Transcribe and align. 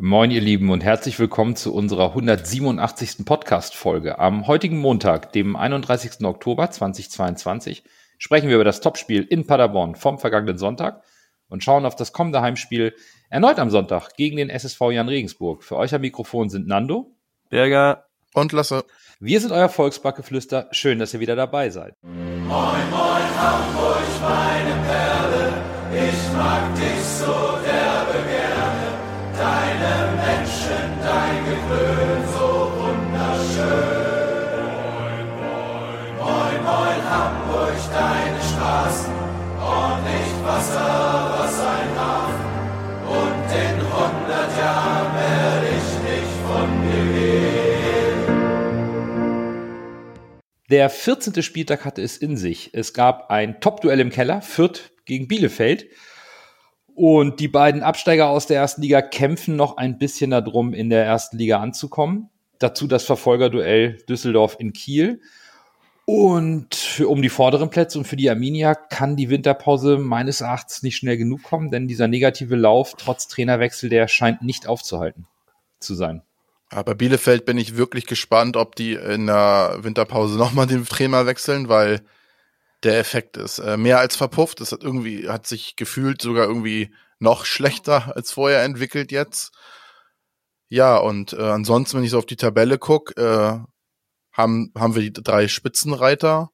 Moin, 0.00 0.30
ihr 0.30 0.40
Lieben, 0.40 0.70
und 0.70 0.84
herzlich 0.84 1.18
willkommen 1.18 1.56
zu 1.56 1.74
unserer 1.74 2.10
187. 2.10 3.24
Podcast-Folge. 3.24 4.20
Am 4.20 4.46
heutigen 4.46 4.78
Montag, 4.78 5.32
dem 5.32 5.56
31. 5.56 6.24
Oktober 6.24 6.70
2022, 6.70 7.82
sprechen 8.16 8.48
wir 8.48 8.54
über 8.54 8.64
das 8.64 8.80
Topspiel 8.80 9.24
in 9.24 9.48
Paderborn 9.48 9.96
vom 9.96 10.20
vergangenen 10.20 10.56
Sonntag 10.56 11.02
und 11.48 11.64
schauen 11.64 11.84
auf 11.84 11.96
das 11.96 12.12
kommende 12.12 12.40
Heimspiel 12.40 12.94
erneut 13.28 13.58
am 13.58 13.70
Sonntag 13.70 14.14
gegen 14.14 14.36
den 14.36 14.50
SSV 14.50 14.80
Jan 14.92 15.08
Regensburg. 15.08 15.64
Für 15.64 15.74
euch 15.74 15.92
am 15.92 16.02
Mikrofon 16.02 16.48
sind 16.48 16.68
Nando, 16.68 17.16
Berger 17.50 18.04
und 18.34 18.52
Lasse. 18.52 18.84
Wir 19.18 19.40
sind 19.40 19.50
euer 19.50 19.68
Volksbackeflüster. 19.68 20.68
Schön, 20.70 21.00
dass 21.00 21.12
ihr 21.12 21.18
wieder 21.18 21.34
dabei 21.34 21.70
seid. 21.70 21.94
Moin, 22.02 22.46
moin, 22.46 23.36
Hamburg, 23.36 23.98
meine 24.22 24.76
Perle. 24.86 25.54
Ich 25.90 26.36
mag 26.36 26.72
dich 26.76 27.02
so 27.02 27.57
Der 50.70 50.90
14. 50.90 51.42
Spieltag 51.42 51.86
hatte 51.86 52.02
es 52.02 52.18
in 52.18 52.36
sich. 52.36 52.70
Es 52.74 52.92
gab 52.92 53.30
ein 53.30 53.60
Top-Duell 53.60 54.00
im 54.00 54.10
Keller, 54.10 54.42
Fürth 54.42 54.90
gegen 55.06 55.26
Bielefeld. 55.26 55.86
Und 56.98 57.38
die 57.38 57.46
beiden 57.46 57.84
Absteiger 57.84 58.28
aus 58.28 58.48
der 58.48 58.56
ersten 58.56 58.82
Liga 58.82 59.02
kämpfen 59.02 59.54
noch 59.54 59.76
ein 59.76 59.98
bisschen 59.98 60.32
darum, 60.32 60.74
in 60.74 60.90
der 60.90 61.04
ersten 61.04 61.38
Liga 61.38 61.60
anzukommen. 61.60 62.28
Dazu 62.58 62.88
das 62.88 63.04
Verfolgerduell 63.04 63.98
Düsseldorf 64.08 64.56
in 64.58 64.72
Kiel. 64.72 65.20
Und 66.06 66.74
für, 66.74 67.06
um 67.06 67.22
die 67.22 67.28
vorderen 67.28 67.70
Plätze 67.70 67.98
und 67.98 68.04
für 68.04 68.16
die 68.16 68.28
Arminia 68.28 68.74
kann 68.74 69.14
die 69.14 69.30
Winterpause 69.30 69.96
meines 69.96 70.40
Erachtens 70.40 70.82
nicht 70.82 70.96
schnell 70.96 71.16
genug 71.16 71.44
kommen, 71.44 71.70
denn 71.70 71.86
dieser 71.86 72.08
negative 72.08 72.56
Lauf 72.56 72.94
trotz 72.98 73.28
Trainerwechsel, 73.28 73.88
der 73.88 74.08
scheint 74.08 74.42
nicht 74.42 74.66
aufzuhalten 74.66 75.28
zu 75.78 75.94
sein. 75.94 76.22
Aber 76.68 76.96
Bielefeld 76.96 77.44
bin 77.44 77.58
ich 77.58 77.76
wirklich 77.76 78.06
gespannt, 78.06 78.56
ob 78.56 78.74
die 78.74 78.94
in 78.94 79.26
der 79.26 79.76
Winterpause 79.82 80.36
nochmal 80.36 80.66
den 80.66 80.84
Trainer 80.84 81.26
wechseln, 81.26 81.68
weil 81.68 82.00
der 82.82 82.98
Effekt 82.98 83.36
ist 83.36 83.58
äh, 83.58 83.76
mehr 83.76 83.98
als 83.98 84.16
verpufft. 84.16 84.60
Es 84.60 84.72
hat 84.72 84.82
irgendwie, 84.82 85.28
hat 85.28 85.46
sich 85.46 85.76
gefühlt 85.76 86.22
sogar 86.22 86.46
irgendwie 86.46 86.92
noch 87.18 87.44
schlechter 87.44 88.14
als 88.16 88.30
vorher 88.32 88.62
entwickelt 88.62 89.10
jetzt. 89.10 89.52
Ja, 90.68 90.98
und 90.98 91.32
äh, 91.32 91.42
ansonsten, 91.42 91.96
wenn 91.96 92.04
ich 92.04 92.10
so 92.10 92.18
auf 92.18 92.26
die 92.26 92.36
Tabelle 92.36 92.78
gucke, 92.78 93.14
äh, 93.20 93.58
haben, 94.32 94.72
haben 94.76 94.94
wir 94.94 95.02
die 95.02 95.12
drei 95.12 95.48
Spitzenreiter 95.48 96.50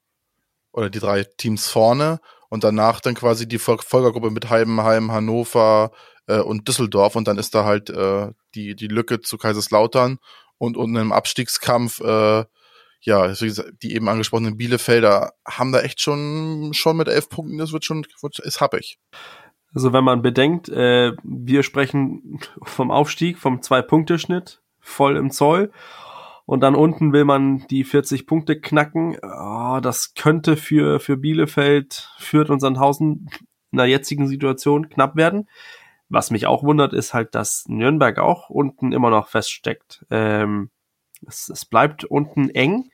oder 0.73 0.89
die 0.89 1.01
drei 1.01 1.25
Teams 1.25 1.69
vorne 1.69 2.21
und 2.49 2.65
danach 2.65 3.01
dann 3.01 3.15
quasi 3.15 3.47
die 3.47 3.59
Folgergruppe 3.59 4.31
mit 4.31 4.49
Heidenheim, 4.49 5.13
Hannover 5.13 5.91
äh, 6.27 6.39
und 6.39 6.69
Düsseldorf 6.69 7.17
und 7.17 7.29
dann 7.29 7.39
ist 7.39 7.55
da 7.55 7.65
halt 7.65 7.91
äh, 7.91 8.33
die, 8.55 8.75
die 8.75 8.89
Lücke 8.89 9.21
zu 9.21 9.37
Kaiserslautern 9.37 10.19
und, 10.59 10.77
und 10.77 10.95
im 10.97 11.13
Abstiegskampf 11.13 12.01
äh, 12.01 12.45
ja, 13.05 13.33
die 13.83 13.95
eben 13.95 14.09
angesprochenen 14.09 14.57
Bielefelder 14.57 15.35
haben 15.47 15.73
da 15.73 15.81
echt 15.81 16.01
schon, 16.01 16.73
schon 16.73 16.97
mit 16.97 17.09
elf 17.09 17.29
Punkten, 17.29 17.59
das 17.59 17.73
wird 17.73 17.85
schon, 17.85 18.07
ist 18.43 18.61
happig. 18.61 18.99
Also 19.75 19.93
wenn 19.93 20.05
man 20.05 20.23
bedenkt, 20.23 20.69
äh, 20.69 21.13
wir 21.23 21.63
sprechen 21.63 22.41
vom 22.63 22.91
Aufstieg, 22.91 23.39
vom 23.39 23.61
Zwei-Punkte-Schnitt, 23.61 24.63
voll 24.81 25.17
im 25.17 25.31
Zoll. 25.31 25.73
Und 26.47 26.61
dann 26.61 26.75
unten 26.75 27.13
will 27.13 27.25
man 27.25 27.67
die 27.69 27.85
40 27.85 28.27
Punkte 28.27 28.61
knacken. 28.61 29.17
Oh, 29.23 29.81
das 29.83 30.15
könnte 30.15 30.57
für, 30.57 31.01
für 31.01 31.17
Bielefeld, 31.17 32.11
Fürth 32.19 32.51
und 32.51 32.61
Sandhausen 32.61 33.31
in 33.73 33.79
der 33.79 33.87
jetzigen 33.87 34.29
Situation 34.29 34.89
knapp 34.89 35.17
werden. 35.17 35.49
Was 36.09 36.31
mich 36.31 36.47
auch 36.47 36.63
wundert, 36.63 36.93
ist 36.93 37.15
halt, 37.15 37.35
dass 37.35 37.65
Nürnberg 37.67 38.19
auch 38.19 38.51
unten 38.51 38.93
immer 38.93 39.11
noch 39.11 39.29
feststeckt. 39.29 40.05
Ähm, 40.11 40.71
es, 41.27 41.49
es 41.49 41.65
bleibt 41.65 42.05
unten 42.05 42.51
eng. 42.51 42.91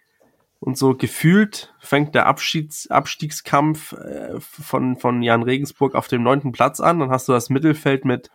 Und 0.60 0.76
so 0.76 0.94
gefühlt 0.94 1.74
fängt 1.78 2.14
der 2.14 2.26
Abschieds 2.26 2.90
Abstiegskampf 2.90 3.92
äh, 3.92 4.38
von, 4.40 4.98
von 4.98 5.22
Jan 5.22 5.42
Regensburg 5.42 5.94
auf 5.94 6.06
dem 6.06 6.22
neunten 6.22 6.52
Platz 6.52 6.80
an. 6.80 7.00
Dann 7.00 7.10
hast 7.10 7.28
du 7.28 7.32
das 7.32 7.48
Mittelfeld 7.48 8.04
mit, 8.04 8.30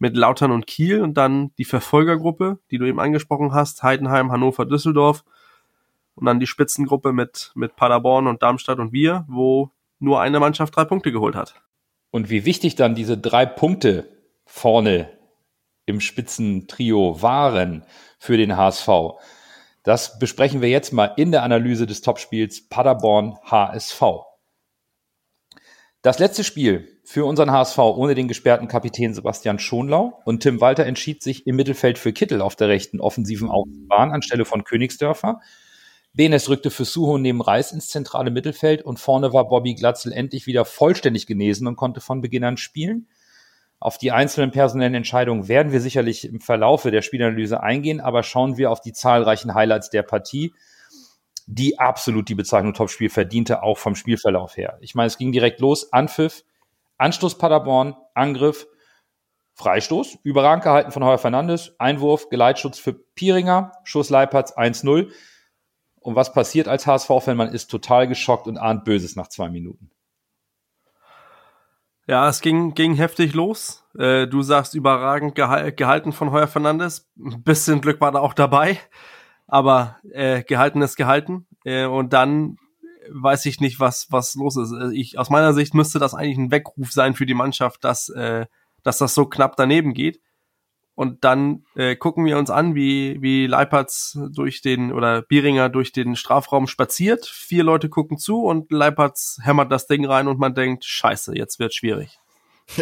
mit 0.00 0.16
Lautern 0.16 0.50
und 0.50 0.66
Kiel 0.66 1.00
und 1.00 1.14
dann 1.14 1.52
die 1.58 1.64
Verfolgergruppe, 1.64 2.58
die 2.72 2.78
du 2.78 2.86
eben 2.86 2.98
angesprochen 2.98 3.54
hast, 3.54 3.84
Heidenheim, 3.84 4.32
Hannover, 4.32 4.66
Düsseldorf. 4.66 5.24
Und 6.16 6.26
dann 6.26 6.40
die 6.40 6.48
Spitzengruppe 6.48 7.12
mit, 7.12 7.52
mit 7.54 7.76
Paderborn 7.76 8.26
und 8.26 8.42
Darmstadt 8.42 8.80
und 8.80 8.92
wir, 8.92 9.24
wo 9.28 9.70
nur 10.00 10.20
eine 10.20 10.40
Mannschaft 10.40 10.74
drei 10.74 10.84
Punkte 10.84 11.12
geholt 11.12 11.36
hat. 11.36 11.54
Und 12.10 12.30
wie 12.30 12.44
wichtig 12.44 12.74
dann 12.74 12.96
diese 12.96 13.16
drei 13.16 13.46
Punkte 13.46 14.08
vorne 14.44 15.08
im 15.86 16.00
Spitzentrio 16.00 17.22
waren 17.22 17.84
für 18.18 18.36
den 18.36 18.56
HSV. 18.56 18.88
Das 19.82 20.18
besprechen 20.18 20.60
wir 20.60 20.68
jetzt 20.68 20.92
mal 20.92 21.14
in 21.16 21.32
der 21.32 21.42
Analyse 21.42 21.86
des 21.86 22.02
Topspiels 22.02 22.68
Paderborn 22.68 23.38
HSV. 23.44 24.02
Das 26.02 26.18
letzte 26.18 26.44
Spiel 26.44 26.88
für 27.04 27.24
unseren 27.24 27.50
HSV 27.50 27.78
ohne 27.78 28.14
den 28.14 28.28
gesperrten 28.28 28.68
Kapitän 28.68 29.14
Sebastian 29.14 29.58
Schonlau 29.58 30.20
und 30.24 30.42
Tim 30.42 30.60
Walter 30.60 30.86
entschied 30.86 31.22
sich 31.22 31.46
im 31.46 31.56
Mittelfeld 31.56 31.98
für 31.98 32.12
Kittel 32.12 32.40
auf 32.40 32.56
der 32.56 32.68
rechten 32.68 33.00
offensiven 33.00 33.50
Außenbahn 33.50 34.10
anstelle 34.10 34.44
von 34.44 34.64
Königsdörfer. 34.64 35.40
Benes 36.12 36.48
rückte 36.48 36.70
für 36.70 36.84
Suho 36.84 37.18
neben 37.18 37.40
Reis 37.40 37.72
ins 37.72 37.88
zentrale 37.88 38.30
Mittelfeld 38.30 38.82
und 38.82 38.98
vorne 38.98 39.32
war 39.32 39.48
Bobby 39.48 39.74
Glatzel 39.74 40.12
endlich 40.12 40.46
wieder 40.46 40.64
vollständig 40.64 41.26
genesen 41.26 41.66
und 41.66 41.76
konnte 41.76 42.00
von 42.00 42.20
Beginn 42.20 42.44
an 42.44 42.56
spielen. 42.56 43.08
Auf 43.80 43.96
die 43.96 44.12
einzelnen 44.12 44.50
personellen 44.50 44.94
Entscheidungen 44.94 45.48
werden 45.48 45.72
wir 45.72 45.80
sicherlich 45.80 46.26
im 46.26 46.40
Verlaufe 46.40 46.90
der 46.90 47.00
Spielanalyse 47.00 47.62
eingehen, 47.62 48.02
aber 48.02 48.22
schauen 48.22 48.58
wir 48.58 48.70
auf 48.70 48.82
die 48.82 48.92
zahlreichen 48.92 49.54
Highlights 49.54 49.88
der 49.88 50.02
Partie, 50.02 50.54
die 51.46 51.78
absolut 51.78 52.28
die 52.28 52.34
Bezeichnung 52.34 52.74
Topspiel 52.74 53.08
verdiente, 53.08 53.62
auch 53.62 53.78
vom 53.78 53.96
Spielverlauf 53.96 54.58
her. 54.58 54.76
Ich 54.82 54.94
meine, 54.94 55.06
es 55.06 55.16
ging 55.16 55.32
direkt 55.32 55.60
los, 55.60 55.94
Anpfiff, 55.94 56.44
Anstoß 56.98 57.38
Paderborn, 57.38 57.96
Angriff, 58.12 58.66
Freistoß, 59.54 60.18
überragend 60.24 60.64
gehalten 60.64 60.92
von 60.92 61.02
Heuer 61.02 61.18
Fernandes, 61.18 61.74
Einwurf, 61.78 62.28
Geleitschutz 62.28 62.78
für 62.78 62.92
Pieringer, 62.92 63.72
Schuss 63.84 64.10
Leipertz 64.10 64.52
1-0. 64.52 65.10
Und 66.00 66.16
was 66.16 66.32
passiert 66.34 66.68
als 66.68 66.86
HSV-Fan? 66.86 67.36
Man 67.36 67.52
ist 67.52 67.70
total 67.70 68.08
geschockt 68.08 68.46
und 68.46 68.58
ahnt 68.58 68.84
Böses 68.84 69.16
nach 69.16 69.28
zwei 69.28 69.48
Minuten. 69.48 69.90
Ja, 72.10 72.28
es 72.28 72.40
ging, 72.40 72.74
ging 72.74 72.94
heftig 72.94 73.34
los. 73.34 73.84
Äh, 73.96 74.26
du 74.26 74.42
sagst 74.42 74.74
überragend 74.74 75.36
geha 75.36 75.70
gehalten 75.70 76.12
von 76.12 76.32
Heuer 76.32 76.48
Fernandes. 76.48 77.08
Ein 77.16 77.44
bisschen 77.44 77.80
Glück 77.80 78.00
war 78.00 78.10
da 78.10 78.18
auch 78.18 78.34
dabei. 78.34 78.80
Aber 79.46 79.96
äh, 80.10 80.42
gehalten 80.42 80.82
ist 80.82 80.96
gehalten. 80.96 81.46
Äh, 81.64 81.84
und 81.84 82.12
dann 82.12 82.56
weiß 83.08 83.46
ich 83.46 83.60
nicht, 83.60 83.78
was, 83.78 84.08
was 84.10 84.34
los 84.34 84.56
ist. 84.56 84.72
Äh, 84.72 84.92
ich, 84.92 85.20
aus 85.20 85.30
meiner 85.30 85.52
Sicht 85.52 85.72
müsste 85.72 86.00
das 86.00 86.12
eigentlich 86.12 86.38
ein 86.38 86.50
Weckruf 86.50 86.90
sein 86.90 87.14
für 87.14 87.26
die 87.26 87.34
Mannschaft, 87.34 87.84
dass, 87.84 88.08
äh, 88.08 88.46
dass 88.82 88.98
das 88.98 89.14
so 89.14 89.26
knapp 89.26 89.54
daneben 89.54 89.94
geht. 89.94 90.20
Und 91.00 91.24
dann 91.24 91.64
äh, 91.76 91.96
gucken 91.96 92.26
wir 92.26 92.36
uns 92.36 92.50
an, 92.50 92.74
wie, 92.74 93.22
wie 93.22 93.46
Leipertz 93.46 94.18
durch 94.34 94.60
den 94.60 94.92
oder 94.92 95.22
Bieringer 95.22 95.70
durch 95.70 95.92
den 95.92 96.14
Strafraum 96.14 96.66
spaziert. 96.66 97.24
Vier 97.24 97.64
Leute 97.64 97.88
gucken 97.88 98.18
zu 98.18 98.42
und 98.42 98.70
Leipertz 98.70 99.38
hämmert 99.40 99.72
das 99.72 99.86
Ding 99.86 100.04
rein 100.04 100.28
und 100.28 100.38
man 100.38 100.54
denkt, 100.54 100.84
scheiße, 100.84 101.34
jetzt 101.34 101.58
wird 101.58 101.72
schwierig. 101.72 102.18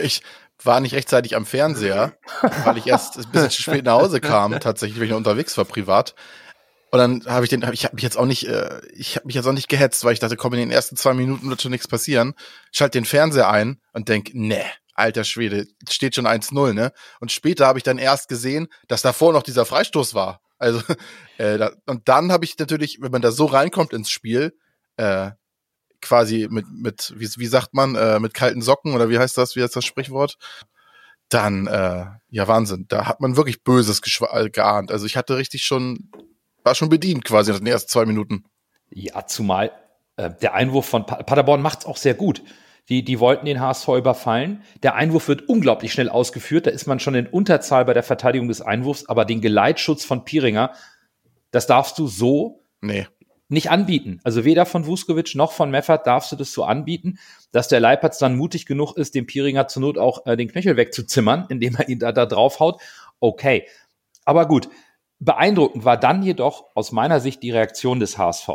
Ich 0.02 0.22
war 0.64 0.80
nicht 0.80 0.94
rechtzeitig 0.94 1.36
am 1.36 1.46
Fernseher, 1.46 2.18
weil 2.64 2.76
ich 2.78 2.88
erst 2.88 3.18
ein 3.18 3.30
bisschen 3.30 3.50
zu 3.50 3.62
spät 3.62 3.84
nach 3.84 4.00
Hause 4.00 4.20
kam, 4.20 4.58
tatsächlich, 4.58 4.98
weil 4.98 5.06
ich 5.06 5.12
unterwegs 5.12 5.56
war 5.56 5.64
privat. 5.64 6.16
Und 6.90 6.98
dann 6.98 7.25
habe 7.26 7.44
ich 7.44 7.50
den, 7.50 7.64
hab, 7.64 7.72
ich 7.72 7.84
habe 7.84 7.94
mich 7.94 8.02
jetzt 8.02 8.19
auch 8.19 8.26
nicht, 8.26 8.48
äh, 8.48 8.81
ich 8.96 9.14
habe 9.14 9.26
mich 9.26 9.37
jetzt 9.37 9.46
auch 9.46 9.52
nicht 9.52 9.69
gehetzt, 9.69 10.04
weil 10.04 10.14
ich 10.14 10.19
dachte, 10.19 10.34
komm, 10.34 10.54
in 10.54 10.58
den 10.58 10.72
ersten 10.72 10.96
zwei 10.96 11.14
Minuten 11.14 11.48
wird 11.48 11.62
schon 11.62 11.70
nichts 11.70 11.87
passieren. 11.87 12.34
Schalt 12.72 12.94
den 12.94 13.04
Fernseher 13.04 13.48
ein 13.48 13.81
und 13.93 14.08
denk, 14.08 14.31
nee, 14.32 14.64
alter 14.98 15.24
Schwede, 15.24 15.66
steht 15.88 16.14
schon 16.14 16.26
1-0, 16.26 16.72
ne? 16.72 16.92
Und 17.20 17.32
später 17.32 17.66
habe 17.66 17.78
ich 17.78 17.82
dann 17.84 17.98
erst 17.98 18.28
gesehen, 18.28 18.68
dass 18.88 19.02
davor 19.02 19.32
noch 19.32 19.42
dieser 19.42 19.64
Freistoß 19.64 20.14
war. 20.14 20.40
Also, 20.58 20.80
äh, 21.38 21.58
da, 21.58 21.72
und 21.86 22.08
dann 22.08 22.32
habe 22.32 22.44
ich 22.44 22.58
natürlich, 22.58 22.98
wenn 23.00 23.12
man 23.12 23.22
da 23.22 23.30
so 23.30 23.46
reinkommt 23.46 23.92
ins 23.92 24.10
Spiel, 24.10 24.54
äh, 24.96 25.30
quasi 26.00 26.48
mit, 26.50 26.66
mit 26.70 27.14
wie, 27.16 27.28
wie 27.36 27.46
sagt 27.46 27.74
man, 27.74 27.94
äh, 27.94 28.20
mit 28.20 28.34
kalten 28.34 28.62
Socken 28.62 28.94
oder 28.94 29.08
wie 29.08 29.18
heißt 29.18 29.38
das, 29.38 29.56
wie 29.56 29.62
heißt 29.62 29.74
das 29.74 29.84
Sprichwort? 29.84 30.36
Dann, 31.28 31.66
äh, 31.66 32.06
ja, 32.30 32.48
Wahnsinn, 32.48 32.86
da 32.88 33.06
hat 33.06 33.20
man 33.20 33.36
wirklich 33.36 33.62
Böses 33.62 34.00
äh, 34.32 34.50
geahnt. 34.50 34.90
Also 34.90 35.06
ich 35.06 35.16
hatte 35.16 35.36
richtig 35.36 35.64
schon, 35.64 36.10
war 36.62 36.74
schon 36.74 36.88
bedient 36.88 37.24
quasi 37.24 37.52
nach 37.52 37.58
den 37.58 37.66
ersten 37.66 37.90
zwei 37.90 38.06
Minuten. 38.06 38.44
Ja, 38.90 39.26
zumal 39.26 39.72
äh, 40.16 40.30
der 40.40 40.54
Einwurf 40.54 40.86
von 40.86 41.04
pa 41.04 41.22
Paderborn 41.22 41.60
macht's 41.60 41.84
auch 41.84 41.98
sehr 41.98 42.14
gut 42.14 42.42
Die, 42.88 43.05
die 43.05 43.20
wollten 43.20 43.44
den 43.46 43.61
HSV 43.61 43.88
überfallen. 43.88 44.62
Der 44.82 44.94
Einwurf 44.94 45.29
wird 45.29 45.49
unglaublich 45.49 45.93
schnell 45.93 46.08
ausgeführt. 46.08 46.67
Da 46.67 46.70
ist 46.70 46.87
man 46.87 47.00
schon 47.00 47.14
in 47.14 47.26
Unterzahl 47.26 47.85
bei 47.85 47.93
der 47.93 48.02
Verteidigung 48.02 48.49
des 48.49 48.62
Einwurfs. 48.62 49.08
Aber 49.08 49.25
den 49.26 49.40
Geleitschutz 49.43 50.05
von 50.05 50.25
Piringer, 50.25 50.73
das 51.50 51.67
darfst 51.67 51.99
du 51.99 52.06
so 52.06 52.64
Nee. 52.81 53.06
nicht 53.49 53.70
anbieten. 53.70 54.20
Also 54.25 54.44
weder 54.44 54.64
von 54.64 54.87
Vuskovic 54.87 55.35
noch 55.35 55.52
von 55.52 55.70
Meffert 55.70 56.06
darfst 56.06 56.32
du 56.32 56.37
das 56.37 56.52
so 56.52 56.64
anbieten, 56.64 57.19
dass 57.52 57.69
der 57.69 57.81
Leipertz 57.81 58.19
dann 58.19 58.37
mutig 58.37 58.64
genug 58.64 58.96
ist, 58.96 59.14
dem 59.14 59.26
Piringer 59.26 59.69
zur 59.69 59.82
Not 59.82 59.99
auch 59.99 60.25
äh, 60.26 60.37
den 60.37 60.49
Knöchel 60.49 60.76
wegzuzimmern, 60.76 61.44
indem 61.50 61.75
er 61.76 61.88
ihn 61.88 61.99
da, 61.99 62.12
da 62.12 62.25
draufhaut. 62.25 62.81
Okay. 63.20 63.67
Aber 64.25 64.46
gut. 64.49 64.69
Beeindruckend 65.20 65.84
war 65.84 65.96
dann 65.96 66.23
jedoch 66.23 66.67
aus 66.75 66.93
meiner 66.93 67.19
Sicht 67.20 67.43
die 67.43 67.50
Reaktion 67.50 67.99
des 67.99 68.17
HSV. 68.19 68.49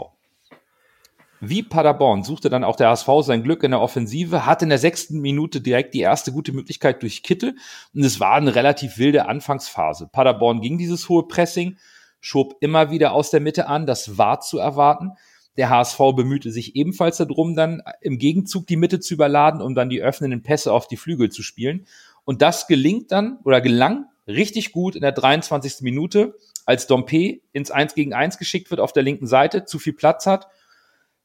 Wie 1.46 1.62
Paderborn 1.62 2.24
suchte 2.24 2.50
dann 2.50 2.64
auch 2.64 2.78
der 2.78 2.88
HSV 2.88 3.10
sein 3.20 3.44
Glück 3.44 3.64
in 3.64 3.72
der 3.72 3.82
Offensive, 3.82 4.46
hatte 4.46 4.64
in 4.64 4.70
der 4.70 4.78
sechsten 4.78 5.20
Minute 5.20 5.60
direkt 5.60 5.94
die 5.94 6.00
erste 6.00 6.32
gute 6.32 6.54
Möglichkeit 6.54 7.02
durch 7.02 7.22
Kittel 7.22 7.58
und 7.94 8.02
es 8.06 8.22
war 8.22 8.36
eine 8.36 8.56
relativ 8.56 8.98
wilde 8.98 9.26
Anfangsphase. 9.26 10.08
Paderborn 10.08 10.62
ging 10.62 10.78
dieses 10.78 11.10
hohe 11.10 11.28
Pressing, 11.28 11.76
schob 12.22 12.56
immer 12.62 12.92
wieder 12.92 13.12
aus 13.12 13.30
der 13.30 13.42
Mitte 13.42 13.68
an, 13.68 13.86
das 13.86 14.18
war 14.18 14.40
zu 14.40 14.58
erwarten. 14.58 15.12
Der 15.58 15.70
HSV 15.70 15.98
bemühte 16.16 16.50
sich 16.50 16.78
ebenfalls 16.78 17.18
darum, 17.18 17.58
dann 17.58 17.84
im 18.00 18.20
Gegenzug 18.20 18.66
die 18.66 18.78
Mitte 18.78 19.02
zu 19.02 19.14
überladen, 19.14 19.62
um 19.62 19.76
dann 19.76 19.90
die 19.90 20.02
öffnenden 20.02 20.44
Pässe 20.44 20.72
auf 20.72 20.88
die 20.88 20.96
Flügel 20.96 21.30
zu 21.30 21.44
spielen. 21.44 21.88
Und 22.24 22.42
das 22.42 22.68
gelingt 22.68 23.12
dann 23.12 23.40
oder 23.44 23.60
gelang 23.60 24.06
richtig 24.28 24.72
gut 24.72 24.96
in 24.96 25.02
der 25.02 25.12
23. 25.12 25.82
Minute, 25.82 26.38
als 26.66 26.88
Dompe 26.88 27.42
ins 27.52 27.70
1 27.70 27.96
gegen 27.96 28.14
1 28.14 28.38
geschickt 28.38 28.72
wird 28.72 28.80
auf 28.80 28.94
der 28.94 29.04
linken 29.04 29.28
Seite, 29.28 29.66
zu 29.66 29.78
viel 29.78 29.92
Platz 29.92 30.26
hat, 30.26 30.48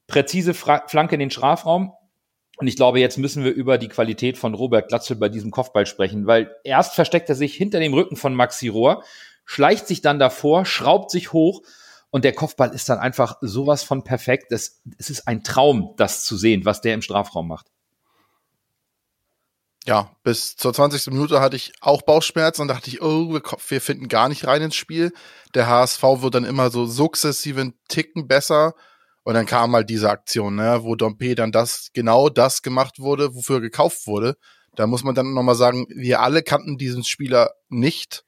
präzise 0.09 0.53
Fra 0.53 0.83
Flanke 0.87 1.15
in 1.15 1.19
den 1.19 1.31
Strafraum. 1.31 1.93
Und 2.57 2.67
ich 2.67 2.75
glaube, 2.75 2.99
jetzt 2.99 3.17
müssen 3.17 3.45
wir 3.45 3.53
über 3.53 3.77
die 3.77 3.87
Qualität 3.87 4.37
von 4.37 4.53
Robert 4.53 4.89
Glatzel 4.89 5.15
bei 5.15 5.29
diesem 5.29 5.49
Kopfball 5.49 5.85
sprechen, 5.85 6.27
weil 6.27 6.53
erst 6.65 6.93
versteckt 6.93 7.29
er 7.29 7.35
sich 7.35 7.55
hinter 7.55 7.79
dem 7.79 7.93
Rücken 7.93 8.17
von 8.17 8.33
Maxi 8.33 8.67
Rohr, 8.67 9.03
schleicht 9.45 9.87
sich 9.87 10.01
dann 10.01 10.19
davor, 10.19 10.65
schraubt 10.65 11.09
sich 11.09 11.31
hoch 11.31 11.61
und 12.11 12.25
der 12.25 12.33
Kopfball 12.33 12.73
ist 12.73 12.89
dann 12.89 12.99
einfach 12.99 13.37
sowas 13.39 13.83
von 13.83 14.03
perfekt. 14.03 14.51
Das, 14.51 14.81
es 14.97 15.09
ist 15.09 15.27
ein 15.27 15.43
Traum, 15.43 15.93
das 15.95 16.25
zu 16.25 16.35
sehen, 16.35 16.65
was 16.65 16.81
der 16.81 16.95
im 16.95 17.01
Strafraum 17.01 17.47
macht. 17.47 17.67
Ja, 19.85 20.11
bis 20.23 20.55
zur 20.55 20.73
20. 20.73 21.07
Minute 21.07 21.39
hatte 21.39 21.55
ich 21.55 21.71
auch 21.81 22.01
Bauchschmerzen 22.01 22.63
und 22.63 22.67
dachte 22.67 22.89
ich, 22.89 23.01
oh, 23.01 23.39
wir, 23.67 23.81
finden 23.81 24.07
gar 24.07 24.27
nicht 24.29 24.45
rein 24.45 24.61
ins 24.61 24.75
Spiel. 24.75 25.13
Der 25.55 25.67
HSV 25.67 26.03
wird 26.03 26.35
dann 26.35 26.45
immer 26.45 26.69
so 26.69 26.85
sukzessive 26.85 27.61
einen 27.61 27.73
Ticken 27.87 28.27
besser. 28.27 28.75
Und 29.23 29.33
dann 29.33 29.45
kam 29.45 29.75
halt 29.75 29.89
diese 29.89 30.09
Aktion, 30.09 30.55
ne, 30.55 30.79
wo 30.83 30.95
Dompe 30.95 31.35
dann 31.35 31.51
das, 31.51 31.89
genau 31.93 32.29
das 32.29 32.61
gemacht 32.61 32.99
wurde, 32.99 33.35
wofür 33.35 33.57
er 33.57 33.61
gekauft 33.61 34.07
wurde. 34.07 34.35
Da 34.75 34.87
muss 34.87 35.03
man 35.03 35.15
dann 35.15 35.33
nochmal 35.33 35.55
sagen, 35.55 35.85
wir 35.89 36.21
alle 36.21 36.41
kannten 36.41 36.77
diesen 36.77 37.03
Spieler 37.03 37.51
nicht. 37.67 38.23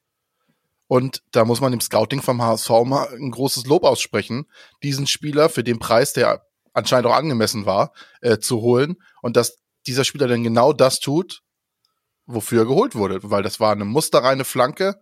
Und 0.87 1.23
da 1.31 1.45
muss 1.45 1.61
man 1.61 1.71
dem 1.71 1.79
Scouting 1.79 2.21
vom 2.21 2.41
HSV 2.41 2.69
mal 2.83 3.07
ein 3.13 3.31
großes 3.31 3.65
Lob 3.65 3.85
aussprechen, 3.85 4.45
diesen 4.83 5.07
Spieler 5.07 5.47
für 5.47 5.63
den 5.63 5.79
Preis, 5.79 6.11
der 6.11 6.45
anscheinend 6.73 7.07
auch 7.07 7.15
angemessen 7.15 7.65
war, 7.65 7.93
äh, 8.19 8.39
zu 8.39 8.61
holen. 8.61 8.97
Und 9.21 9.37
dass 9.37 9.59
dieser 9.87 10.03
Spieler 10.03 10.27
dann 10.27 10.43
genau 10.43 10.73
das 10.73 10.99
tut, 10.99 11.43
wofür 12.25 12.63
er 12.63 12.67
geholt 12.67 12.95
wurde. 12.95 13.19
Weil 13.23 13.43
das 13.43 13.59
war 13.59 13.71
eine 13.71 13.85
musterreine 13.85 14.43
Flanke, 14.43 14.99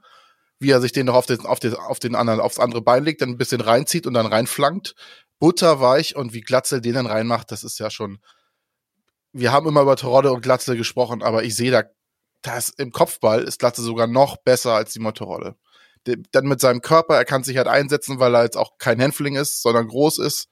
wie 0.59 0.71
er 0.71 0.81
sich 0.81 0.91
den 0.91 1.07
noch 1.07 1.15
auf 1.15 1.25
den, 1.25 1.45
auf 1.45 1.59
den, 1.59 1.73
auf 1.73 1.99
den 1.99 2.15
anderen, 2.15 2.39
aufs 2.39 2.59
andere 2.59 2.81
Bein 2.81 3.03
legt, 3.03 3.21
dann 3.21 3.29
ein 3.29 3.37
bisschen 3.37 3.61
reinzieht 3.61 4.05
und 4.05 4.13
dann 4.13 4.27
reinflankt. 4.27 4.93
Butterweich 5.39 6.15
und 6.15 6.33
wie 6.33 6.41
Glatzel 6.41 6.81
den 6.81 6.93
dann 6.93 7.07
reinmacht, 7.07 7.51
das 7.51 7.63
ist 7.63 7.79
ja 7.79 7.89
schon. 7.89 8.19
Wir 9.31 9.51
haben 9.51 9.67
immer 9.67 9.81
über 9.81 9.95
Terodde 9.95 10.31
und 10.31 10.41
Glatzel 10.41 10.75
gesprochen, 10.75 11.23
aber 11.23 11.43
ich 11.43 11.55
sehe 11.55 11.71
da, 11.71 11.83
das 12.41 12.69
im 12.69 12.91
Kopfball 12.91 13.43
ist 13.43 13.59
Glatzel 13.59 13.83
sogar 13.83 14.07
noch 14.07 14.37
besser 14.37 14.73
als 14.73 14.93
die 14.93 14.99
Motorrolle. 14.99 15.55
Dann 16.05 16.45
mit 16.45 16.61
seinem 16.61 16.81
Körper, 16.81 17.15
er 17.15 17.25
kann 17.25 17.43
sich 17.43 17.57
halt 17.57 17.67
einsetzen, 17.67 18.19
weil 18.19 18.33
er 18.35 18.43
jetzt 18.43 18.57
auch 18.57 18.77
kein 18.77 18.99
Hänfling 18.99 19.35
ist, 19.35 19.61
sondern 19.61 19.87
groß 19.87 20.19
ist. 20.19 20.47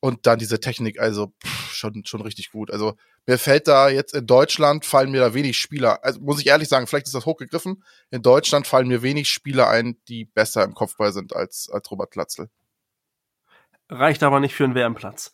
Und 0.00 0.26
dann 0.26 0.38
diese 0.38 0.60
Technik, 0.60 0.98
also 1.00 1.32
pff, 1.44 1.72
schon, 1.72 2.04
schon 2.04 2.22
richtig 2.22 2.52
gut. 2.52 2.70
Also 2.70 2.94
mir 3.26 3.38
fällt 3.38 3.68
da 3.68 3.88
jetzt 3.88 4.14
in 4.14 4.26
Deutschland 4.26 4.84
fallen 4.86 5.10
mir 5.10 5.20
da 5.20 5.34
wenig 5.34 5.58
Spieler, 5.58 6.02
also 6.04 6.20
muss 6.20 6.40
ich 6.40 6.46
ehrlich 6.46 6.68
sagen, 6.68 6.86
vielleicht 6.86 7.06
ist 7.06 7.14
das 7.14 7.26
hochgegriffen. 7.26 7.82
In 8.10 8.22
Deutschland 8.22 8.66
fallen 8.66 8.88
mir 8.88 9.02
wenig 9.02 9.28
Spieler 9.28 9.68
ein, 9.68 10.00
die 10.08 10.24
besser 10.24 10.64
im 10.64 10.74
Kopfball 10.74 11.12
sind 11.12 11.34
als, 11.34 11.68
als 11.70 11.90
Robert 11.90 12.10
Glatzel. 12.12 12.50
Reicht 13.90 14.22
aber 14.22 14.40
nicht 14.40 14.54
für 14.54 14.64
einen 14.64 14.74
WM-Platz. 14.74 15.32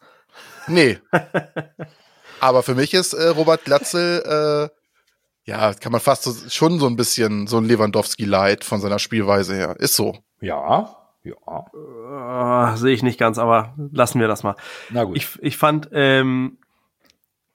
Nee. 0.67 0.99
aber 2.41 2.63
für 2.63 2.75
mich 2.75 2.95
ist 2.95 3.13
äh, 3.13 3.29
Robert 3.29 3.65
Glatzel, 3.65 4.71
äh, 4.75 5.51
ja, 5.51 5.75
kann 5.75 5.93
man 5.93 6.01
fast 6.01 6.25
so, 6.25 6.33
schon 6.49 6.81
so 6.81 6.87
ein 6.87 6.97
bisschen 6.97 7.47
so 7.47 7.59
ein 7.59 7.67
Lewandowski-Light 7.67 8.65
von 8.65 8.81
seiner 8.81 8.99
Spielweise 8.99 9.55
her. 9.55 9.77
Ist 9.79 9.95
so. 9.95 10.19
Ja, 10.41 10.97
ja. 11.23 12.73
Äh, 12.73 12.77
Sehe 12.77 12.95
ich 12.95 13.03
nicht 13.03 13.19
ganz, 13.19 13.39
aber 13.39 13.75
lassen 13.93 14.21
wir 14.21 14.29
das 14.29 14.43
mal. 14.43 14.57
Na 14.91 15.05
gut. 15.05 15.17
Ich, 15.17 15.39
ich 15.41 15.57
fand, 15.57 15.89
ähm, 15.93 16.59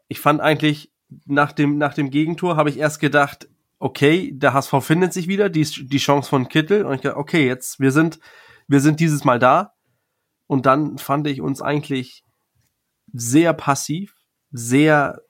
ich 0.08 0.20
fand 0.20 0.40
eigentlich 0.40 0.92
nach 1.26 1.52
dem, 1.52 1.78
nach 1.78 1.94
dem 1.94 2.10
Gegentor 2.10 2.56
habe 2.56 2.70
ich 2.70 2.78
erst 2.78 3.00
gedacht, 3.00 3.50
okay, 3.80 4.32
der 4.34 4.54
HSV 4.54 4.76
findet 4.82 5.14
sich 5.14 5.28
wieder, 5.28 5.50
die, 5.50 5.64
die 5.64 5.98
Chance 5.98 6.30
von 6.30 6.48
Kittel. 6.48 6.86
Und 6.86 6.96
ich 6.96 7.02
dachte, 7.02 7.18
okay, 7.18 7.46
jetzt, 7.46 7.80
wir 7.80 7.92
sind, 7.92 8.20
wir 8.68 8.80
sind 8.80 9.00
dieses 9.00 9.24
Mal 9.26 9.40
da. 9.40 9.74
Und 10.52 10.66
dann 10.66 10.98
fand 10.98 11.28
ich 11.28 11.40
uns 11.40 11.62
eigentlich 11.62 12.26
sehr 13.14 13.54
passiv, 13.54 14.18
sehr, 14.52 15.22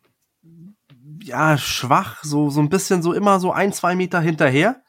ja, 1.21 1.59
schwach, 1.59 2.23
so, 2.23 2.49
so 2.49 2.59
ein 2.59 2.69
bisschen 2.69 3.03
so 3.03 3.13
immer 3.13 3.39
so 3.39 3.51
ein, 3.51 3.71
zwei 3.71 3.95
Meter 3.95 4.19
hinterher. 4.19 4.81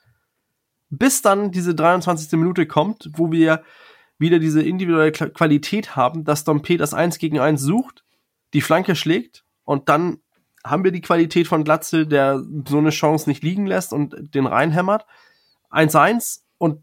Bis 0.88 1.20
dann 1.20 1.50
diese 1.50 1.74
23. 1.74 2.32
Minute 2.38 2.66
kommt, 2.66 3.10
wo 3.12 3.30
wir 3.30 3.62
wieder 4.16 4.38
diese 4.38 4.62
individuelle 4.62 5.12
Qualität 5.12 5.96
haben, 5.96 6.24
dass 6.24 6.44
Dompe 6.44 6.78
das 6.78 6.94
1 6.94 7.18
gegen 7.18 7.38
1 7.38 7.60
sucht, 7.60 8.02
die 8.54 8.62
Flanke 8.62 8.96
schlägt 8.96 9.44
und 9.64 9.90
dann 9.90 10.20
haben 10.64 10.82
wir 10.82 10.92
die 10.92 11.02
Qualität 11.02 11.46
von 11.46 11.62
Glatzel, 11.62 12.06
der 12.06 12.42
so 12.66 12.78
eine 12.78 12.88
Chance 12.88 13.28
nicht 13.28 13.42
liegen 13.42 13.66
lässt 13.66 13.92
und 13.92 14.14
den 14.34 14.46
reinhämmert. 14.46 15.04
1-1 15.70 16.40
und 16.56 16.82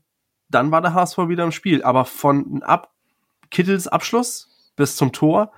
dann 0.49 0.69
war 0.69 0.83
der 0.83 0.93
HSV 0.93 1.17
wieder 1.29 1.45
im 1.45 1.51
Spiel. 1.51 1.81
Aber 1.81 2.05
von 2.05 2.61
ab 2.61 2.93
Kittels 3.51 3.87
Abschluss 3.87 4.71
bis 4.75 4.95
zum 4.95 5.11
Tor 5.11 5.51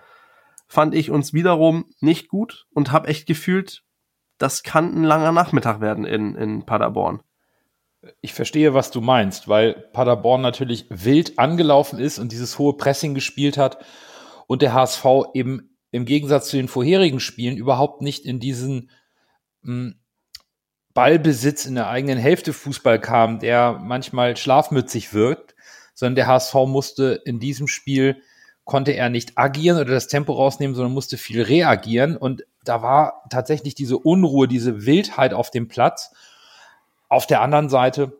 fand 0.67 0.95
ich 0.95 1.11
uns 1.11 1.33
wiederum 1.33 1.85
nicht 1.99 2.29
gut 2.29 2.65
und 2.73 2.91
habe 2.91 3.09
echt 3.09 3.27
gefühlt, 3.27 3.83
das 4.37 4.63
kann 4.63 4.95
ein 4.95 5.03
langer 5.03 5.31
Nachmittag 5.31 5.81
werden 5.81 6.05
in, 6.05 6.35
in 6.35 6.65
Paderborn. 6.65 7.21
Ich 8.21 8.33
verstehe, 8.33 8.73
was 8.73 8.89
du 8.89 9.01
meinst, 9.01 9.47
weil 9.47 9.73
Paderborn 9.93 10.41
natürlich 10.41 10.85
wild 10.89 11.37
angelaufen 11.37 11.99
ist 11.99 12.19
und 12.19 12.31
dieses 12.31 12.57
hohe 12.57 12.77
Pressing 12.77 13.13
gespielt 13.13 13.57
hat 13.57 13.83
und 14.47 14.61
der 14.61 14.73
HSV 14.73 15.05
eben 15.33 15.77
im 15.91 16.05
Gegensatz 16.05 16.47
zu 16.47 16.57
den 16.57 16.67
vorherigen 16.67 17.19
Spielen 17.19 17.57
überhaupt 17.57 18.01
nicht 18.01 18.25
in 18.25 18.39
diesen 18.39 18.89
mh, 19.61 19.93
Ballbesitz 20.93 21.65
in 21.65 21.75
der 21.75 21.89
eigenen 21.89 22.17
Hälfte 22.17 22.53
Fußball 22.53 22.99
kam, 22.99 23.39
der 23.39 23.79
manchmal 23.81 24.35
schlafmützig 24.35 25.13
wirkt, 25.13 25.50
sondern 26.01 26.15
der 26.15 26.27
HSV 26.27 26.55
musste 26.65 27.21
in 27.25 27.39
diesem 27.39 27.67
Spiel 27.67 28.21
konnte 28.65 28.91
er 28.91 29.09
nicht 29.09 29.37
agieren 29.37 29.79
oder 29.79 29.91
das 29.91 30.07
Tempo 30.07 30.33
rausnehmen, 30.33 30.75
sondern 30.75 30.93
musste 30.93 31.17
viel 31.17 31.43
reagieren 31.43 32.17
und 32.17 32.43
da 32.63 32.81
war 32.81 33.23
tatsächlich 33.29 33.75
diese 33.75 33.97
Unruhe, 33.97 34.47
diese 34.47 34.85
Wildheit 34.85 35.33
auf 35.33 35.51
dem 35.51 35.67
Platz. 35.67 36.11
Auf 37.07 37.27
der 37.27 37.41
anderen 37.41 37.69
Seite 37.69 38.17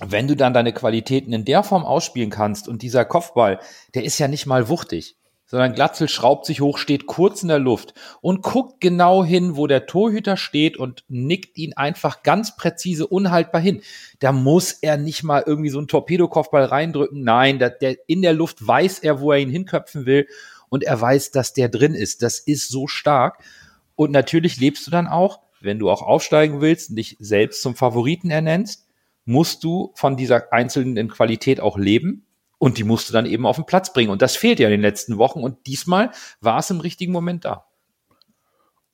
wenn 0.00 0.28
du 0.28 0.36
dann 0.36 0.54
deine 0.54 0.72
Qualitäten 0.72 1.32
in 1.32 1.44
der 1.44 1.64
Form 1.64 1.84
ausspielen 1.84 2.30
kannst 2.30 2.68
und 2.68 2.82
dieser 2.82 3.04
Kopfball, 3.04 3.58
der 3.94 4.04
ist 4.04 4.20
ja 4.20 4.28
nicht 4.28 4.46
mal 4.46 4.68
wuchtig 4.68 5.17
sondern 5.48 5.72
Glatzel 5.72 6.08
schraubt 6.08 6.44
sich 6.44 6.60
hoch, 6.60 6.76
steht 6.76 7.06
kurz 7.06 7.42
in 7.42 7.48
der 7.48 7.58
Luft 7.58 7.94
und 8.20 8.42
guckt 8.42 8.82
genau 8.82 9.24
hin, 9.24 9.56
wo 9.56 9.66
der 9.66 9.86
Torhüter 9.86 10.36
steht 10.36 10.76
und 10.76 11.04
nickt 11.08 11.56
ihn 11.56 11.72
einfach 11.72 12.22
ganz 12.22 12.54
präzise 12.54 13.06
unhaltbar 13.06 13.62
hin. 13.62 13.80
Da 14.18 14.30
muss 14.32 14.72
er 14.72 14.98
nicht 14.98 15.22
mal 15.22 15.42
irgendwie 15.44 15.70
so 15.70 15.78
einen 15.78 15.88
Torpedokopfball 15.88 16.64
reindrücken. 16.64 17.24
Nein, 17.24 17.58
der, 17.58 17.70
der, 17.70 17.96
in 18.06 18.20
der 18.20 18.34
Luft 18.34 18.64
weiß 18.64 18.98
er, 18.98 19.20
wo 19.20 19.32
er 19.32 19.38
ihn 19.38 19.48
hinköpfen 19.48 20.04
will 20.04 20.28
und 20.68 20.84
er 20.84 21.00
weiß, 21.00 21.30
dass 21.30 21.54
der 21.54 21.70
drin 21.70 21.94
ist. 21.94 22.22
Das 22.22 22.38
ist 22.38 22.68
so 22.68 22.86
stark. 22.86 23.42
Und 23.96 24.10
natürlich 24.12 24.60
lebst 24.60 24.86
du 24.86 24.90
dann 24.90 25.06
auch, 25.06 25.40
wenn 25.62 25.78
du 25.78 25.90
auch 25.90 26.02
aufsteigen 26.02 26.60
willst 26.60 26.90
und 26.90 26.96
dich 26.96 27.16
selbst 27.20 27.62
zum 27.62 27.74
Favoriten 27.74 28.30
ernennst, 28.30 28.86
musst 29.24 29.64
du 29.64 29.92
von 29.94 30.18
dieser 30.18 30.52
einzelnen 30.52 31.08
Qualität 31.08 31.60
auch 31.60 31.78
leben 31.78 32.26
und 32.58 32.78
die 32.78 32.84
musst 32.84 33.08
du 33.08 33.12
dann 33.12 33.26
eben 33.26 33.46
auf 33.46 33.56
den 33.56 33.66
Platz 33.66 33.92
bringen. 33.92 34.10
Und 34.10 34.20
das 34.20 34.36
fehlt 34.36 34.58
ja 34.58 34.66
in 34.66 34.72
den 34.72 34.80
letzten 34.80 35.16
Wochen. 35.16 35.42
Und 35.42 35.66
diesmal 35.66 36.10
war 36.40 36.58
es 36.58 36.70
im 36.70 36.80
richtigen 36.80 37.12
Moment 37.12 37.44
da. 37.44 37.64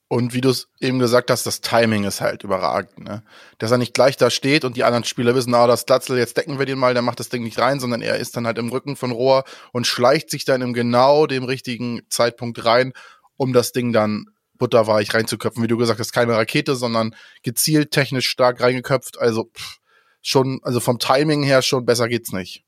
Und 0.06 0.34
wie 0.34 0.42
du 0.42 0.50
es 0.50 0.68
eben 0.80 0.98
gesagt 0.98 1.30
hast, 1.30 1.46
das 1.46 1.62
Timing 1.62 2.04
ist 2.04 2.20
halt 2.20 2.44
überragend. 2.44 2.98
Ne? 2.98 3.24
Dass 3.58 3.70
er 3.70 3.78
nicht 3.78 3.94
gleich 3.94 4.16
da 4.16 4.30
steht 4.30 4.64
und 4.64 4.76
die 4.76 4.84
anderen 4.84 5.04
Spieler 5.04 5.34
wissen, 5.34 5.54
ah, 5.54 5.66
das 5.66 5.86
Glatzel, 5.86 6.18
jetzt 6.18 6.36
decken 6.36 6.58
wir 6.58 6.66
den 6.66 6.78
mal, 6.78 6.92
der 6.92 7.02
macht 7.02 7.20
das 7.20 7.30
Ding 7.30 7.42
nicht 7.42 7.58
rein, 7.58 7.80
sondern 7.80 8.02
er 8.02 8.16
ist 8.16 8.36
dann 8.36 8.46
halt 8.46 8.58
im 8.58 8.68
Rücken 8.68 8.96
von 8.96 9.10
Rohr 9.10 9.44
und 9.72 9.86
schleicht 9.86 10.30
sich 10.30 10.44
dann 10.44 10.60
im 10.60 10.74
genau 10.74 11.26
dem 11.26 11.44
richtigen 11.44 12.02
Zeitpunkt 12.10 12.64
rein, 12.64 12.92
um 13.36 13.52
das 13.52 13.72
Ding 13.72 13.92
dann 13.92 14.26
butterweich 14.56 15.12
reinzuköpfen. 15.14 15.62
Wie 15.62 15.68
du 15.68 15.78
gesagt 15.78 15.98
hast, 15.98 16.12
keine 16.12 16.34
Rakete, 16.34 16.76
sondern 16.76 17.16
gezielt 17.42 17.90
technisch 17.90 18.28
stark 18.28 18.60
reingeköpft. 18.60 19.18
Also 19.18 19.50
pff, 19.56 19.78
schon, 20.20 20.60
also 20.62 20.80
vom 20.80 20.98
Timing 20.98 21.42
her 21.42 21.62
schon 21.62 21.86
besser 21.86 22.08
geht's 22.08 22.30
nicht. 22.30 22.62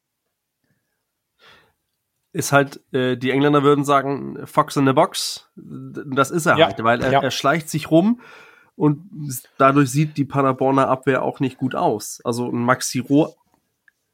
Ist 2.36 2.52
halt, 2.52 2.80
äh, 2.92 3.16
die 3.16 3.30
Engländer 3.30 3.62
würden 3.62 3.82
sagen, 3.82 4.46
Fox 4.46 4.76
in 4.76 4.86
the 4.86 4.92
Box. 4.92 5.48
Das 5.56 6.30
ist 6.30 6.44
er 6.44 6.58
Ja, 6.58 6.66
halt, 6.66 6.84
weil 6.84 7.02
er, 7.02 7.10
ja. 7.10 7.22
er 7.22 7.30
schleicht 7.30 7.70
sich 7.70 7.90
rum 7.90 8.20
und 8.76 9.08
dadurch 9.56 9.90
sieht 9.90 10.18
die 10.18 10.26
Paderborner 10.26 10.86
Abwehr 10.86 11.22
auch 11.22 11.40
nicht 11.40 11.56
gut 11.56 11.74
aus. 11.74 12.20
Also 12.24 12.50
ein 12.50 12.62
Maxi 12.62 12.98
Rohr, 12.98 13.34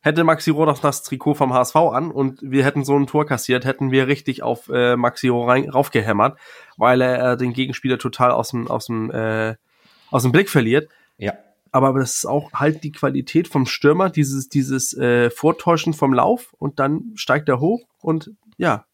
hätte 0.02 0.22
Maxi 0.22 0.52
Rohr 0.52 0.66
doch 0.66 0.78
das 0.78 1.02
Trikot 1.02 1.34
vom 1.34 1.52
HSV 1.52 1.74
an 1.74 2.12
und 2.12 2.38
wir 2.42 2.64
hätten 2.64 2.84
so 2.84 2.96
ein 2.96 3.08
Tor 3.08 3.26
kassiert, 3.26 3.64
hätten 3.64 3.90
wir 3.90 4.06
richtig 4.06 4.44
auf 4.44 4.68
äh, 4.68 4.94
Maxi 4.94 5.26
Rohr 5.26 5.48
rein, 5.48 5.68
raufgehämmert, 5.68 6.38
weil 6.76 7.00
er 7.00 7.32
äh, 7.32 7.36
den 7.36 7.52
Gegenspieler 7.52 7.98
total 7.98 8.30
aus 8.30 8.50
dem, 8.50 8.68
aus 8.68 8.86
dem, 8.86 9.10
äh, 9.10 9.56
aus 10.12 10.22
dem 10.22 10.30
Blick 10.30 10.48
verliert. 10.48 10.88
Ja. 11.18 11.32
Aber 11.72 11.98
das 11.98 12.16
ist 12.16 12.26
auch 12.26 12.52
halt 12.52 12.84
die 12.84 12.92
Qualität 12.92 13.48
vom 13.48 13.66
Stürmer, 13.66 14.10
dieses, 14.10 14.48
dieses 14.48 14.96
äh, 14.96 15.30
Vortäuschen 15.30 15.94
vom 15.94 16.12
Lauf 16.12 16.54
und 16.58 16.78
dann 16.78 17.12
steigt 17.14 17.48
er 17.48 17.60
hoch 17.60 17.82
und 18.00 18.30
ja, 18.58 18.84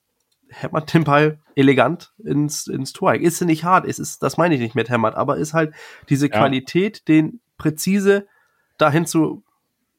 hämmert 0.49 0.95
den 0.95 1.05
Ball 1.05 1.41
elegant 1.57 2.13
ins, 2.25 2.69
ins 2.69 2.93
Tor. 2.93 3.15
Ist 3.15 3.41
nicht 3.43 3.65
hart, 3.65 3.85
es 3.87 3.99
ist, 3.99 4.23
das 4.23 4.37
meine 4.37 4.55
ich 4.55 4.61
nicht 4.61 4.77
mit 4.77 4.89
hämmert, 4.89 5.17
aber 5.17 5.37
ist 5.37 5.55
halt 5.55 5.75
diese 6.09 6.29
Ja. 6.29 6.39
Qualität, 6.39 7.09
den 7.09 7.41
präzise 7.59 8.27
dahin 8.79 9.05
zu 9.05 9.43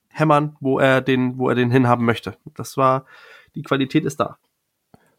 hämmern, 0.08 0.56
wo 0.62 0.80
er 0.80 1.02
den, 1.02 1.38
wo 1.38 1.50
er 1.50 1.56
den 1.56 1.72
hinhaben 1.72 2.06
möchte. 2.06 2.38
Das 2.56 2.78
war, 2.78 3.06
die 3.56 3.62
Qualität 3.62 4.06
ist 4.06 4.20
da. 4.22 4.38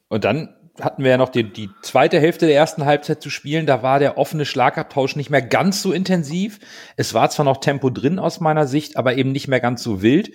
Und 0.08 0.24
dann 0.24 0.56
hatten 0.80 1.02
wir 1.02 1.10
ja 1.10 1.16
noch 1.16 1.28
die, 1.28 1.44
die 1.44 1.70
zweite 1.82 2.20
Hälfte 2.20 2.46
der 2.46 2.54
ersten 2.54 2.84
Halbzeit 2.84 3.22
zu 3.22 3.30
spielen. 3.30 3.66
Da 3.66 3.82
war 3.82 3.98
der 3.98 4.18
offene 4.18 4.44
Schlagabtausch 4.44 5.16
nicht 5.16 5.30
mehr 5.30 5.42
ganz 5.42 5.82
so 5.82 5.92
intensiv. 5.92 6.58
Es 6.96 7.14
war 7.14 7.30
zwar 7.30 7.44
noch 7.44 7.58
Tempo 7.58 7.90
drin 7.90 8.18
aus 8.18 8.40
meiner 8.40 8.66
Sicht, 8.66 8.96
aber 8.96 9.16
eben 9.16 9.32
nicht 9.32 9.48
mehr 9.48 9.60
ganz 9.60 9.82
so 9.82 10.02
wild. 10.02 10.32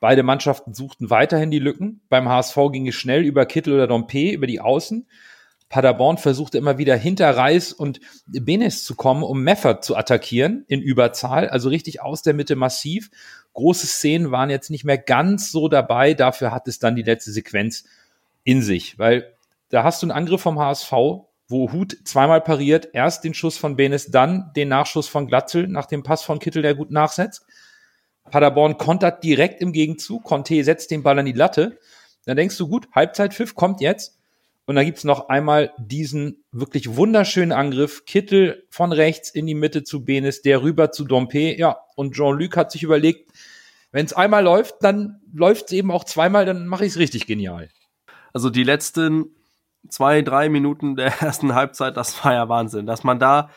Beide 0.00 0.22
Mannschaften 0.22 0.74
suchten 0.74 1.10
weiterhin 1.10 1.50
die 1.50 1.58
Lücken. 1.58 2.00
Beim 2.08 2.28
HSV 2.28 2.56
ging 2.72 2.86
es 2.86 2.94
schnell 2.94 3.24
über 3.24 3.46
Kittel 3.46 3.74
oder 3.74 3.86
Dompe, 3.86 4.30
über 4.30 4.46
die 4.46 4.60
Außen. 4.60 5.06
Paderborn 5.68 6.16
versuchte 6.16 6.56
immer 6.56 6.78
wieder 6.78 6.96
hinter 6.96 7.30
Reis 7.36 7.72
und 7.72 8.00
Benes 8.26 8.84
zu 8.84 8.94
kommen, 8.94 9.22
um 9.22 9.42
Meffert 9.42 9.84
zu 9.84 9.96
attackieren 9.96 10.64
in 10.66 10.80
Überzahl, 10.80 11.48
also 11.48 11.68
richtig 11.68 12.00
aus 12.00 12.22
der 12.22 12.32
Mitte 12.32 12.56
massiv. 12.56 13.10
Große 13.52 13.86
Szenen 13.86 14.30
waren 14.30 14.50
jetzt 14.50 14.70
nicht 14.70 14.84
mehr 14.84 14.96
ganz 14.96 15.50
so 15.50 15.68
dabei, 15.68 16.14
dafür 16.14 16.52
hat 16.52 16.68
es 16.68 16.78
dann 16.78 16.96
die 16.96 17.02
letzte 17.02 17.32
Sequenz 17.32 17.84
in 18.44 18.62
sich, 18.62 18.98
weil 18.98 19.34
da 19.70 19.84
hast 19.84 20.02
du 20.02 20.06
einen 20.06 20.12
Angriff 20.12 20.40
vom 20.40 20.58
HSV, 20.58 20.92
wo 21.48 21.72
Hut 21.72 21.96
zweimal 22.04 22.40
pariert, 22.40 22.88
erst 22.92 23.24
den 23.24 23.34
Schuss 23.34 23.56
von 23.56 23.76
Benes, 23.76 24.10
dann 24.10 24.52
den 24.54 24.68
Nachschuss 24.68 25.08
von 25.08 25.26
Glatzel 25.26 25.66
nach 25.66 25.86
dem 25.86 26.02
Pass 26.02 26.22
von 26.22 26.38
Kittel, 26.38 26.62
der 26.62 26.74
gut 26.74 26.90
nachsetzt. 26.90 27.46
Paderborn 28.30 28.76
kontert 28.76 29.24
direkt 29.24 29.62
im 29.62 29.72
Gegenzug, 29.72 30.24
Conte 30.24 30.62
setzt 30.62 30.90
den 30.90 31.02
Ball 31.02 31.18
an 31.18 31.26
die 31.26 31.32
Latte. 31.32 31.78
Dann 32.26 32.36
denkst 32.36 32.58
du, 32.58 32.68
gut, 32.68 32.88
Halbzeitpfiff 32.94 33.54
kommt 33.54 33.80
jetzt. 33.80 34.18
Und 34.66 34.74
dann 34.74 34.84
gibt's 34.84 35.04
noch 35.04 35.30
einmal 35.30 35.72
diesen 35.78 36.44
wirklich 36.52 36.94
wunderschönen 36.94 37.52
Angriff. 37.52 38.04
Kittel 38.04 38.66
von 38.68 38.92
rechts 38.92 39.30
in 39.30 39.46
die 39.46 39.54
Mitte 39.54 39.82
zu 39.82 40.04
Benes, 40.04 40.42
der 40.42 40.62
rüber 40.62 40.92
zu 40.92 41.06
Dompe. 41.06 41.56
Ja, 41.56 41.78
und 41.96 42.14
Jean-Luc 42.14 42.54
hat 42.54 42.70
sich 42.70 42.82
überlegt, 42.82 43.32
wenn 43.92 44.04
es 44.04 44.12
einmal 44.12 44.44
läuft, 44.44 44.76
dann 44.82 45.22
läuft 45.32 45.66
es 45.66 45.72
eben 45.72 45.90
auch 45.90 46.04
zweimal, 46.04 46.44
dann 46.44 46.66
mache 46.66 46.84
ich 46.84 46.92
es 46.92 46.98
richtig 46.98 47.26
genial. 47.26 47.70
Also 48.34 48.50
die 48.50 48.62
letzten 48.62 49.34
zwei, 49.88 50.22
drei 50.22 50.48
Minuten 50.48 50.96
der 50.96 51.06
ersten 51.20 51.54
Halbzeit, 51.54 51.96
das 51.96 52.24
war 52.24 52.34
ja 52.34 52.48
Wahnsinn, 52.48 52.86
dass 52.86 53.04
man 53.04 53.18
da 53.18 53.50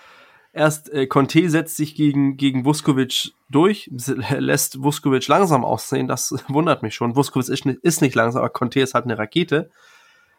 erst 0.53 0.91
äh, 0.91 1.07
Conte 1.07 1.49
setzt 1.49 1.77
sich 1.77 1.95
gegen 1.95 2.35
gegen 2.37 2.65
Vuskovic 2.65 3.31
durch, 3.49 3.89
lässt 4.37 4.83
Vuskovic 4.83 5.27
langsam 5.27 5.63
aussehen, 5.63 6.07
das 6.07 6.33
wundert 6.47 6.83
mich 6.83 6.95
schon. 6.95 7.15
Vuskovic 7.15 7.49
ist 7.49 7.65
nicht, 7.65 7.79
ist 7.83 8.01
nicht 8.01 8.15
langsam, 8.15 8.41
aber 8.41 8.49
Conte 8.49 8.81
ist 8.81 8.93
halt 8.93 9.05
eine 9.05 9.17
Rakete. 9.17 9.69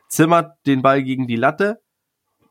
Zimmert 0.08 0.58
den 0.66 0.82
Ball 0.82 1.02
gegen 1.02 1.26
die 1.26 1.36
Latte, 1.36 1.80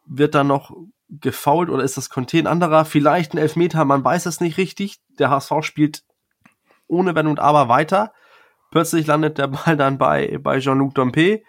wird 0.06 0.34
dann 0.34 0.48
noch 0.48 0.76
gefoult 1.10 1.70
oder 1.70 1.84
ist 1.84 1.98
das 1.98 2.10
Conte 2.10 2.40
ein 2.40 2.48
anderer? 2.48 2.86
Vielleicht 2.86 3.34
ein 3.34 3.38
Elfmeter, 3.38 3.86
man 3.86 4.04
weiß 4.04 4.26
es 4.26 4.42
nicht 4.42 4.58
richtig. 4.58 5.00
Der 5.20 5.30
HSV 5.30 5.52
spielt 5.62 6.04
ohne 6.88 7.16
Wenn 7.16 7.28
und 7.28 7.40
Aber 7.40 7.70
weiter. 7.70 8.14
Plötzlich 8.72 9.06
landet 9.06 9.38
der 9.38 9.48
Ball 9.48 9.78
dann 9.78 9.98
bei, 9.98 10.40
bei 10.42 10.60
Jean-Luc 10.60 10.96
Dompe 10.96 11.44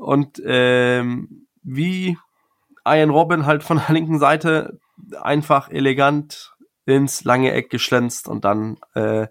und 0.00 0.42
ähm, 0.44 1.46
wie 1.62 2.16
Ian 2.86 3.10
Robin 3.10 3.44
halt 3.44 3.62
von 3.62 3.76
der 3.76 3.94
linken 3.94 4.18
Seite 4.18 4.80
einfach 5.20 5.68
elegant 5.70 6.56
ins 6.86 7.24
lange 7.24 7.52
Eck 7.52 7.70
geschlänzt 7.70 8.26
und 8.26 8.44
dann 8.44 8.78
äh, 8.94 9.28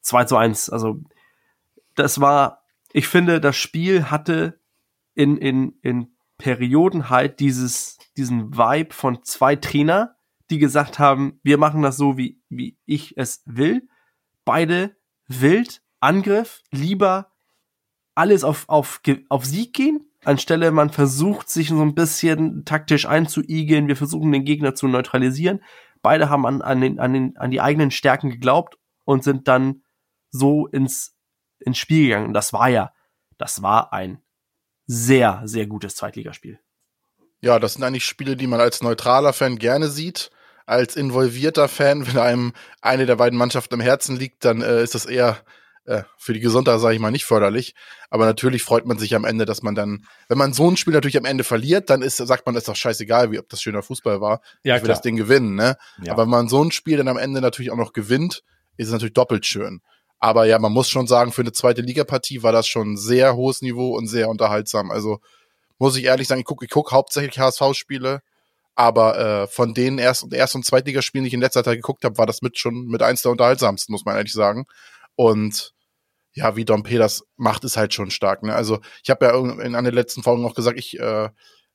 2 0.00 0.24
zu 0.24 0.36
1. 0.36 0.70
Also 0.70 1.00
das 1.94 2.20
war, 2.20 2.64
ich 2.92 3.06
finde, 3.06 3.40
das 3.40 3.56
Spiel 3.56 4.10
hatte 4.10 4.60
in, 5.14 5.36
in, 5.36 5.78
in 5.82 6.16
Perioden 6.38 7.08
halt 7.08 7.38
dieses, 7.38 7.98
diesen 8.16 8.56
Vibe 8.56 8.92
von 8.92 9.22
zwei 9.22 9.54
Trainer, 9.54 10.16
die 10.50 10.58
gesagt 10.58 10.98
haben, 10.98 11.38
wir 11.44 11.56
machen 11.56 11.82
das 11.82 11.96
so, 11.96 12.18
wie, 12.18 12.42
wie 12.48 12.76
ich 12.84 13.16
es 13.16 13.42
will. 13.46 13.88
Beide 14.44 14.96
wild, 15.28 15.82
Angriff, 16.00 16.62
lieber 16.70 17.30
alles 18.14 18.44
auf, 18.44 18.68
auf, 18.68 19.00
auf 19.28 19.44
Sieg 19.44 19.72
gehen, 19.72 20.08
anstelle 20.24 20.70
man 20.70 20.90
versucht, 20.90 21.48
sich 21.48 21.68
so 21.68 21.80
ein 21.82 21.94
bisschen 21.94 22.64
taktisch 22.64 23.06
einzuigeln, 23.06 23.88
wir 23.88 23.96
versuchen 23.96 24.32
den 24.32 24.44
Gegner 24.44 24.74
zu 24.74 24.88
neutralisieren. 24.88 25.62
Beide 26.02 26.28
haben 26.28 26.46
an, 26.46 26.62
an, 26.62 26.80
den, 26.80 27.00
an, 27.00 27.12
den, 27.12 27.36
an 27.36 27.50
die 27.50 27.60
eigenen 27.60 27.90
Stärken 27.90 28.30
geglaubt 28.30 28.78
und 29.04 29.24
sind 29.24 29.48
dann 29.48 29.82
so 30.30 30.66
ins, 30.66 31.16
ins 31.58 31.78
Spiel 31.78 32.08
gegangen. 32.08 32.34
Das 32.34 32.52
war 32.52 32.68
ja, 32.68 32.92
das 33.38 33.62
war 33.62 33.92
ein 33.92 34.22
sehr, 34.86 35.42
sehr 35.44 35.66
gutes 35.66 35.96
Zweitligaspiel. 35.96 36.58
Ja, 37.40 37.58
das 37.58 37.74
sind 37.74 37.84
eigentlich 37.84 38.04
Spiele, 38.04 38.36
die 38.36 38.46
man 38.46 38.60
als 38.60 38.82
neutraler 38.82 39.32
Fan 39.32 39.58
gerne 39.58 39.88
sieht. 39.88 40.30
Als 40.66 40.96
involvierter 40.96 41.68
Fan, 41.68 42.06
wenn 42.06 42.18
einem 42.18 42.52
eine 42.80 43.06
der 43.06 43.16
beiden 43.16 43.38
Mannschaften 43.38 43.74
am 43.74 43.80
Herzen 43.80 44.16
liegt, 44.16 44.44
dann 44.44 44.62
äh, 44.62 44.82
ist 44.82 44.94
das 44.94 45.04
eher 45.04 45.38
äh, 45.86 46.02
für 46.16 46.32
die 46.32 46.40
Gesundheit, 46.40 46.80
sage 46.80 46.94
ich 46.94 47.00
mal, 47.00 47.10
nicht 47.10 47.24
förderlich. 47.24 47.74
Aber 48.10 48.26
natürlich 48.26 48.62
freut 48.62 48.86
man 48.86 48.98
sich 48.98 49.14
am 49.14 49.24
Ende, 49.24 49.44
dass 49.44 49.62
man 49.62 49.74
dann, 49.74 50.06
wenn 50.28 50.38
man 50.38 50.52
so 50.52 50.70
ein 50.70 50.76
Spiel 50.76 50.94
natürlich 50.94 51.18
am 51.18 51.24
Ende 51.24 51.44
verliert, 51.44 51.90
dann 51.90 52.02
ist, 52.02 52.16
sagt 52.16 52.46
man, 52.46 52.56
ist 52.56 52.68
doch 52.68 52.76
scheißegal, 52.76 53.30
wie 53.30 53.38
ob 53.38 53.48
das 53.48 53.62
schöner 53.62 53.82
Fußball 53.82 54.20
war. 54.20 54.40
Ja, 54.62 54.76
ich 54.76 54.82
will 54.82 54.88
das 54.88 55.02
Ding 55.02 55.16
gewinnen, 55.16 55.54
ne? 55.54 55.76
Ja. 56.02 56.12
Aber 56.12 56.22
wenn 56.22 56.30
man 56.30 56.48
so 56.48 56.62
ein 56.62 56.70
Spiel 56.70 56.96
dann 56.96 57.08
am 57.08 57.18
Ende 57.18 57.40
natürlich 57.40 57.70
auch 57.70 57.76
noch 57.76 57.92
gewinnt, 57.92 58.42
ist 58.76 58.88
es 58.88 58.92
natürlich 58.92 59.14
doppelt 59.14 59.46
schön. 59.46 59.80
Aber 60.18 60.46
ja, 60.46 60.58
man 60.58 60.72
muss 60.72 60.88
schon 60.88 61.06
sagen, 61.06 61.32
für 61.32 61.42
eine 61.42 61.52
zweite 61.52 61.82
Ligapartie 61.82 62.42
war 62.42 62.52
das 62.52 62.66
schon 62.66 62.92
ein 62.92 62.96
sehr 62.96 63.36
hohes 63.36 63.60
Niveau 63.60 63.94
und 63.94 64.06
sehr 64.06 64.30
unterhaltsam. 64.30 64.90
Also 64.90 65.20
muss 65.78 65.96
ich 65.96 66.04
ehrlich 66.04 66.28
sagen, 66.28 66.40
ich 66.40 66.46
gucke 66.46 66.64
ich 66.64 66.70
guck 66.70 66.92
hauptsächlich 66.92 67.38
HSV-Spiele, 67.38 68.22
aber 68.74 69.18
äh, 69.18 69.46
von 69.48 69.74
den 69.74 69.98
Erst- 69.98 70.22
und 70.22 70.32
Erst- 70.32 70.54
und 70.54 70.64
Zweitligaspielen, 70.64 71.24
die 71.24 71.28
ich 71.28 71.34
in 71.34 71.42
letzter 71.42 71.62
Zeit 71.62 71.76
geguckt 71.76 72.04
habe, 72.04 72.16
war 72.16 72.26
das 72.26 72.40
mit 72.40 72.58
schon 72.58 72.86
mit 72.86 73.02
eins 73.02 73.20
der 73.20 73.32
unterhaltsamsten, 73.32 73.92
muss 73.92 74.06
man 74.06 74.16
ehrlich 74.16 74.32
sagen. 74.32 74.66
Und 75.14 75.73
ja, 76.34 76.56
wie 76.56 76.64
Dompe 76.64 76.98
das 76.98 77.24
macht, 77.36 77.64
ist 77.64 77.76
halt 77.76 77.94
schon 77.94 78.10
stark. 78.10 78.42
Ne? 78.42 78.54
Also 78.54 78.80
ich 79.02 79.10
habe 79.10 79.26
ja 79.26 79.38
in 79.38 79.74
einer 79.74 79.82
der 79.82 79.92
letzten 79.92 80.22
Folgen 80.22 80.42
noch 80.42 80.54
gesagt, 80.54 80.78
ich 80.78 80.98
äh, 80.98 81.30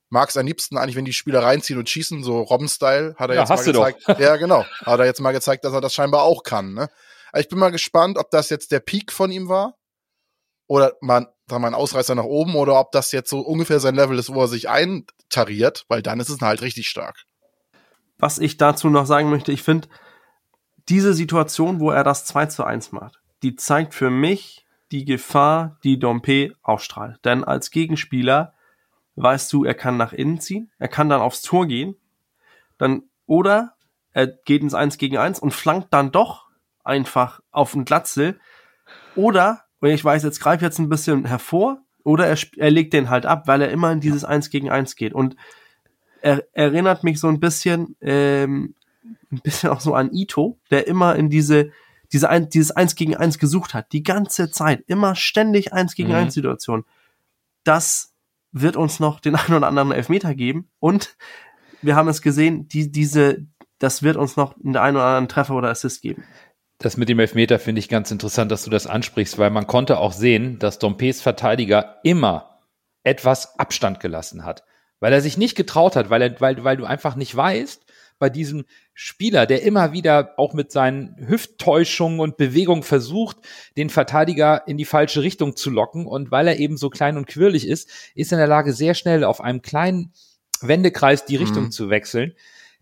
mag 0.09 0.29
es 0.29 0.37
am 0.37 0.45
liebsten 0.45 0.77
eigentlich, 0.77 0.95
wenn 0.95 1.05
die 1.05 1.13
Spieler 1.13 1.43
reinziehen 1.43 1.79
und 1.79 1.89
schießen, 1.89 2.23
so 2.23 2.41
Robben-Style. 2.41 3.15
Hat 3.17 3.29
er 3.29 3.35
Ja, 3.35 3.41
jetzt 3.41 3.49
mal 3.49 3.63
du 3.63 3.71
doch. 3.71 3.85
gezeigt. 3.85 4.19
Ja, 4.19 4.35
genau. 4.35 4.65
Hat 4.85 4.99
er 4.99 5.05
jetzt 5.05 5.21
mal 5.21 5.31
gezeigt, 5.31 5.63
dass 5.63 5.73
er 5.73 5.81
das 5.81 5.93
scheinbar 5.93 6.23
auch 6.23 6.43
kann. 6.43 6.73
Ne? 6.73 6.89
Also 7.31 7.43
ich 7.43 7.49
bin 7.49 7.59
mal 7.59 7.71
gespannt, 7.71 8.17
ob 8.17 8.29
das 8.31 8.49
jetzt 8.49 8.71
der 8.71 8.79
Peak 8.79 9.11
von 9.11 9.31
ihm 9.31 9.47
war 9.47 9.75
oder 10.67 10.93
man, 11.01 11.23
sagen 11.23 11.35
wir 11.47 11.59
mal, 11.59 11.67
ein 11.67 11.75
Ausreißer 11.75 12.15
nach 12.15 12.23
oben 12.25 12.55
oder 12.55 12.79
ob 12.79 12.91
das 12.91 13.11
jetzt 13.11 13.29
so 13.29 13.39
ungefähr 13.39 13.79
sein 13.79 13.95
Level 13.95 14.19
ist, 14.19 14.33
wo 14.33 14.41
er 14.41 14.47
sich 14.47 14.69
eintariert, 14.69 15.85
weil 15.87 16.01
dann 16.01 16.19
ist 16.19 16.29
es 16.29 16.41
halt 16.41 16.61
richtig 16.61 16.87
stark. 16.89 17.23
Was 18.17 18.39
ich 18.39 18.57
dazu 18.57 18.89
noch 18.89 19.05
sagen 19.05 19.29
möchte, 19.29 19.51
ich 19.51 19.63
finde, 19.63 19.87
diese 20.89 21.13
Situation, 21.13 21.79
wo 21.79 21.91
er 21.91 22.03
das 22.03 22.25
2 22.25 22.47
zu 22.47 22.63
1 22.63 22.91
macht, 22.91 23.19
die 23.43 23.55
zeigt 23.55 23.93
für 23.93 24.09
mich 24.09 24.65
die 24.91 25.05
Gefahr, 25.05 25.77
die 25.83 25.99
Dompe 25.99 26.55
ausstrahlt. 26.61 27.23
Denn 27.23 27.43
als 27.43 27.71
Gegenspieler 27.71 28.53
weißt 29.19 29.51
du, 29.51 29.65
er 29.65 29.73
kann 29.73 29.97
nach 29.97 30.13
innen 30.13 30.39
ziehen, 30.39 30.71
er 30.79 30.87
kann 30.87 31.09
dann 31.09 31.21
aufs 31.21 31.41
Tor 31.41 31.67
gehen, 31.67 31.95
dann, 32.77 33.03
oder 33.25 33.75
er 34.13 34.27
geht 34.27 34.61
ins 34.61 34.73
1 34.73 34.97
gegen 34.97 35.17
1 35.17 35.39
und 35.39 35.53
flankt 35.53 35.93
dann 35.93 36.11
doch 36.11 36.47
einfach 36.83 37.41
auf 37.51 37.73
den 37.73 37.85
Glatzel, 37.85 38.39
oder, 39.15 39.65
und 39.81 39.89
ich 39.89 40.03
weiß, 40.03 40.23
jetzt 40.23 40.39
greife 40.39 40.65
jetzt 40.65 40.79
ein 40.79 40.89
bisschen 40.89 41.25
hervor, 41.25 41.81
oder 42.03 42.27
er, 42.27 42.37
er 42.57 42.71
legt 42.71 42.93
den 42.93 43.09
halt 43.09 43.25
ab, 43.25 43.47
weil 43.47 43.61
er 43.61 43.69
immer 43.69 43.91
in 43.91 43.99
dieses 43.99 44.23
1 44.23 44.49
gegen 44.49 44.69
1 44.69 44.95
geht. 44.95 45.13
Und 45.13 45.35
er 46.21 46.43
erinnert 46.53 47.03
mich 47.03 47.19
so 47.19 47.27
ein 47.27 47.39
bisschen, 47.39 47.95
ähm, 48.01 48.73
ein 49.31 49.41
bisschen 49.41 49.69
auch 49.69 49.81
so 49.81 49.93
an 49.93 50.11
Ito, 50.11 50.57
der 50.71 50.87
immer 50.87 51.15
in 51.15 51.29
diese, 51.29 51.71
diese 52.11 52.29
ein, 52.29 52.49
dieses 52.49 52.71
Eins 52.71 52.95
gegen 52.95 53.15
Eins 53.15 53.37
gesucht 53.37 53.73
hat, 53.73 53.91
die 53.91 54.03
ganze 54.03 54.51
Zeit, 54.51 54.83
immer 54.87 55.15
ständig 55.15 55.73
Eins 55.73 55.95
gegen 55.95 56.09
Mhm. 56.09 56.15
Eins 56.15 56.33
Situation. 56.33 56.85
Das 57.63 58.13
wird 58.51 58.75
uns 58.75 58.99
noch 58.99 59.19
den 59.19 59.35
einen 59.35 59.55
oder 59.55 59.67
anderen 59.67 59.91
Elfmeter 59.91 60.35
geben 60.35 60.69
und 60.79 61.15
wir 61.81 61.95
haben 61.95 62.09
es 62.09 62.21
gesehen, 62.21 62.67
die, 62.67 62.91
diese, 62.91 63.45
das 63.77 64.03
wird 64.03 64.17
uns 64.17 64.35
noch 64.35 64.55
einen 64.57 64.71
oder 64.71 64.83
anderen 64.83 65.27
Treffer 65.29 65.55
oder 65.55 65.69
Assist 65.69 66.01
geben. 66.01 66.23
Das 66.79 66.97
mit 66.97 67.09
dem 67.09 67.19
Elfmeter 67.19 67.59
finde 67.59 67.79
ich 67.79 67.89
ganz 67.89 68.09
interessant, 68.09 68.51
dass 68.51 68.63
du 68.63 68.69
das 68.69 68.87
ansprichst, 68.87 69.37
weil 69.37 69.49
man 69.49 69.67
konnte 69.67 69.97
auch 69.97 70.13
sehen, 70.13 70.59
dass 70.59 70.79
Dompes 70.79 71.21
Verteidiger 71.21 71.99
immer 72.03 72.59
etwas 73.03 73.59
Abstand 73.59 73.99
gelassen 73.99 74.45
hat. 74.45 74.63
Weil 75.01 75.13
er 75.13 75.21
sich 75.21 75.37
nicht 75.37 75.55
getraut 75.55 75.95
hat, 75.95 76.09
weil, 76.09 76.21
er, 76.21 76.41
weil, 76.41 76.63
weil 76.63 76.77
du 76.77 76.85
einfach 76.85 77.15
nicht 77.15 77.35
weißt, 77.35 77.85
bei 78.19 78.29
diesem 78.29 78.65
Spieler, 78.93 79.45
der 79.45 79.63
immer 79.63 79.93
wieder 79.93 80.33
auch 80.37 80.53
mit 80.53 80.71
seinen 80.71 81.15
Hüfttäuschungen 81.17 82.19
und 82.19 82.37
Bewegungen 82.37 82.83
versucht, 82.83 83.37
den 83.77 83.89
Verteidiger 83.89 84.67
in 84.67 84.77
die 84.77 84.85
falsche 84.85 85.23
Richtung 85.23 85.55
zu 85.55 85.69
locken. 85.69 86.05
Und 86.05 86.31
weil 86.31 86.47
er 86.47 86.57
eben 86.57 86.77
so 86.77 86.89
klein 86.89 87.17
und 87.17 87.27
quirlig 87.27 87.67
ist, 87.67 87.89
ist 88.13 88.31
er 88.31 88.37
in 88.37 88.41
der 88.41 88.47
Lage, 88.47 88.73
sehr 88.73 88.93
schnell 88.93 89.23
auf 89.23 89.41
einem 89.41 89.61
kleinen 89.61 90.13
Wendekreis 90.61 91.25
die 91.25 91.37
Richtung 91.37 91.65
mhm. 91.65 91.71
zu 91.71 91.89
wechseln. 91.89 92.33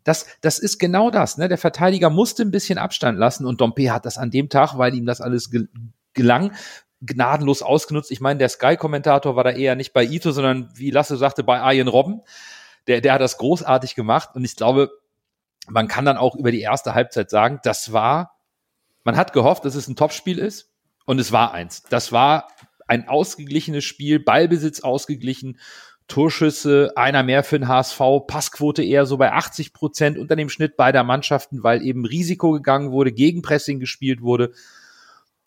Das, 0.03 0.25
das 0.41 0.58
ist 0.58 0.79
genau 0.79 1.12
das. 1.12 1.38
Ne? 1.38 1.50
Der 1.50 1.58
Verteidiger 1.58 2.10
musste 2.10 2.44
ein 2.44 2.51
bisschen 2.51 2.77
Abstand 2.77 3.20
lassen 3.20 3.46
und 3.46 3.62
Dompe 3.62 3.91
hat 3.91 4.06
das 4.06 4.17
an 4.17 4.32
dem 4.32 4.50
Tag, 4.50 4.77
weil 4.77 4.96
ihm 4.96 5.06
das 5.06 5.22
alles 5.22 5.51
gel 5.51 5.70
gelang, 6.13 6.53
gnadenlos 7.01 7.62
ausgenutzt. 7.62 8.10
Ich 8.10 8.22
meine, 8.22 8.39
der 8.39 8.50
Sky-Kommentator 8.50 9.36
war 9.36 9.44
da 9.44 9.51
eher 9.51 9.75
nicht 9.75 9.94
bei 9.94 10.03
Ito, 10.03 10.32
sondern 10.32 10.72
wie 10.74 10.89
Lasse 10.89 11.15
sagte, 11.15 11.44
bei 11.44 11.60
Arjen 11.60 11.88
Robben. 11.88 12.22
Der, 12.88 13.01
der 13.01 13.13
hat 13.13 13.22
das 13.22 13.38
großartig 13.38 13.94
gemacht 13.96 14.29
und 14.34 14.44
ich 14.46 14.56
glaube, 14.56 14.89
man 15.67 15.88
kann 15.88 16.05
dann 16.05 16.17
auch 16.17 16.36
über 16.36 16.51
die 16.51 16.62
erste 16.62 16.93
Halbzeit 16.93 17.29
sagen, 17.29 17.59
das 17.63 17.93
war, 17.93 18.38
man 19.03 19.17
hat 19.17 19.33
gehofft, 19.33 19.65
dass 19.65 19.75
es 19.75 19.88
ein 19.88 19.95
Topspiel 19.95 20.39
ist 20.39 20.71
und 21.05 21.19
es 21.19 21.31
war 21.31 21.53
eins. 21.53 21.83
Das 21.83 22.12
war 22.12 22.47
ein 22.88 23.07
ausgeglichenes 23.07 23.83
Spiel, 23.83 24.19
Ballbesitz 24.19 24.81
ausgeglichen 24.81 25.59
Torschüsse, 26.07 26.93
einer 26.95 27.21
mehr 27.21 27.43
für 27.43 27.59
den 27.59 27.67
HSV, 27.67 28.00
Passquote 28.27 28.81
eher 28.81 29.05
so 29.05 29.17
bei 29.17 29.33
80 29.33 29.74
Prozent 29.74 30.17
unter 30.17 30.38
dem 30.38 30.50
Schnitt 30.50 30.77
beider 30.77 31.03
Mannschaften, 31.03 31.63
weil 31.63 31.81
eben 31.81 32.05
Risiko 32.05 32.51
gegangen 32.51 32.91
wurde, 32.91 33.12
Gegenpressing 33.12 33.79
gespielt 33.79 34.21
wurde. 34.21 34.53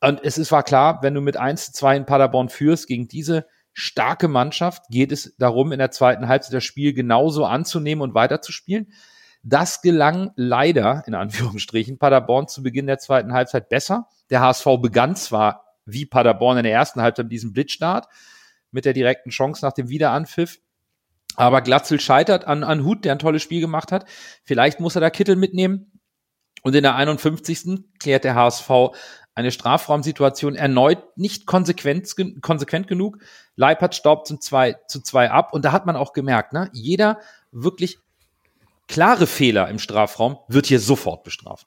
Und 0.01 0.21
es 0.23 0.37
ist, 0.37 0.53
war 0.53 0.63
klar, 0.63 1.03
wenn 1.03 1.15
du 1.15 1.23
mit 1.23 1.39
1 1.39 1.67
zu 1.67 1.73
2 1.73 1.97
in 1.99 2.07
Paderborn 2.07 2.51
führst 2.51 2.89
gegen 2.89 3.09
diese 3.09 3.47
starke 3.73 4.29
Mannschaft, 4.29 4.85
geht 4.91 5.13
es 5.13 5.35
darum, 5.39 5.73
in 5.73 5.79
der 5.79 5.91
zweiten 5.91 6.29
Halbzeit 6.29 6.53
das 6.55 6.65
Spiel 6.65 6.93
genauso 6.93 7.47
anzunehmen 7.47 8.03
und 8.03 8.15
weiterzuspielen. 8.15 8.93
Das 9.43 9.81
gelang 9.81 10.33
leider, 10.37 11.03
in 11.07 11.15
Anführungsstrichen, 11.15 11.99
Paderborn 11.99 12.49
zu 12.49 12.63
Beginn 12.63 12.87
der 12.87 12.99
zweiten 12.99 13.33
Halbzeit 13.33 13.69
besser. 13.69 14.07
Der 14.29 14.41
HSV 14.41 14.67
begann 14.81 15.17
zwar 15.17 15.65
wie 15.87 16.07
Paderborn 16.07 16.59
in 16.59 16.65
der 16.65 16.73
ersten 16.73 17.01
Halbzeit 17.01 17.27
mit 17.27 17.33
diesem 17.33 17.53
Blitzstart, 17.53 18.07
mit 18.71 18.85
der 18.85 18.93
direkten 18.93 19.31
Chance 19.31 19.65
nach 19.65 19.73
dem 19.73 19.89
Wiederanpfiff. 19.89 20.61
Aber 21.37 21.63
Glatzel 21.63 22.01
scheitert 22.01 22.47
an, 22.47 22.63
an 22.65 22.85
Hut, 22.85 23.05
der 23.05 23.13
ein 23.13 23.19
tolles 23.19 23.43
Spiel 23.43 23.61
gemacht 23.61 23.93
hat. 23.93 24.05
Vielleicht 24.45 24.81
muss 24.81 24.95
er 24.95 25.01
da 25.01 25.11
Kittel 25.11 25.37
mitnehmen. 25.37 26.01
Und 26.63 26.75
in 26.75 26.83
der 26.83 26.97
51. 26.97 27.85
klärt 27.99 28.25
der 28.25 28.35
HSV 28.35 28.71
eine 29.35 29.53
Strafraumsituation 29.53 30.57
erneut 30.57 31.17
nicht 31.17 31.47
konsequent, 31.47 32.15
konsequent 32.43 32.89
genug. 32.89 33.19
Leipert 33.57 33.95
staubt 33.95 34.27
zum 34.27 34.41
2 34.41 34.77
zu 34.87 35.01
2 35.01 35.31
ab. 35.31 35.55
Und 35.55 35.65
da 35.65 35.73
hat 35.73 35.87
man 35.87 35.97
auch 35.97 36.13
gemerkt, 36.13 36.53
ne, 36.53 36.69
jeder 36.73 37.21
wirklich 37.53 37.99
klare 38.91 39.27
Fehler 39.27 39.69
im 39.69 39.79
Strafraum 39.79 40.39
wird 40.49 40.67
hier 40.67 40.81
sofort 40.81 41.23
bestraft. 41.23 41.67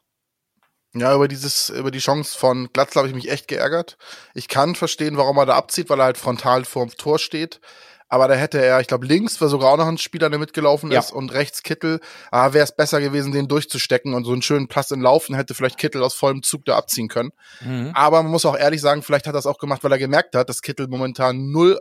Ja, 0.94 1.16
über 1.16 1.28
dieses, 1.28 1.70
über 1.70 1.90
die 1.90 2.00
Chance 2.00 2.38
von 2.38 2.70
Glatzl 2.72 3.00
habe 3.00 3.08
ich 3.08 3.16
mich 3.16 3.32
echt 3.32 3.48
geärgert. 3.48 3.98
Ich 4.36 4.48
kann 4.48 4.76
verstehen, 4.76 5.18
warum 5.18 5.38
er 5.38 5.48
da 5.48 5.56
abzieht, 5.56 5.90
weil 5.90 6.00
er 6.00 6.06
halt 6.06 6.18
frontal 6.18 6.66
vorm 6.66 6.92
Tor 6.92 7.18
steht. 7.18 7.62
Aber 8.10 8.28
da 8.28 8.36
hätte 8.36 8.64
er, 8.64 8.80
ich 8.80 8.86
glaube, 8.86 9.08
links 9.08 9.42
war 9.42 9.48
sogar 9.48 9.72
auch 9.72 9.78
noch 9.78 9.88
ein 9.88 9.98
Spieler, 9.98 10.30
der 10.30 10.38
mitgelaufen 10.38 10.92
ist 10.92 11.10
ja. 11.10 11.16
und 11.16 11.34
rechts 11.34 11.64
Kittel. 11.64 12.00
Ah, 12.30 12.54
wäre 12.54 12.64
es 12.64 12.76
besser 12.76 13.02
gewesen, 13.02 13.32
den 13.32 13.48
durchzustecken 13.48 14.14
und 14.14 14.26
so 14.26 14.34
einen 14.34 14.44
schönen 14.44 14.68
Pass 14.68 14.92
in 14.92 15.02
Laufen 15.02 15.34
hätte 15.34 15.56
vielleicht 15.56 15.80
Kittel 15.80 16.04
aus 16.04 16.14
vollem 16.14 16.44
Zug 16.44 16.66
da 16.66 16.78
abziehen 16.78 17.08
können. 17.08 17.32
Mhm. 17.62 17.92
Aber 17.96 18.22
man 18.22 18.32
muss 18.32 18.46
auch 18.46 18.56
ehrlich 18.56 18.82
sagen, 18.82 19.02
vielleicht 19.02 19.26
hat 19.26 19.34
er 19.34 19.40
es 19.40 19.48
auch 19.48 19.58
gemacht, 19.58 19.84
weil 19.84 19.94
er 19.94 19.98
gemerkt 19.98 20.36
hat, 20.36 20.48
dass 20.48 20.62
Kittel 20.62 20.88
momentan 20.88 21.50
null, 21.52 21.80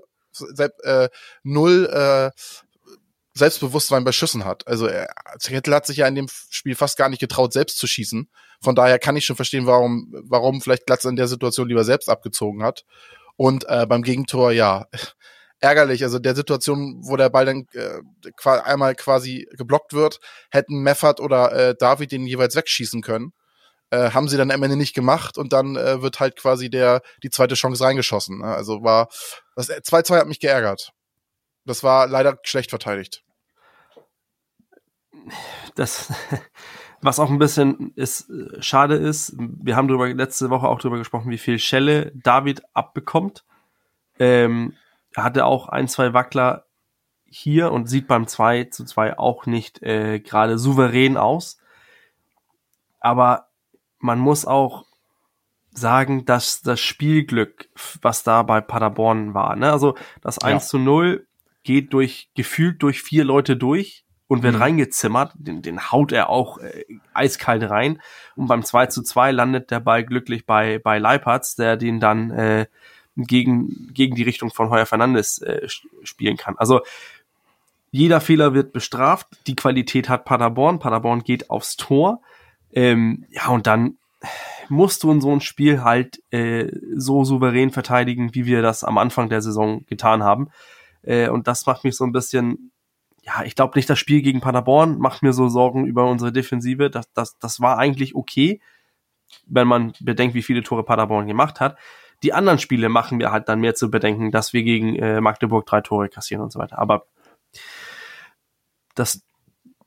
äh, 0.85 1.09
null 1.43 1.87
äh, 1.93 2.31
Selbstbewusstsein 3.35 4.05
bei 4.05 4.13
Schüssen 4.13 4.45
hat. 4.45 4.67
Also 4.67 4.87
er, 4.87 5.09
Kittel 5.43 5.75
hat 5.75 5.87
sich 5.87 5.99
ja 5.99 6.07
in 6.07 6.15
dem 6.15 6.29
Spiel 6.51 6.75
fast 6.75 6.99
gar 6.99 7.09
nicht 7.09 7.21
getraut, 7.21 7.53
selbst 7.53 7.79
zu 7.79 7.87
schießen. 7.87 8.29
Von 8.61 8.75
daher 8.75 8.99
kann 8.99 9.17
ich 9.17 9.25
schon 9.25 9.37
verstehen, 9.37 9.67
warum, 9.67 10.13
warum 10.25 10.61
vielleicht 10.61 10.87
Glatz 10.87 11.05
in 11.05 11.17
der 11.17 11.29
Situation 11.29 11.69
lieber 11.69 11.85
selbst 11.85 12.09
abgezogen 12.09 12.63
hat. 12.63 12.85
Und 13.37 13.65
äh, 13.69 13.87
beim 13.87 14.03
Gegentor, 14.03 14.53
ja, 14.53 14.87
ärgerlich. 15.61 16.05
Also 16.05 16.19
der 16.19 16.35
Situation, 16.35 17.01
wo 17.03 17.17
der 17.17 17.31
Ball 17.31 17.47
dann 17.47 17.67
äh, 17.73 18.01
einmal 18.45 18.95
quasi 18.95 19.49
geblockt 19.53 19.95
wird, 19.95 20.21
hätten 20.51 20.83
Meffert 20.83 21.21
oder 21.21 21.53
äh, 21.53 21.75
David 21.75 22.13
den 22.13 22.27
jeweils 22.27 22.55
wegschießen 22.55 23.01
können. 23.01 23.33
Äh, 23.91 24.11
haben 24.11 24.29
sie 24.29 24.37
dann 24.37 24.51
am 24.51 24.63
Ende 24.63 24.77
nicht 24.77 24.95
gemacht 24.95 25.39
und 25.39 25.53
dann 25.53 25.77
äh, 25.77 26.03
wird 26.03 26.19
halt 26.21 26.37
quasi 26.37 26.71
der 26.71 27.03
die 27.23 27.31
zweite 27.31 27.55
Chance 27.55 27.85
reingeschossen. 27.85 28.39
Ne? 28.39 28.47
Also 28.47 28.83
war 28.83 29.09
das 29.55 29.71
2-2 29.71 30.17
hat 30.17 30.29
mich 30.29 30.41
geärgert. 30.41 30.93
Das 31.65 31.83
war 31.83 32.07
leider 32.07 32.39
schlecht 32.43 32.71
verteidigt. 32.71 33.25
Das, 35.75 36.13
was 37.01 37.19
auch 37.19 37.31
ein 37.31 37.39
bisschen 37.39 37.93
ist, 37.95 38.29
äh, 38.31 38.63
schade 38.63 38.97
ist, 38.97 39.35
wir 39.39 39.77
haben 39.77 39.89
darüber, 39.89 40.09
letzte 40.13 40.51
Woche 40.51 40.69
auch 40.69 40.79
darüber 40.79 40.99
gesprochen, 40.99 41.31
wie 41.31 41.39
viel 41.39 41.59
Schelle 41.59 42.13
David 42.15 42.63
abbekommt. 42.75 43.45
Ähm, 44.19 44.75
er 45.15 45.25
hatte 45.25 45.45
auch 45.45 45.69
ein, 45.69 45.89
zwei 45.89 46.15
Wackler 46.15 46.67
hier 47.25 47.73
und 47.73 47.87
sieht 47.87 48.09
beim 48.09 48.27
2 48.27 48.65
zu 48.65 48.85
2 48.85 49.19
auch 49.19 49.47
nicht 49.47 49.83
äh, 49.83 50.21
gerade 50.21 50.59
souverän 50.59 51.17
aus. 51.17 51.59
Aber 53.01 53.49
man 53.99 54.19
muss 54.19 54.45
auch 54.45 54.85
sagen, 55.71 56.25
dass 56.27 56.61
das 56.61 56.81
Spielglück, 56.81 57.71
was 58.03 58.23
da 58.23 58.43
bei 58.43 58.61
Paderborn 58.61 59.33
war, 59.33 59.57
ne? 59.57 59.73
also 59.73 59.97
das 60.21 60.39
1 60.39 60.65
ja. 60.65 60.69
zu 60.69 60.79
0 60.79 61.27
geht 61.65 61.93
durch, 61.93 62.29
gefühlt 62.35 62.83
durch 62.83 63.03
vier 63.03 63.25
Leute 63.25 63.57
durch 63.57 64.05
und 64.29 64.43
wird 64.43 64.55
mhm. 64.55 64.63
reingezimmert. 64.63 65.33
Den, 65.35 65.63
den 65.63 65.91
haut 65.91 66.13
er 66.13 66.29
auch 66.29 66.59
äh, 66.59 66.85
eiskalt 67.13 67.69
rein. 67.69 68.01
Und 68.37 68.47
beim 68.47 68.65
2 68.65 68.87
zu 68.87 69.03
2 69.03 69.33
landet 69.33 69.71
der 69.71 69.81
Ball 69.81 70.05
glücklich 70.05 70.47
bei, 70.47 70.79
bei 70.79 70.99
Leipertz, 70.99 71.55
der 71.55 71.77
den 71.77 72.01
dann 72.01 72.31
äh, 72.31 72.67
gegen, 73.17 73.93
gegen 73.93 74.15
die 74.15 74.23
Richtung 74.23 74.51
von 74.51 74.71
Heuer 74.71 74.87
Fernandes 74.87 75.39
äh, 75.43 75.69
spielen 76.03 76.37
kann. 76.37 76.57
Also 76.57 76.81
jeder 77.91 78.23
Fehler 78.23 78.55
wird 78.55 78.73
bestraft. 78.73 79.29
Die 79.47 79.55
Qualität 79.55 80.09
hat 80.09 80.25
Paderborn. 80.25 80.79
Paderborn 80.79 81.23
geht 81.25 81.51
aufs 81.51 81.77
Tor. 81.77 82.23
Ähm, 82.73 83.27
ja, 83.29 83.49
und 83.49 83.67
dann 83.67 83.99
musst 84.71 85.03
du 85.03 85.13
in 85.13 85.21
so 85.21 85.31
ein 85.31 85.43
Spiel 85.43 85.85
halt 85.85 86.23
äh, 86.33 86.73
so 86.97 87.25
souverän 87.25 87.71
verteidigen, 87.71 88.35
wie 88.35 88.47
wir 88.47 88.63
das 88.63 88.83
am 88.83 88.97
Anfang 88.97 89.29
der 89.29 89.43
Saison 89.43 89.85
getan 89.87 90.23
haben. 90.23 90.49
Äh, 91.03 91.29
und 91.29 91.49
das 91.49 91.67
macht 91.67 91.85
mich 91.85 91.97
so 91.97 92.05
ein 92.05 92.13
bisschen, 92.13 92.73
ja, 93.23 93.43
ich 93.45 93.55
glaube 93.55 93.77
nicht, 93.77 93.89
das 93.89 93.99
Spiel 93.99 94.23
gegen 94.23 94.41
Paderborn 94.41 94.99
macht 94.99 95.23
mir 95.23 95.33
so 95.33 95.49
Sorgen 95.49 95.87
über 95.87 96.07
unsere 96.07 96.33
Defensive. 96.33 96.91
Das, 96.91 97.13
das, 97.13 97.39
das 97.39 97.61
war 97.61 97.79
eigentlich 97.79 98.15
okay, 98.15 98.61
wenn 99.47 99.69
man 99.69 99.93
bedenkt, 100.01 100.35
wie 100.35 100.43
viele 100.43 100.63
Tore 100.63 100.85
Paderborn 100.85 101.27
gemacht 101.27 101.61
hat. 101.61 101.79
Die 102.23 102.33
anderen 102.33 102.59
Spiele 102.59 102.89
machen 102.89 103.19
mir 103.19 103.33
halt 103.33 103.49
dann 103.49 103.61
mehr 103.61 103.75
zu 103.75 103.91
bedenken, 103.91 104.31
dass 104.31 104.53
wir 104.53 104.63
gegen 104.63 104.97
äh, 104.97 105.21
Magdeburg 105.21 105.67
drei 105.67 105.81
Tore 105.81 106.09
kassieren 106.09 106.43
und 106.43 106.53
so 106.53 106.59
weiter. 106.59 106.79
Aber 106.79 107.07
das, 108.95 109.25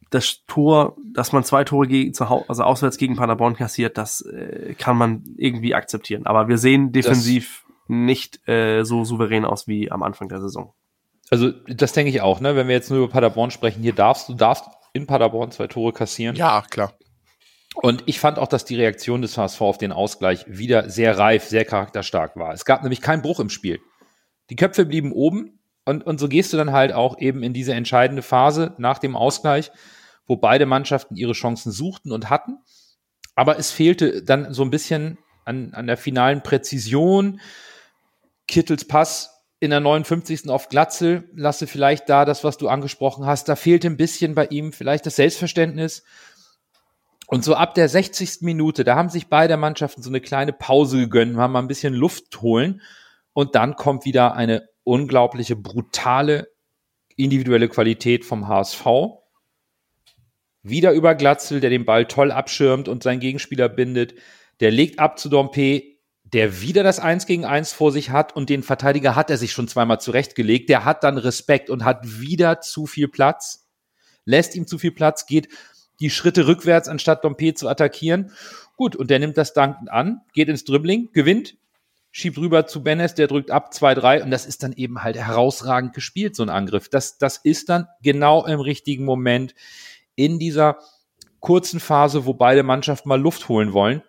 das 0.10 0.44
Tor, 0.46 0.98
dass 1.14 1.32
man 1.32 1.44
zwei 1.44 1.64
Tore 1.64 1.88
gegen, 1.88 2.14
also 2.20 2.64
auswärts 2.64 2.98
gegen 2.98 3.16
Paderborn 3.16 3.56
kassiert, 3.56 3.98
das 3.98 4.22
äh, 4.22 4.76
kann 4.78 4.98
man 4.98 5.24
irgendwie 5.38 5.76
akzeptieren. 5.76 6.26
Aber 6.26 6.48
wir 6.48 6.58
sehen 6.58 6.92
defensiv 6.92 7.64
das 7.66 7.66
nicht 7.88 8.48
äh, 8.48 8.84
so 8.84 9.04
souverän 9.04 9.46
aus 9.46 9.68
wie 9.68 9.92
am 9.92 10.04
Anfang 10.04 10.28
der 10.28 10.42
Saison. 10.42 10.74
Also 11.36 11.52
das 11.68 11.92
denke 11.92 12.10
ich 12.10 12.22
auch, 12.22 12.40
ne? 12.40 12.56
Wenn 12.56 12.70
wir 12.70 12.76
jetzt 12.76 12.90
nur 12.90 13.00
über 13.00 13.10
Paderborn 13.10 13.52
sprechen, 13.52 13.84
hier 13.84 13.92
darfst 13.92 14.30
du 14.30 14.36
darfst 14.36 14.64
in 14.94 15.06
Paderborn 15.06 15.52
zwei 15.52 15.68
Tore 15.68 15.92
kassieren. 15.92 16.38
Ja, 16.38 16.64
klar. 16.70 16.94
Und 17.76 18.04
ich 18.06 18.22
fand 18.22 18.40
auch, 18.40 18.48
dass 18.48 18.64
die 18.64 18.78
Reaktion 18.78 19.22
des 19.22 19.38
HSV 19.38 19.60
auf 19.60 19.78
den 19.78 19.92
Ausgleich 19.92 20.46
wieder 20.48 20.90
sehr 20.90 21.18
reif, 21.18 21.44
sehr 21.44 21.66
charakterstark 21.66 22.38
war. 22.38 22.54
Es 22.54 22.64
gab 22.64 22.84
nämlich 22.84 23.02
keinen 23.02 23.22
Bruch 23.22 23.42
im 23.42 23.50
Spiel. 23.50 23.82
Die 24.50 24.56
Köpfe 24.56 24.86
blieben 24.86 25.12
oben 25.12 25.60
und, 25.84 26.06
und 26.06 26.22
so 26.22 26.30
gehst 26.30 26.54
du 26.54 26.58
dann 26.58 26.72
halt 26.72 26.94
auch 26.94 27.20
eben 27.20 27.44
in 27.44 27.52
diese 27.52 27.74
entscheidende 27.74 28.22
Phase 28.22 28.74
nach 28.78 29.00
dem 29.00 29.18
Ausgleich, 29.18 29.74
wo 30.28 30.38
beide 30.38 30.66
Mannschaften 30.66 31.18
ihre 31.18 31.34
Chancen 31.34 31.74
suchten 31.74 32.14
und 32.14 32.30
hatten. 32.30 32.60
Aber 33.36 33.60
es 33.60 33.72
fehlte 33.72 34.24
dann 34.24 34.54
so 34.54 34.64
ein 34.64 34.70
bisschen 34.70 35.18
an, 35.44 35.74
an 35.74 35.86
der 35.86 35.98
finalen 35.98 36.44
Präzision. 36.44 37.42
Kittels 38.48 38.88
Pass 38.88 39.35
in 39.60 39.70
der 39.70 39.80
59. 39.80 40.50
auf 40.50 40.70
Glatzel 40.70 41.30
lasse 41.34 41.68
vielleicht 41.68 42.10
da 42.10 42.26
das, 42.26 42.44
was 42.44 42.58
du 42.58 42.68
angesprochen 42.68 43.26
hast. 43.26 43.48
Da 43.48 43.56
fehlt 43.56 43.86
ein 43.86 43.98
bisschen 43.98 44.36
bei 44.36 44.48
ihm 44.48 44.74
vielleicht 44.74 45.06
das 45.06 45.16
Selbstverständnis. 45.16 46.04
Und 47.28 47.44
so 47.44 47.56
ab 47.56 47.74
der 47.74 47.90
60. 47.90 48.42
Minute, 48.42 48.84
da 48.84 48.96
haben 48.96 49.10
sich 49.10 49.28
beide 49.28 49.58
Mannschaften 49.58 50.04
so 50.04 50.10
eine 50.10 50.22
kleine 50.22 50.54
Pause 50.54 51.00
gegönnt, 51.00 51.38
haben 51.38 51.54
mal 51.54 51.60
ein 51.60 51.68
bisschen 51.68 51.94
Luft 51.94 52.42
holen. 52.42 52.82
Und 53.34 53.56
dann 53.56 53.76
kommt 53.76 54.06
wieder 54.06 54.36
eine 54.36 54.68
unglaubliche, 54.84 55.56
brutale 55.56 56.50
individuelle 57.16 57.70
Qualität 57.70 58.26
vom 58.26 58.48
HSV. 58.48 58.86
Wieder 60.64 60.92
über 60.92 61.16
Glatzel, 61.16 61.60
der 61.60 61.70
den 61.70 61.86
Ball 61.86 62.06
toll 62.06 62.32
abschirmt 62.32 62.88
und 62.88 63.04
seinen 63.04 63.20
Gegenspieler 63.20 63.70
bindet. 63.70 64.16
Der 64.60 64.72
legt 64.72 65.00
ab 65.00 65.18
zu 65.18 65.30
Dompe, 65.30 65.95
der 66.36 66.60
wieder 66.60 66.84
das 66.84 67.00
Eins 67.00 67.26
gegen 67.28 67.46
Eins 67.46 67.72
vor 67.72 67.94
sich 67.94 68.10
hat 68.10 68.36
und 68.36 68.50
den 68.50 68.62
Verteidiger 68.62 69.16
hat 69.16 69.30
er 69.30 69.38
sich 69.38 69.54
schon 69.54 69.70
zweimal 69.70 70.02
zurechtgelegt. 70.02 70.68
Der 70.68 70.84
hat 70.84 71.06
dann 71.06 71.18
Respekt 71.18 71.70
und 71.70 71.86
hat 71.86 72.20
wieder 72.20 72.60
zu 72.60 72.88
viel 72.88 73.08
Platz, 73.08 73.70
lässt 74.26 74.54
ihm 74.54 74.68
zu 74.68 74.78
viel 74.78 74.92
Platz, 74.92 75.28
geht 75.28 75.48
die 76.02 76.10
Schritte 76.10 76.46
rückwärts, 76.46 76.90
anstatt 76.90 77.24
Dompe 77.24 77.54
zu 77.54 77.70
attackieren. 77.70 78.34
Gut, 78.76 78.98
und 78.98 79.10
der 79.12 79.20
nimmt 79.20 79.38
das 79.38 79.54
dankend 79.54 79.90
an, 79.90 80.24
geht 80.34 80.50
ins 80.50 80.66
Dribbling, 80.66 81.10
gewinnt, 81.14 81.56
schiebt 82.12 82.38
rüber 82.38 82.68
zu 82.68 82.84
Benes, 82.84 83.16
der 83.16 83.28
drückt 83.28 83.50
ab, 83.50 83.72
2-3 83.72 84.22
und 84.22 84.30
das 84.30 84.46
ist 84.46 84.62
dann 84.62 84.74
eben 84.74 85.04
halt 85.04 85.16
herausragend 85.16 85.94
gespielt, 85.94 86.36
so 86.36 86.44
ein 86.44 86.50
Angriff. 86.50 86.90
Das, 86.90 87.18
das 87.18 87.38
ist 87.38 87.70
dann 87.70 87.88
genau 88.04 88.46
im 88.46 88.60
richtigen 88.60 89.06
Moment 89.06 89.56
in 90.16 90.38
dieser 90.38 90.80
kurzen 91.40 91.80
Phase, 91.80 92.26
wo 92.26 92.34
beide 92.34 92.64
Mannschaften 92.64 93.08
mal 93.08 93.22
Luft 93.22 93.48
holen 93.48 93.72
wollen, 93.72 94.04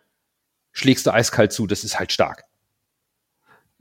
schlägst 0.77 1.07
du 1.07 1.11
eiskalt 1.11 1.53
zu. 1.53 1.67
Das 1.67 1.85
ist 1.85 1.99
halt 1.99 2.13
stark. 2.13 2.45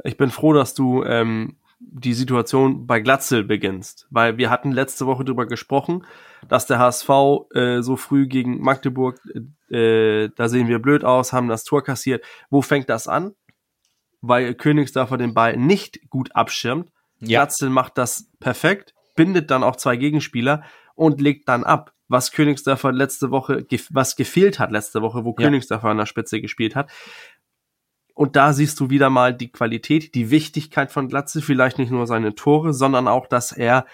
Ich 0.03 0.17
bin 0.17 0.29
froh, 0.29 0.53
dass 0.53 0.73
du 0.73 1.03
ähm, 1.03 1.58
die 1.79 2.13
Situation 2.13 2.88
bei 2.88 3.01
Glatzel 3.01 3.43
beginnst, 3.43 4.08
weil 4.10 4.38
wir 4.38 4.49
hatten 4.49 4.71
letzte 4.71 5.05
Woche 5.05 5.25
darüber 5.25 5.45
gesprochen, 5.45 6.05
dass 6.47 6.67
der 6.67 6.79
HSV 6.79 7.10
äh, 7.53 7.81
so 7.81 7.97
früh 7.97 8.27
gegen 8.27 8.62
Magdeburg, 8.62 9.19
äh, 9.69 10.29
da 10.36 10.47
sehen 10.47 10.69
wir 10.69 10.79
blöd 10.79 11.03
aus, 11.03 11.34
haben 11.34 11.49
das 11.49 11.65
Tor 11.65 11.84
kassiert. 11.84 12.23
Wo 12.49 12.62
fängt 12.62 12.89
das 12.89 13.08
an? 13.08 13.36
Weil 14.21 14.53
Königsdorfer 14.55 15.17
den 15.17 15.34
Ball 15.34 15.58
nicht 15.58 16.10
gut 16.10 16.34
abschirmt. 16.34 16.91
Ja. 17.19 17.41
Glatzel 17.41 17.69
macht 17.69 17.97
das 17.97 18.31
perfekt, 18.39 18.93
bindet 19.15 19.51
dann 19.51 19.63
auch 19.63 19.75
zwei 19.75 19.97
Gegenspieler 19.97 20.63
und 20.95 21.19
legt 21.19 21.49
dann 21.49 21.65
ab 21.65 21.91
was 22.07 22.31
Königsdörfer 22.31 22.91
letzte 22.91 23.31
Woche, 23.31 23.65
was 23.89 24.15
gefehlt 24.15 24.59
hat 24.59 24.71
letzte 24.71 25.01
Woche, 25.01 25.23
wo 25.25 25.35
ja. 25.37 25.45
Königsdörfer 25.45 25.89
an 25.89 25.97
der 25.97 26.05
Spitze 26.05 26.41
gespielt 26.41 26.75
hat. 26.75 26.89
Und 28.13 28.35
da 28.35 28.53
siehst 28.53 28.79
du 28.79 28.89
wieder 28.89 29.09
mal 29.09 29.33
die 29.33 29.51
Qualität, 29.51 30.15
die 30.15 30.29
Wichtigkeit 30.31 30.91
von 30.91 31.09
Glatze, 31.09 31.41
vielleicht 31.41 31.77
nicht 31.77 31.91
nur 31.91 32.07
seine 32.07 32.33
Tore, 32.33 32.73
sondern 32.73 33.07
auch, 33.07 33.27
dass 33.27 33.51
er 33.51 33.85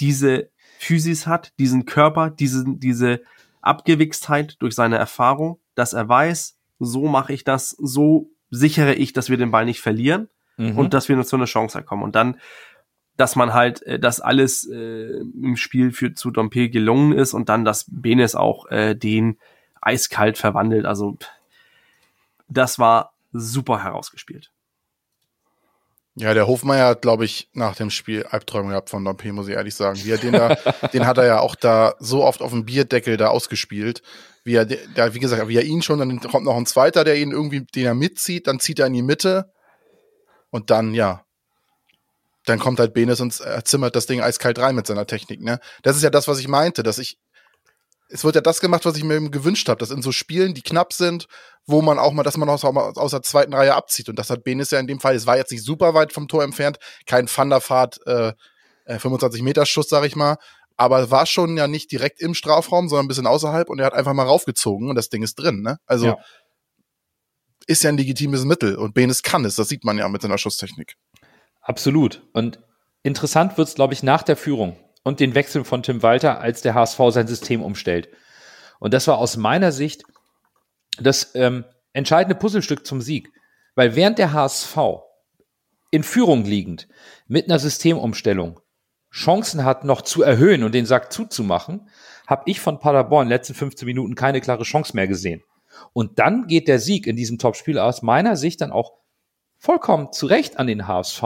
diese 0.00 0.50
Physis 0.78 1.26
hat, 1.26 1.52
diesen 1.58 1.86
Körper, 1.86 2.30
diese, 2.30 2.64
diese 2.66 3.22
Abgewichstheit 3.62 4.56
durch 4.60 4.74
seine 4.74 4.96
Erfahrung, 4.96 5.60
dass 5.74 5.92
er 5.92 6.08
weiß, 6.08 6.58
so 6.78 7.06
mache 7.06 7.32
ich 7.32 7.44
das, 7.44 7.70
so 7.70 8.30
sichere 8.50 8.94
ich, 8.94 9.12
dass 9.12 9.30
wir 9.30 9.36
den 9.36 9.50
Ball 9.50 9.64
nicht 9.64 9.80
verlieren 9.80 10.28
mhm. 10.56 10.76
und 10.76 10.94
dass 10.94 11.08
wir 11.08 11.16
nur 11.16 11.24
zu 11.24 11.36
einer 11.36 11.46
Chance 11.46 11.82
kommen. 11.82 12.02
Und 12.02 12.14
dann 12.14 12.38
dass 13.20 13.36
man 13.36 13.52
halt, 13.52 13.82
äh, 13.82 13.98
dass 13.98 14.20
alles 14.20 14.66
äh, 14.66 15.20
im 15.20 15.56
Spiel 15.56 15.92
für 15.92 16.14
zu 16.14 16.30
Dompe 16.30 16.70
gelungen 16.70 17.12
ist 17.12 17.34
und 17.34 17.48
dann, 17.50 17.64
dass 17.64 17.84
Benes 17.88 18.34
auch 18.34 18.70
äh, 18.70 18.94
den 18.94 19.38
eiskalt 19.82 20.38
verwandelt. 20.38 20.86
Also 20.86 21.18
das 22.48 22.78
war 22.78 23.12
super 23.32 23.84
herausgespielt. 23.84 24.50
Ja, 26.16 26.34
der 26.34 26.46
Hofmeier 26.46 26.88
hat, 26.88 27.02
glaube 27.02 27.24
ich, 27.24 27.48
nach 27.52 27.76
dem 27.76 27.90
Spiel 27.90 28.24
Albträume 28.24 28.70
gehabt 28.70 28.90
von 28.90 29.04
Dompe, 29.04 29.32
muss 29.32 29.48
ich 29.48 29.54
ehrlich 29.54 29.74
sagen. 29.74 30.00
Wie 30.02 30.10
er 30.10 30.18
den 30.18 30.32
da, 30.32 30.54
den 30.92 31.06
hat 31.06 31.18
er 31.18 31.26
ja 31.26 31.40
auch 31.40 31.54
da 31.54 31.94
so 31.98 32.24
oft 32.24 32.42
auf 32.42 32.50
dem 32.50 32.64
Bierdeckel 32.64 33.16
da 33.16 33.28
ausgespielt. 33.28 34.02
Wie 34.44 34.54
er, 34.54 34.64
da, 34.64 35.14
wie 35.14 35.20
gesagt, 35.20 35.46
wie 35.46 35.56
er 35.56 35.64
ihn 35.64 35.82
schon, 35.82 35.98
dann 35.98 36.20
kommt 36.20 36.46
noch 36.46 36.56
ein 36.56 36.66
zweiter, 36.66 37.04
der 37.04 37.16
ihn 37.16 37.30
irgendwie, 37.30 37.60
den 37.60 37.86
er 37.86 37.94
mitzieht, 37.94 38.46
dann 38.46 38.60
zieht 38.60 38.78
er 38.78 38.86
in 38.86 38.94
die 38.94 39.02
Mitte 39.02 39.52
und 40.50 40.70
dann, 40.70 40.94
ja, 40.94 41.24
dann 42.46 42.58
kommt 42.58 42.80
halt 42.80 42.94
Benes 42.94 43.20
und 43.20 43.40
zimmert 43.64 43.96
das 43.96 44.06
Ding 44.06 44.20
eiskalt 44.20 44.58
rein 44.58 44.74
mit 44.74 44.86
seiner 44.86 45.06
Technik. 45.06 45.42
Ne? 45.42 45.60
Das 45.82 45.96
ist 45.96 46.02
ja 46.02 46.10
das, 46.10 46.26
was 46.26 46.38
ich 46.38 46.48
meinte, 46.48 46.82
dass 46.82 46.98
ich 46.98 47.18
es 48.12 48.24
wird 48.24 48.34
ja 48.34 48.40
das 48.40 48.60
gemacht, 48.60 48.84
was 48.84 48.96
ich 48.96 49.04
mir 49.04 49.14
eben 49.14 49.30
gewünscht 49.30 49.68
habe, 49.68 49.78
dass 49.78 49.90
in 49.90 50.02
so 50.02 50.12
Spielen, 50.12 50.52
die 50.52 50.62
knapp 50.62 50.92
sind, 50.92 51.26
wo 51.66 51.80
man 51.80 51.98
auch 51.98 52.12
mal, 52.12 52.22
dass 52.22 52.36
man 52.36 52.48
aus, 52.48 52.64
aus 52.64 53.10
der 53.12 53.22
zweiten 53.22 53.54
Reihe 53.54 53.74
abzieht. 53.74 54.08
Und 54.08 54.18
das 54.18 54.30
hat 54.30 54.42
Benes 54.42 54.70
ja 54.72 54.80
in 54.80 54.86
dem 54.86 55.00
Fall, 55.00 55.14
es 55.14 55.26
war 55.26 55.36
jetzt 55.36 55.52
nicht 55.52 55.64
super 55.64 55.94
weit 55.94 56.12
vom 56.12 56.26
Tor 56.26 56.42
entfernt, 56.42 56.78
kein 57.06 57.26
Thunderfahrt, 57.26 58.04
äh, 58.06 58.32
25 58.86 59.40
äh, 59.40 59.44
Meter 59.44 59.66
Schuss, 59.66 59.88
sag 59.88 60.04
ich 60.04 60.16
mal, 60.16 60.36
aber 60.76 61.10
war 61.10 61.26
schon 61.26 61.56
ja 61.56 61.68
nicht 61.68 61.92
direkt 61.92 62.20
im 62.20 62.34
Strafraum, 62.34 62.88
sondern 62.88 63.04
ein 63.04 63.08
bisschen 63.08 63.26
außerhalb 63.26 63.68
und 63.68 63.78
er 63.78 63.86
hat 63.86 63.94
einfach 63.94 64.14
mal 64.14 64.26
raufgezogen 64.26 64.88
und 64.88 64.96
das 64.96 65.08
Ding 65.08 65.22
ist 65.22 65.36
drin. 65.36 65.62
Ne? 65.62 65.78
Also 65.86 66.06
ja. 66.06 66.16
ist 67.66 67.84
ja 67.84 67.90
ein 67.90 67.96
legitimes 67.96 68.44
Mittel 68.44 68.76
und 68.76 68.94
Benes 68.94 69.22
kann 69.22 69.44
es, 69.44 69.56
das 69.56 69.68
sieht 69.68 69.84
man 69.84 69.98
ja 69.98 70.08
mit 70.08 70.22
seiner 70.22 70.38
Schusstechnik. 70.38 70.94
Absolut. 71.70 72.20
Und 72.32 72.58
interessant 73.04 73.56
wird 73.56 73.68
es, 73.68 73.76
glaube 73.76 73.94
ich, 73.94 74.02
nach 74.02 74.24
der 74.24 74.36
Führung 74.36 74.76
und 75.04 75.20
den 75.20 75.36
Wechsel 75.36 75.62
von 75.62 75.84
Tim 75.84 76.02
Walter, 76.02 76.40
als 76.40 76.62
der 76.62 76.74
HSV 76.74 76.98
sein 77.10 77.28
System 77.28 77.62
umstellt. 77.62 78.08
Und 78.80 78.92
das 78.92 79.06
war 79.06 79.18
aus 79.18 79.36
meiner 79.36 79.70
Sicht 79.70 80.02
das 81.00 81.32
ähm, 81.36 81.64
entscheidende 81.92 82.34
Puzzlestück 82.34 82.84
zum 82.84 83.00
Sieg. 83.00 83.30
Weil 83.76 83.94
während 83.94 84.18
der 84.18 84.32
HSV 84.32 84.76
in 85.92 86.02
Führung 86.02 86.44
liegend 86.44 86.88
mit 87.28 87.44
einer 87.44 87.60
Systemumstellung 87.60 88.58
Chancen 89.12 89.64
hat, 89.64 89.84
noch 89.84 90.02
zu 90.02 90.24
erhöhen 90.24 90.64
und 90.64 90.74
den 90.74 90.86
Sack 90.86 91.12
zuzumachen, 91.12 91.88
habe 92.26 92.42
ich 92.46 92.58
von 92.58 92.80
Paderborn 92.80 93.28
in 93.28 93.28
den 93.28 93.36
letzten 93.36 93.54
15 93.54 93.86
Minuten 93.86 94.16
keine 94.16 94.40
klare 94.40 94.64
Chance 94.64 94.96
mehr 94.96 95.06
gesehen. 95.06 95.44
Und 95.92 96.18
dann 96.18 96.48
geht 96.48 96.66
der 96.66 96.80
Sieg 96.80 97.06
in 97.06 97.14
diesem 97.14 97.38
Topspiel 97.38 97.78
aus 97.78 98.02
meiner 98.02 98.34
Sicht 98.34 98.60
dann 98.60 98.72
auch 98.72 98.94
vollkommen 99.56 100.12
zu 100.12 100.26
Recht 100.26 100.58
an 100.58 100.66
den 100.66 100.88
HSV, 100.88 101.22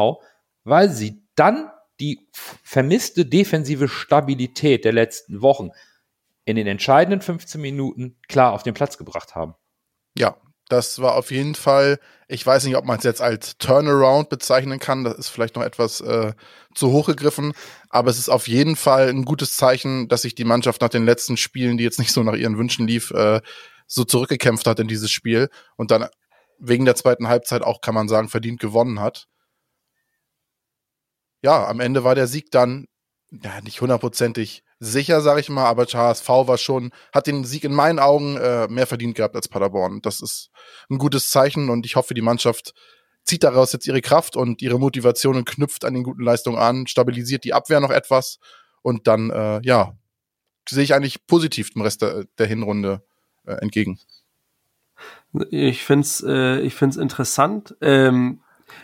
weil 0.65 0.91
sie 0.91 1.23
dann 1.37 1.71
die 2.01 2.29
vermisste 2.33 3.25
defensive 3.25 3.89
Stabilität 3.89 4.85
der 4.85 4.93
letzten 4.93 5.43
Wochen 5.43 5.71
in 6.45 6.57
den 6.57 6.67
entscheidenden 6.67 7.21
15 7.21 7.61
Minuten 7.61 8.17
klar 8.29 8.53
auf 8.53 8.63
den 8.63 8.75
Platz 8.75 8.99
gebracht 8.99 9.35
haben. 9.35 9.55
Ja, 10.17 10.37
das 10.69 11.01
war 11.01 11.15
auf 11.15 11.31
jeden 11.31 11.55
Fall, 11.55 11.99
ich 12.27 12.45
weiß 12.45 12.65
nicht, 12.65 12.77
ob 12.77 12.85
man 12.85 12.99
es 12.99 13.05
jetzt 13.05 13.21
als 13.21 13.59
Turnaround 13.59 14.29
bezeichnen 14.29 14.79
kann, 14.79 15.05
das 15.05 15.15
ist 15.19 15.29
vielleicht 15.29 15.57
noch 15.57 15.63
etwas 15.63 16.01
äh, 16.01 16.33
zu 16.75 16.91
hoch 16.91 17.07
gegriffen, 17.07 17.53
aber 17.91 18.11
es 18.11 18.19
ist 18.19 18.29
auf 18.29 18.49
jeden 18.49 18.77
Fall 18.77 19.09
ein 19.09 19.25
gutes 19.25 19.57
Zeichen, 19.57 20.09
dass 20.09 20.23
sich 20.23 20.35
die 20.35 20.45
Mannschaft 20.45 20.81
nach 20.81 20.89
den 20.89 21.05
letzten 21.05 21.37
Spielen, 21.37 21.77
die 21.77 21.85
jetzt 21.85 21.99
nicht 21.99 22.13
so 22.13 22.23
nach 22.23 22.35
ihren 22.35 22.59
Wünschen 22.59 22.87
lief, 22.87 23.11
äh, 23.11 23.41
so 23.87 24.05
zurückgekämpft 24.05 24.67
hat 24.67 24.81
in 24.81 24.89
dieses 24.89 25.11
Spiel 25.11 25.51
und 25.77 25.91
dann 25.91 26.09
wegen 26.59 26.85
der 26.87 26.95
zweiten 26.95 27.29
Halbzeit 27.29 27.63
auch, 27.63 27.81
kann 27.81 27.95
man 27.95 28.09
sagen, 28.09 28.29
verdient 28.29 28.61
gewonnen 28.61 29.01
hat 29.01 29.29
ja, 31.45 31.67
am 31.67 31.81
Ende 31.81 32.05
war 32.05 32.15
der 32.15 32.27
Sieg 32.27 32.51
dann 32.51 32.87
ja, 33.31 33.61
nicht 33.61 33.83
hundertprozentig 33.83 34.65
sicher, 34.81 35.21
sage 35.21 35.41
ich 35.41 35.51
mal, 35.51 35.67
aber 35.67 35.85
HSV 35.85 36.27
war 36.27 36.57
schon, 36.57 36.91
hat 37.13 37.27
den 37.27 37.45
Sieg 37.45 37.65
in 37.65 37.75
meinen 37.75 37.99
Augen 37.99 38.39
äh, 38.39 38.67
mehr 38.69 38.87
verdient 38.87 39.15
gehabt 39.15 39.37
als 39.37 39.49
Paderborn. 39.49 40.01
Das 40.01 40.23
ist 40.23 40.49
ein 40.89 40.97
gutes 40.97 41.29
Zeichen 41.29 41.69
und 41.69 41.85
ich 41.85 41.97
hoffe, 41.97 42.15
die 42.15 42.23
Mannschaft 42.23 42.73
zieht 43.25 43.45
daraus 43.45 43.75
jetzt 43.75 43.87
ihre 43.87 44.01
Kraft 44.01 44.37
und 44.37 44.63
ihre 44.63 44.79
Motivation 44.79 45.37
und 45.37 45.45
knüpft 45.45 45.85
an 45.85 45.93
den 45.93 46.03
guten 46.03 46.23
Leistungen 46.23 46.57
an, 46.57 46.87
stabilisiert 46.87 47.45
die 47.45 47.53
Abwehr 47.53 47.81
noch 47.81 47.91
etwas 47.91 48.39
und 48.81 49.07
dann, 49.07 49.29
äh, 49.29 49.61
ja, 49.65 49.93
sehe 50.67 50.83
ich 50.83 50.95
eigentlich 50.95 51.27
positiv 51.27 51.71
dem 51.75 51.83
Rest 51.83 52.01
der, 52.01 52.25
der 52.39 52.47
Hinrunde 52.47 53.03
äh, 53.45 53.53
entgegen. 53.57 54.01
Ich 55.51 55.85
find's, 55.85 56.25
äh, 56.27 56.61
ich 56.61 56.75
find's 56.75 56.97
interessant. 56.97 57.77
Ähm, 57.83 58.41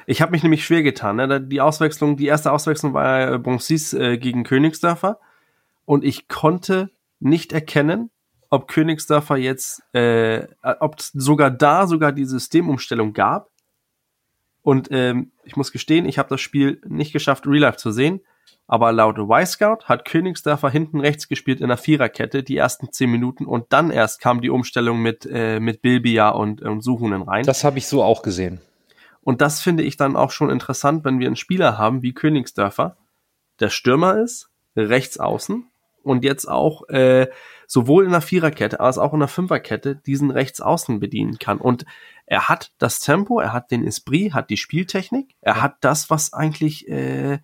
ich 0.07 0.23
habe 0.23 0.33
mich 0.33 0.43
nämlich 0.43 0.65
schwer 0.65 0.83
getan. 0.83 1.17
Ne? 1.17 1.41
Die 1.41 1.61
Auswechslung, 1.61 2.17
die 2.17 2.27
erste 2.27 2.53
Auswechslung 2.53 2.95
war 2.95 3.33
äh, 3.33 3.39
Bonsis 3.39 3.93
äh, 3.93 4.19
gegen 4.19 4.45
Königsdörfer 4.45 5.19
und 5.85 6.05
ich 6.05 6.29
konnte 6.29 6.91
nicht 7.21 7.53
erkennen, 7.53 8.11
ob 8.51 8.67
Königsdörfer 8.67 9.37
jetzt, 9.37 9.83
äh, 9.95 10.47
ob 10.63 11.01
sogar 11.01 11.51
da 11.51 11.87
sogar 11.87 12.13
die 12.13 12.25
Systemumstellung 12.25 13.13
gab. 13.13 13.51
Und 14.63 14.89
ähm, 14.91 15.31
ich 15.45 15.57
muss 15.57 15.73
gestehen, 15.73 16.05
ich 16.05 16.19
habe 16.19 16.29
das 16.29 16.41
Spiel 16.41 16.81
nicht 16.87 17.13
geschafft, 17.13 17.47
Real 17.47 17.61
Life 17.61 17.79
zu 17.79 17.93
sehen. 17.93 18.21
Aber 18.67 18.93
laut 18.93 19.19
Y-Scout 19.19 19.87
hat 19.87 20.05
Königsdörfer 20.05 20.71
hinten 20.71 21.01
rechts 21.01 21.27
gespielt 21.29 21.61
in 21.61 21.69
der 21.69 21.77
Viererkette 21.77 22.45
die 22.45 22.57
ersten 22.57 22.93
zehn 22.93 23.11
Minuten 23.11 23.45
und 23.45 23.67
dann 23.71 23.91
erst 23.91 24.21
kam 24.21 24.41
die 24.41 24.51
Umstellung 24.51 25.01
mit, 25.01 25.27
äh, 25.29 25.59
mit 25.59 25.83
Bilbia 25.83 26.29
und, 26.29 26.63
und 26.63 26.81
Suchunen 26.81 27.23
rein. 27.23 27.45
Das 27.45 27.65
habe 27.65 27.79
ich 27.79 27.89
so 27.89 28.03
auch 28.03 28.23
gesehen. 28.23 28.61
Und 29.31 29.41
das 29.41 29.61
finde 29.61 29.85
ich 29.85 29.97
dann 29.97 30.17
auch 30.17 30.33
schon 30.33 30.51
interessant, 30.51 31.05
wenn 31.05 31.21
wir 31.21 31.29
einen 31.29 31.37
Spieler 31.37 31.79
haben 31.79 32.03
wie 32.03 32.15
Königsdörfer, 32.15 32.97
der 33.61 33.71
Stürmer 33.71 34.19
ist, 34.19 34.51
rechts 34.75 35.21
außen 35.21 35.71
und 36.03 36.25
jetzt 36.25 36.47
auch 36.47 36.89
äh, 36.89 37.29
sowohl 37.69 38.07
in 38.07 38.11
der 38.11 38.23
Viererkette 38.23 38.81
als 38.81 38.99
auch 38.99 39.13
in 39.13 39.21
der 39.21 39.29
Fünferkette 39.29 39.95
diesen 39.95 40.33
rechts 40.33 40.61
außen 40.61 40.99
bedienen 40.99 41.39
kann. 41.39 41.59
Und 41.59 41.85
er 42.27 42.49
hat 42.49 42.73
das 42.79 42.99
Tempo, 42.99 43.39
er 43.39 43.53
hat 43.53 43.71
den 43.71 43.87
Esprit, 43.87 44.35
hat 44.35 44.51
die 44.51 44.57
Spieltechnik, 44.57 45.37
er 45.41 45.63
hat 45.63 45.77
das, 45.81 46.11
was 46.11 46.33
eigentlich, 46.33 46.89
äh, 46.89 47.39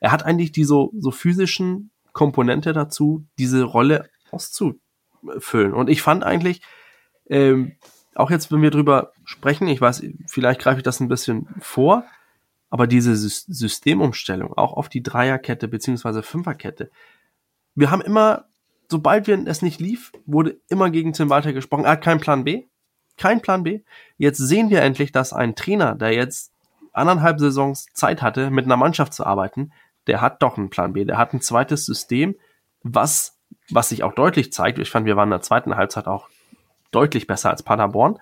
er 0.00 0.10
hat 0.10 0.24
eigentlich 0.24 0.50
die 0.50 0.64
so, 0.64 0.90
so 0.98 1.12
physischen 1.12 1.92
Komponente 2.12 2.72
dazu, 2.72 3.24
diese 3.38 3.62
Rolle 3.62 4.10
auszufüllen. 4.32 5.72
Und 5.72 5.88
ich 5.88 6.02
fand 6.02 6.24
eigentlich, 6.24 6.62
ähm, 7.30 7.76
auch 8.16 8.32
jetzt, 8.32 8.50
wenn 8.50 8.60
wir 8.60 8.72
drüber 8.72 9.12
sprechen, 9.28 9.68
ich 9.68 9.80
weiß, 9.80 10.02
vielleicht 10.26 10.60
greife 10.60 10.78
ich 10.78 10.84
das 10.84 11.00
ein 11.00 11.08
bisschen 11.08 11.48
vor, 11.60 12.04
aber 12.70 12.86
diese 12.86 13.16
Systemumstellung, 13.16 14.52
auch 14.54 14.72
auf 14.72 14.88
die 14.88 15.02
Dreierkette 15.02 15.68
beziehungsweise 15.68 16.22
Fünferkette, 16.22 16.90
wir 17.74 17.90
haben 17.90 18.00
immer 18.00 18.48
sobald 18.90 19.26
wir 19.26 19.46
es 19.46 19.62
nicht 19.62 19.80
lief, 19.80 20.12
wurde 20.26 20.56
immer 20.68 20.90
gegen 20.90 21.12
Tim 21.12 21.30
Walter 21.30 21.52
gesprochen. 21.52 21.84
Er 21.84 21.92
hat 21.92 22.02
keinen 22.02 22.20
Plan 22.20 22.44
B. 22.44 22.64
Kein 23.16 23.42
Plan 23.42 23.62
B. 23.62 23.80
Jetzt 24.16 24.38
sehen 24.38 24.70
wir 24.70 24.82
endlich, 24.82 25.12
dass 25.12 25.32
ein 25.32 25.54
Trainer, 25.54 25.94
der 25.94 26.14
jetzt 26.14 26.52
anderthalb 26.92 27.38
Saisons 27.38 27.86
Zeit 27.92 28.22
hatte, 28.22 28.50
mit 28.50 28.64
einer 28.64 28.76
Mannschaft 28.76 29.12
zu 29.12 29.26
arbeiten, 29.26 29.72
der 30.06 30.20
hat 30.20 30.42
doch 30.42 30.56
einen 30.56 30.70
Plan 30.70 30.94
B. 30.94 31.04
Der 31.04 31.18
hat 31.18 31.34
ein 31.34 31.40
zweites 31.40 31.84
System, 31.84 32.34
was, 32.82 33.38
was 33.70 33.90
sich 33.90 34.02
auch 34.02 34.14
deutlich 34.14 34.52
zeigt. 34.52 34.78
Ich 34.78 34.90
fand, 34.90 35.04
wir 35.04 35.16
waren 35.16 35.28
in 35.28 35.32
der 35.32 35.42
zweiten 35.42 35.76
Halbzeit 35.76 36.06
auch 36.06 36.28
deutlich 36.90 37.26
besser 37.26 37.50
als 37.50 37.62
Paderborn. 37.62 38.18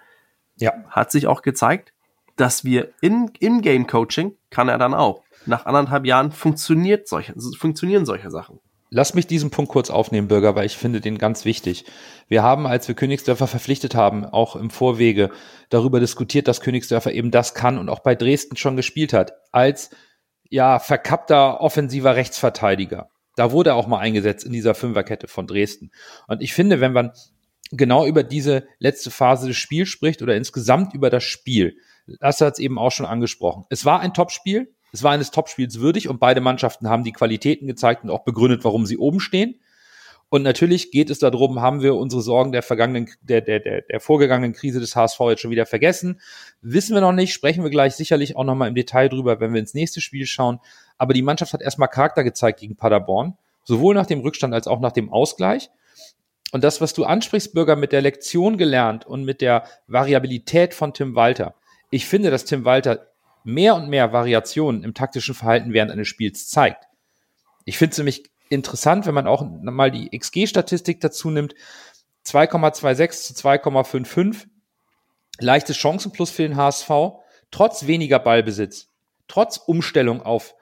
Ja. 0.58 0.72
Hat 0.88 1.10
sich 1.10 1.26
auch 1.26 1.42
gezeigt, 1.42 1.92
dass 2.36 2.64
wir 2.64 2.92
in, 3.00 3.30
im 3.40 3.62
Game 3.62 3.86
Coaching 3.86 4.36
kann 4.50 4.68
er 4.68 4.78
dann 4.78 4.94
auch. 4.94 5.22
Nach 5.46 5.66
anderthalb 5.66 6.06
Jahren 6.06 6.32
funktioniert 6.32 7.08
solche, 7.08 7.34
funktionieren 7.58 8.04
solche 8.04 8.30
Sachen. 8.30 8.60
Lass 8.90 9.14
mich 9.14 9.26
diesen 9.26 9.50
Punkt 9.50 9.72
kurz 9.72 9.90
aufnehmen, 9.90 10.28
Bürger, 10.28 10.54
weil 10.54 10.66
ich 10.66 10.76
finde 10.76 11.00
den 11.00 11.18
ganz 11.18 11.44
wichtig. 11.44 11.84
Wir 12.28 12.42
haben, 12.42 12.66
als 12.66 12.86
wir 12.86 12.94
Königsdörfer 12.94 13.48
verpflichtet 13.48 13.96
haben, 13.96 14.24
auch 14.24 14.54
im 14.54 14.70
Vorwege 14.70 15.30
darüber 15.70 15.98
diskutiert, 15.98 16.46
dass 16.46 16.60
Königsdörfer 16.60 17.12
eben 17.12 17.32
das 17.32 17.54
kann 17.54 17.78
und 17.78 17.88
auch 17.88 18.00
bei 18.00 18.14
Dresden 18.14 18.56
schon 18.56 18.76
gespielt 18.76 19.12
hat, 19.12 19.32
als 19.50 19.90
ja 20.48 20.78
verkappter 20.78 21.60
offensiver 21.60 22.14
Rechtsverteidiger. 22.14 23.10
Da 23.34 23.50
wurde 23.50 23.70
er 23.70 23.76
auch 23.76 23.88
mal 23.88 23.98
eingesetzt 23.98 24.46
in 24.46 24.52
dieser 24.52 24.74
Fünferkette 24.74 25.26
von 25.26 25.48
Dresden. 25.48 25.90
Und 26.28 26.40
ich 26.40 26.54
finde, 26.54 26.80
wenn 26.80 26.92
man 26.92 27.12
genau 27.70 28.06
über 28.06 28.22
diese 28.22 28.66
letzte 28.78 29.10
Phase 29.10 29.48
des 29.48 29.56
Spiels 29.56 29.88
spricht 29.88 30.22
oder 30.22 30.36
insgesamt 30.36 30.94
über 30.94 31.10
das 31.10 31.24
Spiel, 31.24 31.76
das 32.20 32.40
hat 32.40 32.54
es 32.54 32.58
eben 32.58 32.78
auch 32.78 32.92
schon 32.92 33.06
angesprochen. 33.06 33.64
Es 33.68 33.84
war 33.84 34.00
ein 34.00 34.14
Topspiel, 34.14 34.72
es 34.92 35.02
war 35.02 35.12
eines 35.12 35.30
Topspiels 35.30 35.80
würdig 35.80 36.08
und 36.08 36.20
beide 36.20 36.40
Mannschaften 36.40 36.88
haben 36.88 37.04
die 37.04 37.12
Qualitäten 37.12 37.66
gezeigt 37.66 38.04
und 38.04 38.10
auch 38.10 38.24
begründet, 38.24 38.64
warum 38.64 38.86
sie 38.86 38.98
oben 38.98 39.20
stehen. 39.20 39.60
Und 40.28 40.42
natürlich 40.42 40.90
geht 40.90 41.10
es 41.10 41.20
darum, 41.20 41.60
haben 41.60 41.82
wir 41.82 41.94
unsere 41.94 42.20
Sorgen 42.20 42.50
der 42.50 42.62
vergangenen, 42.62 43.08
der, 43.20 43.42
der, 43.42 43.60
der, 43.60 43.82
der 43.82 44.00
vorgegangenen 44.00 44.54
Krise 44.54 44.80
des 44.80 44.96
HSV 44.96 45.20
jetzt 45.28 45.40
schon 45.40 45.52
wieder 45.52 45.66
vergessen. 45.66 46.20
Wissen 46.62 46.94
wir 46.94 47.00
noch 47.00 47.12
nicht, 47.12 47.32
sprechen 47.32 47.62
wir 47.62 47.70
gleich 47.70 47.94
sicherlich 47.94 48.36
auch 48.36 48.42
nochmal 48.44 48.68
im 48.68 48.74
Detail 48.74 49.08
drüber, 49.08 49.38
wenn 49.38 49.52
wir 49.52 49.60
ins 49.60 49.74
nächste 49.74 50.00
Spiel 50.00 50.26
schauen. 50.26 50.58
Aber 50.98 51.14
die 51.14 51.22
Mannschaft 51.22 51.52
hat 51.52 51.62
erstmal 51.62 51.88
Charakter 51.88 52.24
gezeigt 52.24 52.58
gegen 52.58 52.74
Paderborn, 52.74 53.36
sowohl 53.62 53.94
nach 53.94 54.06
dem 54.06 54.20
Rückstand 54.20 54.52
als 54.52 54.66
auch 54.66 54.80
nach 54.80 54.92
dem 54.92 55.12
Ausgleich. 55.12 55.70
Und 56.52 56.64
das, 56.64 56.80
was 56.80 56.94
du 56.94 57.04
ansprichst, 57.04 57.54
Bürger, 57.54 57.76
mit 57.76 57.92
der 57.92 58.02
Lektion 58.02 58.56
gelernt 58.56 59.06
und 59.06 59.24
mit 59.24 59.40
der 59.40 59.64
Variabilität 59.86 60.74
von 60.74 60.94
Tim 60.94 61.14
Walter. 61.14 61.54
Ich 61.90 62.06
finde, 62.06 62.30
dass 62.30 62.44
Tim 62.44 62.64
Walter 62.64 63.08
mehr 63.44 63.74
und 63.74 63.88
mehr 63.88 64.12
Variationen 64.12 64.84
im 64.84 64.94
taktischen 64.94 65.34
Verhalten 65.34 65.72
während 65.72 65.90
eines 65.90 66.08
Spiels 66.08 66.48
zeigt. 66.48 66.84
Ich 67.64 67.78
finde 67.78 67.92
es 67.92 67.98
nämlich 67.98 68.30
interessant, 68.48 69.06
wenn 69.06 69.14
man 69.14 69.26
auch 69.26 69.44
mal 69.44 69.90
die 69.90 70.16
XG-Statistik 70.16 71.00
dazu 71.00 71.30
nimmt. 71.30 71.54
2,26 72.24 73.34
zu 73.34 73.34
2,55. 73.34 74.46
Leichtes 75.38 75.76
Chancenplus 75.76 76.30
für 76.30 76.42
den 76.42 76.56
HSV, 76.56 76.90
trotz 77.50 77.86
weniger 77.86 78.18
Ballbesitz, 78.18 78.88
trotz 79.28 79.58
Umstellung 79.58 80.22
auf 80.22 80.54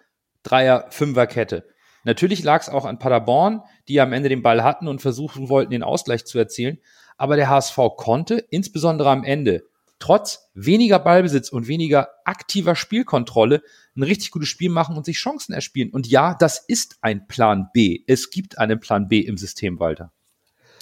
Dreier-Fünfer-Kette. 0.42 1.66
Natürlich 2.02 2.42
lag 2.42 2.60
es 2.60 2.68
auch 2.68 2.84
an 2.84 2.98
Paderborn, 2.98 3.62
die 3.88 4.00
am 4.00 4.12
Ende 4.12 4.28
den 4.28 4.42
Ball 4.42 4.62
hatten 4.62 4.88
und 4.88 5.02
versuchen 5.02 5.48
wollten, 5.48 5.70
den 5.70 5.82
Ausgleich 5.82 6.24
zu 6.24 6.38
erzielen. 6.38 6.78
Aber 7.16 7.36
der 7.36 7.48
HSV 7.48 7.78
konnte, 7.96 8.44
insbesondere 8.50 9.10
am 9.10 9.24
Ende, 9.24 9.64
trotz 9.98 10.50
weniger 10.54 10.98
Ballbesitz 10.98 11.48
und 11.48 11.68
weniger 11.68 12.08
aktiver 12.24 12.76
Spielkontrolle 12.76 13.62
ein 13.96 14.02
richtig 14.02 14.30
gutes 14.30 14.48
Spiel 14.48 14.70
machen 14.70 14.96
und 14.96 15.04
sich 15.04 15.16
Chancen 15.16 15.52
erspielen. 15.52 15.90
Und 15.90 16.06
ja, 16.06 16.34
das 16.34 16.58
ist 16.58 16.96
ein 17.00 17.26
Plan 17.26 17.68
B. 17.72 18.00
Es 18.06 18.30
gibt 18.30 18.58
einen 18.58 18.80
Plan 18.80 19.08
B 19.08 19.20
im 19.20 19.36
System, 19.36 19.78
Walter. 19.78 20.12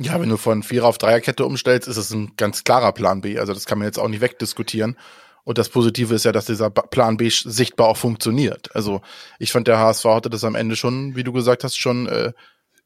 Ja, 0.00 0.20
wenn 0.20 0.28
du 0.28 0.36
von 0.36 0.62
Vierer 0.62 0.86
auf 0.86 0.98
Dreierkette 0.98 1.44
umstellst, 1.44 1.86
ist 1.86 1.98
es 1.98 2.10
ein 2.10 2.32
ganz 2.36 2.64
klarer 2.64 2.92
Plan 2.92 3.20
B. 3.20 3.38
Also 3.38 3.52
das 3.52 3.66
kann 3.66 3.78
man 3.78 3.86
jetzt 3.86 3.98
auch 3.98 4.08
nicht 4.08 4.22
wegdiskutieren. 4.22 4.96
Und 5.44 5.58
das 5.58 5.68
Positive 5.68 6.14
ist 6.14 6.24
ja, 6.24 6.32
dass 6.32 6.46
dieser 6.46 6.70
Plan 6.70 7.16
B 7.16 7.28
sichtbar 7.28 7.88
auch 7.88 7.96
funktioniert. 7.96 8.74
Also 8.74 9.02
ich 9.38 9.52
fand, 9.52 9.66
der 9.66 9.78
HSV 9.78 10.04
hatte 10.04 10.30
das 10.30 10.44
am 10.44 10.54
Ende 10.54 10.76
schon, 10.76 11.16
wie 11.16 11.24
du 11.24 11.32
gesagt 11.32 11.64
hast, 11.64 11.76
schon 11.76 12.06
äh, 12.06 12.32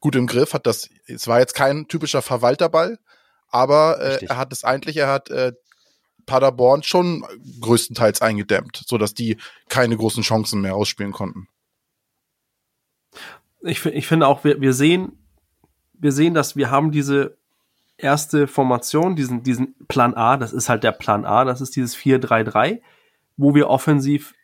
gut 0.07 0.15
im 0.15 0.29
Griff. 0.29 0.55
Hat 0.55 0.69
das, 0.69 0.89
es 1.07 1.27
war 1.27 1.41
jetzt 1.41 1.55
kein 1.55 1.89
typischer 1.89 2.23
Verwalterball, 2.23 3.01
aber 3.49 4.01
äh, 4.01 4.25
er 4.25 4.37
hat 4.37 4.53
es 4.53 4.63
eigentlich, 4.63 4.97
er 4.99 5.09
hat 5.09 5.31
äh, 5.31 5.53
Paderborn 6.27 6.85
schon 6.85 7.27
größtenteils 7.61 8.23
eingedämmt, 8.23 8.85
so 8.87 8.99
dass 8.99 9.15
die 9.15 9.37
keine 9.69 9.97
großen 9.97 10.23
Chancen 10.23 10.61
mehr 10.61 10.77
ausspielen 10.77 11.11
konnten. 11.11 11.49
Ich, 13.63 13.85
ich 13.85 14.07
finde 14.07 14.29
auch, 14.29 14.45
wir, 14.45 14.61
wir 14.61 14.73
sehen, 14.73 15.19
wir 15.95 16.13
sehen, 16.13 16.35
dass 16.35 16.55
wir 16.55 16.71
haben 16.71 16.93
diese 16.93 17.37
erste 17.97 18.47
Formation, 18.47 19.17
diesen, 19.17 19.43
diesen 19.43 19.75
Plan 19.89 20.15
A, 20.15 20.37
das 20.37 20.53
ist 20.53 20.69
halt 20.69 20.85
der 20.85 20.93
Plan 20.93 21.25
A, 21.25 21.45
das 21.45 21.61
ist 21.61 21.75
dieses 21.75 21.97
4-3-3, 21.97 22.81
wo 23.37 23.57
wir 23.57 23.69
offensiv 23.69 24.35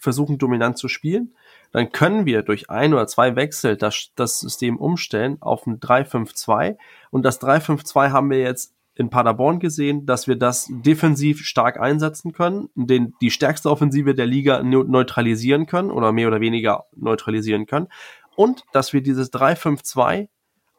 versuchen, 0.00 0.38
dominant 0.38 0.78
zu 0.78 0.88
spielen. 0.88 1.36
Dann 1.72 1.92
können 1.92 2.26
wir 2.26 2.42
durch 2.42 2.70
ein 2.70 2.94
oder 2.94 3.06
zwei 3.06 3.36
Wechsel 3.36 3.76
das, 3.76 4.10
das 4.16 4.40
System 4.40 4.76
umstellen 4.78 5.38
auf 5.40 5.66
ein 5.66 5.80
3-5-2. 5.80 6.76
Und 7.10 7.24
das 7.24 7.40
3-5-2 7.40 8.10
haben 8.10 8.30
wir 8.30 8.40
jetzt 8.40 8.74
in 8.94 9.10
Paderborn 9.10 9.60
gesehen, 9.60 10.06
dass 10.06 10.26
wir 10.26 10.36
das 10.36 10.68
defensiv 10.70 11.44
stark 11.44 11.78
einsetzen 11.78 12.32
können, 12.32 12.70
den, 12.74 13.14
die 13.20 13.30
stärkste 13.30 13.70
Offensive 13.70 14.14
der 14.14 14.26
Liga 14.26 14.62
neutralisieren 14.62 15.66
können 15.66 15.90
oder 15.90 16.12
mehr 16.12 16.28
oder 16.28 16.40
weniger 16.40 16.84
neutralisieren 16.94 17.66
können 17.66 17.88
und 18.36 18.64
dass 18.72 18.92
wir 18.92 19.02
dieses 19.02 19.32
3-5-2 19.32 20.28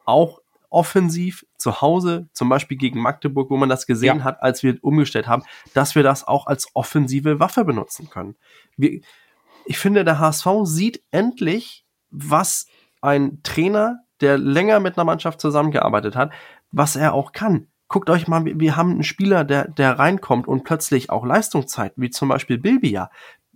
auch 0.06 0.40
offensiv 0.70 1.46
zu 1.56 1.80
Hause, 1.80 2.28
zum 2.32 2.48
Beispiel 2.48 2.76
gegen 2.76 3.00
Magdeburg, 3.00 3.50
wo 3.50 3.56
man 3.56 3.68
das 3.68 3.86
gesehen 3.86 4.18
ja. 4.18 4.24
hat, 4.24 4.42
als 4.42 4.62
wir 4.62 4.78
umgestellt 4.82 5.26
haben, 5.26 5.42
dass 5.74 5.94
wir 5.94 6.02
das 6.02 6.26
auch 6.26 6.46
als 6.46 6.68
offensive 6.74 7.40
Waffe 7.40 7.64
benutzen 7.64 8.08
können. 8.10 8.36
Wir, 8.76 9.00
ich 9.68 9.78
finde, 9.78 10.04
der 10.04 10.18
HSV 10.18 10.46
sieht 10.64 11.02
endlich, 11.10 11.84
was 12.10 12.66
ein 13.00 13.42
Trainer, 13.42 14.00
der 14.20 14.38
länger 14.38 14.80
mit 14.80 14.96
einer 14.96 15.04
Mannschaft 15.04 15.40
zusammengearbeitet 15.40 16.16
hat, 16.16 16.32
was 16.70 16.96
er 16.96 17.14
auch 17.14 17.32
kann 17.32 17.68
guckt 17.88 18.10
euch 18.10 18.28
mal, 18.28 18.44
wir 18.44 18.76
haben 18.76 18.92
einen 18.92 19.02
Spieler, 19.02 19.44
der, 19.44 19.66
der 19.68 19.98
reinkommt 19.98 20.46
und 20.46 20.64
plötzlich 20.64 21.10
auch 21.10 21.24
Leistung 21.24 21.66
zeigt, 21.66 21.96
wie 21.96 22.10
zum 22.10 22.28
Beispiel 22.28 22.58
Bilbia. 22.58 23.10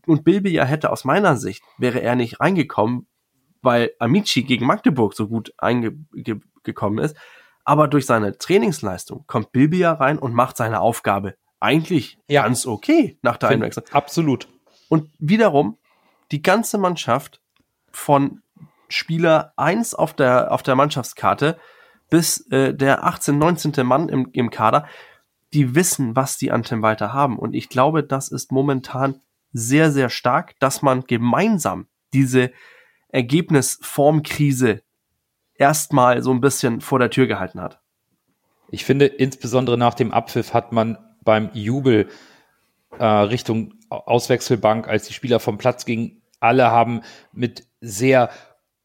Und 0.07 0.25
Bilbia 0.25 0.65
hätte 0.65 0.91
aus 0.91 1.05
meiner 1.05 1.37
Sicht, 1.37 1.63
wäre 1.79 2.01
er 2.01 2.17
nicht 2.17 2.41
reingekommen, 2.41 3.07
weil 3.61 3.93
Amici 3.99 4.43
gegen 4.43 4.67
Magdeburg 4.67 5.15
so 5.15 5.29
gut 5.29 5.53
eingekommen 5.59 6.99
ist. 6.99 7.17
Aber 7.65 7.87
durch 7.87 8.07
seine 8.07 8.37
Trainingsleistung 8.37 9.25
kommt 9.29 9.53
Bilbia 9.53 9.93
rein 9.93 10.19
und 10.19 10.35
macht 10.35 10.57
seine 10.57 10.81
Aufgabe 10.81 11.37
eigentlich 11.61 12.19
ja. 12.27 12.43
ganz 12.43 12.67
okay 12.67 13.19
nach 13.23 13.37
der 13.37 13.51
Einwechslung. 13.51 13.85
Absolut. 13.93 14.49
Und 14.89 15.11
wiederum, 15.21 15.79
die 16.33 16.43
ganze 16.43 16.79
Mannschaft 16.79 17.41
von 17.91 18.43
Spieler 18.89 19.53
1 19.57 19.95
auf 19.95 20.15
der, 20.15 20.53
auf 20.53 20.63
der 20.63 20.75
Mannschaftskarte 20.75 21.59
bis 22.11 22.47
äh, 22.51 22.75
der 22.75 23.05
18., 23.05 23.39
19. 23.39 23.87
Mann 23.87 24.09
im, 24.09 24.29
im 24.33 24.51
Kader, 24.51 24.87
die 25.53 25.75
wissen, 25.75 26.17
was 26.17 26.39
die 26.39 26.51
an 26.51 26.63
Tim 26.63 26.83
Walter 26.83 27.13
haben. 27.13 27.39
Und 27.39 27.55
ich 27.55 27.69
glaube, 27.69 28.03
das 28.03 28.29
ist 28.29 28.53
momentan 28.53 29.21
sehr, 29.53 29.91
sehr 29.91 30.09
stark, 30.09 30.59
dass 30.61 30.83
man 30.83 31.05
gemeinsam 31.05 31.87
diese 32.13 32.53
Ergebnisformkrise 33.09 34.83
erstmal 35.55 36.23
so 36.23 36.33
ein 36.33 36.41
bisschen 36.41 36.81
vor 36.81 36.99
der 36.99 37.11
Tür 37.11 37.27
gehalten 37.27 37.61
hat. 37.61 37.81
Ich 38.71 38.85
finde, 38.85 39.07
insbesondere 39.07 39.77
nach 39.77 39.95
dem 39.95 40.13
Abpfiff 40.13 40.55
hat 40.55 40.73
man 40.73 40.97
beim 41.23 41.51
Jubel 41.53 42.09
äh, 42.99 43.05
Richtung 43.05 43.75
Auswechselbank, 43.91 44.89
als 44.89 45.07
die 45.07 45.13
Spieler 45.13 45.41
vom 45.41 45.59
Platz 45.59 45.85
gingen, 45.85 46.22
alle 46.43 46.71
haben 46.71 47.03
mit 47.33 47.67
sehr 47.81 48.31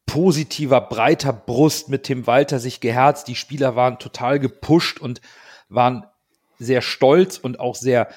positiver, 0.06 0.80
breiter 0.80 1.32
Brust 1.32 1.88
mit 1.88 2.04
Tim 2.04 2.26
Walter 2.26 2.58
sich 2.58 2.80
geherzt. 2.80 3.28
Die 3.28 3.34
Spieler 3.34 3.76
waren 3.76 3.98
total 3.98 4.38
gepusht 4.38 5.00
und 5.00 5.20
waren 5.68 6.06
sehr 6.58 6.80
stolz 6.80 7.38
und 7.38 7.60
auch 7.60 7.74
sehr, 7.74 8.08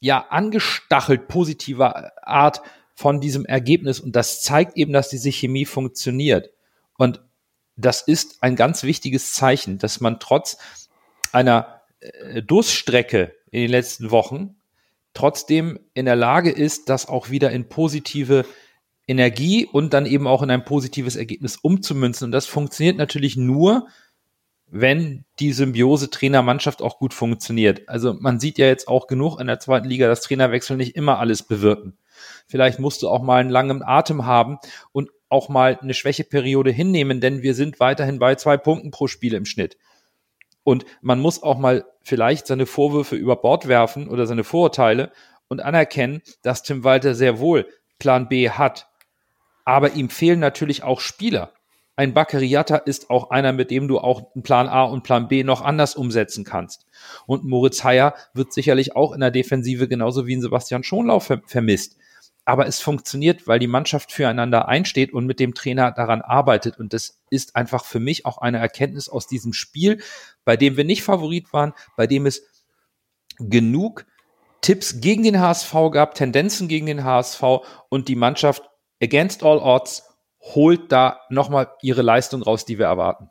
ja, 0.00 0.26
angestachelt 0.30 1.28
positiver 1.28 2.12
Art 2.26 2.62
von 2.94 3.20
diesem 3.20 3.44
Ergebnis. 3.44 4.00
Und 4.00 4.14
das 4.16 4.42
zeigt 4.42 4.76
eben, 4.76 4.92
dass 4.92 5.08
diese 5.08 5.30
Chemie 5.30 5.64
funktioniert. 5.66 6.50
Und 6.96 7.20
das 7.76 8.02
ist 8.02 8.42
ein 8.42 8.56
ganz 8.56 8.82
wichtiges 8.82 9.32
Zeichen, 9.34 9.78
dass 9.78 10.00
man 10.00 10.20
trotz 10.20 10.58
einer 11.32 11.80
äh, 12.00 12.42
Durststrecke 12.42 13.34
in 13.50 13.62
den 13.62 13.70
letzten 13.70 14.10
Wochen 14.10 14.57
trotzdem 15.18 15.78
in 15.94 16.06
der 16.06 16.16
Lage 16.16 16.50
ist, 16.50 16.88
das 16.88 17.08
auch 17.08 17.30
wieder 17.30 17.50
in 17.50 17.68
positive 17.68 18.44
Energie 19.06 19.66
und 19.66 19.94
dann 19.94 20.06
eben 20.06 20.26
auch 20.26 20.42
in 20.42 20.50
ein 20.50 20.64
positives 20.64 21.16
Ergebnis 21.16 21.56
umzumünzen. 21.56 22.26
Und 22.26 22.32
das 22.32 22.46
funktioniert 22.46 22.96
natürlich 22.96 23.36
nur, 23.36 23.88
wenn 24.66 25.24
die 25.38 25.52
Symbiose 25.52 26.10
Trainer-Mannschaft 26.10 26.82
auch 26.82 26.98
gut 26.98 27.14
funktioniert. 27.14 27.88
Also 27.88 28.14
man 28.14 28.38
sieht 28.38 28.58
ja 28.58 28.66
jetzt 28.66 28.86
auch 28.86 29.06
genug 29.06 29.40
in 29.40 29.46
der 29.46 29.60
zweiten 29.60 29.88
Liga, 29.88 30.06
dass 30.08 30.20
Trainerwechsel 30.20 30.76
nicht 30.76 30.94
immer 30.94 31.18
alles 31.18 31.42
bewirken. 31.42 31.96
Vielleicht 32.46 32.78
musst 32.78 33.02
du 33.02 33.08
auch 33.08 33.22
mal 33.22 33.40
einen 33.40 33.50
langen 33.50 33.82
Atem 33.82 34.26
haben. 34.26 34.58
Und 34.92 35.10
auch 35.28 35.48
mal 35.48 35.78
eine 35.80 35.94
Schwächeperiode 35.94 36.70
hinnehmen, 36.70 37.20
denn 37.20 37.42
wir 37.42 37.54
sind 37.54 37.80
weiterhin 37.80 38.18
bei 38.18 38.34
zwei 38.34 38.56
Punkten 38.56 38.90
pro 38.90 39.06
Spiel 39.06 39.34
im 39.34 39.44
Schnitt. 39.44 39.76
Und 40.64 40.84
man 41.00 41.20
muss 41.20 41.42
auch 41.42 41.58
mal 41.58 41.84
vielleicht 42.08 42.46
seine 42.46 42.66
Vorwürfe 42.66 43.16
über 43.16 43.36
Bord 43.36 43.68
werfen 43.68 44.08
oder 44.08 44.26
seine 44.26 44.42
Vorurteile 44.42 45.12
und 45.48 45.60
anerkennen, 45.60 46.22
dass 46.42 46.62
Tim 46.62 46.82
Walter 46.82 47.14
sehr 47.14 47.38
wohl 47.38 47.66
Plan 47.98 48.28
B 48.28 48.48
hat. 48.48 48.88
Aber 49.64 49.92
ihm 49.92 50.08
fehlen 50.08 50.40
natürlich 50.40 50.82
auch 50.82 51.00
Spieler. 51.00 51.52
Ein 51.96 52.14
Bakariata 52.14 52.76
ist 52.76 53.10
auch 53.10 53.30
einer, 53.30 53.52
mit 53.52 53.70
dem 53.70 53.88
du 53.88 53.98
auch 53.98 54.32
Plan 54.42 54.68
A 54.68 54.84
und 54.84 55.02
Plan 55.02 55.28
B 55.28 55.42
noch 55.42 55.62
anders 55.62 55.96
umsetzen 55.96 56.44
kannst. 56.44 56.86
Und 57.26 57.44
Moritz 57.44 57.84
Heyer 57.84 58.14
wird 58.32 58.52
sicherlich 58.52 58.96
auch 58.96 59.12
in 59.12 59.20
der 59.20 59.32
Defensive 59.32 59.88
genauso 59.88 60.26
wie 60.26 60.36
ein 60.36 60.40
Sebastian 60.40 60.84
Schonlauf 60.84 61.24
ver 61.24 61.42
vermisst. 61.44 61.98
Aber 62.48 62.66
es 62.66 62.80
funktioniert, 62.80 63.46
weil 63.46 63.58
die 63.58 63.66
Mannschaft 63.66 64.10
füreinander 64.10 64.68
einsteht 64.68 65.12
und 65.12 65.26
mit 65.26 65.38
dem 65.38 65.52
Trainer 65.52 65.92
daran 65.92 66.22
arbeitet. 66.22 66.78
Und 66.78 66.94
das 66.94 67.20
ist 67.28 67.54
einfach 67.56 67.84
für 67.84 68.00
mich 68.00 68.24
auch 68.24 68.38
eine 68.38 68.56
Erkenntnis 68.56 69.10
aus 69.10 69.26
diesem 69.26 69.52
Spiel, 69.52 70.02
bei 70.46 70.56
dem 70.56 70.78
wir 70.78 70.84
nicht 70.84 71.02
Favorit 71.02 71.52
waren, 71.52 71.74
bei 71.94 72.06
dem 72.06 72.24
es 72.24 72.42
genug 73.38 74.06
Tipps 74.62 75.02
gegen 75.02 75.24
den 75.24 75.38
HSV 75.38 75.74
gab, 75.92 76.14
Tendenzen 76.14 76.68
gegen 76.68 76.86
den 76.86 77.04
HSV 77.04 77.42
und 77.90 78.08
die 78.08 78.16
Mannschaft 78.16 78.62
against 79.02 79.42
all 79.42 79.58
odds 79.58 80.04
holt 80.40 80.90
da 80.90 81.20
nochmal 81.28 81.70
ihre 81.82 82.00
Leistung 82.00 82.42
raus, 82.42 82.64
die 82.64 82.78
wir 82.78 82.86
erwarten. 82.86 83.28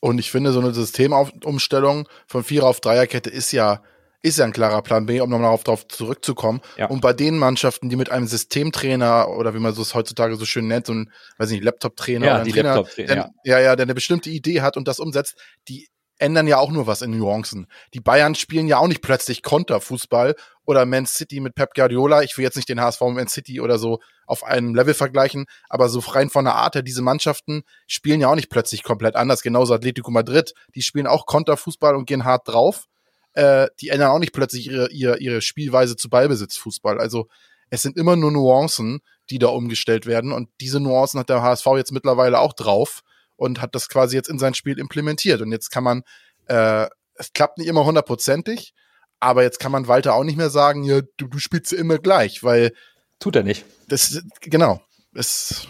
Und 0.00 0.18
ich 0.18 0.30
finde, 0.30 0.52
so 0.52 0.60
eine 0.60 0.72
Systemumstellung 0.72 2.08
von 2.26 2.42
Vierer 2.42 2.68
auf 2.68 2.80
Dreierkette 2.80 3.28
ist 3.28 3.52
ja, 3.52 3.82
ist 4.26 4.38
ja 4.38 4.44
ein 4.44 4.52
klarer 4.52 4.82
Plan 4.82 5.06
B, 5.06 5.20
um 5.20 5.30
nochmal 5.30 5.56
darauf 5.62 5.86
zurückzukommen. 5.86 6.60
Ja. 6.76 6.86
Und 6.86 7.00
bei 7.00 7.12
den 7.12 7.38
Mannschaften, 7.38 7.88
die 7.88 7.96
mit 7.96 8.10
einem 8.10 8.26
Systemtrainer 8.26 9.28
oder 9.28 9.54
wie 9.54 9.60
man 9.60 9.72
es 9.72 9.94
heutzutage 9.94 10.36
so 10.36 10.44
schön 10.44 10.66
nennt, 10.66 10.86
so 10.86 10.94
ein, 10.94 11.12
weiß 11.38 11.50
nicht, 11.50 11.62
Laptop-Trainer 11.62 12.26
ja, 12.26 12.34
oder 12.34 12.42
ein 12.42 12.48
Trainer, 12.50 12.74
Laptop 12.74 12.94
der, 12.96 13.30
ja. 13.44 13.60
ja, 13.60 13.76
der 13.76 13.84
eine 13.84 13.94
bestimmte 13.94 14.30
Idee 14.30 14.62
hat 14.62 14.76
und 14.76 14.88
das 14.88 14.98
umsetzt, 14.98 15.36
die 15.68 15.88
ändern 16.18 16.46
ja 16.46 16.58
auch 16.58 16.70
nur 16.70 16.86
was 16.86 17.02
in 17.02 17.16
Nuancen. 17.16 17.66
Die 17.94 18.00
Bayern 18.00 18.34
spielen 18.34 18.66
ja 18.66 18.78
auch 18.78 18.88
nicht 18.88 19.02
plötzlich 19.02 19.42
Konterfußball 19.42 20.34
oder 20.64 20.86
Man 20.86 21.06
City 21.06 21.40
mit 21.40 21.54
Pep 21.54 21.74
Guardiola. 21.74 22.22
Ich 22.22 22.36
will 22.36 22.44
jetzt 22.44 22.56
nicht 22.56 22.68
den 22.68 22.80
HSV 22.80 23.00
mit 23.02 23.14
Man 23.14 23.28
City 23.28 23.60
oder 23.60 23.78
so 23.78 24.00
auf 24.26 24.42
einem 24.42 24.74
Level 24.74 24.94
vergleichen, 24.94 25.46
aber 25.68 25.88
so 25.88 26.00
rein 26.00 26.30
von 26.30 26.44
der 26.44 26.54
Art 26.54 26.74
her, 26.74 26.82
diese 26.82 27.02
Mannschaften 27.02 27.62
spielen 27.86 28.20
ja 28.20 28.28
auch 28.28 28.34
nicht 28.34 28.50
plötzlich 28.50 28.82
komplett 28.82 29.14
anders. 29.14 29.42
Genauso 29.42 29.74
Atletico 29.74 30.10
Madrid, 30.10 30.52
die 30.74 30.82
spielen 30.82 31.06
auch 31.06 31.26
Konterfußball 31.26 31.94
und 31.94 32.06
gehen 32.06 32.24
hart 32.24 32.48
drauf. 32.48 32.86
Äh, 33.36 33.68
die 33.80 33.90
ändern 33.90 34.10
auch 34.10 34.18
nicht 34.18 34.32
plötzlich 34.32 34.68
ihre, 34.68 34.90
ihre, 34.90 35.18
ihre 35.18 35.42
Spielweise 35.42 35.94
zu 35.96 36.08
Ballbesitzfußball. 36.08 36.98
Also 36.98 37.28
es 37.68 37.82
sind 37.82 37.98
immer 37.98 38.16
nur 38.16 38.32
Nuancen, 38.32 39.00
die 39.28 39.38
da 39.38 39.48
umgestellt 39.48 40.06
werden 40.06 40.32
und 40.32 40.48
diese 40.60 40.80
Nuancen 40.80 41.20
hat 41.20 41.28
der 41.28 41.42
HSV 41.42 41.66
jetzt 41.76 41.92
mittlerweile 41.92 42.38
auch 42.38 42.54
drauf 42.54 43.02
und 43.36 43.60
hat 43.60 43.74
das 43.74 43.90
quasi 43.90 44.16
jetzt 44.16 44.30
in 44.30 44.38
sein 44.38 44.54
Spiel 44.54 44.78
implementiert. 44.78 45.42
Und 45.42 45.52
jetzt 45.52 45.70
kann 45.70 45.84
man, 45.84 46.02
äh, 46.46 46.86
es 47.14 47.34
klappt 47.34 47.58
nicht 47.58 47.66
immer 47.66 47.84
hundertprozentig, 47.84 48.72
aber 49.20 49.42
jetzt 49.42 49.60
kann 49.60 49.72
man 49.72 49.86
Walter 49.86 50.14
auch 50.14 50.24
nicht 50.24 50.38
mehr 50.38 50.50
sagen, 50.50 50.84
ja, 50.84 51.02
du, 51.18 51.26
du 51.26 51.38
spielst 51.38 51.72
immer 51.74 51.98
gleich, 51.98 52.42
weil. 52.42 52.72
Tut 53.18 53.36
er 53.36 53.42
nicht. 53.42 53.64
Das, 53.88 54.22
genau. 54.40 54.80
Es, 55.14 55.68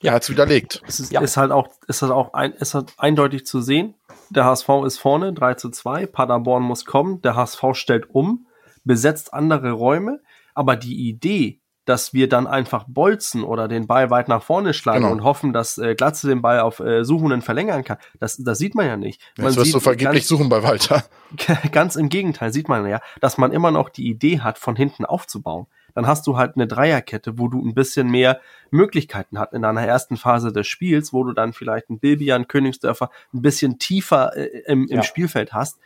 ja, 0.00 0.12
hat's 0.12 0.30
widerlegt. 0.30 0.82
Es 0.86 1.00
ist, 1.00 1.12
ja. 1.12 1.20
ist 1.20 1.36
halt 1.36 1.52
auch, 1.52 1.68
ist 1.88 2.02
halt 2.02 2.12
auch 2.12 2.32
ein, 2.32 2.52
ist 2.52 2.74
halt 2.74 2.92
eindeutig 2.96 3.44
zu 3.44 3.60
sehen. 3.60 3.94
Der 4.30 4.44
HSV 4.44 4.68
ist 4.86 4.98
vorne, 4.98 5.32
3 5.32 5.54
zu 5.54 5.70
2. 5.70 6.06
Paderborn 6.06 6.62
muss 6.62 6.84
kommen. 6.84 7.20
Der 7.22 7.34
HSV 7.34 7.64
stellt 7.72 8.10
um, 8.10 8.46
besetzt 8.84 9.34
andere 9.34 9.72
Räume. 9.72 10.20
Aber 10.54 10.76
die 10.76 11.08
Idee, 11.08 11.60
dass 11.84 12.14
wir 12.14 12.28
dann 12.28 12.46
einfach 12.46 12.84
bolzen 12.86 13.42
oder 13.42 13.66
den 13.66 13.86
Ball 13.86 14.10
weit 14.10 14.28
nach 14.28 14.42
vorne 14.42 14.74
schlagen 14.74 15.02
genau. 15.02 15.12
und 15.12 15.24
hoffen, 15.24 15.52
dass 15.52 15.78
äh, 15.78 15.94
Glatze 15.94 16.28
den 16.28 16.42
Ball 16.42 16.60
auf 16.60 16.78
äh, 16.78 17.04
Suchenden 17.04 17.42
verlängern 17.42 17.82
kann. 17.82 17.98
Das, 18.20 18.36
das 18.36 18.58
sieht 18.58 18.74
man 18.74 18.86
ja 18.86 18.96
nicht. 18.96 19.20
Man 19.36 19.48
Jetzt 19.48 19.56
wirst 19.56 19.74
du 19.74 19.80
vergeblich 19.80 20.22
ganz, 20.22 20.28
suchen 20.28 20.48
bei 20.48 20.62
Walter. 20.62 21.04
Ganz 21.72 21.96
im 21.96 22.08
Gegenteil 22.08 22.52
sieht 22.52 22.68
man 22.68 22.86
ja, 22.86 23.00
dass 23.20 23.38
man 23.38 23.52
immer 23.52 23.70
noch 23.70 23.88
die 23.88 24.08
Idee 24.08 24.40
hat, 24.40 24.58
von 24.58 24.76
hinten 24.76 25.04
aufzubauen. 25.04 25.66
Dann 25.94 26.06
hast 26.06 26.26
du 26.26 26.36
halt 26.36 26.56
eine 26.56 26.66
Dreierkette, 26.66 27.38
wo 27.38 27.48
du 27.48 27.60
ein 27.60 27.74
bisschen 27.74 28.10
mehr 28.10 28.40
Möglichkeiten 28.70 29.38
hast 29.38 29.52
in 29.52 29.62
deiner 29.62 29.86
ersten 29.86 30.16
Phase 30.16 30.52
des 30.52 30.66
Spiels, 30.66 31.12
wo 31.12 31.24
du 31.24 31.32
dann 31.32 31.52
vielleicht 31.52 31.90
ein 31.90 31.98
Bilbian, 31.98 32.48
Königsdörfer 32.48 33.10
ein 33.32 33.42
bisschen 33.42 33.78
tiefer 33.78 34.36
äh, 34.36 34.62
im, 34.66 34.86
im 34.88 34.98
ja. 34.98 35.02
Spielfeld 35.02 35.52
hast 35.52 35.78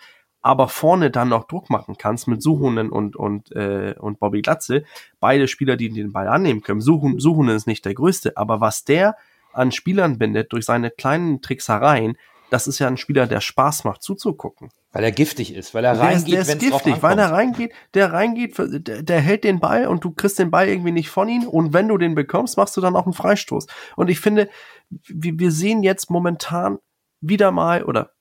aber 0.44 0.68
vorne 0.68 1.10
dann 1.10 1.30
noch 1.30 1.46
Druck 1.46 1.70
machen 1.70 1.96
kannst 1.96 2.28
mit 2.28 2.42
Suhunen 2.42 2.90
und, 2.90 3.16
und, 3.16 3.50
äh, 3.52 3.94
und 3.98 4.18
Bobby 4.18 4.42
Glatze, 4.42 4.84
beide 5.18 5.48
Spieler, 5.48 5.76
die 5.76 5.88
den 5.88 6.12
Ball 6.12 6.28
annehmen 6.28 6.60
können. 6.60 6.82
Suhunen, 6.82 7.18
Suhunen 7.18 7.56
ist 7.56 7.66
nicht 7.66 7.82
der 7.86 7.94
größte, 7.94 8.36
aber 8.36 8.60
was 8.60 8.84
der 8.84 9.16
an 9.54 9.72
Spielern 9.72 10.18
bindet 10.18 10.52
durch 10.52 10.66
seine 10.66 10.90
kleinen 10.90 11.40
Tricksereien, 11.40 12.18
das 12.54 12.68
ist 12.68 12.78
ja 12.78 12.86
ein 12.86 12.96
Spieler, 12.96 13.26
der 13.26 13.40
Spaß 13.40 13.82
macht 13.82 14.00
zuzugucken. 14.04 14.70
Weil 14.92 15.02
er 15.02 15.10
giftig 15.10 15.52
ist, 15.52 15.74
weil 15.74 15.84
er 15.84 15.98
reingeht, 15.98 16.32
der 16.34 16.40
ist, 16.42 16.46
der 16.46 16.56
ist 16.56 16.62
giftig, 16.62 17.02
weil 17.02 17.18
er 17.18 17.32
reingeht, 17.32 17.72
der 17.94 18.12
reingeht, 18.12 18.56
der, 18.56 19.02
der, 19.02 19.20
hält 19.20 19.42
den 19.42 19.58
Ball 19.58 19.88
und 19.88 20.04
du 20.04 20.12
kriegst 20.12 20.38
den 20.38 20.52
Ball 20.52 20.68
irgendwie 20.68 20.92
nicht 20.92 21.10
von 21.10 21.28
ihm 21.28 21.48
und 21.48 21.72
wenn 21.72 21.88
du 21.88 21.98
den 21.98 22.14
bekommst, 22.14 22.56
machst 22.56 22.76
du 22.76 22.80
dann 22.80 22.94
auch 22.94 23.06
einen 23.06 23.12
Freistoß. 23.12 23.66
Und 23.96 24.08
ich 24.08 24.20
finde, 24.20 24.48
wir, 24.88 25.36
wir 25.36 25.50
sehen 25.50 25.82
jetzt 25.82 26.10
momentan 26.10 26.78
wieder 27.20 27.50
mal 27.50 27.82
oder 27.82 28.12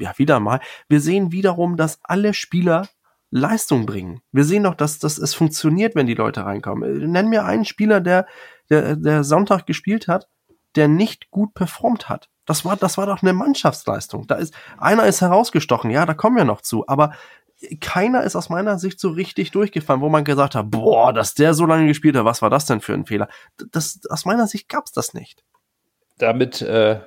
ja, 0.00 0.18
wieder 0.18 0.40
mal, 0.40 0.58
wir 0.88 1.00
sehen 1.00 1.30
wiederum, 1.30 1.76
dass 1.76 2.00
alle 2.02 2.34
Spieler 2.34 2.88
Leistung 3.30 3.86
bringen. 3.86 4.20
Wir 4.32 4.42
sehen 4.42 4.64
doch, 4.64 4.74
dass, 4.74 4.98
dass 4.98 5.16
es 5.16 5.32
funktioniert, 5.32 5.94
wenn 5.94 6.08
die 6.08 6.14
Leute 6.14 6.44
reinkommen. 6.44 7.12
Nenn 7.12 7.28
mir 7.28 7.44
einen 7.44 7.64
Spieler, 7.64 8.00
der, 8.00 8.26
der, 8.68 8.96
der 8.96 9.22
Sonntag 9.22 9.64
gespielt 9.64 10.08
hat, 10.08 10.26
der 10.74 10.88
nicht 10.88 11.30
gut 11.30 11.54
performt 11.54 12.08
hat. 12.08 12.30
Das 12.46 12.64
war, 12.64 12.76
das 12.76 12.96
war 12.96 13.06
doch 13.06 13.22
eine 13.22 13.32
Mannschaftsleistung. 13.32 14.26
Da 14.26 14.36
ist, 14.36 14.54
einer 14.78 15.04
ist 15.06 15.20
herausgestochen, 15.20 15.90
ja, 15.90 16.06
da 16.06 16.14
kommen 16.14 16.36
wir 16.36 16.44
noch 16.44 16.62
zu, 16.62 16.86
aber 16.88 17.12
keiner 17.80 18.22
ist 18.22 18.36
aus 18.36 18.48
meiner 18.48 18.78
Sicht 18.78 19.00
so 19.00 19.10
richtig 19.10 19.50
durchgefallen, 19.50 20.00
wo 20.00 20.08
man 20.08 20.24
gesagt 20.24 20.54
hat, 20.54 20.70
boah, 20.70 21.12
dass 21.12 21.34
der 21.34 21.54
so 21.54 21.66
lange 21.66 21.86
gespielt 21.86 22.16
hat, 22.16 22.24
was 22.24 22.42
war 22.42 22.50
das 22.50 22.66
denn 22.66 22.80
für 22.80 22.94
ein 22.94 23.06
Fehler? 23.06 23.28
Das, 23.72 24.00
aus 24.10 24.24
meiner 24.24 24.46
Sicht 24.46 24.68
gab's 24.68 24.92
das 24.92 25.14
nicht. 25.14 25.42
Damit 26.18 26.62
äh, 26.62 27.00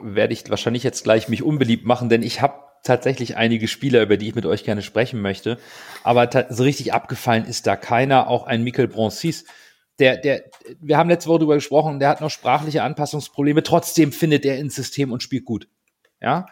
werde 0.00 0.32
ich 0.32 0.48
wahrscheinlich 0.50 0.82
jetzt 0.84 1.04
gleich 1.04 1.28
mich 1.28 1.42
unbeliebt 1.42 1.84
machen, 1.84 2.08
denn 2.08 2.22
ich 2.22 2.40
habe 2.40 2.68
tatsächlich 2.84 3.36
einige 3.36 3.66
Spieler, 3.66 4.02
über 4.02 4.16
die 4.16 4.28
ich 4.28 4.34
mit 4.34 4.46
euch 4.46 4.64
gerne 4.64 4.82
sprechen 4.82 5.20
möchte. 5.20 5.58
Aber 6.04 6.28
so 6.48 6.62
richtig 6.62 6.92
abgefallen 6.92 7.44
ist 7.44 7.66
da 7.66 7.76
keiner, 7.76 8.28
auch 8.28 8.46
ein 8.46 8.62
Mikel 8.62 8.86
Broncis. 8.86 9.44
Der, 9.98 10.16
der, 10.16 10.44
wir 10.80 10.96
haben 10.96 11.10
letzte 11.10 11.28
Woche 11.28 11.40
darüber 11.40 11.54
gesprochen, 11.56 11.98
der 11.98 12.08
hat 12.08 12.20
noch 12.20 12.30
sprachliche 12.30 12.82
Anpassungsprobleme. 12.82 13.62
Trotzdem 13.62 14.12
findet 14.12 14.44
er 14.44 14.58
ins 14.58 14.74
System 14.74 15.12
und 15.12 15.22
spielt 15.22 15.44
gut. 15.44 15.68
Ja, 16.20 16.46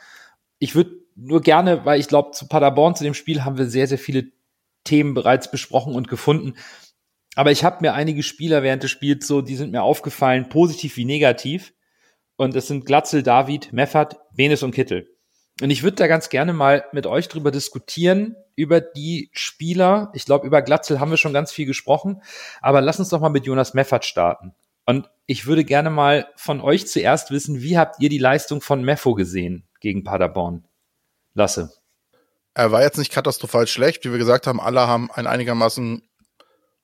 ich 0.59 0.75
würde 0.75 0.97
nur 1.15 1.41
gerne, 1.41 1.85
weil 1.85 2.01
ich 2.01 2.09
glaube, 2.09 2.33
zu 2.33 2.47
Paderborn, 2.47 2.95
zu 2.95 3.05
dem 3.05 3.15
Spiel 3.15 3.45
haben 3.45 3.59
wir 3.59 3.67
sehr, 3.67 3.87
sehr 3.87 3.99
viele 3.99 4.27
Themen 4.85 5.15
bereits 5.15 5.51
besprochen 5.51 5.95
und 5.95 6.09
gefunden. 6.09 6.55
Aber 7.35 7.51
ich 7.51 7.65
habe 7.65 7.79
mir 7.83 7.95
einige 7.95 8.23
Spieler 8.23 8.63
während 8.63 8.83
des 8.83 8.91
Spiels 8.91 9.27
so, 9.27 9.43
die 9.43 9.57
sind 9.57 9.73
mir 9.73 9.83
aufgefallen, 9.83 10.49
positiv 10.49 10.97
wie 10.97 11.05
negativ. 11.05 11.75
Und 12.37 12.55
es 12.55 12.69
sind 12.69 12.87
Glatzel, 12.87 13.23
David, 13.23 13.73
Meffert, 13.73 14.17
Benes 14.35 14.63
und 14.63 14.75
Kittel. 14.75 15.16
Und 15.63 15.71
ich 15.71 15.83
würde 15.83 15.97
da 15.97 16.07
ganz 16.07 16.29
gerne 16.29 16.53
mal 16.53 16.85
mit 16.93 17.07
euch 17.07 17.29
drüber 17.29 17.51
diskutieren, 17.51 18.37
über 18.57 18.81
die 18.81 19.31
Spieler. 19.33 20.11
Ich 20.13 20.27
glaube, 20.27 20.47
über 20.47 20.61
Glatzel 20.61 21.01
haben 21.01 21.11
wir 21.11 21.17
schon 21.17 21.33
ganz 21.33 21.51
viel 21.51 21.67
gesprochen. 21.67 22.23
Aber 22.61 22.83
lass 22.83 22.99
uns 22.99 23.09
doch 23.09 23.21
mal 23.21 23.31
mit 23.31 23.47
Jonas 23.47 23.73
Meffert 23.73 24.05
starten. 24.05 24.55
Und 24.85 25.09
ich 25.25 25.47
würde 25.47 25.65
gerne 25.65 25.91
mal 25.91 26.29
von 26.37 26.61
euch 26.61 26.87
zuerst 26.87 27.31
wissen, 27.31 27.61
wie 27.61 27.79
habt 27.79 28.01
ihr 28.01 28.09
die 28.09 28.19
Leistung 28.19 28.61
von 28.61 28.83
Meffo 28.83 29.15
gesehen 29.15 29.67
gegen 29.81 30.05
Paderborn? 30.05 30.65
Lasse. 31.35 31.73
Er 32.55 32.71
war 32.71 32.83
jetzt 32.83 32.99
nicht 32.99 33.13
katastrophal 33.13 33.67
schlecht. 33.67 34.05
Wie 34.05 34.13
wir 34.13 34.19
gesagt 34.19 34.47
haben, 34.47 34.61
alle 34.61 34.87
haben 34.87 35.11
ein 35.11 35.27
einigermaßen 35.27 36.03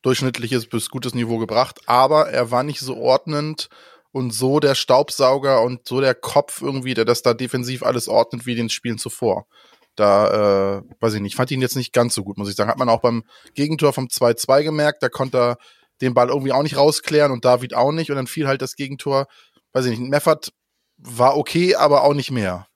durchschnittliches 0.03 0.67
bis 0.67 0.91
gutes 0.91 1.15
Niveau 1.15 1.39
gebracht. 1.39 1.81
Aber 1.87 2.31
er 2.31 2.51
war 2.51 2.63
nicht 2.63 2.81
so 2.81 2.97
ordnend 2.97 3.69
und 4.13 4.33
so 4.33 4.61
der 4.61 4.75
Staubsauger 4.75 5.63
und 5.63 5.89
so 5.89 6.01
der 6.01 6.15
Kopf 6.15 6.63
irgendwie, 6.63 6.95
der 6.95 7.05
das 7.05 7.23
da 7.23 7.35
defensiv 7.35 7.83
alles 7.83 8.09
ordnet 8.09 8.47
wie 8.47 8.55
den 8.55 8.69
Spielen 8.69 8.99
zuvor. 8.99 9.47
Da, 9.97 10.79
äh, 10.79 10.83
weiß 11.01 11.15
ich 11.15 11.21
nicht, 11.21 11.37
fand 11.37 11.51
ihn 11.51 11.61
jetzt 11.61 11.77
nicht 11.77 11.93
ganz 11.93 12.15
so 12.15 12.23
gut, 12.23 12.39
muss 12.39 12.49
ich 12.49 12.57
sagen. 12.57 12.71
Hat 12.71 12.79
man 12.79 12.89
auch 12.89 13.01
beim 13.01 13.25
Gegentor 13.55 13.93
vom 13.93 14.07
2-2 14.07 14.63
gemerkt, 14.63 15.03
da 15.03 15.09
konnte 15.09 15.39
er 15.39 15.57
den 16.01 16.15
Ball 16.15 16.29
irgendwie 16.29 16.53
auch 16.53 16.63
nicht 16.63 16.77
rausklären 16.77 17.33
und 17.33 17.45
David 17.45 17.75
auch 17.75 17.93
nicht 17.93 18.11
und 18.11 18.17
dann 18.17 18.27
fiel 18.27 18.49
halt 18.49 18.63
das 18.63 18.77
Gegentor, 18.77 19.27
weiß 19.73 19.87
ich 19.87 19.99
nicht, 19.99 20.11
Meffert 20.11 20.53
war 20.97 21.37
okay, 21.37 21.75
aber 21.75 22.05
auch 22.05 22.15
nicht 22.15 22.31
mehr. 22.31 22.67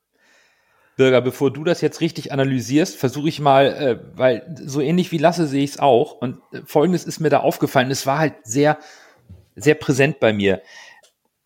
Bürger, 0.97 1.21
bevor 1.21 1.53
du 1.53 1.63
das 1.63 1.83
jetzt 1.83 2.01
richtig 2.01 2.33
analysierst, 2.33 2.97
versuche 2.97 3.29
ich 3.29 3.39
mal, 3.39 3.67
äh, 3.67 3.99
weil 4.15 4.57
so 4.65 4.81
ähnlich 4.81 5.13
wie 5.13 5.19
Lasse 5.19 5.47
sehe 5.47 5.63
ich 5.63 5.73
es 5.73 5.79
auch. 5.79 6.13
Und 6.13 6.39
äh, 6.53 6.63
folgendes 6.65 7.05
ist 7.05 7.21
mir 7.21 7.29
da 7.29 7.41
aufgefallen, 7.41 7.91
es 7.91 8.07
war 8.07 8.19
halt 8.19 8.35
sehr, 8.45 8.79
sehr 9.55 9.75
präsent 9.75 10.21
bei 10.21 10.33
mir. 10.33 10.63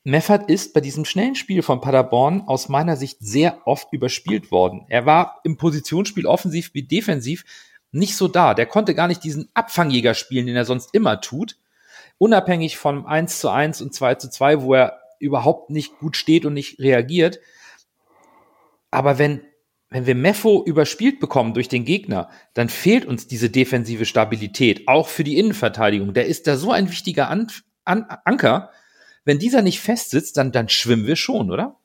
Meffert 0.03 0.49
ist 0.49 0.73
bei 0.73 0.81
diesem 0.81 1.05
schnellen 1.05 1.35
Spiel 1.35 1.63
von 1.63 1.81
Paderborn 1.81 2.43
aus 2.47 2.69
meiner 2.71 2.97
Sicht 2.97 3.19
sehr 3.21 3.67
oft 3.67 3.93
überspielt 3.93 4.51
worden. 4.51 4.87
Er 4.89 5.05
war 5.05 5.41
im 5.45 5.59
Positionsspiel 5.59 6.27
offensiv 6.27 6.71
wie 6.73 6.85
defensiv 6.85 7.45
nicht 7.93 8.17
so 8.17 8.29
da. 8.29 8.55
Der 8.55 8.67
konnte 8.67 8.95
gar 8.95 9.09
nicht 9.09 9.23
diesen 9.25 9.51
Abfangjäger 9.53 10.15
spielen, 10.15 10.47
den 10.47 10.57
er 10.57 10.65
sonst 10.65 10.95
immer 10.95 11.21
tut. 11.21 11.57
unabhängig 12.19 12.77
vom 12.77 13.07
1 13.07 13.41
zu 13.41 13.49
1 13.49 13.81
und 13.81 13.95
2 13.95 14.15
zu 14.17 14.31
2, 14.31 14.63
wo 14.63 14.75
er 14.75 15.01
überhaupt 15.19 15.71
nicht 15.71 15.99
gut 15.99 16.17
steht 16.17 16.45
und 16.47 16.55
nicht 16.55 16.79
reagiert. 16.79 17.41
Aber 18.91 19.19
wenn, 19.19 19.43
wenn 19.89 20.07
wir 20.07 20.15
Meffo 20.15 20.63
überspielt 20.65 21.21
bekommen 21.21 21.55
durch 21.55 21.69
den 21.69 21.85
Gegner, 21.85 22.31
dann 22.55 22.69
fehlt 22.69 23.07
uns 23.07 23.27
diese 23.27 23.51
defensive 23.51 24.05
Stabilität, 24.05 24.87
auch 24.87 25.09
für 25.09 25.25
die 25.25 25.39
Innenverteidigung. 25.39 26.15
Der 26.15 26.27
ist 26.27 26.47
da 26.47 26.57
so 26.57 26.73
ein 26.73 26.91
wichtiger 26.91 27.29
An 27.29 27.49
An 27.85 28.07
Anker. 28.25 28.71
Wenn 29.25 29.39
dieser 29.39 29.63
nicht 29.63 29.81
festsitzt, 29.81 30.37
dann, 30.37 30.53
dann 30.53 30.69
schwimmen 30.69 31.07
wir 31.07 31.17
schon, 31.17 31.51
oder? 31.51 31.77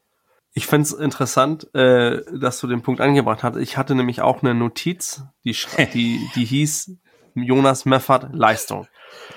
Ich 0.53 0.67
find's 0.67 0.93
interessant, 0.93 1.73
äh, 1.75 2.21
dass 2.33 2.59
du 2.59 2.67
den 2.67 2.81
Punkt 2.81 3.01
angebracht 3.01 3.43
hast. 3.43 3.57
Ich 3.57 3.77
hatte 3.77 3.93
nämlich 3.93 4.21
auch 4.21 4.41
eine 4.41 4.55
Notiz, 4.55 5.23
die, 5.43 5.55
die, 5.93 6.29
die 6.33 6.45
hieß 6.45 6.97
Jonas 7.35 7.85
Meffert 7.85 8.33
Leistung. 8.33 8.87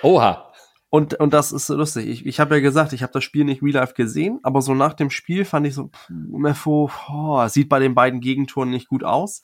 Oha. 0.03 0.53
Und, 0.91 1.15
und 1.15 1.35
das 1.35 1.53
ist 1.53 1.69
lustig. 1.69 2.07
Ich, 2.07 2.25
ich 2.25 2.41
habe 2.41 2.55
ja 2.55 2.61
gesagt, 2.61 2.93
ich 2.93 3.03
habe 3.03 3.13
das 3.13 3.25
Spiel 3.25 3.45
nicht 3.45 3.63
real 3.63 3.75
life 3.75 3.95
gesehen, 3.95 4.39
aber 4.43 4.63
so 4.63 4.75
nach 4.75 4.95
dem 4.95 5.11
Spiel 5.11 5.45
fand 5.45 5.67
ich 5.67 5.75
so, 5.75 5.89
pff, 5.89 6.09
Meffo, 6.09 6.91
oh, 7.11 7.47
sieht 7.49 7.69
bei 7.69 7.79
den 7.79 7.95
beiden 7.95 8.21
Gegentoren 8.21 8.71
nicht 8.71 8.89
gut 8.89 9.05
aus. 9.05 9.43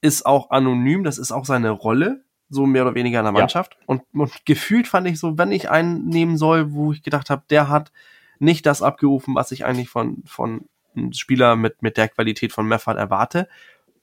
Ist 0.00 0.26
auch 0.26 0.50
anonym, 0.50 1.02
das 1.02 1.18
ist 1.18 1.32
auch 1.32 1.44
seine 1.44 1.70
Rolle, 1.70 2.24
so 2.48 2.66
mehr 2.66 2.82
oder 2.82 2.94
weniger 2.94 3.18
in 3.18 3.24
der 3.24 3.32
Mannschaft. 3.32 3.74
Ja. 3.74 3.84
Und, 3.86 4.02
und 4.12 4.46
gefühlt 4.46 4.86
fand 4.86 5.06
ich 5.08 5.18
so, 5.18 5.38
wenn 5.38 5.52
ich 5.52 5.70
einen 5.70 6.06
nehmen 6.06 6.36
soll, 6.36 6.72
wo 6.72 6.92
ich 6.92 7.02
gedacht 7.02 7.30
habe, 7.30 7.42
der 7.50 7.68
hat 7.68 7.92
nicht 8.38 8.66
das 8.66 8.82
abgerufen, 8.82 9.34
was 9.34 9.52
ich 9.52 9.64
eigentlich 9.64 9.88
von, 9.88 10.22
von 10.26 10.68
ein 10.94 11.12
Spieler 11.12 11.56
mit, 11.56 11.82
mit 11.82 11.96
der 11.96 12.08
Qualität 12.08 12.52
von 12.52 12.66
Meffert 12.66 12.96
erwarte, 12.96 13.48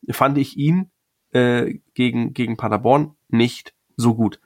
fand 0.10 0.38
ich 0.38 0.58
ihn 0.58 0.92
äh, 1.32 1.80
gegen, 1.94 2.34
gegen 2.34 2.58
Paderborn 2.58 3.16
nicht 3.30 3.74
so 3.96 4.16
gut. 4.16 4.40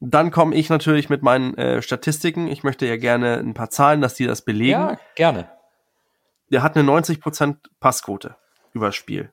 Dann 0.00 0.30
komme 0.30 0.54
ich 0.54 0.68
natürlich 0.68 1.08
mit 1.08 1.22
meinen 1.22 1.56
äh, 1.56 1.80
Statistiken. 1.80 2.48
Ich 2.48 2.62
möchte 2.62 2.86
ja 2.86 2.96
gerne 2.96 3.38
ein 3.38 3.54
paar 3.54 3.70
Zahlen, 3.70 4.00
dass 4.00 4.14
die 4.14 4.26
das 4.26 4.42
belegen. 4.42 4.72
Ja, 4.72 4.98
gerne. 5.14 5.50
Der 6.50 6.62
hat 6.62 6.76
eine 6.76 6.88
90% 6.88 7.56
Passquote 7.80 8.36
über 8.72 8.92
Spiel. 8.92 9.32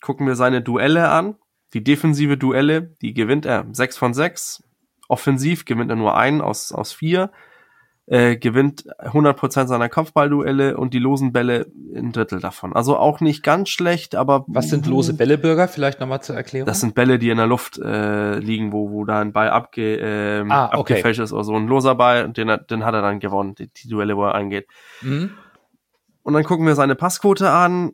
Gucken 0.00 0.26
wir 0.26 0.34
seine 0.34 0.60
Duelle 0.60 1.08
an. 1.10 1.36
Die 1.74 1.84
defensive 1.84 2.36
Duelle, 2.36 2.96
die 3.00 3.14
gewinnt 3.14 3.46
er 3.46 3.66
6 3.70 3.96
von 3.96 4.14
6. 4.14 4.64
Offensiv 5.08 5.64
gewinnt 5.64 5.90
er 5.90 5.96
nur 5.96 6.16
einen 6.16 6.40
aus, 6.40 6.72
aus 6.72 6.92
vier 6.92 7.30
äh, 8.10 8.36
gewinnt 8.36 8.86
100% 8.98 9.68
seiner 9.68 9.88
Kopfballduelle 9.88 10.76
und 10.76 10.92
die 10.92 10.98
losen 10.98 11.32
Bälle 11.32 11.70
ein 11.94 12.10
Drittel 12.10 12.40
davon. 12.40 12.74
Also 12.74 12.96
auch 12.96 13.20
nicht 13.20 13.44
ganz 13.44 13.68
schlecht, 13.68 14.16
aber... 14.16 14.44
Was 14.48 14.68
sind 14.68 14.86
lose 14.88 15.14
Bälle, 15.14 15.38
Bürger? 15.38 15.68
Vielleicht 15.68 16.00
nochmal 16.00 16.20
zur 16.20 16.34
Erklärung. 16.34 16.66
Das 16.66 16.80
sind 16.80 16.96
Bälle, 16.96 17.20
die 17.20 17.30
in 17.30 17.36
der 17.36 17.46
Luft 17.46 17.78
äh, 17.78 18.40
liegen, 18.40 18.72
wo, 18.72 18.90
wo 18.90 19.04
da 19.04 19.20
ein 19.20 19.32
Ball 19.32 19.50
abge, 19.50 20.00
äh, 20.00 20.44
ah, 20.48 20.66
okay. 20.66 20.94
abgefälscht 20.94 21.20
ist 21.20 21.32
oder 21.32 21.44
so. 21.44 21.54
Ein 21.54 21.68
loser 21.68 21.94
Ball, 21.94 22.28
den, 22.30 22.48
den 22.68 22.84
hat 22.84 22.94
er 22.94 23.02
dann 23.02 23.20
gewonnen, 23.20 23.54
die, 23.54 23.68
die 23.68 23.88
Duelle, 23.88 24.16
wo 24.16 24.24
er 24.24 24.34
eingeht. 24.34 24.66
Mhm. 25.02 25.30
Und 26.24 26.34
dann 26.34 26.42
gucken 26.42 26.66
wir 26.66 26.74
seine 26.74 26.96
Passquote 26.96 27.48
an. 27.48 27.92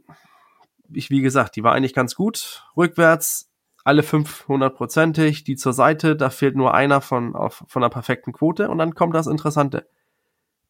Ich, 0.94 1.10
wie 1.10 1.20
gesagt, 1.20 1.56
die 1.56 1.62
war 1.62 1.74
eigentlich 1.74 1.94
ganz 1.94 2.14
gut. 2.14 2.64
Rückwärts 2.74 3.45
alle 3.86 4.02
500-prozentig, 4.02 5.44
die 5.44 5.54
zur 5.54 5.72
Seite, 5.72 6.16
da 6.16 6.28
fehlt 6.28 6.56
nur 6.56 6.74
einer 6.74 7.00
von, 7.00 7.36
auf, 7.36 7.64
von 7.68 7.82
der 7.82 7.88
perfekten 7.88 8.32
Quote 8.32 8.68
und 8.68 8.78
dann 8.78 8.94
kommt 8.94 9.14
das 9.14 9.28
Interessante. 9.28 9.88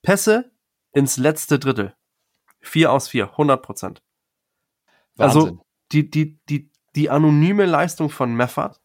Pässe 0.02 0.52
ins 0.92 1.16
letzte 1.16 1.58
Drittel. 1.58 1.94
Vier 2.60 2.92
aus 2.92 3.08
vier, 3.08 3.30
100 3.30 3.62
Prozent. 3.62 4.02
Also 5.16 5.60
die, 5.92 6.10
die, 6.10 6.38
die, 6.50 6.70
die 6.94 7.08
anonyme 7.08 7.64
Leistung 7.64 8.10
von 8.10 8.34
Meffert, 8.34 8.82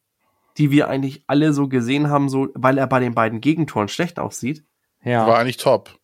die 0.58 0.72
wir 0.72 0.88
eigentlich 0.88 1.26
alle 1.28 1.52
so 1.52 1.68
gesehen 1.68 2.10
haben, 2.10 2.30
so, 2.30 2.48
weil 2.54 2.78
er 2.78 2.88
bei 2.88 3.02
den 3.02 3.14
beiden 3.14 3.42
Gegentoren 3.42 3.90
schlecht 3.90 4.18
aussieht. 4.18 4.64
Ja. 5.04 5.28
War 5.28 5.40
eigentlich 5.40 5.58
top. 5.58 6.00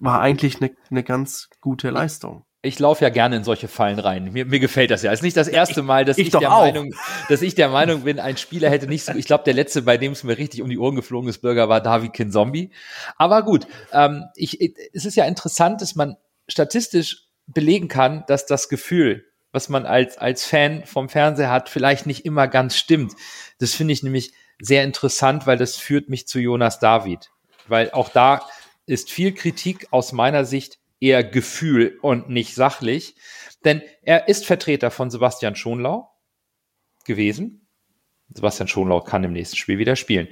War 0.00 0.20
eigentlich 0.20 0.60
eine 0.60 0.74
ne 0.88 1.04
ganz 1.04 1.50
gute 1.60 1.90
Leistung 1.90 2.44
ich 2.62 2.78
laufe 2.78 3.04
ja 3.04 3.10
gerne 3.10 3.36
in 3.36 3.44
solche 3.44 3.68
Fallen 3.68 3.98
rein. 3.98 4.32
Mir, 4.32 4.44
mir 4.44 4.60
gefällt 4.60 4.90
das 4.90 5.02
ja. 5.02 5.10
Es 5.12 5.20
ist 5.20 5.22
nicht 5.22 5.36
das 5.36 5.48
erste 5.48 5.82
Mal, 5.82 6.04
dass 6.04 6.18
ich, 6.18 6.26
ich 6.26 6.32
der 6.32 6.50
Meinung, 6.50 6.92
dass 7.28 7.40
ich 7.40 7.54
der 7.54 7.70
Meinung 7.70 8.02
bin, 8.02 8.20
ein 8.20 8.36
Spieler 8.36 8.68
hätte 8.68 8.86
nicht 8.86 9.04
so. 9.04 9.12
Ich 9.14 9.24
glaube, 9.24 9.44
der 9.44 9.54
letzte, 9.54 9.82
bei 9.82 9.96
dem 9.96 10.12
es 10.12 10.24
mir 10.24 10.36
richtig 10.36 10.60
um 10.60 10.68
die 10.68 10.78
Ohren 10.78 10.94
geflogen 10.94 11.28
ist, 11.30 11.38
Bürger, 11.38 11.70
war 11.70 11.80
David 11.80 12.12
Kinzombie. 12.12 12.70
Aber 13.16 13.42
gut, 13.44 13.66
ähm, 13.92 14.24
ich, 14.34 14.60
es 14.92 15.06
ist 15.06 15.16
ja 15.16 15.24
interessant, 15.24 15.80
dass 15.80 15.94
man 15.94 16.16
statistisch 16.48 17.28
belegen 17.46 17.88
kann, 17.88 18.24
dass 18.26 18.44
das 18.44 18.68
Gefühl, 18.68 19.24
was 19.52 19.70
man 19.70 19.86
als 19.86 20.18
als 20.18 20.44
Fan 20.44 20.84
vom 20.84 21.08
Fernseher 21.08 21.50
hat, 21.50 21.70
vielleicht 21.70 22.06
nicht 22.06 22.26
immer 22.26 22.46
ganz 22.46 22.76
stimmt. 22.76 23.14
Das 23.58 23.74
finde 23.74 23.94
ich 23.94 24.02
nämlich 24.02 24.32
sehr 24.60 24.84
interessant, 24.84 25.46
weil 25.46 25.56
das 25.56 25.76
führt 25.76 26.10
mich 26.10 26.28
zu 26.28 26.38
Jonas 26.38 26.78
David, 26.78 27.30
weil 27.68 27.90
auch 27.92 28.10
da 28.10 28.42
ist 28.84 29.10
viel 29.10 29.32
Kritik 29.32 29.88
aus 29.90 30.12
meiner 30.12 30.44
Sicht 30.44 30.78
eher 31.00 31.24
Gefühl 31.24 31.98
und 32.02 32.28
nicht 32.28 32.54
sachlich. 32.54 33.16
Denn 33.64 33.82
er 34.02 34.28
ist 34.28 34.46
Vertreter 34.46 34.90
von 34.90 35.10
Sebastian 35.10 35.56
Schonlau 35.56 36.10
gewesen. 37.04 37.66
Sebastian 38.28 38.68
Schonlau 38.68 39.00
kann 39.00 39.24
im 39.24 39.32
nächsten 39.32 39.56
Spiel 39.56 39.78
wieder 39.78 39.96
spielen. 39.96 40.28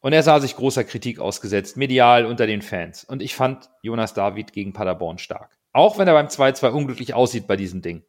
Und 0.00 0.12
er 0.12 0.22
sah 0.22 0.38
sich 0.38 0.54
großer 0.54 0.84
Kritik 0.84 1.18
ausgesetzt, 1.18 1.76
medial 1.76 2.26
unter 2.26 2.46
den 2.46 2.62
Fans. 2.62 3.04
Und 3.04 3.22
ich 3.22 3.34
fand 3.34 3.70
Jonas 3.82 4.14
David 4.14 4.52
gegen 4.52 4.72
Paderborn 4.72 5.18
stark. 5.18 5.58
Auch 5.72 5.98
wenn 5.98 6.06
er 6.06 6.14
beim 6.14 6.28
2-2 6.28 6.70
unglücklich 6.70 7.14
aussieht 7.14 7.46
bei 7.46 7.56
diesem 7.56 7.82
Ding. 7.82 8.04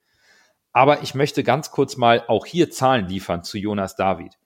Aber 0.72 1.02
ich 1.02 1.16
möchte 1.16 1.44
ganz 1.44 1.72
kurz 1.72 1.98
mal 1.98 2.24
auch 2.28 2.46
hier 2.46 2.70
Zahlen 2.70 3.08
liefern 3.08 3.44
zu 3.44 3.58
Jonas 3.58 3.96
David. 3.96 4.38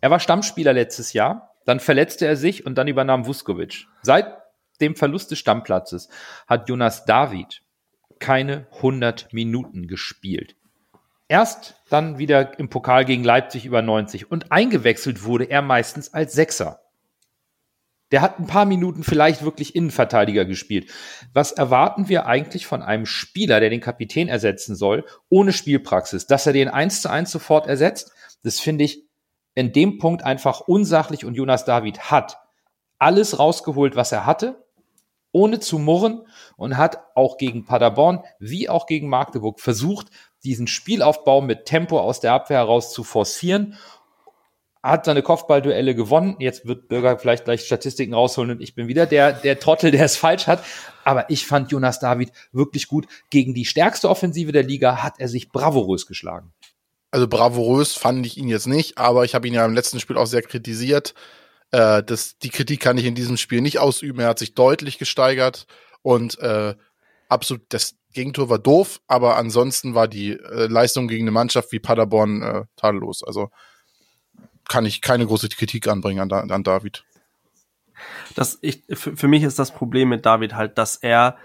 Er 0.00 0.10
war 0.10 0.18
Stammspieler 0.18 0.72
letztes 0.72 1.12
Jahr, 1.12 1.54
dann 1.66 1.78
verletzte 1.78 2.26
er 2.26 2.36
sich 2.36 2.66
und 2.66 2.76
dann 2.76 2.88
übernahm 2.88 3.26
Vuskovic. 3.26 3.86
Seit 4.02 4.26
dem 4.80 4.96
Verlust 4.96 5.30
des 5.30 5.38
Stammplatzes 5.38 6.08
hat 6.46 6.68
Jonas 6.68 7.04
David 7.04 7.62
keine 8.18 8.66
100 8.76 9.32
Minuten 9.32 9.86
gespielt. 9.86 10.56
Erst 11.28 11.76
dann 11.88 12.18
wieder 12.18 12.58
im 12.58 12.68
Pokal 12.68 13.04
gegen 13.04 13.24
Leipzig 13.24 13.64
über 13.64 13.82
90 13.82 14.30
und 14.30 14.50
eingewechselt 14.52 15.24
wurde 15.24 15.44
er 15.44 15.62
meistens 15.62 16.12
als 16.12 16.32
Sechser. 16.32 16.80
Der 18.10 18.22
hat 18.22 18.40
ein 18.40 18.48
paar 18.48 18.64
Minuten 18.64 19.04
vielleicht 19.04 19.44
wirklich 19.44 19.76
Innenverteidiger 19.76 20.44
gespielt. 20.44 20.90
Was 21.32 21.52
erwarten 21.52 22.08
wir 22.08 22.26
eigentlich 22.26 22.66
von 22.66 22.82
einem 22.82 23.06
Spieler, 23.06 23.60
der 23.60 23.70
den 23.70 23.80
Kapitän 23.80 24.26
ersetzen 24.28 24.74
soll, 24.74 25.04
ohne 25.28 25.52
Spielpraxis? 25.52 26.26
Dass 26.26 26.46
er 26.46 26.52
den 26.52 26.68
eins 26.68 27.02
zu 27.02 27.10
eins 27.10 27.30
sofort 27.30 27.68
ersetzt? 27.68 28.12
Das 28.42 28.58
finde 28.58 28.84
ich 28.84 29.04
in 29.54 29.72
dem 29.72 29.98
Punkt 29.98 30.24
einfach 30.24 30.60
unsachlich 30.62 31.24
und 31.24 31.34
Jonas 31.34 31.64
David 31.64 32.10
hat 32.10 32.38
alles 32.98 33.38
rausgeholt, 33.38 33.94
was 33.94 34.10
er 34.10 34.26
hatte 34.26 34.64
ohne 35.32 35.60
zu 35.60 35.78
murren 35.78 36.26
und 36.56 36.76
hat 36.76 36.98
auch 37.14 37.36
gegen 37.36 37.64
Paderborn 37.64 38.24
wie 38.38 38.68
auch 38.68 38.86
gegen 38.86 39.08
Magdeburg 39.08 39.60
versucht, 39.60 40.08
diesen 40.44 40.66
Spielaufbau 40.66 41.40
mit 41.40 41.66
Tempo 41.66 42.00
aus 42.00 42.20
der 42.20 42.32
Abwehr 42.32 42.58
heraus 42.58 42.92
zu 42.92 43.04
forcieren. 43.04 43.76
Hat 44.82 45.04
seine 45.04 45.22
Kopfballduelle 45.22 45.94
gewonnen. 45.94 46.36
Jetzt 46.38 46.66
wird 46.66 46.88
Bürger 46.88 47.18
vielleicht 47.18 47.44
gleich 47.44 47.66
Statistiken 47.66 48.14
rausholen 48.14 48.52
und 48.52 48.62
ich 48.62 48.74
bin 48.74 48.88
wieder 48.88 49.04
der, 49.04 49.32
der 49.32 49.60
Trottel, 49.60 49.90
der 49.90 50.06
es 50.06 50.16
falsch 50.18 50.46
hat. 50.46 50.64
Aber 51.04 51.28
ich 51.28 51.46
fand 51.46 51.70
Jonas 51.70 52.00
David 52.00 52.32
wirklich 52.52 52.88
gut. 52.88 53.06
Gegen 53.28 53.52
die 53.52 53.66
stärkste 53.66 54.08
Offensive 54.08 54.52
der 54.52 54.62
Liga 54.62 55.02
hat 55.02 55.14
er 55.18 55.28
sich 55.28 55.50
bravourös 55.50 56.06
geschlagen. 56.06 56.54
Also 57.10 57.28
bravourös 57.28 57.94
fand 57.94 58.24
ich 58.24 58.38
ihn 58.38 58.48
jetzt 58.48 58.68
nicht, 58.68 58.96
aber 58.96 59.24
ich 59.24 59.34
habe 59.34 59.46
ihn 59.46 59.54
ja 59.54 59.66
im 59.66 59.74
letzten 59.74 60.00
Spiel 60.00 60.16
auch 60.16 60.26
sehr 60.26 60.42
kritisiert. 60.42 61.14
Äh, 61.70 62.02
das, 62.02 62.38
die 62.38 62.50
Kritik 62.50 62.80
kann 62.80 62.98
ich 62.98 63.04
in 63.04 63.14
diesem 63.14 63.36
Spiel 63.36 63.60
nicht 63.60 63.78
ausüben. 63.78 64.20
Er 64.20 64.28
hat 64.28 64.38
sich 64.38 64.54
deutlich 64.54 64.98
gesteigert 64.98 65.66
und 66.02 66.38
äh, 66.40 66.74
absolut, 67.28 67.62
das 67.68 67.96
Gegentor 68.12 68.48
war 68.48 68.58
doof, 68.58 69.00
aber 69.06 69.36
ansonsten 69.36 69.94
war 69.94 70.08
die 70.08 70.32
äh, 70.32 70.66
Leistung 70.66 71.06
gegen 71.06 71.24
eine 71.24 71.30
Mannschaft 71.30 71.70
wie 71.72 71.78
Paderborn 71.78 72.42
äh, 72.42 72.64
tadellos. 72.76 73.22
Also 73.22 73.50
kann 74.68 74.84
ich 74.84 75.00
keine 75.00 75.26
große 75.26 75.48
Kritik 75.48 75.88
anbringen 75.88 76.32
an, 76.32 76.50
an 76.50 76.62
David. 76.62 77.04
Das, 78.34 78.58
ich, 78.62 78.82
für, 78.88 79.16
für 79.16 79.28
mich 79.28 79.42
ist 79.42 79.58
das 79.58 79.72
Problem 79.72 80.08
mit 80.08 80.26
David 80.26 80.54
halt, 80.54 80.78
dass 80.78 80.96
er 80.96 81.36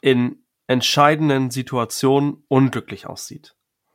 in 0.00 0.38
entscheidenden 0.66 1.50
Situationen 1.50 2.44
unglücklich 2.48 3.06
aussieht. 3.06 3.54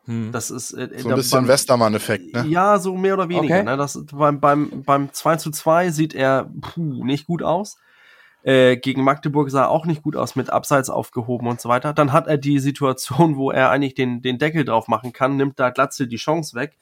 Hm. 0.10 0.32
Das 0.32 0.49
ist 0.49 0.74
äh, 0.74 0.89
so 0.97 1.10
ein 1.10 1.16
bisschen 1.16 1.47
Westermann-Effekt, 1.47 2.34
ne? 2.34 2.43
Ja, 2.47 2.80
so 2.80 2.97
mehr 2.97 3.14
oder 3.14 3.30
weniger. 3.30 3.57
Okay. 3.57 3.64
Ne? 3.64 3.78
Das, 3.78 4.03
beim, 4.12 4.39
beim, 4.39 4.82
beim 4.84 5.14
2 5.14 5.36
zu 5.36 5.51
2 5.51 5.91
sieht 5.91 6.16
er 6.16 6.49
puh, 6.62 7.05
nicht 7.05 7.28
gut 7.28 7.43
aus. 7.43 7.78
Äh, 8.41 8.78
gegen 8.78 9.03
Magdeburg 9.03 9.51
sah 9.51 9.66
er 9.66 9.70
auch 9.70 9.86
nicht 9.86 10.01
gut 10.01 10.16
aus, 10.16 10.36
mit 10.36 10.49
Abseits 10.49 10.89
aufgehoben 10.89 11.47
und 11.47 11.62
so 11.62 11.70
weiter. 11.70 11.93
Dann 11.93 12.12
hat 12.12 12.26
er 12.26 12.39
die 12.39 12.57
Situation, 12.57 13.38
wo 13.38 13.51
er 13.51 13.70
eigentlich 13.70 13.93
den, 13.93 14.24
den 14.24 14.39
Deckel 14.39 14.66
drauf 14.66 14.88
machen 14.88 15.14
kann, 15.14 15.38
nimmt 15.38 15.60
da 15.60 15.70
Glatzel 15.70 16.07
die 16.07 16.18
Chance 16.18 16.55
weg. 16.55 16.76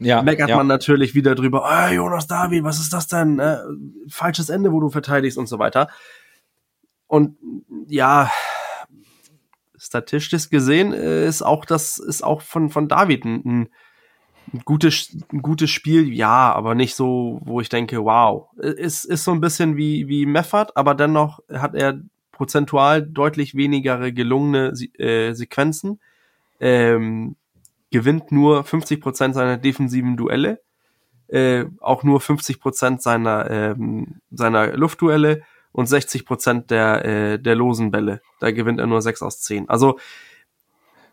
Ja, 0.00 0.22
meckert 0.22 0.48
ja. 0.48 0.56
man 0.56 0.66
natürlich 0.66 1.14
wieder 1.14 1.36
drüber, 1.36 1.64
ah, 1.64 1.92
Jonas 1.92 2.26
David, 2.26 2.64
was 2.64 2.80
ist 2.80 2.92
das 2.92 3.06
denn? 3.06 3.38
Äh, 3.38 3.58
falsches 4.08 4.48
Ende, 4.48 4.72
wo 4.72 4.80
du 4.80 4.90
verteidigst 4.90 5.38
und 5.38 5.46
so 5.46 5.60
weiter. 5.60 5.86
Und 7.06 7.36
ja, 7.86 8.32
statistisch 9.84 10.50
gesehen 10.50 10.92
äh, 10.92 11.26
ist 11.26 11.42
auch 11.42 11.64
das 11.64 11.98
ist 11.98 12.22
auch 12.22 12.42
von 12.42 12.70
von 12.70 12.88
David 12.88 13.24
ein, 13.24 13.68
ein 14.52 14.62
gutes, 14.64 15.16
ein 15.32 15.42
gutes 15.42 15.70
Spiel, 15.70 16.12
ja, 16.12 16.52
aber 16.52 16.74
nicht 16.74 16.94
so, 16.94 17.40
wo 17.44 17.60
ich 17.60 17.68
denke, 17.68 18.04
wow. 18.04 18.48
Ist, 18.56 19.04
ist 19.04 19.24
so 19.24 19.32
ein 19.32 19.40
bisschen 19.40 19.76
wie, 19.76 20.08
wie 20.08 20.26
Meffert, 20.26 20.76
aber 20.76 20.94
dennoch 20.94 21.40
hat 21.50 21.74
er 21.74 22.00
prozentual 22.32 23.02
deutlich 23.02 23.54
weniger 23.54 24.10
gelungene 24.12 24.72
äh, 24.98 25.32
Sequenzen. 25.32 26.00
Ähm, 26.60 27.36
gewinnt 27.90 28.32
nur 28.32 28.62
50% 28.62 29.32
seiner 29.32 29.56
defensiven 29.56 30.16
Duelle, 30.16 30.60
äh, 31.28 31.64
auch 31.80 32.02
nur 32.02 32.20
50% 32.20 33.00
seiner, 33.00 33.50
ähm, 33.50 34.20
seiner 34.30 34.76
Luftduelle 34.76 35.42
und 35.74 35.86
60% 35.88 36.68
der, 36.68 37.04
äh, 37.04 37.38
der 37.38 37.54
losen 37.54 37.90
Bälle. 37.90 38.22
Da 38.40 38.50
gewinnt 38.52 38.80
er 38.80 38.86
nur 38.86 39.02
6 39.02 39.20
aus 39.22 39.40
10. 39.40 39.68
Also 39.68 39.98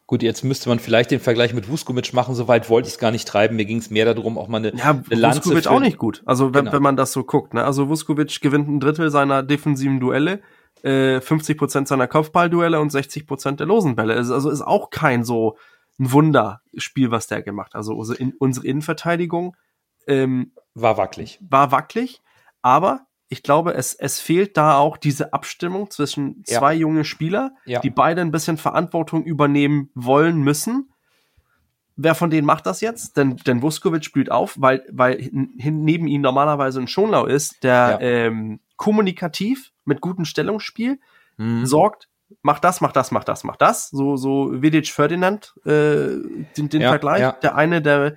Gut, 0.08 0.24
jetzt 0.24 0.44
müsste 0.44 0.68
man 0.68 0.80
vielleicht 0.80 1.10
den 1.12 1.22
Vergleich 1.22 1.54
mit 1.54 1.70
Vuskovic 1.70 2.14
machen, 2.14 2.36
soweit 2.36 2.70
wollte 2.70 2.90
ich 2.90 2.96
es 2.96 3.00
gar 3.00 3.12
nicht 3.12 3.26
treiben. 3.26 3.56
Mir 3.56 3.64
ging 3.64 3.78
es 3.78 3.90
mehr 3.90 4.14
darum, 4.14 4.38
auch 4.38 4.50
mal 4.50 4.58
eine, 4.58 4.76
ja, 4.76 4.90
eine 4.90 5.06
Lanze 5.10 5.38
Vuskovic 5.40 5.68
auch 5.68 5.80
nicht 5.80 5.98
gut. 5.98 6.22
Also 6.26 6.54
wenn, 6.54 6.66
Genau. 6.66 6.74
wenn 6.74 6.84
man 6.84 6.98
das 6.98 7.14
so 7.14 7.24
guckt. 7.24 7.54
Ne? 7.54 7.64
Also 7.64 7.88
Vuskovic 7.88 8.42
gewinnt 8.42 8.68
ein 8.68 8.82
Drittel 8.82 9.10
seiner 9.10 9.42
defensiven 9.42 10.02
Duelle, 10.02 10.42
äh, 10.84 11.22
50% 11.22 11.88
seiner 11.88 12.08
Kopfballduelle 12.08 12.82
und 12.82 12.92
60% 12.92 13.62
der 13.62 13.68
losen 13.68 13.96
Bälle. 13.96 14.16
Also 14.16 14.34
also 14.34 14.50
ist 14.50 14.62
auch 14.62 14.90
kein 14.90 15.24
so 15.24 15.58
ein 15.98 16.12
Wunderspiel, 16.12 17.10
was 17.12 17.28
der 17.28 17.42
gemacht. 17.42 17.74
Also 17.74 17.94
unsere, 17.96 18.18
In 18.18 18.34
unsere 18.38 18.68
Innenverteidigung 18.68 19.56
ähm, 20.08 20.52
War 20.74 20.98
wackelig. 20.98 21.40
war 21.50 21.72
wackelig, 21.72 22.22
aber 22.62 23.06
ich 23.32 23.44
glaube, 23.44 23.74
es, 23.74 23.94
es 23.94 24.20
fehlt 24.20 24.58
da 24.58 24.78
auch 24.78 24.98
diese 24.98 25.34
Abstimmung 25.34 25.90
zwischen 25.90 26.44
Ja. 26.48 26.60
zwei 26.60 26.74
junge 26.76 27.06
Spieler, 27.06 27.54
Ja. 27.66 27.80
die 27.80 27.90
beide 27.90 28.22
ein 28.22 28.32
bisschen 28.32 28.58
Verantwortung 28.58 29.24
übernehmen 29.24 29.90
wollen 29.96 30.40
müssen. 30.42 30.90
Wer 31.96 32.14
von 32.16 32.30
denen 32.30 32.46
macht 32.46 32.66
das 32.66 32.82
jetzt? 32.82 33.16
Denn, 33.18 33.38
denn 33.38 33.62
Vuskovic 33.62 34.04
spielt 34.04 34.32
auf, 34.32 34.56
weil, 34.60 34.84
weil 34.92 35.18
hin, 35.22 35.54
neben 35.84 36.08
ihm 36.08 36.22
normalerweise 36.22 36.80
ein 36.82 36.88
Schonlau 36.88 37.26
ist, 37.26 37.64
der 37.64 37.74
Ja. 37.74 38.00
ähm, 38.02 38.60
kommunikativ 38.76 39.72
mit 39.86 40.02
gutem 40.02 40.26
Stellungsspiel 40.26 41.00
Mhm. 41.38 41.66
sorgt, 41.66 42.10
macht 42.42 42.64
das, 42.64 42.82
macht 42.82 42.96
das, 42.96 43.12
macht 43.12 43.28
das, 43.28 43.44
macht 43.44 43.62
das. 43.62 43.90
So, 43.90 44.16
so 44.18 44.62
Vidic 44.62 44.88
Ferdinand, 44.90 45.54
äh, 45.66 46.20
den, 46.58 46.70
den 46.70 46.82
Ja, 46.82 46.90
Vergleich. 46.90 47.22
ja. 47.22 47.32
Der 47.34 47.56
eine, 47.56 47.82
der, 47.82 48.16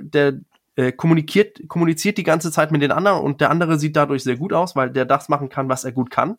der 0.00 0.34
äh, 0.76 0.92
kommuniziert, 0.92 1.68
kommuniziert 1.68 2.18
die 2.18 2.22
ganze 2.22 2.50
Zeit 2.50 2.72
mit 2.72 2.82
den 2.82 2.92
anderen 2.92 3.22
und 3.22 3.40
der 3.40 3.50
andere 3.50 3.78
sieht 3.78 3.96
dadurch 3.96 4.22
sehr 4.22 4.36
gut 4.36 4.52
aus, 4.52 4.74
weil 4.76 4.90
der 4.90 5.04
das 5.04 5.28
machen 5.28 5.48
kann, 5.48 5.68
was 5.68 5.84
er 5.84 5.92
gut 5.92 6.10
kann. 6.10 6.38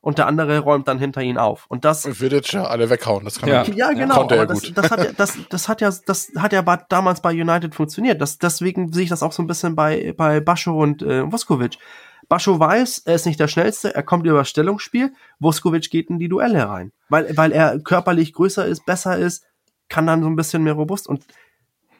Und 0.00 0.16
der 0.18 0.26
andere 0.26 0.60
räumt 0.60 0.86
dann 0.86 0.98
hinter 0.98 1.22
ihn 1.22 1.38
auf. 1.38 1.66
Und 1.68 1.84
das, 1.84 2.04
Und 2.04 2.20
Vidic 2.20 2.52
ja 2.52 2.64
alle 2.64 2.88
weghauen. 2.88 3.24
Das 3.24 3.40
kann 3.40 3.48
Ja. 3.48 3.64
gut. 3.64 3.74
ja, 3.74 3.90
genau. 3.92 4.14
Konnte 4.14 4.36
er 4.36 4.42
aber 4.42 4.54
das, 4.54 4.62
gut. 4.62 4.78
das, 4.78 4.90
hat 4.92 5.04
ja, 5.04 5.12
das, 5.16 5.36
das 5.50 5.68
hat 5.68 5.80
ja, 5.80 5.92
das 6.06 6.32
hat 6.36 6.52
ja 6.52 6.62
damals 6.88 7.20
bei 7.20 7.32
United 7.32 7.74
funktioniert. 7.74 8.20
Das, 8.20 8.38
deswegen 8.38 8.92
sehe 8.92 9.02
ich 9.02 9.10
das 9.10 9.24
auch 9.24 9.32
so 9.32 9.42
ein 9.42 9.48
bisschen 9.48 9.74
bei, 9.74 10.14
bei 10.16 10.38
Bascho 10.38 10.80
und 10.80 11.02
äh, 11.02 11.30
Vuskovic. 11.30 11.78
Bascho 12.28 12.60
weiß, 12.60 13.02
er 13.06 13.16
ist 13.16 13.26
nicht 13.26 13.40
der 13.40 13.48
Schnellste, 13.48 13.94
er 13.94 14.02
kommt 14.04 14.24
über 14.24 14.38
das 14.38 14.48
Stellungsspiel. 14.48 15.12
Vuskovic 15.40 15.90
geht 15.90 16.10
in 16.10 16.18
die 16.18 16.28
Duelle 16.28 16.68
rein. 16.68 16.92
Weil, 17.08 17.36
weil 17.36 17.52
er 17.52 17.80
körperlich 17.80 18.32
größer 18.34 18.66
ist, 18.66 18.86
besser 18.86 19.18
ist, 19.18 19.44
kann 19.88 20.06
dann 20.06 20.22
so 20.22 20.28
ein 20.28 20.36
bisschen 20.36 20.62
mehr 20.62 20.74
robust. 20.74 21.08
Und 21.08 21.24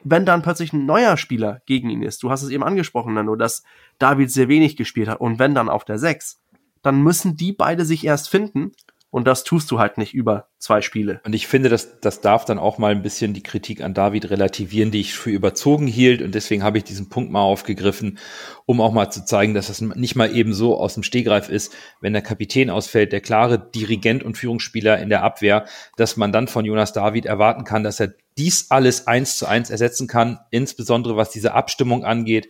wenn 0.03 0.25
dann 0.25 0.41
plötzlich 0.41 0.73
ein 0.73 0.85
neuer 0.85 1.17
Spieler 1.17 1.61
gegen 1.65 1.89
ihn 1.89 2.03
ist, 2.03 2.23
du 2.23 2.29
hast 2.29 2.43
es 2.43 2.49
eben 2.49 2.63
angesprochen, 2.63 3.13
Nando, 3.13 3.35
dass 3.35 3.63
David 3.97 4.31
sehr 4.31 4.47
wenig 4.47 4.77
gespielt 4.77 5.09
hat 5.09 5.19
und 5.19 5.39
wenn 5.39 5.55
dann 5.55 5.69
auf 5.69 5.85
der 5.85 5.97
6, 5.97 6.41
dann 6.81 7.01
müssen 7.01 7.35
die 7.35 7.51
beide 7.51 7.85
sich 7.85 8.05
erst 8.05 8.29
finden 8.29 8.71
und 9.11 9.25
das 9.25 9.43
tust 9.43 9.71
du 9.71 9.79
halt 9.79 9.97
nicht 9.97 10.13
über 10.13 10.49
zwei 10.59 10.81
Spiele. 10.81 11.19
Und 11.25 11.33
ich 11.33 11.47
finde, 11.47 11.69
das, 11.69 11.99
das 11.99 12.21
darf 12.21 12.45
dann 12.45 12.59
auch 12.59 12.77
mal 12.77 12.91
ein 12.91 13.01
bisschen 13.01 13.33
die 13.33 13.41
Kritik 13.41 13.81
an 13.81 13.95
David 13.95 14.29
relativieren, 14.29 14.91
die 14.91 15.01
ich 15.01 15.13
für 15.13 15.31
überzogen 15.31 15.87
hielt. 15.87 16.21
Und 16.21 16.35
deswegen 16.35 16.61
habe 16.61 16.77
ich 16.77 16.83
diesen 16.83 17.09
Punkt 17.09 17.31
mal 17.31 17.41
aufgegriffen, 17.41 18.19
um 18.67 18.79
auch 18.81 18.91
mal 18.91 19.09
zu 19.09 19.25
zeigen, 19.25 19.55
dass 19.55 19.67
das 19.67 19.81
nicht 19.81 20.15
mal 20.15 20.35
eben 20.35 20.53
so 20.53 20.77
aus 20.77 20.93
dem 20.93 21.01
Stehgreif 21.01 21.49
ist, 21.49 21.73
wenn 22.01 22.13
der 22.13 22.21
Kapitän 22.21 22.69
ausfällt, 22.69 23.11
der 23.11 23.21
klare 23.21 23.57
Dirigent 23.57 24.21
und 24.23 24.37
Führungsspieler 24.37 24.99
in 24.99 25.09
der 25.09 25.23
Abwehr, 25.23 25.65
dass 25.97 26.15
man 26.15 26.31
dann 26.31 26.47
von 26.47 26.63
Jonas 26.63 26.93
David 26.93 27.25
erwarten 27.25 27.63
kann, 27.63 27.83
dass 27.83 27.99
er 27.99 28.13
dies 28.37 28.69
alles 28.69 29.07
eins 29.07 29.37
zu 29.37 29.47
eins 29.47 29.71
ersetzen 29.71 30.07
kann, 30.07 30.39
insbesondere 30.51 31.17
was 31.17 31.31
diese 31.31 31.53
Abstimmung 31.53 32.05
angeht. 32.05 32.47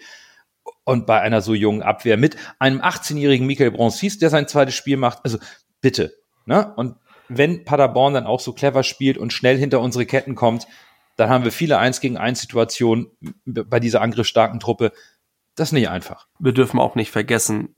Und 0.83 1.05
bei 1.05 1.21
einer 1.21 1.41
so 1.41 1.53
jungen 1.53 1.83
Abwehr 1.83 2.17
mit 2.17 2.35
einem 2.59 2.81
18-jährigen 2.81 3.47
Michael 3.47 3.71
Bronsis, 3.71 4.19
der 4.19 4.29
sein 4.29 4.47
zweites 4.47 4.75
Spiel 4.75 4.97
macht, 4.97 5.19
also 5.23 5.37
bitte. 5.81 6.18
Ne? 6.49 6.73
Und 6.75 6.95
wenn 7.29 7.63
Paderborn 7.63 8.15
dann 8.15 8.25
auch 8.25 8.39
so 8.39 8.53
clever 8.53 8.81
spielt 8.83 9.19
und 9.19 9.31
schnell 9.31 9.57
hinter 9.57 9.79
unsere 9.81 10.07
Ketten 10.07 10.33
kommt, 10.33 10.67
dann 11.15 11.29
haben 11.29 11.43
wir 11.43 11.51
viele 11.51 11.77
1 11.77 12.01
gegen 12.01 12.17
1 12.17 12.41
Situationen 12.41 13.07
bei 13.45 13.79
dieser 13.79 14.01
angriffsstarken 14.01 14.59
Truppe. 14.59 14.91
Das 15.55 15.69
ist 15.69 15.73
nicht 15.73 15.89
einfach. 15.89 16.27
wir 16.39 16.51
dürfen 16.53 16.79
auch 16.79 16.95
nicht 16.95 17.11
vergessen, 17.11 17.75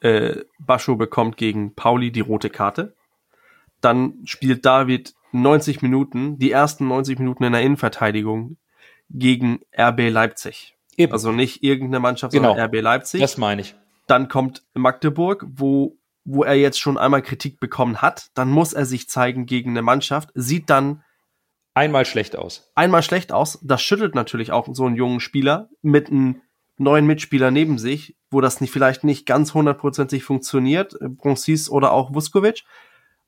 äh, 0.00 0.36
Bascho 0.58 0.96
bekommt 0.96 1.36
gegen 1.38 1.74
Pauli 1.74 2.12
die 2.12 2.20
rote 2.20 2.50
Karte. 2.50 2.94
Dann 3.80 4.14
spielt 4.24 4.66
David 4.66 5.14
90 5.32 5.80
Minuten, 5.80 6.38
die 6.38 6.50
ersten 6.50 6.86
90 6.88 7.18
Minuten 7.20 7.44
in 7.44 7.52
der 7.52 7.62
Innenverteidigung 7.62 8.58
gegen 9.08 9.60
RB 9.78 10.10
Leipzig. 10.10 10.76
Eben. 10.96 11.12
Also 11.12 11.32
nicht 11.32 11.62
irgendeine 11.62 12.00
Mannschaft, 12.00 12.32
Genau. 12.34 12.48
sondern 12.50 12.66
RB 12.66 12.82
Leipzig. 12.82 13.20
das 13.22 13.38
meine 13.38 13.62
ich. 13.62 13.74
Dann 14.06 14.28
kommt 14.28 14.62
Magdeburg, 14.74 15.46
wo, 15.48 15.96
wo 16.32 16.44
er 16.44 16.54
jetzt 16.54 16.80
schon 16.80 16.96
einmal 16.96 17.22
Kritik 17.22 17.58
bekommen 17.60 18.00
hat. 18.02 18.28
Dann 18.34 18.50
muss 18.50 18.72
er 18.72 18.86
sich 18.86 19.08
zeigen 19.08 19.46
gegen 19.46 19.70
eine 19.70 19.82
Mannschaft, 19.82 20.30
sieht 20.34 20.70
dann 20.70 21.02
Einmal 21.74 22.04
schlecht 22.04 22.36
aus. 22.36 22.70
einmal 22.74 23.02
schlecht 23.02 23.32
aus. 23.32 23.58
Das 23.62 23.82
schüttelt 23.82 24.14
natürlich 24.14 24.52
auch 24.52 24.68
so 24.72 24.86
einen 24.86 24.96
jungen 24.96 25.20
Spieler 25.20 25.68
mit 25.82 26.08
einem 26.08 26.42
neuen 26.78 27.06
Mitspieler 27.06 27.50
neben 27.50 27.78
sich, 27.78 28.16
wo 28.30 28.40
das 28.40 28.60
nicht, 28.60 28.72
vielleicht 28.72 29.04
nicht 29.04 29.26
ganz 29.26 29.54
hundertprozentig 29.54 30.24
funktioniert, 30.24 30.96
Bronsis 31.00 31.68
oder 31.68 31.92
auch 31.92 32.14
Vuskovic. 32.14 32.64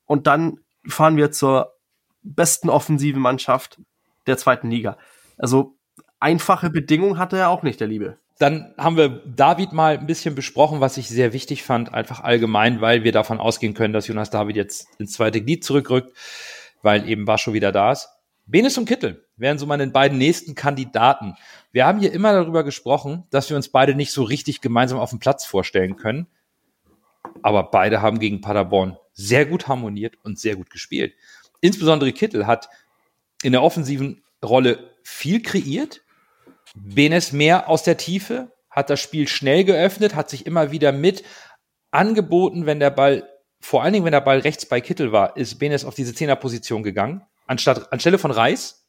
Und 0.07 0.27
dann 0.27 0.59
fahren 0.87 1.17
wir 1.17 1.31
zur 1.31 1.75
besten 2.23 2.69
offensiven 2.69 3.21
Mannschaft 3.21 3.81
der 4.27 4.39
zweiten 4.39 4.71
Liga. 4.71 4.97
Also 5.39 5.77
einfache 6.19 6.71
Bedingungen 6.71 7.19
hatte 7.19 7.37
er 7.37 7.51
auch 7.51 7.63
nicht, 7.63 7.81
der 7.81 7.89
Liebe. 7.89 8.19
Dann 8.43 8.75
haben 8.77 8.97
wir 8.97 9.23
David 9.25 9.73
mal 9.73 9.97
ein 9.97 10.07
bisschen 10.09 10.35
besprochen, 10.35 10.81
was 10.81 10.97
ich 10.97 11.09
sehr 11.09 11.33
wichtig 11.33 11.63
fand, 11.63 11.95
einfach 11.95 12.25
allgemein, 12.25 12.81
weil 12.81 13.05
wir 13.05 13.13
davon 13.13 13.39
ausgehen 13.39 13.73
können, 13.73 13.95
dass 13.95 14.09
Jonas 14.09 14.31
David 14.31 14.57
jetzt 14.57 14.89
ins 14.99 15.13
zweite 15.13 15.41
Glied 15.41 15.63
zurückrückt, 15.63 16.13
weil 16.83 17.09
eben 17.09 17.25
Bascho 17.25 17.53
wieder 17.53 17.71
da 17.71 17.93
ist. 17.93 18.09
Benes 18.45 18.77
und 18.77 18.87
Kittel 18.87 19.29
wären 19.37 19.59
so 19.59 19.67
meine 19.67 19.87
beiden 19.87 20.19
nächsten 20.19 20.57
Kandidaten. 20.57 21.37
Wir 21.71 21.87
haben 21.87 22.01
hier 22.01 22.13
immer 22.13 22.33
darüber 22.33 22.65
gesprochen, 22.65 23.23
dass 23.31 23.49
wir 23.49 23.57
uns 23.57 23.69
beide 23.69 23.95
nicht 23.95 24.11
so 24.11 24.25
richtig 24.25 24.61
gemeinsam 24.61 24.99
auf 24.99 25.11
dem 25.11 25.21
Platz 25.21 25.45
vorstellen 25.45 25.95
können. 25.95 26.27
Aber 27.43 27.71
beide 27.71 28.03
haben 28.03 28.19
gegen 28.19 28.41
Paderborn 28.41 28.97
sehr 29.13 29.47
gut 29.47 29.69
harmoniert 29.69 30.17
und 30.25 30.41
sehr 30.41 30.57
gut 30.57 30.71
gespielt. 30.71 31.15
Insbesondere 31.61 32.11
Kittel 32.11 32.49
hat 32.49 32.69
in 33.45 33.53
der 33.53 33.63
offensiven 33.63 34.25
Rolle 34.45 34.91
viel 35.05 35.43
kreiert, 35.43 36.01
Benes 36.75 37.33
mehr 37.33 37.69
aus 37.69 37.83
der 37.83 37.97
Tiefe, 37.97 38.53
hat 38.71 38.89
das 38.91 39.01
Spiel 39.01 39.29
schnell 39.29 39.65
geöffnet, 39.65 40.15
hat 40.15 40.31
sich 40.31 40.47
immer 40.47 40.73
wieder 40.73 40.93
mit 40.93 41.23
angeboten, 41.91 42.67
wenn 42.67 42.81
der 42.81 42.91
Ball, 42.91 43.29
vor 43.61 43.83
allen 43.83 43.93
Dingen, 43.93 44.05
wenn 44.05 44.13
der 44.13 44.21
Ball 44.23 44.39
rechts 44.39 44.67
bei 44.67 44.81
Kittel 44.81 45.13
war, 45.13 45.37
ist 45.37 45.59
Benes 45.59 45.85
auf 45.85 45.95
diese 45.95 46.15
Zehnerposition 46.15 46.83
gegangen, 46.83 47.23
anstatt, 47.47 47.93
anstelle 47.93 48.19
von 48.19 48.31
Reis, 48.31 48.87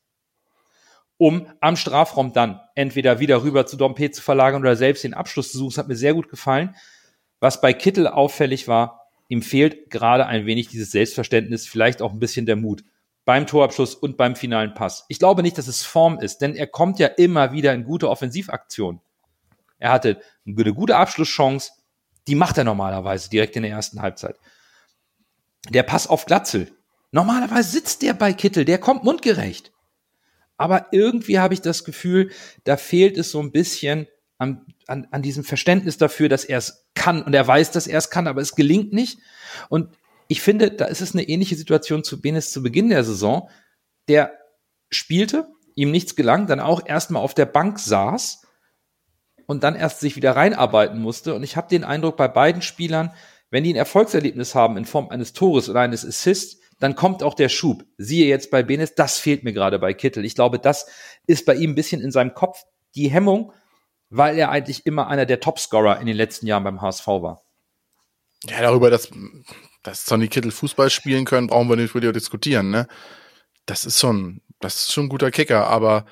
um 1.18 1.48
am 1.60 1.76
Strafraum 1.76 2.34
dann 2.34 2.62
entweder 2.76 3.20
wieder 3.20 3.44
rüber 3.44 3.66
zu 3.66 3.76
Dompe 3.76 4.12
zu 4.12 4.22
verlagern 4.22 4.62
oder 4.62 4.76
selbst 4.76 5.04
den 5.04 5.14
Abschluss 5.14 5.52
zu 5.52 5.58
suchen. 5.58 5.72
Das 5.72 5.78
hat 5.80 5.88
mir 5.88 5.96
sehr 5.96 6.14
gut 6.14 6.30
gefallen. 6.30 6.76
Was 7.40 7.60
bei 7.60 7.74
Kittel 7.74 8.08
auffällig 8.08 8.68
war, 8.68 9.10
ihm 9.28 9.42
fehlt 9.42 9.90
gerade 9.90 10.26
ein 10.26 10.46
wenig 10.46 10.70
dieses 10.70 10.92
Selbstverständnis, 10.92 11.68
vielleicht 11.68 12.02
auch 12.02 12.14
ein 12.14 12.20
bisschen 12.20 12.46
der 12.46 12.56
Mut 12.56 12.84
beim 13.26 13.48
Torabschluss 13.48 13.96
und 13.96 14.18
beim 14.18 14.36
finalen 14.36 14.74
Pass. 14.74 15.06
Ich 15.08 15.20
glaube 15.20 15.44
nicht, 15.44 15.58
dass 15.58 15.68
es 15.68 15.84
Form 15.84 16.20
ist, 16.20 16.40
denn 16.40 16.56
er 16.56 16.68
kommt 16.68 17.00
ja 17.00 17.08
immer 17.08 17.52
wieder 17.52 17.74
in 17.74 17.86
gute 17.86 18.10
Offensivaktionen. 18.10 19.02
Er 19.80 19.92
hatte 19.92 20.22
eine 20.46 20.74
gute 20.74 20.96
Abschlusschance, 20.96 21.72
die 22.28 22.36
macht 22.36 22.58
er 22.58 22.64
normalerweise 22.64 23.30
direkt 23.30 23.56
in 23.56 23.64
der 23.64 23.72
ersten 23.72 24.02
Halbzeit. 24.02 24.38
Der 25.70 25.84
Pass 25.84 26.08
auf 26.08 26.26
Glatzel. 26.26 26.72
Normalerweise 27.12 27.70
sitzt 27.70 28.02
der 28.02 28.14
bei 28.14 28.34
Kittel, 28.34 28.66
der 28.66 28.78
kommt 28.78 29.04
mundgerecht. 29.04 29.72
Aber 30.58 30.88
irgendwie 30.92 31.40
habe 31.40 31.54
ich 31.54 31.62
das 31.62 31.84
Gefühl, 31.84 32.32
da 32.64 32.78
fehlt 32.78 33.18
es 33.18 33.32
so 33.32 33.42
ein 33.42 33.52
bisschen 33.52 34.08
an, 34.38 34.66
an, 34.88 35.08
an 35.12 35.22
diesem 35.22 35.44
Verständnis 35.44 35.98
dafür, 35.98 36.30
dass 36.30 36.46
er 36.46 36.58
es 36.58 36.88
kann. 36.96 37.22
Und 37.22 37.34
er 37.34 37.48
weiß, 37.48 37.72
dass 37.72 37.88
er 37.88 37.98
es 37.98 38.10
kann, 38.10 38.28
aber 38.28 38.42
es 38.42 38.56
gelingt 38.56 38.94
nicht. 38.94 39.20
Und 39.70 39.90
ich 40.34 40.42
finde, 40.42 40.72
da 40.72 40.86
ist 40.86 41.02
es 41.02 41.14
eine 41.14 41.30
ähnliche 41.30 41.56
Situation 41.56 42.04
zu 42.04 42.20
Benes 42.20 42.52
zu 42.52 42.64
Beginn 42.64 42.90
der 42.90 43.04
Saison. 43.04 43.52
Der 44.08 44.34
spielte, 44.90 45.48
ihm 45.76 45.92
nichts 45.92 46.16
gelang, 46.16 46.48
dann 46.48 46.60
auch 46.60 46.84
erstmal 46.84 47.22
auf 47.22 47.36
der 47.36 47.46
Bank 47.46 47.78
saß 47.78 48.42
und 49.46 49.64
dann 49.64 49.76
erst 49.76 50.00
sich 50.00 50.16
wieder 50.16 50.36
reinarbeiten 50.36 51.00
musste. 51.00 51.36
Und 51.36 51.44
ich 51.44 51.56
habe 51.56 51.70
den 51.70 51.84
Eindruck 51.84 52.18
bei 52.18 52.28
beiden 52.28 52.64
Spielern, 52.64 53.14
Wenn 53.52 53.64
die 53.64 53.72
ein 53.72 53.76
Erfolgserlebnis 53.76 54.56
haben 54.56 54.76
in 54.76 54.86
Form 54.86 55.10
eines 55.10 55.34
Tores 55.34 55.70
oder 55.70 55.82
eines 55.82 56.04
Assists, 56.04 56.60
dann 56.80 56.96
kommt 56.96 57.22
auch 57.22 57.36
der 57.36 57.50
Schub. 57.50 57.84
Siehe 58.00 58.26
jetzt 58.26 58.50
bei 58.50 58.64
Benes, 58.64 58.96
das 58.96 59.20
fehlt 59.20 59.44
mir 59.44 59.54
gerade 59.54 59.78
bei 59.78 59.94
Kittel. 59.94 60.26
Ich 60.26 60.34
glaube, 60.34 60.58
das 60.58 60.88
ist 61.28 61.46
bei 61.46 61.54
ihm 61.54 61.74
ein 61.74 61.76
bisschen 61.76 62.02
in 62.02 62.12
seinem 62.12 62.34
Kopf 62.34 62.64
die 62.96 63.12
Hemmung, 63.12 63.54
weil 64.10 64.40
er 64.40 64.50
eigentlich 64.50 64.88
immer 64.88 65.06
einer 65.06 65.28
der 65.28 65.40
Topscorer 65.40 66.00
in 66.00 66.08
den 66.08 66.18
letzten 66.18 66.48
Jahren 66.48 66.64
beim 66.64 66.82
HSV 66.82 67.06
war. 67.06 67.44
Ja, 68.46 68.62
darüber, 68.64 68.90
dass, 68.90 69.12
dass 69.84 70.06
Sonny 70.06 70.28
Kittel 70.28 70.52
Fußball 70.52 70.90
spielen 70.90 71.26
können, 71.26 71.48
brauchen 71.48 71.70
wir 71.70 71.76
nicht 71.76 71.94
wieder 71.94 72.14
diskutieren, 72.14 72.70
ne? 72.70 72.88
Das 73.66 73.86
ist 73.86 74.00
schon, 74.00 74.42
das 74.60 74.76
ist 74.76 74.94
schon 74.94 75.06
ein 75.06 75.10
guter 75.10 75.32
Kicker, 75.32 75.68
aber 75.68 76.06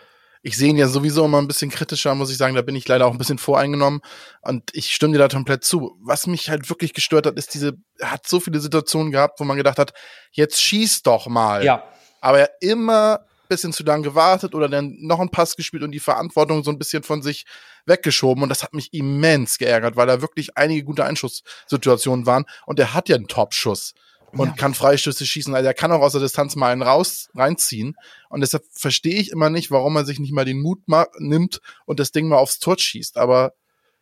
ich 0.44 0.58
sehe 0.58 0.70
ihn 0.70 0.78
ja 0.78 0.88
sowieso 0.88 1.26
immer 1.26 1.40
ein 1.40 1.48
bisschen 1.48 1.70
kritischer, 1.70 2.16
muss 2.16 2.32
ich 2.32 2.38
sagen. 2.38 2.56
Da 2.56 2.64
bin 2.64 2.76
ich 2.76 2.88
leider 2.88 3.06
auch 3.06 3.12
ein 3.12 3.18
bisschen 3.18 3.38
voreingenommen. 3.38 4.02
Und 4.42 4.72
ich 4.74 4.92
stimme 4.92 5.14
dir 5.14 5.20
da 5.20 5.28
komplett 5.28 5.64
zu. 5.64 5.98
Was 6.02 6.26
mich 6.26 6.50
halt 6.50 6.70
wirklich 6.70 6.94
gestört 6.94 7.28
hat, 7.28 7.38
ist 7.38 7.54
diese, 7.54 7.74
er 8.00 8.12
hat 8.12 8.28
so 8.28 8.40
viele 8.40 8.60
Situationen 8.60 9.12
gehabt, 9.12 9.40
wo 9.40 9.44
man 9.44 9.58
gedacht 9.58 9.78
hat, 9.78 9.94
jetzt 10.32 10.62
schieß 10.62 11.04
doch 11.04 11.28
mal. 11.28 11.64
Ja. 11.64 11.84
Aber 12.22 12.40
er 12.40 12.50
immer 12.60 13.26
bisschen 13.52 13.74
zu 13.74 13.84
lang 13.84 14.02
gewartet 14.02 14.56
oder 14.56 14.70
dann 14.70 14.96
noch 15.00 15.20
einen 15.20 15.30
Pass 15.30 15.56
gespielt 15.56 15.84
und 15.84 15.92
die 15.92 16.00
Verantwortung 16.00 16.64
so 16.64 16.72
ein 16.72 16.80
bisschen 16.80 17.04
von 17.04 17.22
sich 17.22 17.46
weggeschoben. 17.86 18.44
Und 18.44 18.50
das 18.50 18.64
hat 18.64 18.74
mich 18.74 18.94
immens 18.94 19.58
geärgert, 19.58 19.96
weil 19.96 20.08
da 20.08 20.22
wirklich 20.22 20.58
einige 20.58 20.84
gute 20.84 21.06
Einschusssituationen 21.06 22.26
waren. 22.26 22.46
Und 22.66 22.80
er 22.80 22.94
hat 22.94 23.10
ja 23.10 23.16
einen 23.16 23.28
Top-Schuss 23.28 23.94
und 24.32 24.48
ja. 24.48 24.54
kann 24.56 24.74
Freistöße 24.74 25.26
schießen. 25.26 25.54
Also 25.54 25.68
er 25.68 25.74
kann 25.74 25.92
auch 25.92 26.02
aus 26.02 26.14
der 26.14 26.22
Distanz 26.22 26.56
mal 26.56 26.72
einen 26.72 26.82
raus 26.82 27.30
reinziehen. 27.36 27.96
Und 28.30 28.42
deshalb 28.42 28.64
verstehe 28.72 29.20
ich 29.20 29.32
immer 29.32 29.50
nicht, 29.50 29.70
warum 29.72 29.96
er 29.98 30.06
sich 30.06 30.20
nicht 30.20 30.34
mal 30.34 30.46
den 30.46 30.62
Mut 30.62 30.80
nimmt 31.20 31.62
und 31.86 32.00
das 32.00 32.12
Ding 32.12 32.28
mal 32.28 32.38
aufs 32.38 32.60
Tor 32.60 32.78
schießt. 32.80 33.18
Aber 33.18 33.54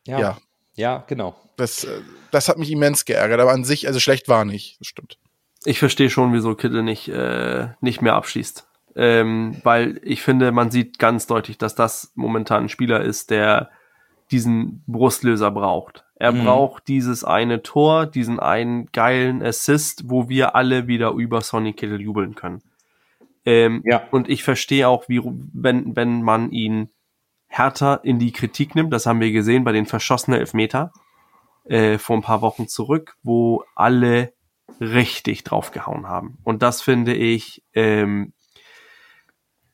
ja. 0.05 0.19
Ja, 0.19 0.37
ja 0.75 1.03
genau. 1.07 1.35
Das, 1.57 1.83
äh, 1.83 2.01
das 2.31 2.47
hat 2.47 2.57
mich 2.57 2.71
immens 2.71 3.05
geärgert. 3.05 3.39
Aber 3.39 3.51
an 3.51 3.65
sich, 3.65 3.87
also 3.87 3.99
schlecht 3.99 4.27
war 4.27 4.45
nicht. 4.45 4.79
Das 4.79 4.87
stimmt. 4.87 5.17
Ich 5.65 5.79
verstehe 5.79 6.09
schon, 6.09 6.31
wieso 6.33 6.55
Kittel 6.55 6.83
nicht, 6.83 7.09
äh, 7.09 7.69
nicht 7.81 8.01
mehr 8.01 8.13
abschießt. 8.13 8.68
Ähm, 8.95 9.57
weil 9.63 9.99
ich 10.03 10.21
finde, 10.21 10.51
man 10.51 10.71
sieht 10.71 10.99
ganz 10.99 11.27
deutlich, 11.27 11.57
dass 11.57 11.75
das 11.75 12.11
momentan 12.15 12.63
ein 12.63 12.69
Spieler 12.69 13.01
ist, 13.01 13.29
der 13.29 13.69
diesen 14.31 14.83
Brustlöser 14.87 15.51
braucht. 15.51 16.05
Er 16.15 16.33
mhm. 16.33 16.43
braucht 16.43 16.87
dieses 16.87 17.23
eine 17.23 17.63
Tor, 17.63 18.05
diesen 18.05 18.39
einen 18.39 18.87
geilen 18.91 19.41
Assist, 19.41 20.09
wo 20.09 20.27
wir 20.27 20.55
alle 20.55 20.87
wieder 20.87 21.11
über 21.11 21.41
Sonny 21.41 21.73
Kittle 21.73 21.99
jubeln 21.99 22.35
können. 22.35 22.61
Ähm, 23.45 23.81
ja. 23.85 24.03
Und 24.11 24.29
ich 24.29 24.43
verstehe 24.43 24.87
auch, 24.87 25.07
wie, 25.07 25.21
wenn, 25.23 25.95
wenn 25.95 26.21
man 26.21 26.51
ihn 26.51 26.89
härter 27.47 28.01
in 28.03 28.19
die 28.19 28.31
Kritik 28.31 28.75
nimmt, 28.75 28.93
das 28.93 29.05
haben 29.05 29.21
wir 29.21 29.31
gesehen 29.31 29.63
bei 29.63 29.71
den 29.71 29.85
verschossenen 29.85 30.39
Elfmeter 30.39 30.91
äh, 31.63 31.97
vor 31.97 32.17
ein 32.17 32.21
paar 32.21 32.41
Wochen 32.41 32.67
zurück, 32.67 33.15
wo 33.23 33.63
alle 33.75 34.33
richtig 34.79 35.43
draufgehauen 35.43 36.07
haben. 36.07 36.37
Und 36.43 36.61
das 36.61 36.81
finde 36.81 37.13
ich, 37.13 37.63
ähm, 37.73 38.33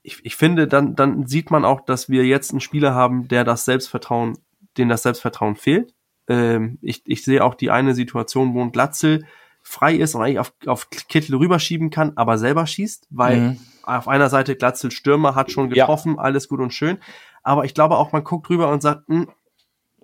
ich, 0.06 0.20
ich 0.24 0.36
finde, 0.36 0.68
dann, 0.68 0.96
dann 0.96 1.26
sieht 1.28 1.52
man 1.52 1.66
auch, 1.66 1.82
dass 1.82 2.10
wir 2.10 2.26
jetzt 2.26 2.52
einen 2.52 2.62
Spieler 2.62 2.94
haben, 2.94 3.28
der 3.28 3.44
das 3.44 3.66
Selbstvertrauen, 3.66 4.38
den 4.78 4.90
das 4.90 5.04
Selbstvertrauen 5.04 5.56
fehlt 5.56 5.96
ähm, 6.28 6.78
ich, 6.82 7.04
ich 7.06 7.24
sehe 7.24 7.44
auch 7.44 7.56
die 7.56 7.72
eine 7.72 7.94
Situation, 7.94 8.54
wo 8.54 8.62
ein 8.62 8.72
Glatzel 8.72 9.26
frei 9.62 9.96
ist 9.96 10.16
und 10.16 10.22
eigentlich 10.22 10.40
auf, 10.40 10.54
auf 10.68 10.90
Kittel 10.90 11.36
rüberschieben 11.36 11.90
kann, 11.90 12.14
aber 12.16 12.38
selber 12.38 12.68
schießt, 12.68 13.08
weil 13.10 13.38
mhm. 13.38 13.60
auf 13.84 14.08
einer 14.08 14.30
Seite 14.30 14.56
Glatzel 14.56 14.92
Stürmer 14.92 15.36
hat 15.36 15.52
schon 15.52 15.70
getroffen, 15.70 16.16
ja. 16.16 16.22
alles 16.22 16.48
gut 16.48 16.60
und 16.60 16.74
schön. 16.74 16.98
Aber 17.42 17.66
ich 17.66 17.74
glaube 17.74 17.98
auch, 17.98 18.12
man 18.12 18.24
guckt 18.24 18.50
rüber 18.50 18.70
und 18.70 18.82
sagt, 18.82 19.08
mh, 19.10 19.28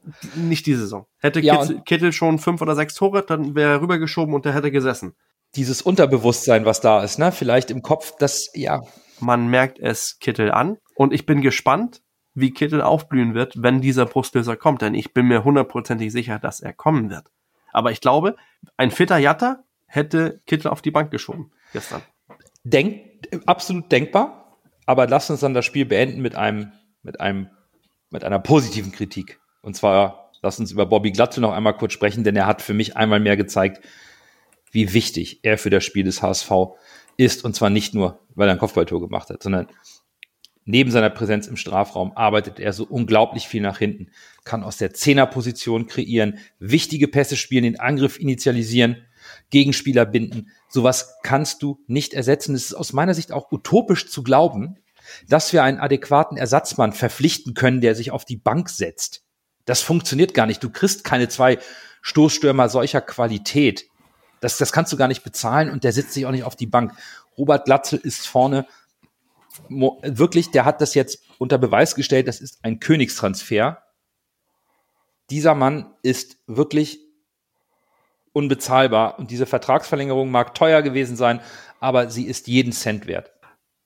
hm, 0.04 0.50
nicht 0.50 0.66
die 0.66 0.74
Saison. 0.74 1.06
Hätte 1.20 1.42
ja, 1.42 1.58
Kittel, 1.58 1.82
Kittel 1.82 2.14
schon 2.14 2.40
fünf 2.40 2.62
oder 2.62 2.76
sechs 2.76 2.96
Tore, 2.96 3.24
dann 3.24 3.54
wäre 3.54 3.74
er 3.74 3.82
rübergeschoben 3.82 4.34
und 4.34 4.46
der 4.46 4.54
hätte 4.54 4.72
gesessen. 4.72 5.14
Dieses 5.56 5.82
Unterbewusstsein, 5.82 6.66
was 6.66 6.82
da 6.82 7.04
ist, 7.04 7.20
ne? 7.20 7.32
Vielleicht 7.32 7.70
im 7.70 7.82
Kopf, 7.82 8.14
das, 8.18 8.50
ja. 8.56 8.82
Man 9.22 9.48
merkt 9.48 9.80
es 9.80 10.20
Kittel 10.20 10.52
an 10.52 10.78
und 10.96 11.14
ich 11.14 11.26
bin 11.26 11.42
gespannt, 11.42 12.02
wie 12.34 12.52
Kittel 12.52 12.82
aufblühen 12.82 13.34
wird, 13.34 13.62
wenn 13.62 13.82
dieser 13.82 14.06
Brustlöser 14.06 14.56
kommt. 14.56 14.82
Denn 14.82 14.94
ich 14.94 15.14
bin 15.14 15.28
mir 15.28 15.44
hundertprozentig 15.44 16.12
sicher, 16.12 16.40
dass 16.40 16.60
er 16.60 16.74
kommen 16.74 17.10
wird. 17.10 17.26
Aber 17.74 17.92
ich 17.92 18.02
glaube, 18.02 18.36
ein 18.78 18.92
fitter 18.92 19.18
Jatta 19.18 19.64
hätte 19.86 20.40
Kittel 20.46 20.70
auf 20.70 20.82
die 20.82 20.92
Bank 20.92 21.12
geschoben 21.12 21.52
gestern. 21.74 22.02
Denk, 22.64 23.02
absolut 23.46 23.92
denkbar. 23.92 24.60
Aber 24.86 25.08
lass 25.08 25.30
uns 25.30 25.42
dann 25.42 25.54
das 25.54 25.66
Spiel 25.66 25.86
beenden 25.86 26.22
mit 26.22 26.36
einem, 26.36 26.72
mit 27.04 27.20
einem, 27.20 27.50
mit 28.10 28.24
einer 28.24 28.40
positiven 28.40 28.92
Kritik. 28.92 29.40
Und 29.62 29.76
zwar, 29.76 30.32
lass 30.42 30.60
uns 30.60 30.72
über 30.72 30.86
Bobby 30.86 31.12
Glatzel 31.12 31.42
noch 31.42 31.54
einmal 31.54 31.78
kurz 31.78 31.94
sprechen, 31.94 32.24
denn 32.24 32.36
er 32.36 32.48
hat 32.48 32.62
für 32.62 32.74
mich 32.74 32.98
einmal 32.98 33.20
mehr 33.20 33.38
gezeigt, 33.38 33.82
wie 34.72 34.94
wichtig 34.94 35.40
er 35.44 35.58
für 35.58 35.70
das 35.70 35.84
Spiel 35.84 36.04
des 36.04 36.22
HSV 36.22 36.52
ist. 37.18 37.44
Und 37.46 37.56
zwar 37.56 37.70
nicht 37.70 37.94
nur, 37.94 38.20
weil 38.36 38.48
er 38.48 38.54
ein 38.54 38.60
Kopfballtor 38.60 39.02
gemacht 39.02 39.30
hat, 39.30 39.44
sondern 39.44 39.68
Neben 40.64 40.92
seiner 40.92 41.10
Präsenz 41.10 41.48
im 41.48 41.58
Strafraum 41.58 42.16
arbeitet 42.16 42.60
er 42.60 42.72
so 42.72 42.84
unglaublich 42.84 43.48
viel 43.48 43.62
nach 43.62 43.80
hinten, 43.80 44.12
kann 44.44 44.64
aus 44.64 44.78
der 44.78 44.94
Zehnerposition 44.94 45.88
kreieren, 45.88 46.38
wichtige 46.60 47.08
Pässe 47.08 47.36
spielen, 47.36 47.64
den 47.64 47.80
Angriff 47.80 48.20
initialisieren, 48.20 48.98
Gegenspieler 49.50 50.06
binden. 50.06 50.52
Sowas 50.70 51.16
kannst 51.24 51.64
du 51.64 51.84
nicht 51.88 52.14
ersetzen. 52.14 52.54
Es 52.54 52.66
ist 52.66 52.74
aus 52.76 52.94
meiner 52.94 53.16
Sicht 53.16 53.32
auch 53.32 53.52
utopisch 53.52 54.08
zu 54.08 54.22
glauben, 54.24 54.78
dass 55.28 55.52
wir 55.52 55.64
einen 55.64 55.80
adäquaten 55.80 56.38
Ersatzmann 56.38 56.94
verpflichten 56.94 57.54
können, 57.56 57.82
der 57.82 57.96
sich 57.96 58.12
auf 58.12 58.24
die 58.24 58.38
Bank 58.38 58.70
setzt. 58.70 59.24
Das 59.66 59.82
funktioniert 59.82 60.34
gar 60.34 60.46
nicht. 60.46 60.64
Du 60.64 60.70
kriegst 60.70 61.04
keine 61.04 61.28
zwei 61.28 61.58
Stoßstürmer 62.02 62.70
solcher 62.70 63.02
Qualität. 63.02 63.88
Das, 64.42 64.58
das 64.58 64.74
kannst 64.74 64.92
du 64.92 64.98
gar 64.98 65.08
nicht 65.08 65.24
bezahlen 65.24 65.70
und 65.70 65.86
der 65.86 65.94
sitzt 65.94 66.12
sich 66.12 66.26
auch 66.26 66.32
nicht 66.32 66.44
auf 66.44 66.58
die 66.58 66.68
Bank. 66.68 66.94
Robert 67.38 67.66
Glatzel 67.66 68.00
ist 68.00 68.28
vorne 68.28 68.68
wirklich, 69.70 70.52
der 70.52 70.66
hat 70.66 70.82
das 70.82 70.94
jetzt 70.94 71.24
unter 71.38 71.58
Beweis 71.58 71.96
gestellt, 71.96 72.28
das 72.28 72.42
ist 72.42 72.60
ein 72.64 72.80
Königstransfer. 72.80 73.84
Dieser 75.30 75.56
Mann 75.56 75.94
ist 76.04 76.38
wirklich 76.48 77.00
unbezahlbar 78.34 79.20
und 79.20 79.32
diese 79.32 79.46
Vertragsverlängerung 79.46 80.32
mag 80.32 80.56
teuer 80.56 80.82
gewesen 80.82 81.16
sein, 81.16 81.42
aber 81.80 82.10
sie 82.10 82.26
ist 82.26 82.48
jeden 82.48 82.72
Cent 82.72 83.08
wert. 83.08 83.32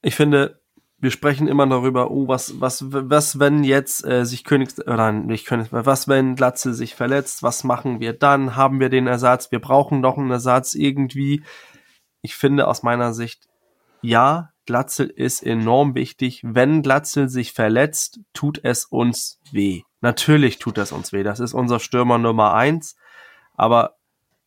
Ich 0.01 0.15
finde, 0.15 0.61
wir 1.05 1.11
sprechen 1.11 1.47
immer 1.47 1.67
darüber, 1.67 2.09
oh, 2.09 2.27
was, 2.27 2.59
was, 2.59 2.83
was, 2.89 3.37
wenn 3.37 3.63
jetzt 3.63 4.03
äh, 4.07 4.25
sich 4.25 4.43
Königs, 4.43 4.79
oder 4.87 5.11
nicht 5.11 5.45
Königs, 5.45 5.69
was, 5.71 6.07
wenn 6.07 6.35
Glatze 6.35 6.73
sich 6.73 6.95
verletzt, 6.95 7.43
was 7.43 7.63
machen 7.63 7.99
wir 7.99 8.13
dann? 8.13 8.55
Haben 8.55 8.79
wir 8.79 8.89
den 8.89 9.05
Ersatz? 9.05 9.51
Wir 9.51 9.59
brauchen 9.59 10.01
doch 10.01 10.17
einen 10.17 10.31
Ersatz 10.31 10.73
irgendwie. 10.73 11.43
Ich 12.23 12.35
finde 12.35 12.67
aus 12.67 12.81
meiner 12.81 13.13
Sicht, 13.13 13.47
ja, 14.01 14.49
Glatzel 14.65 15.05
ist 15.05 15.43
enorm 15.43 15.93
wichtig. 15.93 16.41
Wenn 16.43 16.81
Glatzel 16.81 17.29
sich 17.29 17.53
verletzt, 17.53 18.21
tut 18.33 18.59
es 18.63 18.85
uns 18.85 19.39
weh. 19.51 19.83
Natürlich 20.01 20.57
tut 20.57 20.79
es 20.79 20.91
uns 20.91 21.13
weh. 21.13 21.21
Das 21.21 21.39
ist 21.39 21.53
unser 21.53 21.79
Stürmer 21.79 22.17
Nummer 22.17 22.55
eins. 22.55 22.95
Aber 23.53 23.97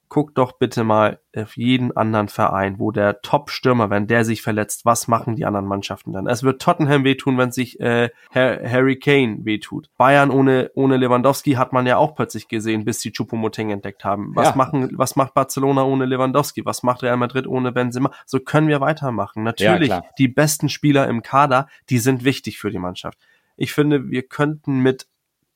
guck 0.08 0.34
doch 0.34 0.52
bitte 0.52 0.84
mal 0.84 1.20
auf 1.36 1.56
jeden 1.56 1.96
anderen 1.96 2.28
Verein, 2.28 2.78
wo 2.78 2.90
der 2.90 3.20
Top-Stürmer, 3.20 3.90
wenn 3.90 4.06
der 4.06 4.24
sich 4.24 4.42
verletzt, 4.42 4.84
was 4.84 5.08
machen 5.08 5.36
die 5.36 5.44
anderen 5.44 5.66
Mannschaften 5.66 6.12
dann? 6.12 6.26
Es 6.26 6.42
wird 6.42 6.60
Tottenham 6.60 7.04
wehtun, 7.04 7.38
wenn 7.38 7.52
sich 7.52 7.78
äh, 7.80 8.10
Harry 8.34 8.98
Kane 8.98 9.38
wehtut. 9.44 9.90
Bayern 9.96 10.30
ohne, 10.30 10.70
ohne 10.74 10.96
Lewandowski 10.96 11.52
hat 11.52 11.72
man 11.72 11.86
ja 11.86 11.96
auch 11.96 12.14
plötzlich 12.14 12.48
gesehen, 12.48 12.84
bis 12.84 13.00
sie 13.00 13.12
Choupo-Moting 13.12 13.70
entdeckt 13.70 14.04
haben. 14.04 14.34
Was, 14.34 14.48
ja. 14.48 14.56
machen, 14.56 14.90
was 14.92 15.16
macht 15.16 15.34
Barcelona 15.34 15.84
ohne 15.84 16.06
Lewandowski? 16.06 16.64
Was 16.64 16.82
macht 16.82 17.02
Real 17.02 17.16
Madrid 17.16 17.46
ohne 17.46 17.72
Benzema? 17.72 18.10
So 18.26 18.40
können 18.40 18.68
wir 18.68 18.80
weitermachen. 18.80 19.42
Natürlich, 19.42 19.88
ja, 19.88 20.02
die 20.18 20.28
besten 20.28 20.68
Spieler 20.68 21.08
im 21.08 21.22
Kader, 21.22 21.68
die 21.90 21.98
sind 21.98 22.24
wichtig 22.24 22.58
für 22.58 22.70
die 22.70 22.78
Mannschaft. 22.78 23.18
Ich 23.56 23.72
finde, 23.72 24.08
wir 24.10 24.22
könnten 24.22 24.80
mit 24.80 25.08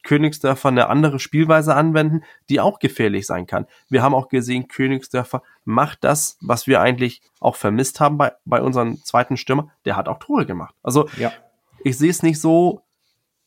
Königsdörfer 0.02 0.68
eine 0.68 0.88
andere 0.88 1.18
Spielweise 1.18 1.74
anwenden, 1.74 2.22
die 2.48 2.60
auch 2.60 2.78
gefährlich 2.78 3.26
sein 3.26 3.46
kann. 3.46 3.66
Wir 3.88 4.02
haben 4.02 4.14
auch 4.14 4.28
gesehen, 4.28 4.68
Königsdörfer 4.68 5.42
macht 5.64 6.04
das, 6.04 6.36
was 6.40 6.66
wir 6.66 6.80
eigentlich 6.80 7.22
auch 7.40 7.56
vermisst 7.56 8.00
haben 8.00 8.18
bei, 8.18 8.32
bei 8.44 8.60
unserem 8.60 9.02
zweiten 9.04 9.36
Stürmer. 9.36 9.70
Der 9.84 9.96
hat 9.96 10.08
auch 10.08 10.18
Tore 10.18 10.46
gemacht. 10.46 10.74
Also 10.82 11.08
ja. 11.16 11.32
ich 11.84 11.98
sehe 11.98 12.10
es 12.10 12.22
nicht 12.22 12.40
so 12.40 12.82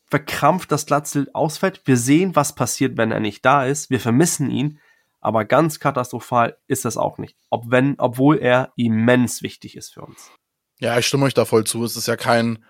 verkrampft, 0.08 0.70
dass 0.72 0.86
Glatzel 0.86 1.28
ausfällt. 1.32 1.82
Wir 1.84 1.96
sehen, 1.96 2.36
was 2.36 2.54
passiert, 2.54 2.96
wenn 2.96 3.12
er 3.12 3.20
nicht 3.20 3.44
da 3.44 3.64
ist. 3.64 3.90
Wir 3.90 4.00
vermissen 4.00 4.50
ihn. 4.50 4.78
Aber 5.20 5.44
ganz 5.44 5.80
katastrophal 5.80 6.56
ist 6.68 6.84
das 6.84 6.96
auch 6.96 7.18
nicht. 7.18 7.36
Ob 7.50 7.70
wenn, 7.70 7.96
obwohl 7.98 8.38
er 8.38 8.72
immens 8.76 9.42
wichtig 9.42 9.76
ist 9.76 9.94
für 9.94 10.02
uns. 10.02 10.30
Ja, 10.78 10.96
ich 10.98 11.06
stimme 11.06 11.24
euch 11.24 11.34
da 11.34 11.44
voll 11.44 11.64
zu. 11.64 11.82
Es 11.84 11.96
ist 11.96 12.06
ja 12.06 12.16
kein 12.16 12.64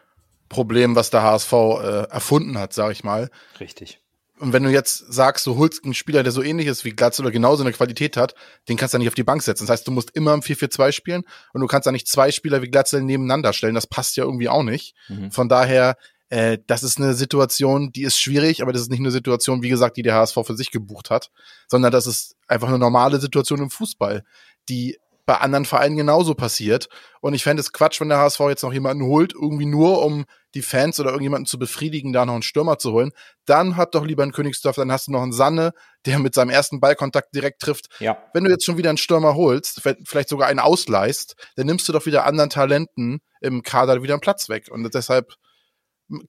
Problem, 0.49 0.97
was 0.97 1.11
der 1.11 1.22
HSV 1.22 1.53
äh, 1.53 2.03
erfunden 2.11 2.59
hat, 2.59 2.72
sag 2.72 2.92
ich 2.92 3.05
mal. 3.05 3.30
Richtig. 3.61 4.01
Und 4.38 4.53
wenn 4.53 4.64
du 4.64 4.70
jetzt 4.70 4.99
sagst, 5.12 5.47
du 5.47 5.57
holst 5.57 5.84
einen 5.84 5.94
Spieler, 5.94 6.22
der 6.22 6.32
so 6.32 6.42
ähnlich 6.42 6.66
ist 6.66 6.84
wie 6.84 6.90
Glatz 6.90 7.18
oder 7.18 7.30
genauso 7.30 7.62
eine 7.62 7.72
Qualität 7.72 8.18
hat, 8.18 8.34
den 8.68 8.76
kannst 8.76 8.92
du 8.92 8.99
nicht 8.99 9.09
auf 9.09 9.14
die 9.14 9.24
Bank 9.24 9.42
setzen. 9.42 9.64
Das 9.64 9.70
heißt, 9.72 9.88
du 9.88 9.92
musst 9.92 10.11
immer 10.14 10.34
im 10.34 10.40
4-4-2 10.40 10.92
spielen 10.92 11.22
und 11.55 11.62
du 11.62 11.66
kannst 11.66 11.86
da 11.86 11.92
nicht 11.92 12.07
zwei 12.07 12.30
Spieler 12.30 12.61
wie 12.61 12.68
Glatzel 12.68 13.03
nebeneinander 13.03 13.55
stellen. 13.55 13.74
Das 13.74 13.86
passt 13.86 14.16
ja 14.16 14.24
irgendwie 14.24 14.51
auch 14.51 14.62
nicht. 14.62 14.94
Mhm. 15.09 15.30
Von 15.30 15.49
daher 15.49 15.97
Äh, 16.28 16.59
das 16.66 16.82
ist 16.82 16.99
eine 16.99 17.14
Situation, 17.14 17.92
die 17.92 18.03
ist 18.03 18.18
schwierig, 18.18 18.61
aber 18.61 18.72
das 18.72 18.82
ist 18.82 18.90
nicht 18.90 19.01
eine 19.01 19.12
Situation, 19.12 19.62
wie 19.62 19.68
gesagt, 19.68 19.97
die 19.97 20.03
der 20.03 20.14
HSV 20.14 20.34
für 20.44 20.57
sich 20.57 20.72
gebucht 20.72 21.09
hat, 21.09 21.30
sondern 21.68 21.92
das 21.92 22.07
ist 22.07 22.34
einfach 22.49 22.68
eine 22.68 22.78
normale 22.80 23.20
Situation 23.20 23.61
im 23.61 23.70
Fußball, 23.70 24.24
die 24.68 24.99
bei 25.27 25.39
anderen 25.39 25.64
Vereinen 25.64 25.97
genauso 25.97 26.35
passiert. 26.35 26.89
Und 27.20 27.35
ich 27.35 27.43
fände 27.43 27.61
es 27.61 27.72
Quatsch, 27.72 28.01
wenn 28.01 28.09
der 28.09 28.18
HSV 28.18 28.41
jetzt 28.49 28.62
noch 28.62 28.72
jemanden 28.72 29.05
holt, 29.05 29.35
irgendwie 29.35 29.66
nur 29.66 30.05
um 30.05 30.24
die 30.55 30.62
Fans 30.62 30.99
oder 31.01 31.11
irgendjemanden 31.11 31.47
zu 31.47 31.59
befriedigen, 31.59 32.12
da 32.12 32.24
noch 32.24 32.35
einen 32.35 32.43
Stürmer 32.43 32.79
zu 32.79 32.93
holen. 32.93 33.11
Dann 33.45 33.77
hat 33.77 33.95
doch 33.95 34.07
lieber 34.07 34.22
einen 34.22 34.33
Königsdorf, 34.33 34.77
dann 34.77 34.93
hast 34.93 35.09
du 35.09 35.12
noch 35.12 35.22
einen 35.22 35.33
Sanne, 35.33 35.72
der 36.07 36.20
mit 36.20 36.35
seinem 36.35 36.51
ersten 36.51 36.81
Ballkontakt 36.81 37.35
direkt 37.35 37.61
trifft. 37.61 37.89
Ja. 37.99 38.16
Wenn 38.33 38.45
du 38.45 38.51
jetzt 38.51 38.64
schon 38.64 38.79
wieder 38.79 38.89
einen 38.89 38.99
Stürmer 38.99 39.35
holst, 39.35 39.83
vielleicht 40.05 40.29
sogar 40.29 40.49
einen 40.49 40.61
ausleihst, 40.61 41.35
dann 41.57 41.66
nimmst 41.66 41.89
du 41.89 41.93
doch 41.93 42.07
wieder 42.07 42.24
anderen 42.24 42.49
Talenten 42.49 43.20
im 43.41 43.62
Kader 43.62 44.03
wieder 44.03 44.14
einen 44.14 44.20
Platz 44.20 44.49
weg. 44.49 44.68
Und 44.70 44.95
deshalb 44.95 45.35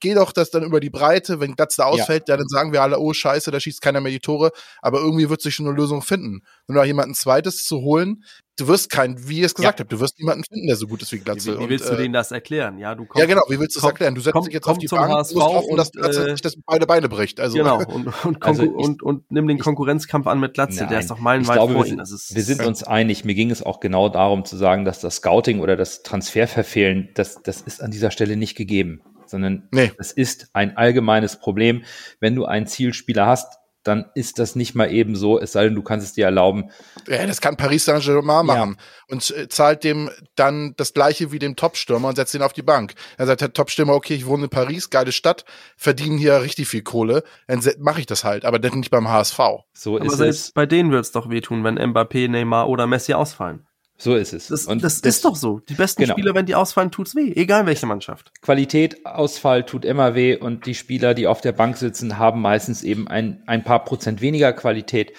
geh 0.00 0.14
doch 0.14 0.32
das 0.32 0.50
dann 0.50 0.64
über 0.64 0.80
die 0.80 0.90
Breite, 0.90 1.40
wenn 1.40 1.54
Glatz 1.54 1.76
da 1.76 1.84
ausfällt, 1.84 2.28
ja. 2.28 2.36
dann 2.36 2.48
sagen 2.48 2.72
wir 2.72 2.82
alle, 2.82 2.98
oh 2.98 3.12
scheiße, 3.12 3.50
da 3.50 3.60
schießt 3.60 3.80
keiner 3.80 4.00
mehr 4.00 4.12
die 4.12 4.20
Tore, 4.20 4.50
aber 4.82 5.00
irgendwie 5.00 5.28
wird 5.28 5.42
sich 5.42 5.54
schon 5.54 5.66
eine 5.66 5.76
Lösung 5.76 6.02
finden. 6.02 6.42
Wenn 6.66 6.74
du 6.74 6.80
da 6.80 6.84
jemanden 6.84 7.14
zweites 7.14 7.64
zu 7.64 7.80
holen, 7.80 8.24
du 8.58 8.66
wirst 8.66 8.90
kein, 8.90 9.28
wie 9.28 9.38
ihr 9.38 9.46
es 9.46 9.54
gesagt 9.54 9.78
ja. 9.78 9.84
habt, 9.84 9.92
du 9.92 10.00
wirst 10.00 10.18
niemanden 10.18 10.42
finden, 10.44 10.66
der 10.66 10.76
so 10.76 10.88
gut 10.88 11.02
ist 11.02 11.12
wie 11.12 11.18
Glatze. 11.18 11.58
Wie, 11.58 11.64
wie 11.64 11.68
willst 11.68 11.84
und, 11.86 11.92
du 11.92 11.98
äh, 11.98 12.02
denen 12.02 12.12
das 12.12 12.32
erklären? 12.32 12.78
Ja, 12.78 12.96
du 12.96 13.04
kommst, 13.04 13.20
ja 13.20 13.26
genau, 13.26 13.42
wie 13.48 13.60
willst 13.60 13.76
du 13.76 13.80
das 13.80 13.90
erklären? 13.90 14.14
Du 14.16 14.20
setzt 14.20 14.32
komm, 14.32 14.44
dich 14.44 14.54
jetzt 14.54 14.66
auf 14.66 14.78
die 14.78 14.88
Bank 14.88 15.12
HSV 15.12 15.34
und 15.34 15.42
musst 15.42 15.54
hoffen, 15.54 15.76
dass 15.76 15.92
Glatze 15.92 16.26
äh, 16.26 16.30
sich 16.32 16.40
das 16.40 16.56
beide 16.66 16.86
Beine 16.86 17.08
bricht. 17.08 17.38
Also, 17.38 17.56
genau, 17.56 17.78
und, 17.84 18.24
und, 18.24 18.42
also 18.42 18.64
ich, 18.64 18.70
und, 18.70 19.02
und 19.02 19.30
nimm 19.30 19.46
den 19.46 19.58
Konkurrenzkampf 19.58 20.26
an 20.26 20.40
mit 20.40 20.54
Glatze, 20.54 20.80
nein, 20.80 20.88
der 20.88 20.98
ist 20.98 21.10
doch 21.10 21.20
meilenweit 21.20 21.56
glaube, 21.56 21.74
vor 21.74 21.84
wir, 21.84 22.04
sind, 22.04 22.36
wir 22.36 22.42
sind 22.42 22.66
uns 22.66 22.82
einig, 22.82 23.24
mir 23.24 23.34
ging 23.34 23.52
es 23.52 23.62
auch 23.62 23.78
genau 23.78 24.08
darum 24.08 24.44
zu 24.44 24.56
sagen, 24.56 24.84
dass 24.84 25.00
das 25.00 25.16
Scouting 25.16 25.60
oder 25.60 25.76
das 25.76 26.02
Transferverfehlen, 26.02 27.10
das, 27.14 27.40
das 27.42 27.60
ist 27.60 27.80
an 27.80 27.92
dieser 27.92 28.10
Stelle 28.10 28.36
nicht 28.36 28.56
gegeben 28.56 29.02
sondern 29.30 29.68
nee. 29.72 29.92
es 29.98 30.12
ist 30.12 30.48
ein 30.52 30.76
allgemeines 30.76 31.38
Problem. 31.38 31.84
Wenn 32.20 32.34
du 32.34 32.44
einen 32.44 32.66
Zielspieler 32.66 33.26
hast, 33.26 33.58
dann 33.88 34.10
ist 34.14 34.38
das 34.38 34.54
nicht 34.54 34.74
mal 34.74 34.92
eben 34.92 35.16
so, 35.16 35.40
es 35.40 35.52
sei 35.52 35.64
denn, 35.64 35.74
du 35.74 35.82
kannst 35.82 36.06
es 36.06 36.12
dir 36.12 36.26
erlauben. 36.26 36.70
Ja, 37.08 37.26
das 37.26 37.40
kann 37.40 37.56
Paris 37.56 37.86
Saint-Germain 37.86 38.44
machen 38.44 38.76
ja. 38.78 39.14
und 39.14 39.30
äh, 39.30 39.48
zahlt 39.48 39.82
dem 39.82 40.10
dann 40.34 40.74
das 40.76 40.92
gleiche 40.92 41.32
wie 41.32 41.38
dem 41.38 41.56
Topstürmer 41.56 42.08
und 42.08 42.16
setzt 42.16 42.34
ihn 42.34 42.42
auf 42.42 42.52
die 42.52 42.62
Bank. 42.62 42.94
Dann 43.16 43.26
sagt 43.26 43.40
der 43.40 43.52
Topstürmer, 43.52 43.94
okay, 43.94 44.14
ich 44.14 44.26
wohne 44.26 44.44
in 44.44 44.50
Paris, 44.50 44.90
geile 44.90 45.12
Stadt, 45.12 45.44
verdiene 45.76 46.18
hier 46.18 46.42
richtig 46.42 46.68
viel 46.68 46.82
Kohle, 46.82 47.22
dann 47.46 47.62
mache 47.78 48.00
ich 48.00 48.06
das 48.06 48.24
halt, 48.24 48.44
aber 48.44 48.58
nicht 48.58 48.90
beim 48.90 49.08
HSV. 49.08 49.38
So 49.72 49.96
aber 49.96 50.04
ist 50.04 50.20
es. 50.20 50.52
Bei 50.52 50.66
denen 50.66 50.90
wird 50.90 51.04
es 51.04 51.12
doch 51.12 51.30
wehtun, 51.30 51.64
wenn 51.64 51.78
Mbappé, 51.78 52.28
Neymar 52.28 52.68
oder 52.68 52.86
Messi 52.86 53.14
ausfallen. 53.14 53.67
So 54.00 54.14
ist 54.14 54.32
es. 54.32 54.46
Das, 54.46 54.66
und 54.66 54.84
das, 54.84 55.00
das 55.00 55.16
ist 55.16 55.24
doch 55.24 55.34
so. 55.34 55.58
Die 55.58 55.74
besten 55.74 56.02
genau. 56.02 56.14
Spieler, 56.14 56.34
wenn 56.34 56.46
die 56.46 56.54
ausfallen, 56.54 56.92
tut's 56.92 57.16
weh, 57.16 57.32
egal 57.34 57.66
welche 57.66 57.84
Mannschaft. 57.86 58.30
Qualität, 58.42 59.04
Ausfall 59.04 59.66
tut 59.66 59.84
immer 59.84 60.14
weh 60.14 60.36
und 60.36 60.66
die 60.66 60.76
Spieler, 60.76 61.14
die 61.14 61.26
auf 61.26 61.40
der 61.40 61.50
Bank 61.50 61.76
sitzen, 61.76 62.16
haben 62.16 62.40
meistens 62.40 62.84
eben 62.84 63.08
ein, 63.08 63.42
ein 63.46 63.64
paar 63.64 63.84
Prozent 63.84 64.20
weniger 64.20 64.52
Qualität. 64.52 65.14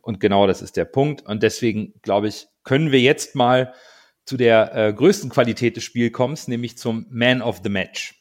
Und 0.00 0.18
genau 0.18 0.48
das 0.48 0.62
ist 0.62 0.76
der 0.76 0.84
Punkt. 0.84 1.22
Und 1.22 1.44
deswegen, 1.44 1.94
glaube 2.02 2.26
ich, 2.26 2.48
können 2.64 2.90
wir 2.90 3.00
jetzt 3.00 3.36
mal 3.36 3.72
zu 4.24 4.36
der 4.36 4.74
äh, 4.74 4.92
größten 4.92 5.30
Qualität 5.30 5.76
des 5.76 5.84
Spielkommens, 5.84 6.48
nämlich 6.48 6.76
zum 6.76 7.06
Man 7.10 7.40
of 7.40 7.60
the 7.62 7.70
Match. 7.70 8.20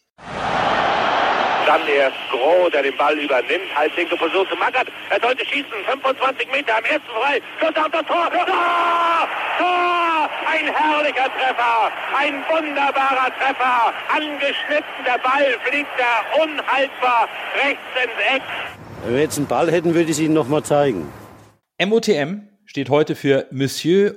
Dann 1.73 1.87
erst 1.87 2.15
Groh, 2.29 2.69
der 2.69 2.83
den 2.83 2.95
Ball 2.97 3.17
übernimmt. 3.17 3.75
Halbwinkel 3.75 4.15
versucht 4.15 4.47
zu 4.51 4.55
Mackert. 4.55 4.89
Er 5.09 5.19
sollte 5.19 5.43
schießen. 5.43 5.73
25 5.89 6.47
Meter 6.51 6.77
am 6.77 6.83
ersten 6.83 7.09
frei. 7.09 7.41
Schuss 7.59 7.75
auf 7.75 7.91
das 7.91 8.05
Tor. 8.05 8.29
Tor! 8.29 9.27
Tor! 9.57 10.29
Ein 10.45 10.71
herrlicher 10.71 11.29
Treffer. 11.33 11.91
Ein 12.15 12.43
wunderbarer 12.47 13.31
Treffer. 13.39 13.91
Angeschnitten. 14.07 15.01
Der 15.03 15.17
Ball 15.17 15.57
fliegt 15.65 15.89
da 15.97 16.43
unhaltbar 16.43 17.27
rechts 17.55 17.81
ins 18.03 18.35
Eck. 18.35 18.43
Wenn 19.03 19.15
wir 19.15 19.21
jetzt 19.21 19.37
einen 19.39 19.47
Ball 19.47 19.71
hätten, 19.71 19.95
würde 19.95 20.03
ich 20.03 20.11
es 20.11 20.19
Ihnen 20.19 20.35
nochmal 20.35 20.61
zeigen. 20.61 21.11
MOTM 21.83 22.49
steht 22.67 22.91
heute 22.91 23.15
für 23.15 23.47
Monsieur 23.49 24.13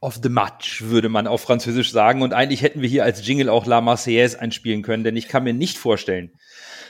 of 0.00 0.18
the 0.20 0.28
Match, 0.28 0.82
würde 0.82 1.08
man 1.08 1.28
auf 1.28 1.42
Französisch 1.42 1.92
sagen. 1.92 2.22
Und 2.22 2.34
eigentlich 2.34 2.62
hätten 2.62 2.82
wir 2.82 2.88
hier 2.88 3.04
als 3.04 3.26
Jingle 3.26 3.48
auch 3.48 3.66
La 3.66 3.80
Marseillaise 3.80 4.40
einspielen 4.40 4.82
können, 4.82 5.04
denn 5.04 5.16
ich 5.16 5.28
kann 5.28 5.44
mir 5.44 5.54
nicht 5.54 5.78
vorstellen, 5.78 6.32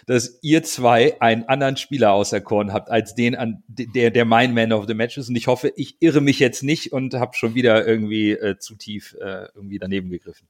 dass 0.07 0.39
ihr 0.43 0.63
zwei 0.63 1.21
einen 1.21 1.45
anderen 1.45 1.77
Spieler 1.77 2.13
auserkoren 2.13 2.73
habt 2.73 2.91
als 2.91 3.15
den, 3.15 3.37
an 3.37 3.63
der, 3.67 4.11
der 4.11 4.25
mein 4.25 4.55
Man 4.55 4.73
of 4.73 4.87
the 4.87 4.95
Match 4.95 5.17
ist. 5.19 5.29
Und 5.29 5.37
ich 5.37 5.47
hoffe, 5.47 5.73
ich 5.77 5.97
irre 6.01 6.21
mich 6.21 6.39
jetzt 6.39 6.63
nicht 6.63 6.93
und 6.93 7.15
habe 7.15 7.35
schon 7.35 7.55
wieder 7.55 7.87
irgendwie 7.87 8.33
äh, 8.33 8.59
zu 8.59 8.75
tief 8.75 9.17
äh, 9.21 9.47
irgendwie 9.55 9.79
daneben 9.79 10.11
gegriffen. 10.11 10.49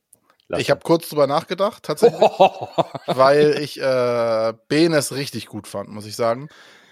Lassen. 0.49 0.61
Ich 0.61 0.71
habe 0.71 0.81
kurz 0.83 1.09
drüber 1.09 1.27
nachgedacht, 1.27 1.83
tatsächlich, 1.83 2.21
weil 3.07 3.59
ich 3.61 3.81
äh, 3.81 4.53
Benes 4.69 5.15
richtig 5.15 5.47
gut 5.47 5.67
fand, 5.67 5.89
muss 5.89 6.07
ich 6.07 6.17
sagen. 6.17 6.49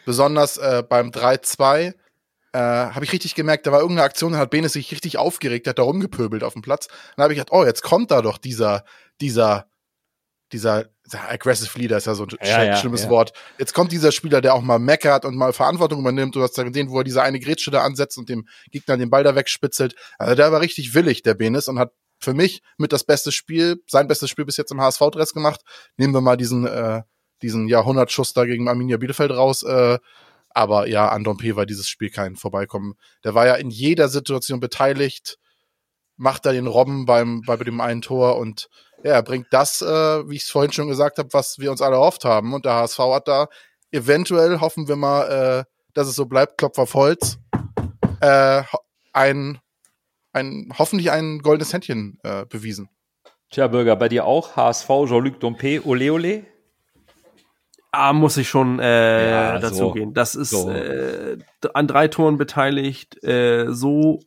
Besonders 0.07 0.57
äh, 0.57 0.83
beim 0.89 1.11
3-2 1.11 1.95
äh, 2.53 2.59
habe 2.59 3.05
ich 3.05 3.13
richtig 3.13 3.35
gemerkt, 3.35 3.67
da 3.67 3.73
war 3.73 3.81
irgendeine 3.81 4.07
Aktion, 4.07 4.33
da 4.33 4.39
hat 4.39 4.51
Benes 4.51 4.73
sich 4.73 4.91
richtig 4.93 5.19
aufgeregt, 5.19 5.67
hat 5.67 5.79
da 5.79 5.83
rumgepöbelt 5.83 6.43
auf 6.43 6.55
dem 6.55 6.63
Platz. 6.63 6.89
Dann 7.17 7.25
habe 7.25 7.33
ich 7.33 7.39
gedacht, 7.39 7.53
oh, 7.53 7.65
jetzt 7.65 7.83
kommt 7.83 8.11
da 8.11 8.23
doch 8.23 8.39
dieser, 8.39 8.85
dieser, 9.21 9.67
dieser 10.53 10.87
aggressive 11.15 11.79
Leader 11.79 11.97
ist 11.97 12.07
ja 12.07 12.15
so 12.15 12.25
ein 12.25 12.29
ja, 12.43 12.65
ja, 12.65 12.77
schlimmes 12.77 13.05
ja. 13.05 13.11
Wort. 13.11 13.33
Jetzt 13.59 13.75
kommt 13.75 13.93
dieser 13.93 14.13
Spieler, 14.13 14.41
der 14.41 14.55
auch 14.55 14.63
mal 14.63 14.79
meckert 14.79 15.25
und 15.25 15.37
mal 15.37 15.53
Verantwortung 15.53 16.01
übernimmt. 16.01 16.37
Du 16.37 16.43
hast 16.43 16.57
da 16.57 16.63
gesehen, 16.63 16.91
wo 16.91 16.99
er 16.99 17.05
diese 17.05 17.23
eine 17.23 17.41
Grätsche 17.41 17.71
da 17.71 17.83
ansetzt 17.83 18.19
und 18.19 18.29
dem 18.29 18.47
Gegner 18.71 18.97
den 18.97 19.11
Ball 19.11 19.25
da 19.25 19.35
wegspitzelt. 19.35 19.95
Also 20.19 20.35
der 20.35 20.53
war 20.53 20.61
richtig 20.61 20.95
willig, 20.95 21.23
der 21.23 21.35
Benes, 21.35 21.69
und 21.69 21.79
hat 21.79 21.93
für 22.19 22.35
mich 22.35 22.63
mit 22.77 22.93
das 22.93 23.05
beste 23.05 23.33
Spiel, 23.33 23.83
sein 23.87 24.07
bestes 24.07 24.31
Spiel 24.31 24.45
bis 24.45 24.57
jetzt 24.57 24.73
im 24.73 24.81
HSV-Dress 24.81 25.33
gemacht. 25.33 25.63
Nehmen 25.97 26.15
wir 26.15 26.21
mal 26.21 26.37
diesen, 26.37 26.67
äh, 26.67 27.03
diesen 27.43 27.69
Jahrhundertschuss 27.69 28.33
da 28.35 28.45
gegen 28.45 28.69
Arminia 28.69 28.99
Bielefeld 28.99 29.31
raus. 29.31 29.63
Äh, 29.63 29.99
aber 30.51 30.89
ja, 30.89 31.09
an 31.09 31.25
Dompe 31.25 31.57
war 31.57 31.67
dieses 31.67 31.89
Spiel 31.89 32.11
kein 32.11 32.37
Vorbeikommen. 32.37 32.95
Der 33.25 33.35
war 33.35 33.47
ja 33.47 33.55
in 33.55 33.71
jeder 33.71 34.09
Situation 34.09 34.61
beteiligt, 34.61 35.39
macht 36.21 36.45
da 36.45 36.53
den 36.53 36.67
Robben 36.67 37.07
beim, 37.07 37.41
bei 37.47 37.57
dem 37.57 37.81
einen 37.81 38.03
Tor 38.03 38.37
und 38.37 38.69
ja, 39.03 39.13
er 39.13 39.23
bringt 39.23 39.47
das, 39.51 39.81
äh, 39.81 40.29
wie 40.29 40.37
ich 40.37 40.43
es 40.43 40.51
vorhin 40.51 40.73
schon 40.73 40.89
gesagt 40.89 41.19
habe, 41.19 41.33
was 41.33 41.59
wir 41.59 41.71
uns 41.71 41.81
alle 41.81 41.97
erhofft 41.97 42.27
haben. 42.27 42.53
Und 42.53 42.67
der 42.67 42.75
HSV 42.75 42.99
hat 42.99 43.29
da 43.29 43.49
eventuell, 43.91 44.61
hoffen 44.61 44.89
wir 44.89 44.97
mal, 44.97 45.65
äh, 45.65 45.65
dass 45.95 46.07
es 46.07 46.17
so 46.17 46.27
bleibt, 46.27 46.59
Klopf 46.59 46.79
auf 46.79 46.93
Holz, 46.93 47.39
äh, 48.21 48.63
ein, 49.15 49.59
ein, 50.35 50.71
hoffentlich 50.79 51.11
ein 51.11 51.39
goldenes 51.39 51.73
Händchen 51.73 52.19
äh, 52.23 52.45
bewiesen. 52.45 52.91
Tja, 53.51 53.67
Bürger, 53.69 53.97
bei 53.97 54.11
dir 54.11 54.27
auch 54.27 54.57
HSV, 54.57 54.89
Jean-Luc 55.07 55.41
Dompe, 55.41 55.81
ole 55.87 56.13
ole? 56.13 56.45
Ah, 57.93 58.13
muss 58.13 58.37
ich 58.37 58.49
schon 58.49 58.79
äh, 58.79 59.31
ja, 59.31 59.59
dazu 59.59 59.75
so, 59.75 59.93
gehen. 59.93 60.13
Das 60.13 60.35
ist 60.35 60.51
so. 60.51 60.71
äh, 60.71 61.39
an 61.73 61.89
drei 61.89 62.07
Toren 62.09 62.37
beteiligt, 62.37 63.25
äh, 63.25 63.67
so, 63.71 64.21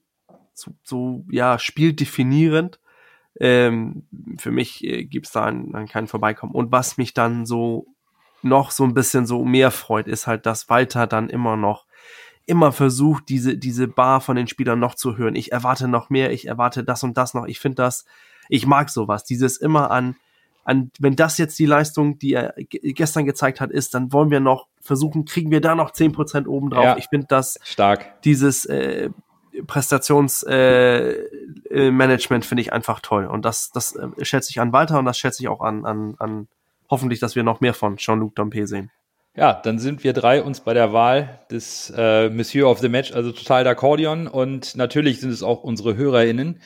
so, 0.54 0.72
so 0.84 1.26
ja, 1.30 1.60
spieldefinierend 1.60 2.80
ähm, 3.40 4.04
für 4.38 4.52
mich 4.52 4.84
äh, 4.84 5.06
gibt's 5.06 5.32
da 5.32 5.44
an, 5.44 5.74
an 5.74 5.88
keinen 5.88 6.08
Vorbeikommen. 6.08 6.54
Und 6.54 6.72
was 6.72 6.98
mich 6.98 7.14
dann 7.14 7.46
so 7.46 7.88
noch 8.42 8.72
so 8.72 8.84
ein 8.84 8.94
bisschen 8.94 9.26
so 9.26 9.44
mehr 9.44 9.72
freut, 9.72 10.08
ist 10.08 10.28
halt, 10.28 10.46
dass 10.46 10.70
Walter 10.70 11.08
dann 11.08 11.30
immer 11.30 11.56
noch 11.56 11.86
immer 12.46 12.74
versucht, 12.74 13.30
diese, 13.30 13.58
diese 13.58 13.88
Bar 13.88 14.20
von 14.20 14.36
den 14.36 14.48
Spielern 14.48 14.80
noch 14.80 14.96
zu 14.96 15.18
hören. 15.18 15.36
Ich 15.36 15.54
erwarte 15.54 15.88
noch 15.88 16.10
mehr, 16.10 16.32
ich 16.34 16.48
erwarte 16.48 16.84
das 16.84 17.04
und 17.04 17.18
das 17.18 17.34
noch. 17.34 17.46
Ich 17.46 17.60
finde 17.60 17.78
das, 17.78 18.06
ich 18.50 18.66
mag 18.66 18.90
sowas. 18.90 19.24
Dieses 19.24 19.58
immer 19.58 19.92
an, 19.92 20.18
an, 20.66 20.92
wenn 21.00 21.16
das 21.16 21.38
jetzt 21.38 21.58
die 21.58 21.66
Leistung, 21.66 22.20
die 22.20 22.34
er 22.34 22.54
gestern 22.58 23.26
gezeigt 23.26 23.62
hat, 23.62 23.72
ist, 23.72 23.94
dann 23.94 24.12
wollen 24.12 24.30
wir 24.30 24.42
noch 24.42 24.68
versuchen, 24.82 25.24
kriegen 25.24 25.52
wir 25.52 25.62
da 25.62 25.76
noch 25.76 25.92
zehn 25.92 26.12
Prozent 26.12 26.48
oben 26.48 26.70
drauf. 26.70 26.84
Ja, 26.84 26.98
ich 26.98 27.08
finde 27.08 27.28
das 27.30 27.58
stark. 27.64 28.22
Dieses 28.24 28.66
äh, 28.66 29.10
Prestationsmanagement 29.68 32.44
äh, 32.44 32.48
finde 32.48 32.62
ich 32.62 32.74
einfach 32.74 33.00
toll. 33.00 33.26
Und 33.26 33.46
das, 33.46 33.72
das 33.72 33.96
äh, 33.96 34.26
schätze 34.26 34.52
ich 34.52 34.60
an 34.60 34.74
Walter 34.74 35.00
und 35.00 35.06
das 35.06 35.18
schätze 35.18 35.44
ich 35.44 35.48
auch 35.48 35.62
an, 35.62 35.86
an, 35.86 36.16
an 36.20 36.48
hoffentlich, 36.90 37.20
dass 37.20 37.36
wir 37.36 37.44
noch 37.44 37.62
mehr 37.62 37.74
von 37.74 37.98
Jean-Luc 37.98 38.36
Dompe 38.36 38.68
sehen. 38.68 38.92
Ja, 39.36 39.54
dann 39.54 39.80
sind 39.80 40.04
wir 40.04 40.14
drei 40.14 40.44
uns 40.44 40.60
bei 40.60 40.76
der 40.76 40.94
Wahl 40.94 41.40
des 41.50 41.92
äh, 41.96 42.30
Monsieur 42.30 42.70
of 42.70 42.80
the 42.80 42.90
Match, 42.90 43.14
also 43.14 43.32
total 43.32 43.66
d'accordion. 43.66 44.28
Und 44.28 44.76
natürlich 44.76 45.22
sind 45.22 45.32
es 45.32 45.42
auch 45.42 45.64
unsere 45.64 45.96
HörerInnen. 45.96 46.60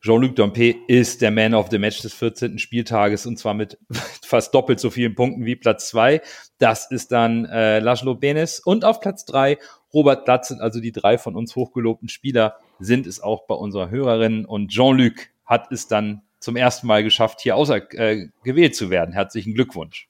Jean-Luc 0.00 0.36
Dompe 0.36 0.74
ist 0.86 1.22
der 1.22 1.30
Man 1.30 1.54
of 1.54 1.68
the 1.70 1.78
Match 1.78 2.02
des 2.02 2.12
14. 2.12 2.58
Spieltages 2.58 3.26
und 3.26 3.38
zwar 3.38 3.54
mit 3.54 3.78
fast 4.22 4.54
doppelt 4.54 4.78
so 4.78 4.90
vielen 4.90 5.14
Punkten 5.14 5.44
wie 5.44 5.56
Platz 5.56 5.88
zwei. 5.88 6.20
Das 6.58 6.90
ist 6.90 7.10
dann 7.10 7.46
äh, 7.46 7.80
Laszlo 7.80 8.14
Benes 8.14 8.60
und 8.60 8.84
auf 8.84 9.00
Platz 9.00 9.24
drei 9.24 9.58
Robert 9.94 10.24
Glatzel, 10.24 10.60
also 10.60 10.80
die 10.80 10.92
drei 10.92 11.16
von 11.16 11.36
uns 11.36 11.56
hochgelobten 11.56 12.08
Spieler, 12.08 12.56
sind 12.80 13.06
es 13.06 13.22
auch 13.22 13.46
bei 13.46 13.54
unserer 13.54 13.90
Hörerin. 13.90 14.44
Und 14.44 14.68
Jean-Luc 14.68 15.28
hat 15.46 15.70
es 15.70 15.86
dann 15.86 16.22
zum 16.40 16.56
ersten 16.56 16.86
Mal 16.86 17.02
geschafft, 17.02 17.40
hier 17.40 17.56
außer, 17.56 17.92
äh, 17.94 18.28
gewählt 18.42 18.76
zu 18.76 18.90
werden. 18.90 19.12
Herzlichen 19.12 19.54
Glückwunsch. 19.54 20.08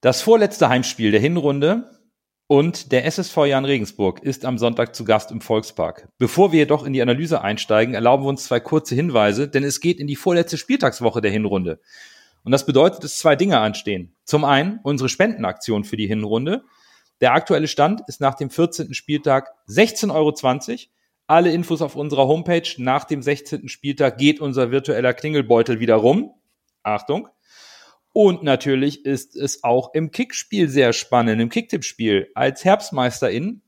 Das 0.00 0.22
vorletzte 0.22 0.68
Heimspiel 0.68 1.10
der 1.10 1.20
Hinrunde 1.20 1.90
und 2.48 2.92
der 2.92 3.04
SSV 3.06 3.46
Jan 3.46 3.64
Regensburg 3.64 4.22
ist 4.22 4.44
am 4.44 4.58
Sonntag 4.58 4.94
zu 4.94 5.04
Gast 5.04 5.32
im 5.32 5.40
Volkspark. 5.40 6.08
Bevor 6.18 6.52
wir 6.52 6.60
jedoch 6.60 6.84
in 6.84 6.92
die 6.92 7.02
Analyse 7.02 7.42
einsteigen, 7.42 7.94
erlauben 7.94 8.24
wir 8.24 8.28
uns 8.28 8.44
zwei 8.44 8.60
kurze 8.60 8.94
Hinweise, 8.94 9.48
denn 9.48 9.64
es 9.64 9.80
geht 9.80 9.98
in 9.98 10.06
die 10.06 10.16
vorletzte 10.16 10.58
Spieltagswoche 10.58 11.20
der 11.20 11.32
Hinrunde. 11.32 11.80
Und 12.44 12.52
das 12.52 12.64
bedeutet, 12.64 13.02
dass 13.02 13.18
zwei 13.18 13.34
Dinge 13.34 13.58
anstehen. 13.58 14.14
Zum 14.24 14.44
einen 14.44 14.78
unsere 14.84 15.08
Spendenaktion 15.08 15.82
für 15.82 15.96
die 15.96 16.06
Hinrunde. 16.06 16.62
Der 17.20 17.32
aktuelle 17.32 17.68
Stand 17.68 18.02
ist 18.08 18.20
nach 18.20 18.34
dem 18.34 18.50
14. 18.50 18.94
Spieltag 18.94 19.54
16,20 19.68 20.10
Euro. 20.14 20.34
Alle 21.28 21.52
Infos 21.52 21.82
auf 21.82 21.96
unserer 21.96 22.28
Homepage. 22.28 22.68
Nach 22.78 23.04
dem 23.04 23.22
16. 23.22 23.68
Spieltag 23.68 24.18
geht 24.18 24.40
unser 24.40 24.70
virtueller 24.70 25.14
Klingelbeutel 25.14 25.80
wieder 25.80 25.96
rum. 25.96 26.34
Achtung. 26.82 27.28
Und 28.12 28.42
natürlich 28.42 29.04
ist 29.04 29.36
es 29.36 29.62
auch 29.62 29.92
im 29.92 30.10
Kickspiel 30.10 30.68
sehr 30.68 30.92
spannend, 30.92 31.40
im 31.40 31.50
Kicktippspiel. 31.50 32.30
Als 32.34 32.64
Herbstmeisterin 32.64 33.60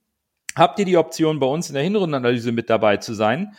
habt 0.57 0.79
ihr 0.79 0.87
die 0.87 0.97
Option, 0.97 1.39
bei 1.39 1.47
uns 1.47 1.69
in 1.69 1.75
der 1.75 1.83
Hinrundenanalyse 1.83 2.53
mit 2.53 2.71
dabei 2.71 2.97
zu 2.97 3.13
sein. 3.13 3.55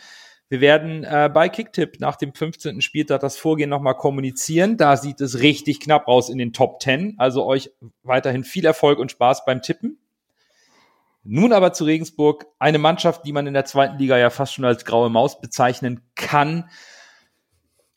Wir 0.50 0.60
werden 0.60 1.04
äh, 1.04 1.30
bei 1.32 1.48
Kicktipp 1.48 2.00
nach 2.00 2.16
dem 2.16 2.34
15. 2.34 2.82
Spieltag 2.82 3.20
das 3.20 3.38
Vorgehen 3.38 3.70
nochmal 3.70 3.96
kommunizieren. 3.96 4.76
Da 4.76 4.96
sieht 4.98 5.20
es 5.20 5.40
richtig 5.40 5.80
knapp 5.80 6.08
aus 6.08 6.28
in 6.28 6.36
den 6.36 6.52
Top 6.52 6.82
10. 6.82 7.14
Also 7.18 7.46
euch 7.46 7.70
weiterhin 8.02 8.44
viel 8.44 8.66
Erfolg 8.66 8.98
und 8.98 9.10
Spaß 9.10 9.46
beim 9.46 9.62
Tippen. 9.62 9.98
Nun 11.22 11.52
aber 11.52 11.72
zu 11.72 11.84
Regensburg, 11.84 12.46
eine 12.58 12.78
Mannschaft, 12.78 13.24
die 13.24 13.32
man 13.32 13.46
in 13.46 13.54
der 13.54 13.64
zweiten 13.64 13.96
Liga 13.98 14.18
ja 14.18 14.28
fast 14.28 14.52
schon 14.52 14.64
als 14.64 14.84
graue 14.84 15.08
Maus 15.08 15.40
bezeichnen 15.40 16.02
kann 16.16 16.68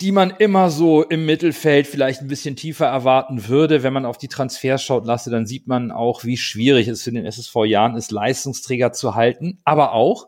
die 0.04 0.12
man 0.12 0.32
immer 0.32 0.70
so 0.70 1.01
im 1.01 1.26
Mittelfeld 1.26 1.88
vielleicht 1.88 2.22
ein 2.22 2.28
bisschen 2.28 2.58
tiefer 2.58 2.88
erwarten 2.88 3.47
würde. 3.47 3.84
Wenn 3.84 3.93
man 3.93 4.06
auf 4.06 4.18
die 4.18 4.28
Transfers 4.28 4.84
schaut, 4.84 5.06
lasse, 5.06 5.30
dann 5.30 5.45
sieht 5.45 5.68
man 5.68 5.91
auch, 5.91 6.26
wie 6.26 6.36
schwierig 6.36 6.89
es 6.89 7.04
für 7.04 7.14
den 7.14 7.26
SSV 7.26 7.56
Jahren 7.66 7.95
ist, 7.95 8.12
Leistungsträger 8.12 8.91
zu 8.91 9.16
halten. 9.16 9.60
Aber 9.64 9.93
auch, 9.93 10.28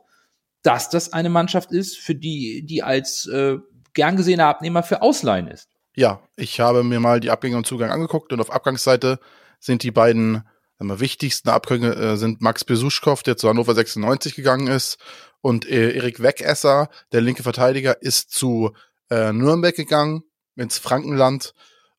dass 0.65 0.89
das 0.89 1.13
eine 1.13 1.29
Mannschaft 1.29 1.71
ist, 1.71 1.97
für 1.97 2.15
die, 2.15 2.65
die 2.65 2.83
als 2.83 3.27
äh, 3.27 3.57
gern 3.93 4.17
gesehener 4.17 4.47
Abnehmer 4.47 4.83
für 4.83 5.01
Ausleihen 5.01 5.47
ist. 5.47 5.69
Ja, 5.95 6.21
ich 6.35 6.59
habe 6.59 6.83
mir 6.83 6.99
mal 6.99 7.19
die 7.19 7.31
Abgänge 7.31 7.57
und 7.57 7.65
Zugang 7.67 7.91
angeguckt 7.91 8.33
und 8.33 8.41
auf 8.41 8.51
Abgangsseite 8.51 9.19
sind 9.59 9.83
die 9.83 9.91
beiden 9.91 10.43
wir, 10.79 10.99
wichtigsten 10.99 11.49
Abgänge 11.49 11.95
äh, 11.95 12.17
sind 12.17 12.41
Max 12.41 12.65
Besuschkow, 12.65 13.23
der 13.23 13.37
zu 13.37 13.47
Hannover 13.47 13.73
96 13.73 14.35
gegangen 14.35 14.67
ist, 14.67 14.97
und 15.45 15.69
äh, 15.69 15.91
Erik 15.91 16.23
Wegesser, 16.23 16.89
der 17.11 17.21
linke 17.21 17.43
Verteidiger, 17.43 18.01
ist 18.01 18.31
zu 18.31 18.71
äh, 19.11 19.31
Nürnberg 19.31 19.75
gegangen, 19.75 20.23
ins 20.55 20.79
Frankenland. 20.79 21.53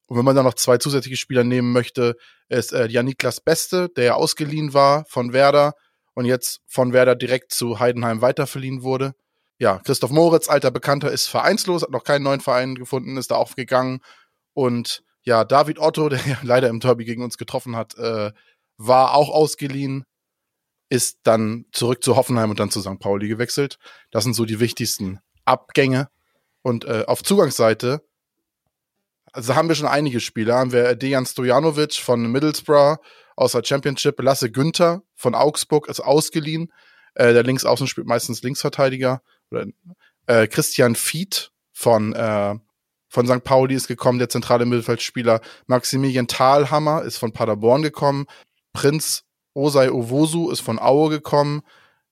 Und 0.07 0.19
wenn 0.19 0.25
man 0.25 0.35
da 0.35 0.43
noch 0.43 0.55
zwei 0.55 0.79
zusätzliche 0.79 1.17
Spieler 1.17 1.45
nehmen 1.45 1.71
möchte, 1.73 2.17
ist 2.49 2.73
äh, 2.73 2.89
Janiklas 2.89 3.41
Beste, 3.41 3.89
der 3.91 4.05
ja 4.05 4.15
ausgeliehen 4.15 4.75
war 4.75 5.05
von 5.09 5.33
Werder 5.33 5.75
und 6.17 6.25
jetzt 6.25 6.63
von 6.67 6.95
Werder 6.95 7.15
direkt 7.15 7.53
zu 7.53 7.79
Heidenheim 7.79 8.23
weiterverliehen 8.23 8.83
wurde. 8.83 9.15
Ja, 9.59 9.79
Christoph 9.85 10.11
Moritz, 10.11 10.49
alter 10.49 10.71
Bekannter, 10.71 11.13
ist 11.13 11.27
vereinslos, 11.27 11.83
hat 11.83 11.91
noch 11.91 12.05
keinen 12.05 12.23
neuen 12.23 12.41
Verein 12.41 12.75
gefunden, 12.75 13.19
ist 13.19 13.31
da 13.31 13.37
aufgegangen. 13.37 14.01
Und 14.55 15.05
ja, 15.25 15.45
David 15.45 15.79
Otto, 15.79 16.09
der 16.09 16.21
leider 16.43 16.69
im 16.69 16.81
Derby 16.81 17.05
gegen 17.05 17.23
uns 17.23 17.37
getroffen 17.37 17.77
hat, 17.77 17.99
äh, 17.99 18.33
war 18.79 19.15
auch 19.15 19.29
ausgeliehen, 19.29 20.05
ist 20.89 21.19
dann 21.23 21.67
zurück 21.73 22.03
zu 22.03 22.17
Hoffenheim 22.17 22.49
und 22.49 22.61
dann 22.61 22.71
zu 22.71 22.81
St. 22.81 22.99
Pauli 22.99 23.29
gewechselt. 23.29 23.79
Das 24.11 24.25
sind 24.25 24.35
so 24.35 24.47
die 24.47 24.59
wichtigsten 24.59 25.21
Abgänge. 25.45 26.09
Und 26.63 26.87
äh, 26.87 27.05
auf 27.07 27.23
Zugangsseite, 27.23 28.03
also 29.33 29.55
haben 29.55 29.69
wir 29.69 29.75
schon 29.75 29.87
einige 29.87 30.21
Spieler. 30.21 30.57
Haben 30.57 30.73
wir 30.73 30.95
Dejan 30.95 31.27
Stojanovic 31.27 31.97
von 31.97 32.33
Middlesbrough 32.33 32.97
aus 33.37 33.53
der 33.53 33.63
Championship, 33.65 34.21
Lasse 34.21 34.51
Günther 34.51 35.03
von 35.15 35.35
Augsburg 35.35 35.89
ist 35.89 36.01
ausgeliehen. 36.01 36.73
Äh, 37.15 37.33
der 37.33 37.45
Linksaußen 37.45 37.87
spielt 37.87 38.07
meistens 38.07 38.43
Linksverteidiger. 38.43 39.23
Oder, 39.51 39.67
äh, 40.27 40.47
Christian 40.49 40.97
Fied 40.97 41.53
von, 41.73 42.15
äh, 42.15 42.55
von 43.09 43.27
St. 43.27 43.45
Pauli 43.45 43.75
ist 43.75 43.89
gekommen, 43.89 44.19
der 44.19 44.29
zentrale 44.29 44.65
Mittelfeldspieler. 44.65 45.41
Maximilian 45.67 46.27
Thalhammer 46.27 47.03
ist 47.03 47.19
von 47.19 47.33
Paderborn 47.33 47.83
gekommen. 47.83 48.27
Prinz 48.73 49.25
Osei 49.55 49.91
Owosu 49.91 50.51
ist 50.51 50.61
von 50.61 50.79
Aue 50.79 51.11
gekommen. 51.11 51.63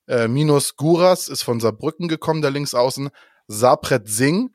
Äh, 0.06 0.28
Minus 0.28 0.76
Guras 0.76 1.28
ist 1.28 1.42
von 1.42 1.60
Saarbrücken 1.60 2.08
gekommen, 2.08 2.42
der 2.42 2.50
Linksaußen. 2.50 3.10
Sapret 3.48 4.08
Singh 4.08 4.50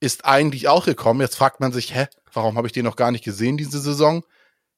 ist 0.00 0.24
eigentlich 0.24 0.68
auch 0.68 0.84
gekommen. 0.84 1.20
Jetzt 1.20 1.36
fragt 1.36 1.60
man 1.60 1.72
sich, 1.72 1.94
hä, 1.94 2.06
warum 2.32 2.56
habe 2.56 2.66
ich 2.66 2.72
den 2.72 2.84
noch 2.84 2.96
gar 2.96 3.10
nicht 3.10 3.24
gesehen 3.24 3.56
diese 3.56 3.80
Saison? 3.80 4.24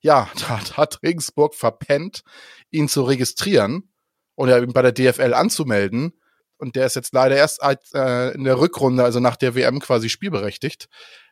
Ja, 0.04 0.28
da 0.38 0.60
hat 0.76 1.02
Regensburg 1.02 1.54
verpennt, 1.54 2.22
ihn 2.70 2.88
zu 2.88 3.02
registrieren 3.02 3.90
und 4.36 4.50
ihn 4.50 4.72
bei 4.72 4.82
der 4.82 4.92
DFL 4.92 5.34
anzumelden. 5.34 6.12
Und 6.58 6.76
der 6.76 6.86
ist 6.86 6.94
jetzt 6.94 7.14
leider 7.14 7.36
erst 7.36 7.60
äh, 7.94 8.30
in 8.32 8.44
der 8.44 8.58
Rückrunde, 8.58 9.02
also 9.02 9.18
nach 9.18 9.36
der 9.36 9.54
WM 9.54 9.80
quasi 9.80 10.08
spielberechtigt. 10.08 10.88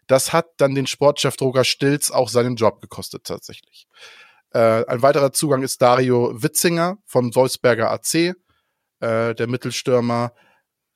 Das 0.09 0.33
hat 0.33 0.47
dann 0.57 0.75
den 0.75 0.87
Sportchef 0.87 1.37
Droger 1.37 1.64
Stilz 1.64 2.11
auch 2.11 2.29
seinen 2.29 2.57
Job 2.57 2.81
gekostet 2.81 3.25
tatsächlich. 3.25 3.87
Äh, 4.53 4.85
ein 4.87 5.03
weiterer 5.03 5.33
Zugang 5.33 5.62
ist 5.62 5.81
Dario 5.81 6.33
Witzinger 6.43 6.99
vom 7.05 7.35
Wolfsberger 7.35 7.91
AC, 7.91 8.14
äh, 9.01 9.35
der 9.35 9.47
Mittelstürmer. 9.47 10.33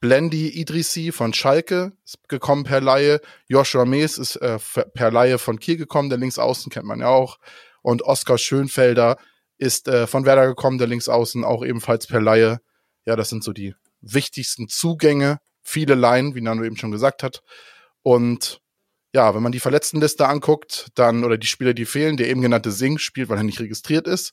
Blendi 0.01 0.49
Idrissi 0.49 1.13
von 1.13 1.33
Schalke 1.33 1.93
ist 2.05 2.29
gekommen 2.29 2.65
per 2.65 2.81
Laie. 2.81 3.21
Joshua 3.49 3.85
Mees 3.85 4.19
ist 4.19 4.37
äh, 4.37 4.59
per 4.93 5.11
Laie 5.11 5.39
von 5.39 5.59
Kiel 5.59 5.77
gekommen, 5.77 6.11
der 6.11 6.19
Linksaußen 6.19 6.71
kennt 6.71 6.87
man 6.87 7.01
ja 7.01 7.09
auch. 7.09 7.39
Und 7.87 8.03
Oskar 8.03 8.37
Schönfelder 8.37 9.17
ist 9.59 9.87
äh, 9.87 10.09
von 10.09 10.27
Werder 10.27 10.49
gekommen, 10.49 10.77
der 10.77 10.89
Linksaußen 10.89 11.45
auch 11.45 11.65
ebenfalls 11.65 12.09
per 12.09 12.21
Laie. 12.21 12.59
Ja, 13.05 13.15
das 13.15 13.29
sind 13.29 13.45
so 13.45 13.53
die 13.53 13.77
wichtigsten 14.01 14.67
Zugänge. 14.67 15.39
Viele 15.63 15.95
Laien, 15.95 16.35
wie 16.35 16.41
Nano 16.41 16.65
eben 16.65 16.77
schon 16.77 16.91
gesagt 16.91 17.23
hat. 17.23 17.45
Und 18.03 18.61
ja, 19.15 19.37
wenn 19.37 19.43
man 19.45 19.53
die 19.53 19.61
Verletztenliste 19.61 20.27
anguckt, 20.27 20.89
dann, 20.97 21.23
oder 21.23 21.39
die 21.39 21.47
Spieler, 21.47 21.75
die 21.75 21.85
fehlen, 21.85 22.17
der 22.17 22.29
eben 22.29 22.43
genannte 22.43 22.73
Singh 22.73 22.99
spielt, 22.99 23.29
weil 23.29 23.37
er 23.37 23.45
nicht 23.45 23.61
registriert 23.61 24.09
ist. 24.09 24.33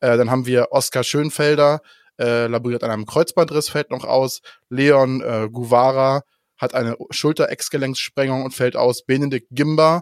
Äh, 0.00 0.16
dann 0.16 0.30
haben 0.30 0.46
wir 0.46 0.68
Oskar 0.70 1.04
Schönfelder, 1.04 1.82
äh, 2.18 2.46
laboriert 2.46 2.82
an 2.82 2.90
einem 2.90 3.04
Kreuzbandriss, 3.04 3.68
fällt 3.68 3.90
noch 3.90 4.04
aus. 4.04 4.40
Leon 4.70 5.20
äh, 5.20 5.50
Guvara 5.52 6.22
hat 6.56 6.72
eine 6.72 6.96
Schulter-Exgelenkssprengung 7.10 8.42
und 8.42 8.54
fällt 8.54 8.74
aus. 8.74 9.04
Benedikt 9.04 9.48
Gimba, 9.50 10.00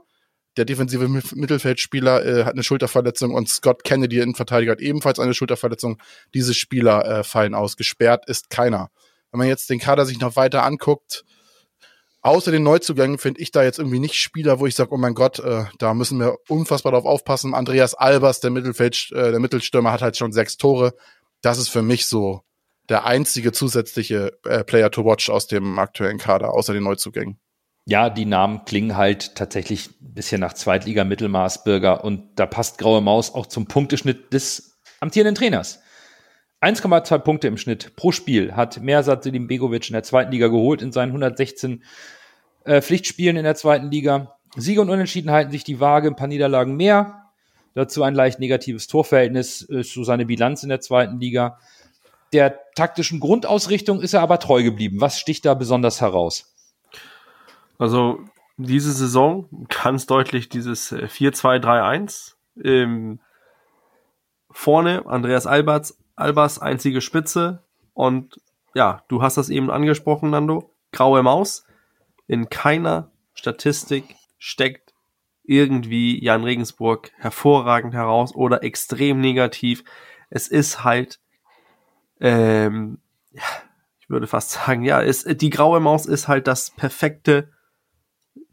der 0.57 0.65
defensive 0.65 1.09
Mittelfeldspieler, 1.09 2.25
äh, 2.25 2.45
hat 2.45 2.55
eine 2.55 2.63
Schulterverletzung 2.63 3.35
und 3.35 3.49
Scott 3.49 3.85
Kennedy, 3.85 4.21
Innenverteidiger, 4.21 4.73
hat 4.73 4.81
ebenfalls 4.81 5.19
eine 5.19 5.35
Schulterverletzung. 5.35 6.01
Diese 6.33 6.55
Spieler 6.55 7.05
äh, 7.05 7.25
fallen 7.25 7.55
aus. 7.55 7.77
Gesperrt 7.77 8.29
ist 8.29 8.51
keiner. 8.51 8.91
Wenn 9.31 9.39
man 9.39 9.49
jetzt 9.49 9.71
den 9.71 9.81
Kader 9.81 10.07
sich 10.07 10.21
noch 10.21 10.37
weiter 10.37 10.63
anguckt, 10.63 11.25
außer 12.23 12.53
den 12.53 12.63
Neuzugängen 12.63 13.19
finde 13.19 13.41
ich 13.41 13.51
da 13.51 13.65
jetzt 13.65 13.79
irgendwie 13.79 13.99
nicht 13.99 14.15
Spieler, 14.15 14.61
wo 14.61 14.67
ich 14.67 14.77
sage, 14.77 14.93
oh 14.93 14.97
mein 14.97 15.15
Gott, 15.15 15.41
äh, 15.41 15.65
da 15.79 15.95
müssen 15.95 16.21
wir 16.21 16.37
unfassbar 16.49 16.93
drauf 16.93 17.05
aufpassen. 17.05 17.55
Andreas 17.55 17.95
Albers, 17.95 18.41
der 18.41 18.51
Mittelfeld, 18.51 19.11
äh, 19.13 19.33
der 19.33 19.41
Mittelstürmer, 19.41 19.93
hat 19.93 20.03
halt 20.03 20.17
schon 20.17 20.33
sechs 20.33 20.57
Tore 20.57 20.95
das 21.45 21.59
ist 21.59 21.69
für 21.69 21.83
mich 21.83 22.07
so 22.07 22.43
der 22.89 23.05
einzige 23.05 23.53
zusätzliche 23.53 24.39
äh, 24.45 24.65
Player 24.65 24.91
to 24.91 25.05
watch 25.05 25.31
aus 25.31 25.47
dem 25.47 25.79
aktuellen 25.79 26.19
Kader, 26.19 26.53
außer 26.53 26.73
den 26.73 26.83
Neuzugängen. 26.83 27.39
Ja, 27.87 28.09
die 28.09 28.25
Namen 28.25 28.65
klingen 28.65 28.97
halt 28.97 29.35
tatsächlich 29.35 29.91
ein 30.01 30.15
bisschen 30.15 30.41
nach 30.41 30.55
Zweitliga-Mittelmaßbürger 30.55 32.03
und 32.03 32.23
da 32.37 32.47
passt 32.47 32.79
Graue 32.79 33.03
Maus 33.03 33.35
auch 33.35 33.47
zum 33.47 33.67
Punkteschnitt 33.67 34.33
des 34.33 34.79
amtierenden 35.01 35.35
Trainers. 35.35 35.81
1,2 36.63 37.19
Punkte 37.19 37.49
im 37.49 37.59
Schnitt 37.59 37.95
pro 37.95 38.11
Spiel 38.11 38.57
hat 38.57 38.81
Mersat 38.81 39.23
Selim 39.23 39.49
Begovic 39.49 39.89
in 39.91 39.93
der 39.93 40.03
zweiten 40.03 40.33
Liga 40.33 40.49
geholt 40.49 40.81
in 40.81 40.93
seinen 40.93 41.11
116 41.11 41.85
äh, 42.65 42.81
Pflichtspielen 42.81 43.37
in 43.37 43.45
der 43.45 43.55
zweiten 43.55 43.91
Liga. 43.91 44.39
Siege 44.57 44.81
und 44.81 44.89
Unentschieden 44.89 45.31
halten 45.31 45.51
sich 45.51 45.65
die 45.65 45.79
Waage, 45.79 46.09
ein 46.09 46.17
paar 46.17 46.29
Niederlagen 46.29 46.77
mehr. 46.77 47.33
Dazu 47.75 48.03
ein 48.03 48.15
leicht 48.15 48.39
negatives 48.39 48.87
Torverhältnis, 48.87 49.61
ist 49.61 49.93
so 49.93 50.05
seine 50.05 50.25
Bilanz 50.25 50.63
in 50.63 50.71
der 50.71 50.81
zweiten 50.81 51.21
Liga. 51.21 51.59
Der 52.33 52.61
taktischen 52.77 53.21
Grundausrichtung 53.21 54.01
ist 54.01 54.15
er 54.15 54.23
aber 54.23 54.39
treu 54.39 54.63
geblieben. 54.63 55.03
Was 55.03 55.19
sticht 55.19 55.45
da 55.45 55.53
besonders 55.53 56.01
heraus? 56.01 56.54
Also 57.79 58.21
diese 58.57 58.93
Saison 58.93 59.49
ganz 59.69 60.07
deutlich 60.07 60.49
dieses 60.49 60.93
4-2-3-1. 60.93 62.35
Ähm, 62.63 63.21
vorne 64.51 65.07
Andreas 65.07 65.47
Alberts, 65.47 65.99
Albers 66.15 66.61
einzige 66.61 67.01
Spitze 67.01 67.65
und 67.93 68.41
ja, 68.75 69.03
du 69.09 69.23
hast 69.23 69.37
das 69.37 69.49
eben 69.49 69.71
angesprochen, 69.71 70.31
Nando. 70.31 70.71
Graue 70.93 71.23
Maus. 71.23 71.65
In 72.27 72.51
keiner 72.51 73.11
Statistik 73.35 74.17
steckt 74.39 74.95
irgendwie 75.45 76.23
Jan 76.23 76.45
Regensburg 76.45 77.13
hervorragend 77.17 77.95
heraus 77.95 78.35
oder 78.35 78.63
extrem 78.63 79.21
negativ. 79.21 79.85
Es 80.31 80.49
ist 80.49 80.83
halt, 80.85 81.21
ähm, 82.21 82.99
ja, 83.33 83.43
ich 84.01 84.11
würde 84.11 84.27
fast 84.27 84.51
sagen, 84.67 84.83
ja, 84.85 85.03
es, 85.03 85.25
die 85.25 85.51
graue 85.51 85.81
Maus 85.81 86.07
ist 86.07 86.29
halt 86.29 86.47
das 86.47 86.71
perfekte, 86.71 87.53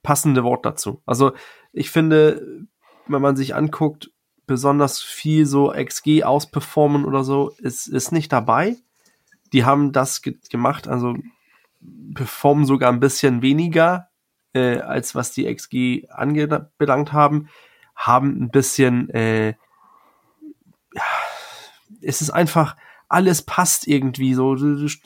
passende 0.04 0.44
Wort 0.44 0.66
dazu. 0.66 1.02
Also 1.06 1.34
ich 1.74 1.92
finde, 1.92 2.66
wenn 3.08 3.22
man 3.22 3.36
sich 3.36 3.56
anguckt, 3.56 4.12
besonders 4.48 5.02
viel 5.02 5.46
so 5.46 5.72
XG 5.72 6.24
ausperformen 6.24 7.06
oder 7.06 7.24
so, 7.24 7.52
ist, 7.60 7.88
ist 7.88 8.12
nicht 8.12 8.32
dabei. 8.32 8.76
Die 9.54 9.66
haben 9.66 9.92
das 9.92 10.22
ge 10.22 10.38
gemacht, 10.50 10.88
also 10.88 11.16
performen 12.14 12.66
sogar 12.66 12.92
ein 12.92 13.00
bisschen 13.00 13.42
weniger 13.42 14.12
äh, 14.54 14.80
als 14.80 15.16
was 15.16 15.32
die 15.32 15.54
XG 15.54 16.08
angelangt 16.10 17.14
haben, 17.14 17.50
haben 17.96 18.44
ein 18.44 18.50
bisschen, 18.50 19.10
äh, 19.12 19.56
es 22.02 22.22
ist 22.22 22.32
einfach, 22.32 22.76
alles 23.08 23.44
passt 23.44 23.88
irgendwie 23.88 24.34
so, 24.34 24.56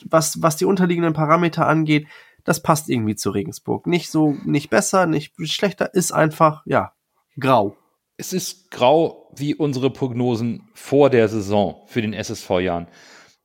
was, 0.04 0.42
was 0.42 0.56
die 0.56 0.64
unterliegenden 0.64 1.12
Parameter 1.12 1.66
angeht, 1.66 2.06
das 2.46 2.62
passt 2.62 2.88
irgendwie 2.88 3.16
zu 3.16 3.30
Regensburg. 3.30 3.86
Nicht 3.86 4.10
so, 4.10 4.36
nicht 4.44 4.70
besser, 4.70 5.06
nicht 5.06 5.34
schlechter, 5.44 5.92
ist 5.92 6.12
einfach, 6.12 6.62
ja, 6.64 6.92
grau. 7.38 7.76
Es 8.16 8.32
ist 8.32 8.70
grau 8.70 9.30
wie 9.36 9.54
unsere 9.54 9.90
Prognosen 9.90 10.68
vor 10.72 11.10
der 11.10 11.28
Saison 11.28 11.82
für 11.86 12.00
den 12.00 12.14
SSV-Jahren. 12.14 12.88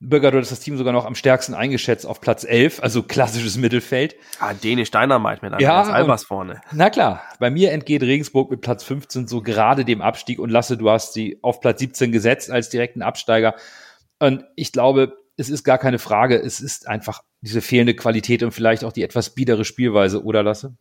Bürger, 0.04 0.32
du 0.32 0.40
hast 0.40 0.52
das 0.52 0.62
Team 0.62 0.78
sogar 0.78 0.94
noch 0.94 1.06
am 1.06 1.14
stärksten 1.14 1.54
eingeschätzt 1.54 2.08
auf 2.08 2.22
Platz 2.22 2.44
11, 2.44 2.82
also 2.82 3.04
klassisches 3.04 3.58
Mittelfeld. 3.58 4.16
Ah, 4.40 4.54
Dänisch 4.54 4.90
Dynamite 4.90 5.48
mit 5.48 5.62
ja, 5.62 5.84
Albers 5.84 6.24
vorne. 6.24 6.62
Na 6.72 6.90
klar, 6.90 7.22
bei 7.40 7.52
mir 7.52 7.72
entgeht 7.72 8.02
Regensburg 8.02 8.50
mit 8.50 8.62
Platz 8.62 8.84
15 8.84 9.28
so 9.28 9.42
gerade 9.42 9.86
dem 9.86 10.02
Abstieg 10.02 10.40
und 10.40 10.50
Lasse, 10.50 10.76
du 10.76 10.90
hast 10.90 11.14
sie 11.14 11.38
auf 11.44 11.60
Platz 11.60 11.80
17 11.80 12.12
gesetzt 12.12 12.50
als 12.50 12.70
direkten 12.70 13.04
Absteiger. 13.04 13.54
Und 14.18 14.46
ich 14.56 14.72
glaube, 14.72 15.21
es 15.42 15.50
ist 15.50 15.64
gar 15.64 15.78
keine 15.78 16.00
Frage, 16.00 16.40
es 16.40 16.62
ist 16.62 16.88
einfach 16.88 17.22
diese 17.42 17.62
fehlende 17.62 17.96
Qualität 17.96 18.44
und 18.44 18.52
vielleicht 18.52 18.84
auch 18.84 18.94
die 18.94 19.04
etwas 19.04 19.32
biedere 19.32 19.66
Spielweise, 19.66 20.24
oder 20.24 20.44
Lasse? 20.44 20.76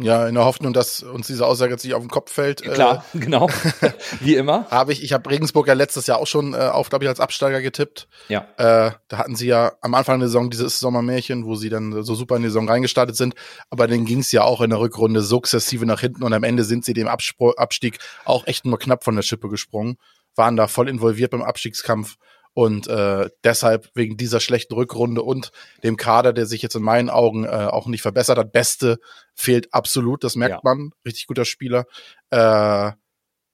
Ja, 0.00 0.28
in 0.28 0.36
der 0.36 0.44
Hoffnung, 0.44 0.72
dass 0.72 1.02
uns 1.02 1.26
diese 1.26 1.44
Aussage 1.44 1.72
jetzt 1.72 1.84
nicht 1.84 1.94
auf 1.94 2.02
den 2.02 2.08
Kopf 2.08 2.32
fällt. 2.32 2.62
Klar, 2.62 3.04
äh, 3.14 3.18
genau. 3.18 3.48
Wie 4.20 4.36
immer. 4.36 4.68
habe 4.70 4.92
ich, 4.92 5.02
ich 5.02 5.12
habe 5.12 5.28
Regensburg 5.28 5.66
ja 5.66 5.74
letztes 5.74 6.06
Jahr 6.06 6.18
auch 6.18 6.26
schon 6.28 6.54
äh, 6.54 6.58
auf, 6.58 6.88
glaube 6.88 7.04
ich, 7.04 7.08
als 7.08 7.18
Absteiger 7.18 7.60
getippt. 7.60 8.06
Ja. 8.28 8.46
Äh, 8.58 8.92
da 9.08 9.18
hatten 9.18 9.34
sie 9.34 9.48
ja 9.48 9.72
am 9.80 9.94
Anfang 9.94 10.20
der 10.20 10.28
Saison 10.28 10.50
dieses 10.50 10.78
Sommermärchen, 10.78 11.46
wo 11.46 11.56
sie 11.56 11.68
dann 11.68 12.04
so 12.04 12.14
super 12.14 12.36
in 12.36 12.42
die 12.42 12.48
Saison 12.48 12.68
reingestartet 12.68 13.16
sind. 13.16 13.34
Aber 13.70 13.88
dann 13.88 14.04
ging 14.04 14.20
es 14.20 14.30
ja 14.30 14.44
auch 14.44 14.60
in 14.60 14.70
der 14.70 14.78
Rückrunde 14.78 15.20
sukzessive 15.20 15.84
nach 15.84 16.00
hinten 16.00 16.22
und 16.22 16.32
am 16.32 16.44
Ende 16.44 16.62
sind 16.62 16.84
sie 16.84 16.94
dem 16.94 17.08
Abspro 17.08 17.50
Abstieg 17.56 17.98
auch 18.24 18.46
echt 18.46 18.66
nur 18.66 18.78
knapp 18.78 19.02
von 19.02 19.16
der 19.16 19.22
Schippe 19.22 19.48
gesprungen, 19.48 19.96
waren 20.36 20.56
da 20.56 20.68
voll 20.68 20.88
involviert 20.88 21.32
beim 21.32 21.42
Abstiegskampf 21.42 22.18
und 22.58 22.88
äh, 22.88 23.30
deshalb 23.44 23.88
wegen 23.94 24.16
dieser 24.16 24.40
schlechten 24.40 24.74
Rückrunde 24.74 25.22
und 25.22 25.52
dem 25.84 25.96
Kader, 25.96 26.32
der 26.32 26.44
sich 26.44 26.60
jetzt 26.60 26.74
in 26.74 26.82
meinen 26.82 27.08
Augen 27.08 27.44
äh, 27.44 27.50
auch 27.50 27.86
nicht 27.86 28.02
verbessert 28.02 28.36
hat, 28.36 28.50
Beste 28.50 28.98
fehlt 29.32 29.72
absolut, 29.72 30.24
das 30.24 30.34
merkt 30.34 30.56
ja. 30.56 30.60
man. 30.64 30.90
Richtig 31.06 31.28
guter 31.28 31.44
Spieler. 31.44 31.84
Äh, 32.30 32.90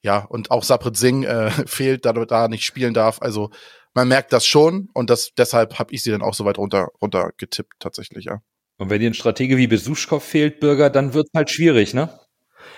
ja, 0.03 0.25
und 0.31 0.51
auch 0.51 0.65
Saprit 0.65 0.97
Singh 0.97 1.27
äh, 1.29 1.51
fehlt, 1.67 2.07
da 2.07 2.15
da 2.15 2.49
nicht 2.49 2.65
spielen 2.65 2.95
darf. 2.95 3.21
Also 3.21 3.51
man 3.93 4.09
merkt 4.09 4.33
das 4.33 4.47
schon 4.47 4.89
und 4.95 5.11
das 5.11 5.33
deshalb 5.37 5.79
habe 5.79 5.93
ich 5.93 6.03
sie 6.03 6.11
dann 6.11 6.23
auch 6.23 6.33
so 6.33 6.47
weit 6.47 6.57
runter, 6.57 6.89
runter 7.03 7.33
getippt, 7.37 7.75
tatsächlich, 7.81 8.25
ja. 8.25 8.41
Und 8.79 8.89
wenn 8.89 9.03
dir 9.03 9.11
ein 9.11 9.15
Stratege 9.15 9.59
wie 9.59 9.67
Besuschkow 9.67 10.25
fehlt, 10.25 10.61
Bürger, 10.61 10.89
dann 10.89 11.13
wird's 11.13 11.31
halt 11.37 11.51
schwierig, 11.51 11.93
ne? 11.93 12.09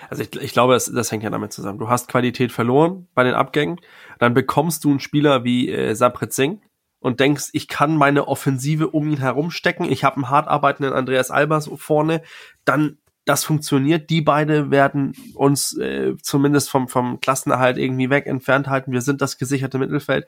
Also 0.09 0.23
ich, 0.23 0.35
ich 0.35 0.53
glaube, 0.53 0.73
das, 0.73 0.91
das 0.91 1.11
hängt 1.11 1.23
ja 1.23 1.29
damit 1.29 1.53
zusammen. 1.53 1.79
Du 1.79 1.89
hast 1.89 2.07
Qualität 2.07 2.51
verloren 2.51 3.07
bei 3.13 3.23
den 3.23 3.33
Abgängen, 3.33 3.79
dann 4.19 4.33
bekommst 4.33 4.83
du 4.83 4.89
einen 4.89 4.99
Spieler 4.99 5.43
wie 5.43 5.69
äh, 5.69 5.93
Sapret 5.95 6.33
Singh 6.33 6.61
und 6.99 7.19
denkst, 7.19 7.49
ich 7.53 7.67
kann 7.67 7.95
meine 7.95 8.27
Offensive 8.27 8.89
um 8.89 9.07
ihn 9.07 9.17
herum 9.17 9.51
stecken, 9.51 9.85
ich 9.85 10.03
habe 10.03 10.17
einen 10.17 10.29
hart 10.29 10.47
arbeitenden 10.47 10.93
Andreas 10.93 11.31
Albers 11.31 11.69
vorne, 11.75 12.21
dann 12.65 12.97
das 13.27 13.43
funktioniert. 13.43 14.09
Die 14.09 14.21
beide 14.21 14.71
werden 14.71 15.13
uns 15.35 15.77
äh, 15.77 16.15
zumindest 16.21 16.69
vom, 16.69 16.87
vom 16.87 17.19
Klassenerhalt 17.19 17.77
irgendwie 17.77 18.09
weg 18.09 18.25
entfernt 18.25 18.67
halten. 18.67 18.93
Wir 18.93 19.01
sind 19.01 19.21
das 19.21 19.37
gesicherte 19.37 19.77
Mittelfeld. 19.77 20.25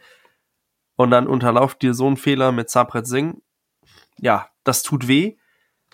Und 0.95 1.12
dann 1.12 1.28
unterlauft 1.28 1.82
dir 1.82 1.93
so 1.93 2.07
ein 2.10 2.18
Fehler 2.18 2.51
mit 2.51 2.70
Sapret 2.70 3.07
Singh. 3.07 3.39
Ja, 4.20 4.49
das 4.66 4.84
tut 4.84 5.07
weh. 5.07 5.38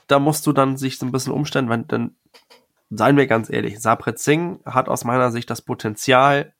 Da 0.08 0.18
musst 0.18 0.48
du 0.48 0.52
dann 0.52 0.78
sich 0.78 0.98
so 0.98 1.06
ein 1.06 1.12
bisschen 1.12 1.32
umstellen, 1.32 1.70
weil 1.70 1.84
dann 1.84 2.16
seien 2.90 3.18
wir 3.18 3.28
ganz 3.28 3.50
ehrlich, 3.50 3.80
Sapret 3.80 4.20
Singh 4.20 4.60
hat 4.66 4.90
aus 4.90 5.04
meiner 5.04 5.32
Sicht 5.32 5.50
das 5.50 5.62
Potenzial, 5.62 6.54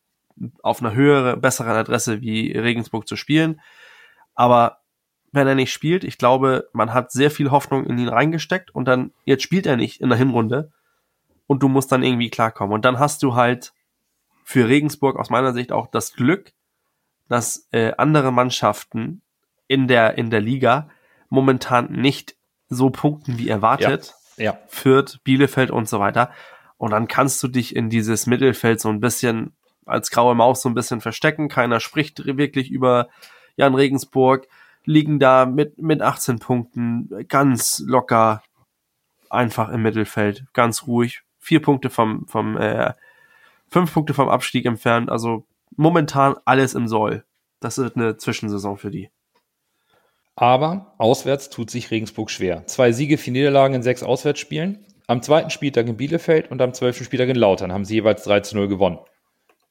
auf 0.64 0.82
einer 0.82 0.94
höhere, 0.94 1.38
besseren 1.38 1.78
Adresse 1.78 2.22
wie 2.22 2.52
Regensburg 2.52 3.08
zu 3.08 3.16
spielen. 3.16 3.62
Aber 4.34 4.82
wenn 5.32 5.48
er 5.48 5.56
nicht 5.56 5.72
spielt, 5.72 6.04
ich 6.04 6.18
glaube, 6.18 6.70
man 6.74 6.94
hat 6.94 7.12
sehr 7.12 7.32
viel 7.32 7.52
Hoffnung 7.52 7.86
in 7.86 7.98
ihn 7.98 8.10
reingesteckt 8.10 8.74
und 8.74 8.86
dann, 8.86 9.14
jetzt 9.24 9.44
spielt 9.44 9.66
er 9.66 9.78
nicht 9.78 10.02
in 10.02 10.10
der 10.10 10.18
Hinrunde 10.18 10.72
und 11.48 11.64
du 11.64 11.70
musst 11.70 11.92
dann 11.92 12.04
irgendwie 12.04 12.30
klarkommen. 12.30 12.74
Und 12.74 12.84
dann 12.84 13.00
hast 13.00 13.24
du 13.24 13.36
halt 13.36 13.74
für 14.44 14.68
Regensburg 14.68 15.18
aus 15.18 15.30
meiner 15.30 15.54
Sicht 15.54 15.72
auch 15.72 15.88
das 15.88 16.14
Glück, 16.14 16.52
dass 17.30 17.68
äh, 17.72 17.94
andere 17.98 18.32
Mannschaften 18.32 19.22
in 19.68 19.88
der, 19.88 20.18
in 20.18 20.30
der 20.30 20.42
Liga 20.42 20.90
momentan 21.30 21.92
nicht 21.92 22.36
so 22.68 22.90
punkten 22.90 23.38
wie 23.38 23.50
erwartet. 23.50 24.08
Ja 24.08 24.25
ja. 24.38 24.58
Fürth, 24.68 25.20
Bielefeld 25.24 25.72
und 25.72 25.88
so 25.90 26.00
weiter. 26.00 26.32
Und 26.78 26.92
dann 26.92 27.08
kannst 27.08 27.42
du 27.42 27.48
dich 27.48 27.76
in 27.76 27.90
dieses 27.90 28.28
Mittelfeld 28.28 28.82
so 28.82 28.90
ein 28.90 29.00
bisschen 29.00 29.54
als 29.86 30.12
graue 30.12 30.36
Maus 30.36 30.62
so 30.62 30.70
ein 30.70 30.76
bisschen 30.76 31.02
verstecken. 31.02 31.48
Keiner 31.48 31.80
spricht 31.80 32.26
wirklich 32.26 32.72
über 32.72 33.08
Jan 33.56 33.76
Regensburg. 33.76 34.48
Liegen 34.84 35.20
da 35.20 35.46
mit, 35.46 35.80
mit 35.80 36.02
18 36.02 36.40
Punkten 36.40 37.10
ganz 37.28 37.82
locker 37.86 38.44
einfach 39.30 39.70
im 39.70 39.82
Mittelfeld, 39.82 40.46
ganz 40.54 40.86
ruhig. 40.86 41.22
Vier 41.40 41.62
Punkte 41.62 41.90
vom, 41.90 42.28
vom, 42.28 42.58
äh, 42.58 42.94
fünf 43.68 43.94
Punkte 43.94 44.14
vom 44.14 44.30
Abstieg 44.30 44.66
entfernt. 44.66 45.10
Also 45.10 45.46
momentan 45.76 46.36
alles 46.46 46.76
im 46.76 46.88
Soll. 46.88 47.24
Das 47.60 47.78
ist 47.78 47.96
eine 47.96 48.18
Zwischensaison 48.18 48.78
für 48.78 48.92
die. 48.92 49.10
Aber 50.36 50.96
auswärts 50.98 51.50
tut 51.50 51.70
sich 51.70 51.92
Regensburg 51.92 52.30
schwer. 52.30 52.68
Zwei 52.68 52.92
Siege, 52.92 53.18
vier 53.18 53.34
Niederlagen 53.34 53.76
in 53.76 53.84
sechs 53.84 54.04
Auswärtsspielen. 54.04 54.86
Am 55.08 55.22
zweiten 55.22 55.50
Spieltag 55.50 55.88
in 55.88 55.98
Bielefeld 55.98 56.52
und 56.52 56.62
am 56.62 56.74
zwölften 56.74 57.06
Spieltag 57.06 57.30
in 57.30 57.36
Lautern 57.36 57.72
haben 57.72 57.86
sie 57.86 57.96
jeweils 57.96 58.24
3 58.24 58.42
zu 58.42 58.56
0 58.56 58.68
gewonnen. 58.68 59.00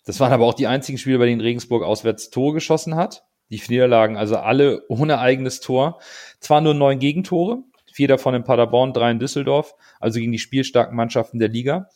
Das 0.06 0.20
waren 0.20 0.32
aber 0.32 0.46
auch 0.46 0.54
die 0.54 0.66
einzigen 0.66 0.98
Spiele, 0.98 1.18
bei 1.18 1.26
denen 1.26 1.40
Regensburg 1.40 1.82
auswärts 1.82 2.30
Tore 2.30 2.54
geschossen 2.54 2.94
hat. 2.94 3.24
Die 3.50 3.60
Niederlagen 3.68 4.16
also 4.16 4.36
alle 4.36 4.84
ohne 4.88 5.18
eigenes 5.18 5.60
Tor. 5.60 6.00
Zwar 6.40 6.60
nur 6.60 6.74
neun 6.74 6.98
Gegentore, 6.98 7.62
vier 7.92 8.08
davon 8.08 8.34
in 8.34 8.44
Paderborn, 8.44 8.92
drei 8.92 9.10
in 9.10 9.18
Düsseldorf, 9.18 9.74
also 10.00 10.18
gegen 10.18 10.32
die 10.32 10.38
spielstarken 10.38 10.96
Mannschaften 10.96 11.38
der 11.38 11.48
Liga. 11.48 11.88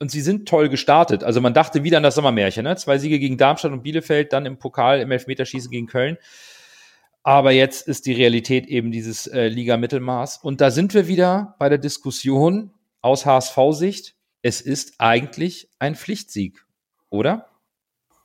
Und 0.00 0.10
sie 0.10 0.20
sind 0.20 0.48
toll 0.48 0.68
gestartet. 0.68 1.24
Also 1.24 1.40
man 1.40 1.54
dachte 1.54 1.84
wieder 1.84 1.96
an 1.96 2.02
das 2.02 2.14
Sommermärchen, 2.14 2.64
ne? 2.64 2.76
Zwei 2.76 2.98
Siege 2.98 3.18
gegen 3.18 3.36
Darmstadt 3.36 3.72
und 3.72 3.82
Bielefeld, 3.82 4.32
dann 4.32 4.46
im 4.46 4.58
Pokal 4.58 5.00
im 5.00 5.10
Elfmeterschießen 5.10 5.70
gegen 5.70 5.86
Köln. 5.86 6.18
Aber 7.22 7.52
jetzt 7.52 7.86
ist 7.86 8.06
die 8.06 8.12
Realität 8.12 8.66
eben 8.66 8.90
dieses 8.90 9.26
äh, 9.26 9.48
Liga-Mittelmaß. 9.48 10.38
Und 10.38 10.60
da 10.60 10.70
sind 10.70 10.94
wir 10.94 11.08
wieder 11.08 11.56
bei 11.58 11.68
der 11.68 11.78
Diskussion 11.78 12.70
aus 13.02 13.26
HSV-Sicht. 13.26 14.14
Es 14.42 14.60
ist 14.60 14.94
eigentlich 14.98 15.68
ein 15.78 15.94
Pflichtsieg, 15.94 16.64
oder? 17.10 17.46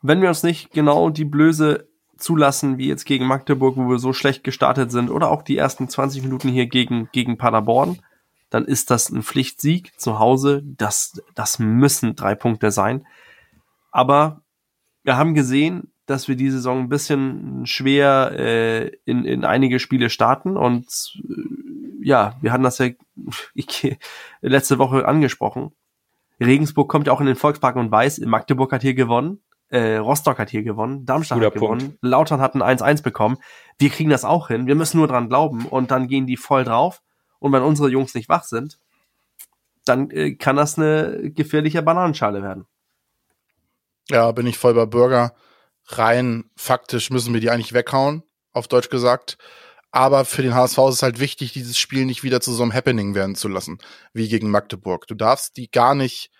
Wenn 0.01 0.21
wir 0.21 0.29
uns 0.29 0.43
nicht 0.43 0.71
genau 0.71 1.09
die 1.09 1.25
Blöße 1.25 1.87
zulassen, 2.17 2.77
wie 2.77 2.87
jetzt 2.87 3.05
gegen 3.05 3.25
Magdeburg, 3.25 3.77
wo 3.77 3.89
wir 3.89 3.99
so 3.99 4.13
schlecht 4.13 4.43
gestartet 4.43 4.91
sind, 4.91 5.09
oder 5.09 5.31
auch 5.31 5.41
die 5.41 5.57
ersten 5.57 5.89
20 5.89 6.23
Minuten 6.23 6.49
hier 6.49 6.67
gegen, 6.67 7.09
gegen 7.11 7.37
Paderborn, 7.37 7.99
dann 8.49 8.65
ist 8.65 8.91
das 8.91 9.09
ein 9.09 9.23
Pflichtsieg 9.23 9.99
zu 9.99 10.19
Hause. 10.19 10.61
Das, 10.63 11.21
das 11.35 11.59
müssen 11.59 12.15
drei 12.15 12.35
Punkte 12.35 12.71
sein. 12.71 13.05
Aber 13.91 14.41
wir 15.03 15.17
haben 15.17 15.33
gesehen, 15.33 15.92
dass 16.05 16.27
wir 16.27 16.35
die 16.35 16.49
Saison 16.49 16.79
ein 16.79 16.89
bisschen 16.89 17.65
schwer 17.65 18.31
äh, 18.37 18.87
in, 19.05 19.25
in 19.25 19.45
einige 19.45 19.79
Spiele 19.79 20.09
starten. 20.09 20.57
Und 20.57 21.13
äh, 21.17 22.05
ja, 22.05 22.35
wir 22.41 22.51
hatten 22.51 22.63
das 22.63 22.77
ja 22.77 22.89
ich, 23.53 23.97
letzte 24.41 24.79
Woche 24.79 25.07
angesprochen. 25.07 25.71
Regensburg 26.39 26.89
kommt 26.89 27.07
ja 27.07 27.13
auch 27.13 27.21
in 27.21 27.27
den 27.27 27.35
Volkspark 27.35 27.75
und 27.75 27.91
weiß, 27.91 28.19
Magdeburg 28.21 28.71
hat 28.73 28.81
hier 28.81 28.95
gewonnen, 28.95 29.39
äh, 29.69 29.95
Rostock 29.95 30.39
hat 30.39 30.49
hier 30.49 30.63
gewonnen, 30.63 31.05
Darmstadt 31.05 31.37
Guter 31.37 31.47
hat 31.47 31.53
gewonnen, 31.53 31.79
Punkt. 31.79 31.97
Lautern 32.01 32.41
hat 32.41 32.55
ein 32.55 32.61
1-1 32.61 33.01
bekommen. 33.01 33.37
Wir 33.77 33.89
kriegen 33.89 34.09
das 34.09 34.25
auch 34.25 34.49
hin, 34.49 34.67
wir 34.67 34.75
müssen 34.75 34.97
nur 34.97 35.07
dran 35.07 35.29
glauben. 35.29 35.65
Und 35.67 35.91
dann 35.91 36.07
gehen 36.07 36.27
die 36.27 36.37
voll 36.37 36.63
drauf. 36.63 37.01
Und 37.39 37.51
wenn 37.53 37.61
unsere 37.61 37.89
Jungs 37.89 38.13
nicht 38.13 38.29
wach 38.29 38.43
sind, 38.43 38.79
dann 39.85 40.09
äh, 40.11 40.35
kann 40.35 40.55
das 40.55 40.77
eine 40.77 41.31
gefährliche 41.31 41.81
Bananenschale 41.81 42.41
werden. 42.41 42.65
Ja, 44.09 44.31
bin 44.31 44.47
ich 44.47 44.57
voll 44.57 44.73
bei 44.73 44.85
Bürger 44.85 45.33
rein 45.87 46.45
faktisch 46.55 47.09
müssen 47.09 47.33
wir 47.33 47.41
die 47.41 47.49
eigentlich 47.49 47.73
weghauen, 47.73 48.23
auf 48.51 48.67
Deutsch 48.67 48.89
gesagt. 48.89 49.37
Aber 49.91 50.25
für 50.25 50.41
den 50.41 50.55
HSV 50.55 50.77
ist 50.89 50.95
es 50.95 51.03
halt 51.03 51.19
wichtig, 51.19 51.53
dieses 51.53 51.77
Spiel 51.77 52.05
nicht 52.05 52.23
wieder 52.23 52.41
zu 52.41 52.51
so 52.51 52.63
einem 52.63 52.73
Happening 52.73 53.13
werden 53.13 53.35
zu 53.35 53.47
lassen, 53.47 53.77
wie 54.11 54.27
gegen 54.27 54.49
Magdeburg. 54.49 55.05
Du 55.07 55.13
darfst 55.13 55.55
die 55.57 55.69
gar 55.69 55.93
nicht 55.93 56.31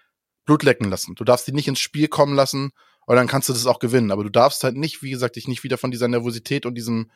Blut 0.46 0.64
lecken 0.64 0.90
lassen. 0.90 1.14
Du 1.16 1.24
darfst 1.24 1.48
die 1.48 1.52
nicht 1.52 1.68
ins 1.68 1.80
Spiel 1.80 2.08
kommen 2.08 2.36
lassen 2.36 2.72
und 3.06 3.16
dann 3.16 3.28
kannst 3.28 3.50
du 3.50 3.54
das 3.54 3.68
auch 3.68 3.80
gewinnen. 3.80 4.12
Aber 4.12 4.24
du 4.24 4.30
darfst 4.30 4.64
halt 4.64 4.76
nicht, 4.76 5.04
wie 5.04 5.12
gesagt, 5.12 5.36
dich 5.36 5.48
nicht 5.48 5.64
wieder 5.64 5.78
von 5.78 5.92
dieser 5.92 6.08
Nervosität 6.08 6.66
und 6.66 6.76
diesem 6.76 7.12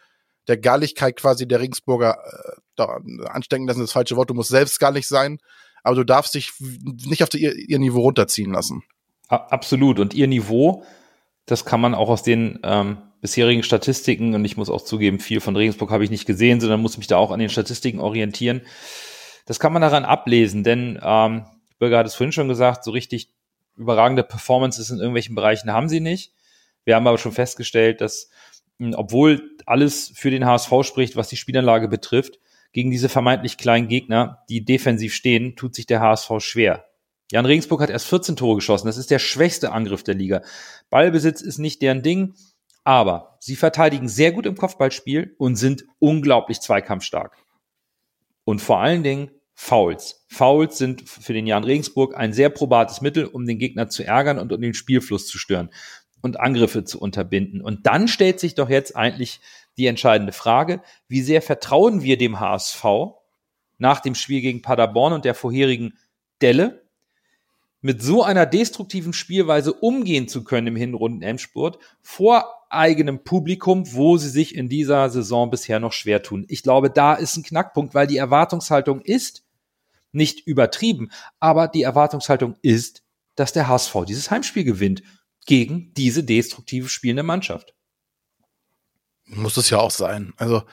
der 0.47 0.57
Galligkeit 0.57 1.17
quasi 1.17 1.47
der 1.47 1.59
Regensburger 1.59 2.17
äh, 2.23 2.61
da, 2.75 3.01
anstecken 3.25 3.67
lassen, 3.67 3.81
das 3.81 3.91
falsche 3.91 4.15
Wort. 4.15 4.29
Du 4.29 4.33
musst 4.33 4.49
selbst 4.49 4.79
gallig 4.79 5.07
sein, 5.07 5.39
aber 5.83 5.95
du 5.95 6.03
darfst 6.03 6.35
dich 6.35 6.53
nicht 6.59 7.23
auf 7.23 7.29
die, 7.29 7.43
ihr 7.43 7.79
Niveau 7.79 8.01
runterziehen 8.01 8.53
lassen. 8.53 8.83
Absolut. 9.27 9.99
Und 9.99 10.13
ihr 10.13 10.27
Niveau 10.27 10.85
das 11.47 11.65
kann 11.65 11.81
man 11.81 11.95
auch 11.95 12.09
aus 12.09 12.23
den 12.23 12.59
ähm, 12.63 12.97
bisherigen 13.21 13.63
Statistiken, 13.63 14.35
und 14.35 14.45
ich 14.45 14.57
muss 14.57 14.69
auch 14.69 14.83
zugeben, 14.83 15.19
viel 15.19 15.39
von 15.39 15.55
Regensburg 15.55 15.89
habe 15.89 16.03
ich 16.03 16.11
nicht 16.11 16.27
gesehen, 16.27 16.59
sondern 16.59 16.81
muss 16.81 16.97
mich 16.97 17.07
da 17.07 17.17
auch 17.17 17.31
an 17.31 17.39
den 17.39 17.49
Statistiken 17.49 17.99
orientieren. 17.99 18.61
Das 19.45 19.59
kann 19.59 19.73
man 19.73 19.81
daran 19.81 20.05
ablesen, 20.05 20.63
denn 20.63 20.99
ähm, 21.01 21.45
Bürger 21.79 21.99
hat 21.99 22.05
es 22.05 22.15
vorhin 22.15 22.33
schon 22.33 22.49
gesagt, 22.49 22.83
so 22.83 22.91
richtig 22.91 23.31
überragende 23.77 24.23
Performances 24.23 24.89
in 24.89 24.97
irgendwelchen 24.97 25.35
Bereichen 25.35 25.71
haben 25.71 25.87
sie 25.87 26.01
nicht. 26.01 26.33
Wir 26.83 26.95
haben 26.95 27.07
aber 27.07 27.17
schon 27.17 27.31
festgestellt, 27.31 28.01
dass 28.01 28.29
obwohl 28.93 29.55
alles 29.65 30.11
für 30.15 30.29
den 30.29 30.45
HSV 30.45 30.71
spricht, 30.83 31.15
was 31.15 31.29
die 31.29 31.37
Spielanlage 31.37 31.87
betrifft, 31.87 32.39
gegen 32.73 32.91
diese 32.91 33.09
vermeintlich 33.09 33.57
kleinen 33.57 33.87
Gegner, 33.87 34.43
die 34.49 34.65
defensiv 34.65 35.15
stehen, 35.15 35.55
tut 35.55 35.73
sich 35.73 35.87
der 35.87 36.01
HSV 36.01 36.31
schwer. 36.39 36.85
Jan 37.31 37.45
Regensburg 37.45 37.81
hat 37.81 37.89
erst 37.89 38.07
14 38.07 38.35
Tore 38.35 38.55
geschossen. 38.55 38.87
Das 38.87 38.97
ist 38.97 39.11
der 39.11 39.19
schwächste 39.19 39.71
Angriff 39.71 40.03
der 40.03 40.15
Liga. 40.15 40.41
Ballbesitz 40.89 41.41
ist 41.41 41.57
nicht 41.57 41.81
deren 41.81 42.01
Ding, 42.01 42.35
aber 42.83 43.37
sie 43.41 43.55
verteidigen 43.55 44.07
sehr 44.07 44.31
gut 44.31 44.45
im 44.45 44.55
Kopfballspiel 44.55 45.35
und 45.37 45.57
sind 45.57 45.85
unglaublich 45.99 46.61
zweikampfstark. 46.61 47.35
Und 48.45 48.61
vor 48.61 48.79
allen 48.79 49.03
Dingen 49.03 49.31
Fouls. 49.53 50.23
Fouls 50.29 50.77
sind 50.77 51.09
für 51.09 51.33
den 51.33 51.47
Jan 51.47 51.63
Regensburg 51.63 52.15
ein 52.15 52.31
sehr 52.31 52.49
probates 52.49 53.01
Mittel, 53.01 53.25
um 53.25 53.45
den 53.45 53.57
Gegner 53.57 53.89
zu 53.89 54.05
ärgern 54.05 54.37
und 54.37 54.53
um 54.53 54.61
den 54.61 54.73
Spielfluss 54.75 55.27
zu 55.27 55.37
stören 55.37 55.71
und 56.21 56.39
Angriffe 56.39 56.83
zu 56.83 57.01
unterbinden. 57.01 57.61
Und 57.61 57.87
dann 57.87 58.07
stellt 58.07 58.39
sich 58.39 58.55
doch 58.55 58.69
jetzt 58.69 58.95
eigentlich 58.95 59.41
die 59.77 59.87
entscheidende 59.87 60.31
Frage, 60.31 60.81
wie 61.07 61.21
sehr 61.21 61.41
vertrauen 61.41 62.03
wir 62.03 62.17
dem 62.17 62.39
HSV 62.39 62.85
nach 63.79 63.99
dem 63.99 64.15
Spiel 64.15 64.41
gegen 64.41 64.61
Paderborn 64.61 65.13
und 65.13 65.25
der 65.25 65.35
vorherigen 65.35 65.97
Delle, 66.41 66.86
mit 67.81 68.01
so 68.01 68.23
einer 68.23 68.45
destruktiven 68.45 69.13
Spielweise 69.13 69.73
umgehen 69.73 70.27
zu 70.27 70.43
können 70.43 70.67
im 70.67 70.75
Hinrunden-Endspurt 70.75 71.79
vor 72.01 72.45
eigenem 72.69 73.23
Publikum, 73.23 73.93
wo 73.93 74.17
sie 74.17 74.29
sich 74.29 74.55
in 74.55 74.67
dieser 74.67 75.09
Saison 75.09 75.49
bisher 75.49 75.79
noch 75.79 75.93
schwer 75.93 76.23
tun. 76.23 76.45
Ich 76.49 76.63
glaube, 76.63 76.89
da 76.89 77.13
ist 77.13 77.37
ein 77.37 77.43
Knackpunkt, 77.43 77.93
weil 77.93 78.07
die 78.07 78.17
Erwartungshaltung 78.17 79.01
ist 79.01 79.43
nicht 80.11 80.45
übertrieben, 80.47 81.11
aber 81.39 81.67
die 81.67 81.83
Erwartungshaltung 81.83 82.55
ist, 82.61 83.03
dass 83.35 83.53
der 83.53 83.67
HSV 83.67 83.95
dieses 84.07 84.31
Heimspiel 84.31 84.63
gewinnt 84.63 85.03
gegen 85.45 85.93
diese 85.93 86.23
destruktive 86.23 86.89
spielende 86.89 87.23
Mannschaft. 87.23 87.73
Muss 89.25 89.57
es 89.57 89.69
ja 89.69 89.77
auch 89.77 89.91
sein. 89.91 90.33
Also 90.37 90.63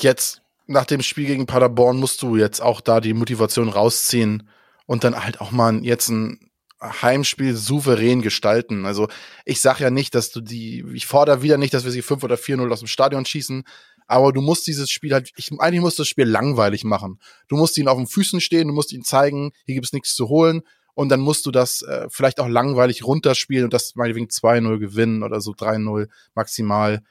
jetzt 0.00 0.42
nach 0.66 0.84
dem 0.84 1.02
Spiel 1.02 1.26
gegen 1.26 1.46
Paderborn 1.46 1.98
musst 1.98 2.22
du 2.22 2.36
jetzt 2.36 2.60
auch 2.60 2.80
da 2.80 3.00
die 3.00 3.14
Motivation 3.14 3.68
rausziehen 3.68 4.48
und 4.90 5.04
dann 5.04 5.14
halt 5.22 5.40
auch 5.40 5.52
mal 5.52 5.84
jetzt 5.84 6.08
ein 6.08 6.50
Heimspiel 6.82 7.54
souverän 7.54 8.22
gestalten. 8.22 8.86
Also 8.86 9.06
ich 9.44 9.60
sag 9.60 9.78
ja 9.78 9.88
nicht, 9.88 10.16
dass 10.16 10.32
du 10.32 10.40
die, 10.40 10.84
ich 10.92 11.06
fordere 11.06 11.42
wieder 11.42 11.58
nicht, 11.58 11.74
dass 11.74 11.84
wir 11.84 11.92
sie 11.92 12.02
5 12.02 12.24
oder 12.24 12.34
4-0 12.34 12.72
aus 12.72 12.80
dem 12.80 12.88
Stadion 12.88 13.24
schießen, 13.24 13.62
aber 14.08 14.32
du 14.32 14.40
musst 14.40 14.66
dieses 14.66 14.90
Spiel 14.90 15.12
halt, 15.12 15.30
ich, 15.36 15.52
eigentlich 15.60 15.80
musst 15.80 16.00
du 16.00 16.02
das 16.02 16.08
Spiel 16.08 16.24
langweilig 16.24 16.82
machen. 16.82 17.20
Du 17.46 17.56
musst 17.56 17.78
ihn 17.78 17.86
auf 17.86 17.98
den 17.98 18.08
Füßen 18.08 18.40
stehen, 18.40 18.66
du 18.66 18.74
musst 18.74 18.92
ihn 18.92 19.04
zeigen, 19.04 19.52
hier 19.64 19.76
gibt 19.76 19.86
es 19.86 19.92
nichts 19.92 20.16
zu 20.16 20.28
holen 20.28 20.62
und 20.94 21.08
dann 21.08 21.20
musst 21.20 21.46
du 21.46 21.52
das 21.52 21.82
äh, 21.82 22.08
vielleicht 22.10 22.40
auch 22.40 22.48
langweilig 22.48 23.04
runterspielen 23.04 23.66
und 23.66 23.72
das 23.72 23.94
meinetwegen 23.94 24.26
2-0 24.26 24.80
gewinnen 24.80 25.22
oder 25.22 25.40
so 25.40 25.52
3-0 25.52 26.08
maximal. 26.34 27.04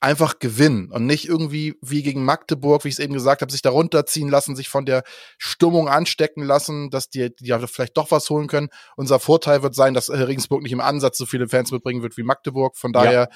Einfach 0.00 0.38
gewinnen 0.38 0.90
und 0.92 1.06
nicht 1.06 1.26
irgendwie 1.26 1.74
wie 1.80 2.02
gegen 2.02 2.24
Magdeburg, 2.24 2.84
wie 2.84 2.88
ich 2.88 2.94
es 2.94 2.98
eben 2.98 3.14
gesagt 3.14 3.40
habe, 3.40 3.50
sich 3.50 3.62
da 3.62 3.70
runterziehen 3.70 4.28
lassen, 4.28 4.54
sich 4.54 4.68
von 4.68 4.84
der 4.84 5.02
Stimmung 5.38 5.88
anstecken 5.88 6.42
lassen, 6.44 6.90
dass 6.90 7.08
die, 7.08 7.34
die 7.34 7.46
ja 7.46 7.58
vielleicht 7.66 7.96
doch 7.96 8.10
was 8.10 8.28
holen 8.28 8.46
können. 8.46 8.68
Unser 8.96 9.18
Vorteil 9.18 9.62
wird 9.62 9.74
sein, 9.74 9.94
dass 9.94 10.10
Regensburg 10.10 10.62
nicht 10.62 10.72
im 10.72 10.80
Ansatz 10.80 11.16
so 11.18 11.26
viele 11.26 11.48
Fans 11.48 11.72
mitbringen 11.72 12.02
wird 12.02 12.16
wie 12.16 12.22
Magdeburg. 12.22 12.76
Von 12.76 12.92
daher 12.92 13.12
ja 13.12 13.28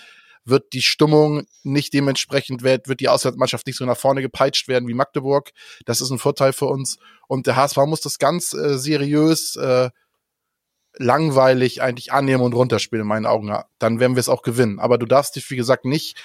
wird 0.44 0.72
die 0.72 0.82
Stimmung 0.82 1.46
nicht 1.62 1.92
dementsprechend, 1.92 2.62
wird, 2.62 2.88
wird 2.88 3.00
die 3.00 3.08
Auswärtsmannschaft 3.08 3.66
nicht 3.66 3.76
so 3.76 3.84
nach 3.84 3.96
vorne 3.96 4.22
gepeitscht 4.22 4.68
werden 4.68 4.88
wie 4.88 4.94
Magdeburg. 4.94 5.50
Das 5.84 6.00
ist 6.00 6.10
ein 6.10 6.18
Vorteil 6.18 6.52
für 6.52 6.66
uns. 6.66 6.98
Und 7.28 7.46
der 7.46 7.56
HSV 7.56 7.76
muss 7.86 8.00
das 8.00 8.18
ganz 8.18 8.52
äh, 8.52 8.78
seriös, 8.78 9.56
äh, 9.56 9.90
langweilig 10.96 11.82
eigentlich 11.82 12.12
annehmen 12.12 12.42
und 12.42 12.54
runterspielen, 12.54 13.02
in 13.02 13.08
meinen 13.08 13.26
Augen. 13.26 13.54
Dann 13.78 14.00
werden 14.00 14.16
wir 14.16 14.20
es 14.20 14.28
auch 14.28 14.42
gewinnen. 14.42 14.80
Aber 14.80 14.98
du 14.98 15.06
darfst 15.06 15.36
dich, 15.36 15.48
wie 15.50 15.56
gesagt, 15.56 15.84
nicht 15.84 16.18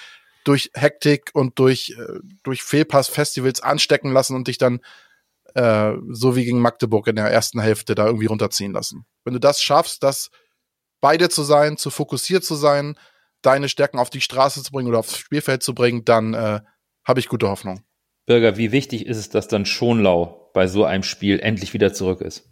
durch 0.46 0.70
Hektik 0.74 1.30
und 1.34 1.58
durch, 1.58 1.96
äh, 1.98 2.20
durch 2.42 2.62
Fehlpass-Festivals 2.62 3.60
anstecken 3.62 4.12
lassen 4.12 4.36
und 4.36 4.48
dich 4.48 4.58
dann 4.58 4.80
äh, 5.54 5.92
so 6.10 6.36
wie 6.36 6.44
gegen 6.44 6.60
Magdeburg 6.60 7.08
in 7.08 7.16
der 7.16 7.26
ersten 7.26 7.60
Hälfte 7.60 7.94
da 7.94 8.06
irgendwie 8.06 8.26
runterziehen 8.26 8.72
lassen. 8.72 9.06
Wenn 9.24 9.34
du 9.34 9.40
das 9.40 9.60
schaffst, 9.60 10.02
das 10.02 10.30
beide 11.00 11.28
zu 11.28 11.42
sein, 11.42 11.76
zu 11.76 11.90
fokussiert 11.90 12.44
zu 12.44 12.54
sein, 12.54 12.96
deine 13.42 13.68
Stärken 13.68 13.98
auf 13.98 14.10
die 14.10 14.20
Straße 14.20 14.62
zu 14.62 14.70
bringen 14.70 14.88
oder 14.88 15.00
aufs 15.00 15.16
Spielfeld 15.16 15.62
zu 15.62 15.74
bringen, 15.74 16.04
dann 16.04 16.34
äh, 16.34 16.60
habe 17.04 17.20
ich 17.20 17.28
gute 17.28 17.48
Hoffnung. 17.48 17.82
Bürger, 18.26 18.56
wie 18.56 18.72
wichtig 18.72 19.06
ist 19.06 19.18
es, 19.18 19.30
dass 19.30 19.48
dann 19.48 19.66
Schonlau 19.66 20.50
bei 20.52 20.66
so 20.66 20.84
einem 20.84 21.02
Spiel 21.02 21.40
endlich 21.40 21.72
wieder 21.72 21.92
zurück 21.92 22.20
ist? 22.20 22.50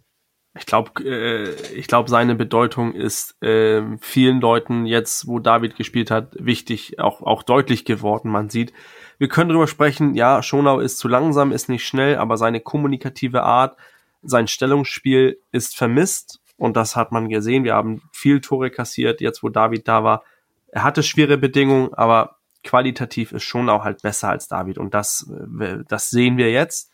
Ich 0.57 0.65
glaube, 0.65 1.03
äh, 1.03 1.51
ich 1.73 1.87
glaube, 1.87 2.09
seine 2.09 2.35
Bedeutung 2.35 2.93
ist 2.93 3.41
äh, 3.43 3.81
vielen 3.99 4.39
Leuten 4.39 4.85
jetzt, 4.85 5.27
wo 5.27 5.39
David 5.39 5.75
gespielt 5.75 6.11
hat, 6.11 6.33
wichtig, 6.39 6.99
auch 6.99 7.21
auch 7.21 7.43
deutlich 7.43 7.83
geworden. 7.83 8.31
Man 8.31 8.49
sieht, 8.49 8.71
wir 9.17 9.27
können 9.27 9.49
darüber 9.49 9.67
sprechen. 9.67 10.15
Ja, 10.15 10.41
Schonau 10.41 10.79
ist 10.79 10.97
zu 10.97 11.07
langsam, 11.07 11.51
ist 11.51 11.67
nicht 11.67 11.85
schnell, 11.85 12.17
aber 12.17 12.37
seine 12.37 12.61
kommunikative 12.61 13.43
Art, 13.43 13.77
sein 14.21 14.47
Stellungsspiel 14.47 15.39
ist 15.51 15.75
vermisst 15.75 16.39
und 16.57 16.77
das 16.77 16.95
hat 16.95 17.11
man 17.11 17.27
gesehen. 17.27 17.65
Wir 17.65 17.75
haben 17.75 18.01
viel 18.13 18.39
Tore 18.39 18.71
kassiert, 18.71 19.19
jetzt 19.21 19.43
wo 19.43 19.49
David 19.49 19.87
da 19.87 20.03
war. 20.03 20.23
Er 20.67 20.83
hatte 20.83 21.03
schwere 21.03 21.37
Bedingungen, 21.37 21.93
aber 21.93 22.37
qualitativ 22.63 23.33
ist 23.33 23.43
schon 23.43 23.69
auch 23.69 23.83
halt 23.83 24.01
besser 24.01 24.29
als 24.29 24.47
David. 24.47 24.77
Und 24.77 24.93
das, 24.93 25.29
äh, 25.59 25.79
das 25.87 26.09
sehen 26.09 26.37
wir 26.37 26.51
jetzt. 26.51 26.91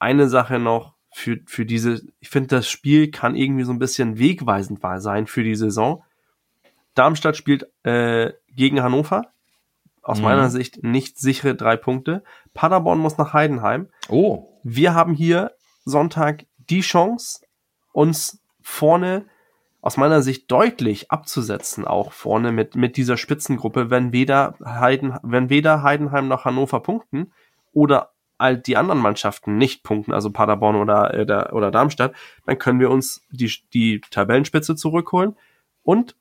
Eine 0.00 0.28
Sache 0.28 0.58
noch 0.58 0.93
für, 1.14 1.38
für 1.46 1.64
diese, 1.64 2.02
ich 2.18 2.28
finde, 2.28 2.48
das 2.48 2.68
Spiel 2.68 3.08
kann 3.12 3.36
irgendwie 3.36 3.62
so 3.62 3.72
ein 3.72 3.78
bisschen 3.78 4.18
wegweisend 4.18 4.80
sein 4.96 5.28
für 5.28 5.44
die 5.44 5.54
Saison. 5.54 6.02
Darmstadt 6.94 7.36
spielt 7.36 7.68
äh, 7.84 8.32
gegen 8.48 8.82
Hannover. 8.82 9.28
Aus 10.02 10.18
mhm. 10.18 10.24
meiner 10.24 10.50
Sicht 10.50 10.82
nicht 10.82 11.18
sichere 11.18 11.54
drei 11.54 11.76
Punkte. 11.76 12.24
Paderborn 12.52 12.98
muss 12.98 13.16
nach 13.16 13.32
Heidenheim. 13.32 13.88
Oh. 14.08 14.58
Wir 14.64 14.94
haben 14.94 15.14
hier 15.14 15.52
Sonntag 15.84 16.46
die 16.68 16.80
Chance, 16.80 17.46
uns 17.92 18.42
vorne 18.60 19.26
aus 19.80 19.96
meiner 19.96 20.20
Sicht 20.20 20.50
deutlich 20.50 21.12
abzusetzen, 21.12 21.86
auch 21.86 22.10
vorne 22.10 22.50
mit, 22.50 22.74
mit 22.74 22.96
dieser 22.96 23.16
Spitzengruppe, 23.16 23.88
wenn 23.88 24.12
weder, 24.12 24.56
Heiden, 24.64 25.16
wenn 25.22 25.48
weder 25.48 25.84
Heidenheim 25.84 26.26
noch 26.26 26.44
Hannover 26.44 26.80
punkten 26.80 27.32
oder 27.72 28.13
all 28.44 28.58
die 28.58 28.76
anderen 28.76 29.00
Mannschaften 29.00 29.56
nicht 29.56 29.82
punkten, 29.82 30.12
also 30.12 30.30
Paderborn 30.30 30.76
oder, 30.76 31.18
oder, 31.20 31.52
oder 31.52 31.70
Darmstadt, 31.70 32.14
dann 32.46 32.58
können 32.58 32.78
wir 32.78 32.90
uns 32.90 33.22
die, 33.30 33.50
die 33.72 34.00
Tabellenspitze 34.10 34.76
zurückholen 34.76 35.34
und 35.82 36.14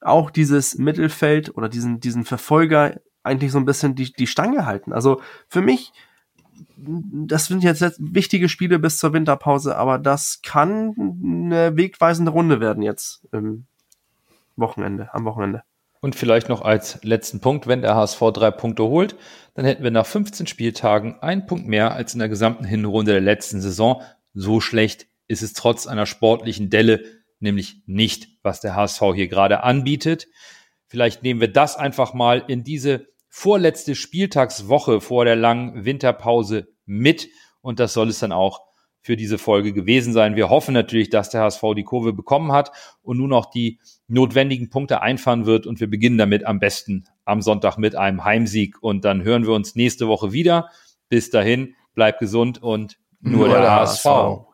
auch 0.00 0.30
dieses 0.30 0.76
Mittelfeld 0.76 1.56
oder 1.56 1.68
diesen, 1.68 2.00
diesen 2.00 2.24
Verfolger 2.24 3.00
eigentlich 3.22 3.52
so 3.52 3.58
ein 3.58 3.64
bisschen 3.64 3.94
die, 3.94 4.12
die 4.12 4.26
Stange 4.26 4.66
halten. 4.66 4.92
Also 4.92 5.20
für 5.48 5.62
mich 5.62 5.92
das 6.76 7.46
sind 7.46 7.64
jetzt 7.64 7.82
wichtige 7.98 8.48
Spiele 8.48 8.78
bis 8.78 8.98
zur 8.98 9.12
Winterpause, 9.12 9.76
aber 9.76 9.98
das 9.98 10.42
kann 10.42 10.94
eine 11.24 11.76
wegweisende 11.76 12.30
Runde 12.30 12.60
werden 12.60 12.82
jetzt 12.82 13.26
im 13.32 13.66
Wochenende, 14.56 15.12
am 15.14 15.24
Wochenende. 15.24 15.62
Und 16.02 16.16
vielleicht 16.16 16.48
noch 16.48 16.62
als 16.62 16.98
letzten 17.04 17.38
Punkt, 17.38 17.68
wenn 17.68 17.80
der 17.80 17.94
HSV 17.94 18.20
drei 18.34 18.50
Punkte 18.50 18.82
holt, 18.82 19.14
dann 19.54 19.64
hätten 19.64 19.84
wir 19.84 19.92
nach 19.92 20.04
15 20.04 20.48
Spieltagen 20.48 21.20
einen 21.20 21.46
Punkt 21.46 21.68
mehr 21.68 21.94
als 21.94 22.12
in 22.12 22.18
der 22.18 22.28
gesamten 22.28 22.64
Hinrunde 22.64 23.12
der 23.12 23.20
letzten 23.20 23.60
Saison. 23.60 24.02
So 24.34 24.60
schlecht 24.60 25.06
ist 25.28 25.42
es 25.42 25.52
trotz 25.52 25.86
einer 25.86 26.06
sportlichen 26.06 26.70
Delle 26.70 27.04
nämlich 27.38 27.84
nicht, 27.86 28.26
was 28.42 28.60
der 28.60 28.74
HSV 28.74 29.00
hier 29.14 29.28
gerade 29.28 29.62
anbietet. 29.62 30.26
Vielleicht 30.88 31.22
nehmen 31.22 31.40
wir 31.40 31.52
das 31.52 31.76
einfach 31.76 32.14
mal 32.14 32.42
in 32.48 32.64
diese 32.64 33.06
vorletzte 33.28 33.94
Spieltagswoche 33.94 35.00
vor 35.00 35.24
der 35.24 35.36
langen 35.36 35.84
Winterpause 35.84 36.66
mit. 36.84 37.28
Und 37.60 37.78
das 37.78 37.92
soll 37.92 38.08
es 38.08 38.18
dann 38.18 38.32
auch 38.32 38.60
für 39.02 39.16
diese 39.16 39.36
Folge 39.36 39.72
gewesen 39.72 40.12
sein. 40.12 40.36
Wir 40.36 40.48
hoffen 40.48 40.72
natürlich, 40.72 41.10
dass 41.10 41.28
der 41.28 41.42
HSV 41.42 41.62
die 41.76 41.82
Kurve 41.82 42.12
bekommen 42.12 42.52
hat 42.52 42.70
und 43.02 43.18
nun 43.18 43.30
noch 43.30 43.46
die 43.46 43.80
notwendigen 44.06 44.70
Punkte 44.70 45.02
einfahren 45.02 45.44
wird. 45.44 45.66
Und 45.66 45.80
wir 45.80 45.90
beginnen 45.90 46.18
damit 46.18 46.46
am 46.46 46.60
besten 46.60 47.04
am 47.24 47.42
Sonntag 47.42 47.76
mit 47.78 47.96
einem 47.96 48.24
Heimsieg. 48.24 48.80
Und 48.80 49.04
dann 49.04 49.24
hören 49.24 49.44
wir 49.44 49.52
uns 49.52 49.74
nächste 49.74 50.06
Woche 50.06 50.32
wieder. 50.32 50.70
Bis 51.08 51.30
dahin, 51.30 51.74
bleibt 51.94 52.20
gesund 52.20 52.62
und 52.62 52.98
nur, 53.20 53.46
nur 53.46 53.48
der, 53.48 53.60
der 53.60 53.72
HSV. 53.72 54.04
HSV. 54.04 54.51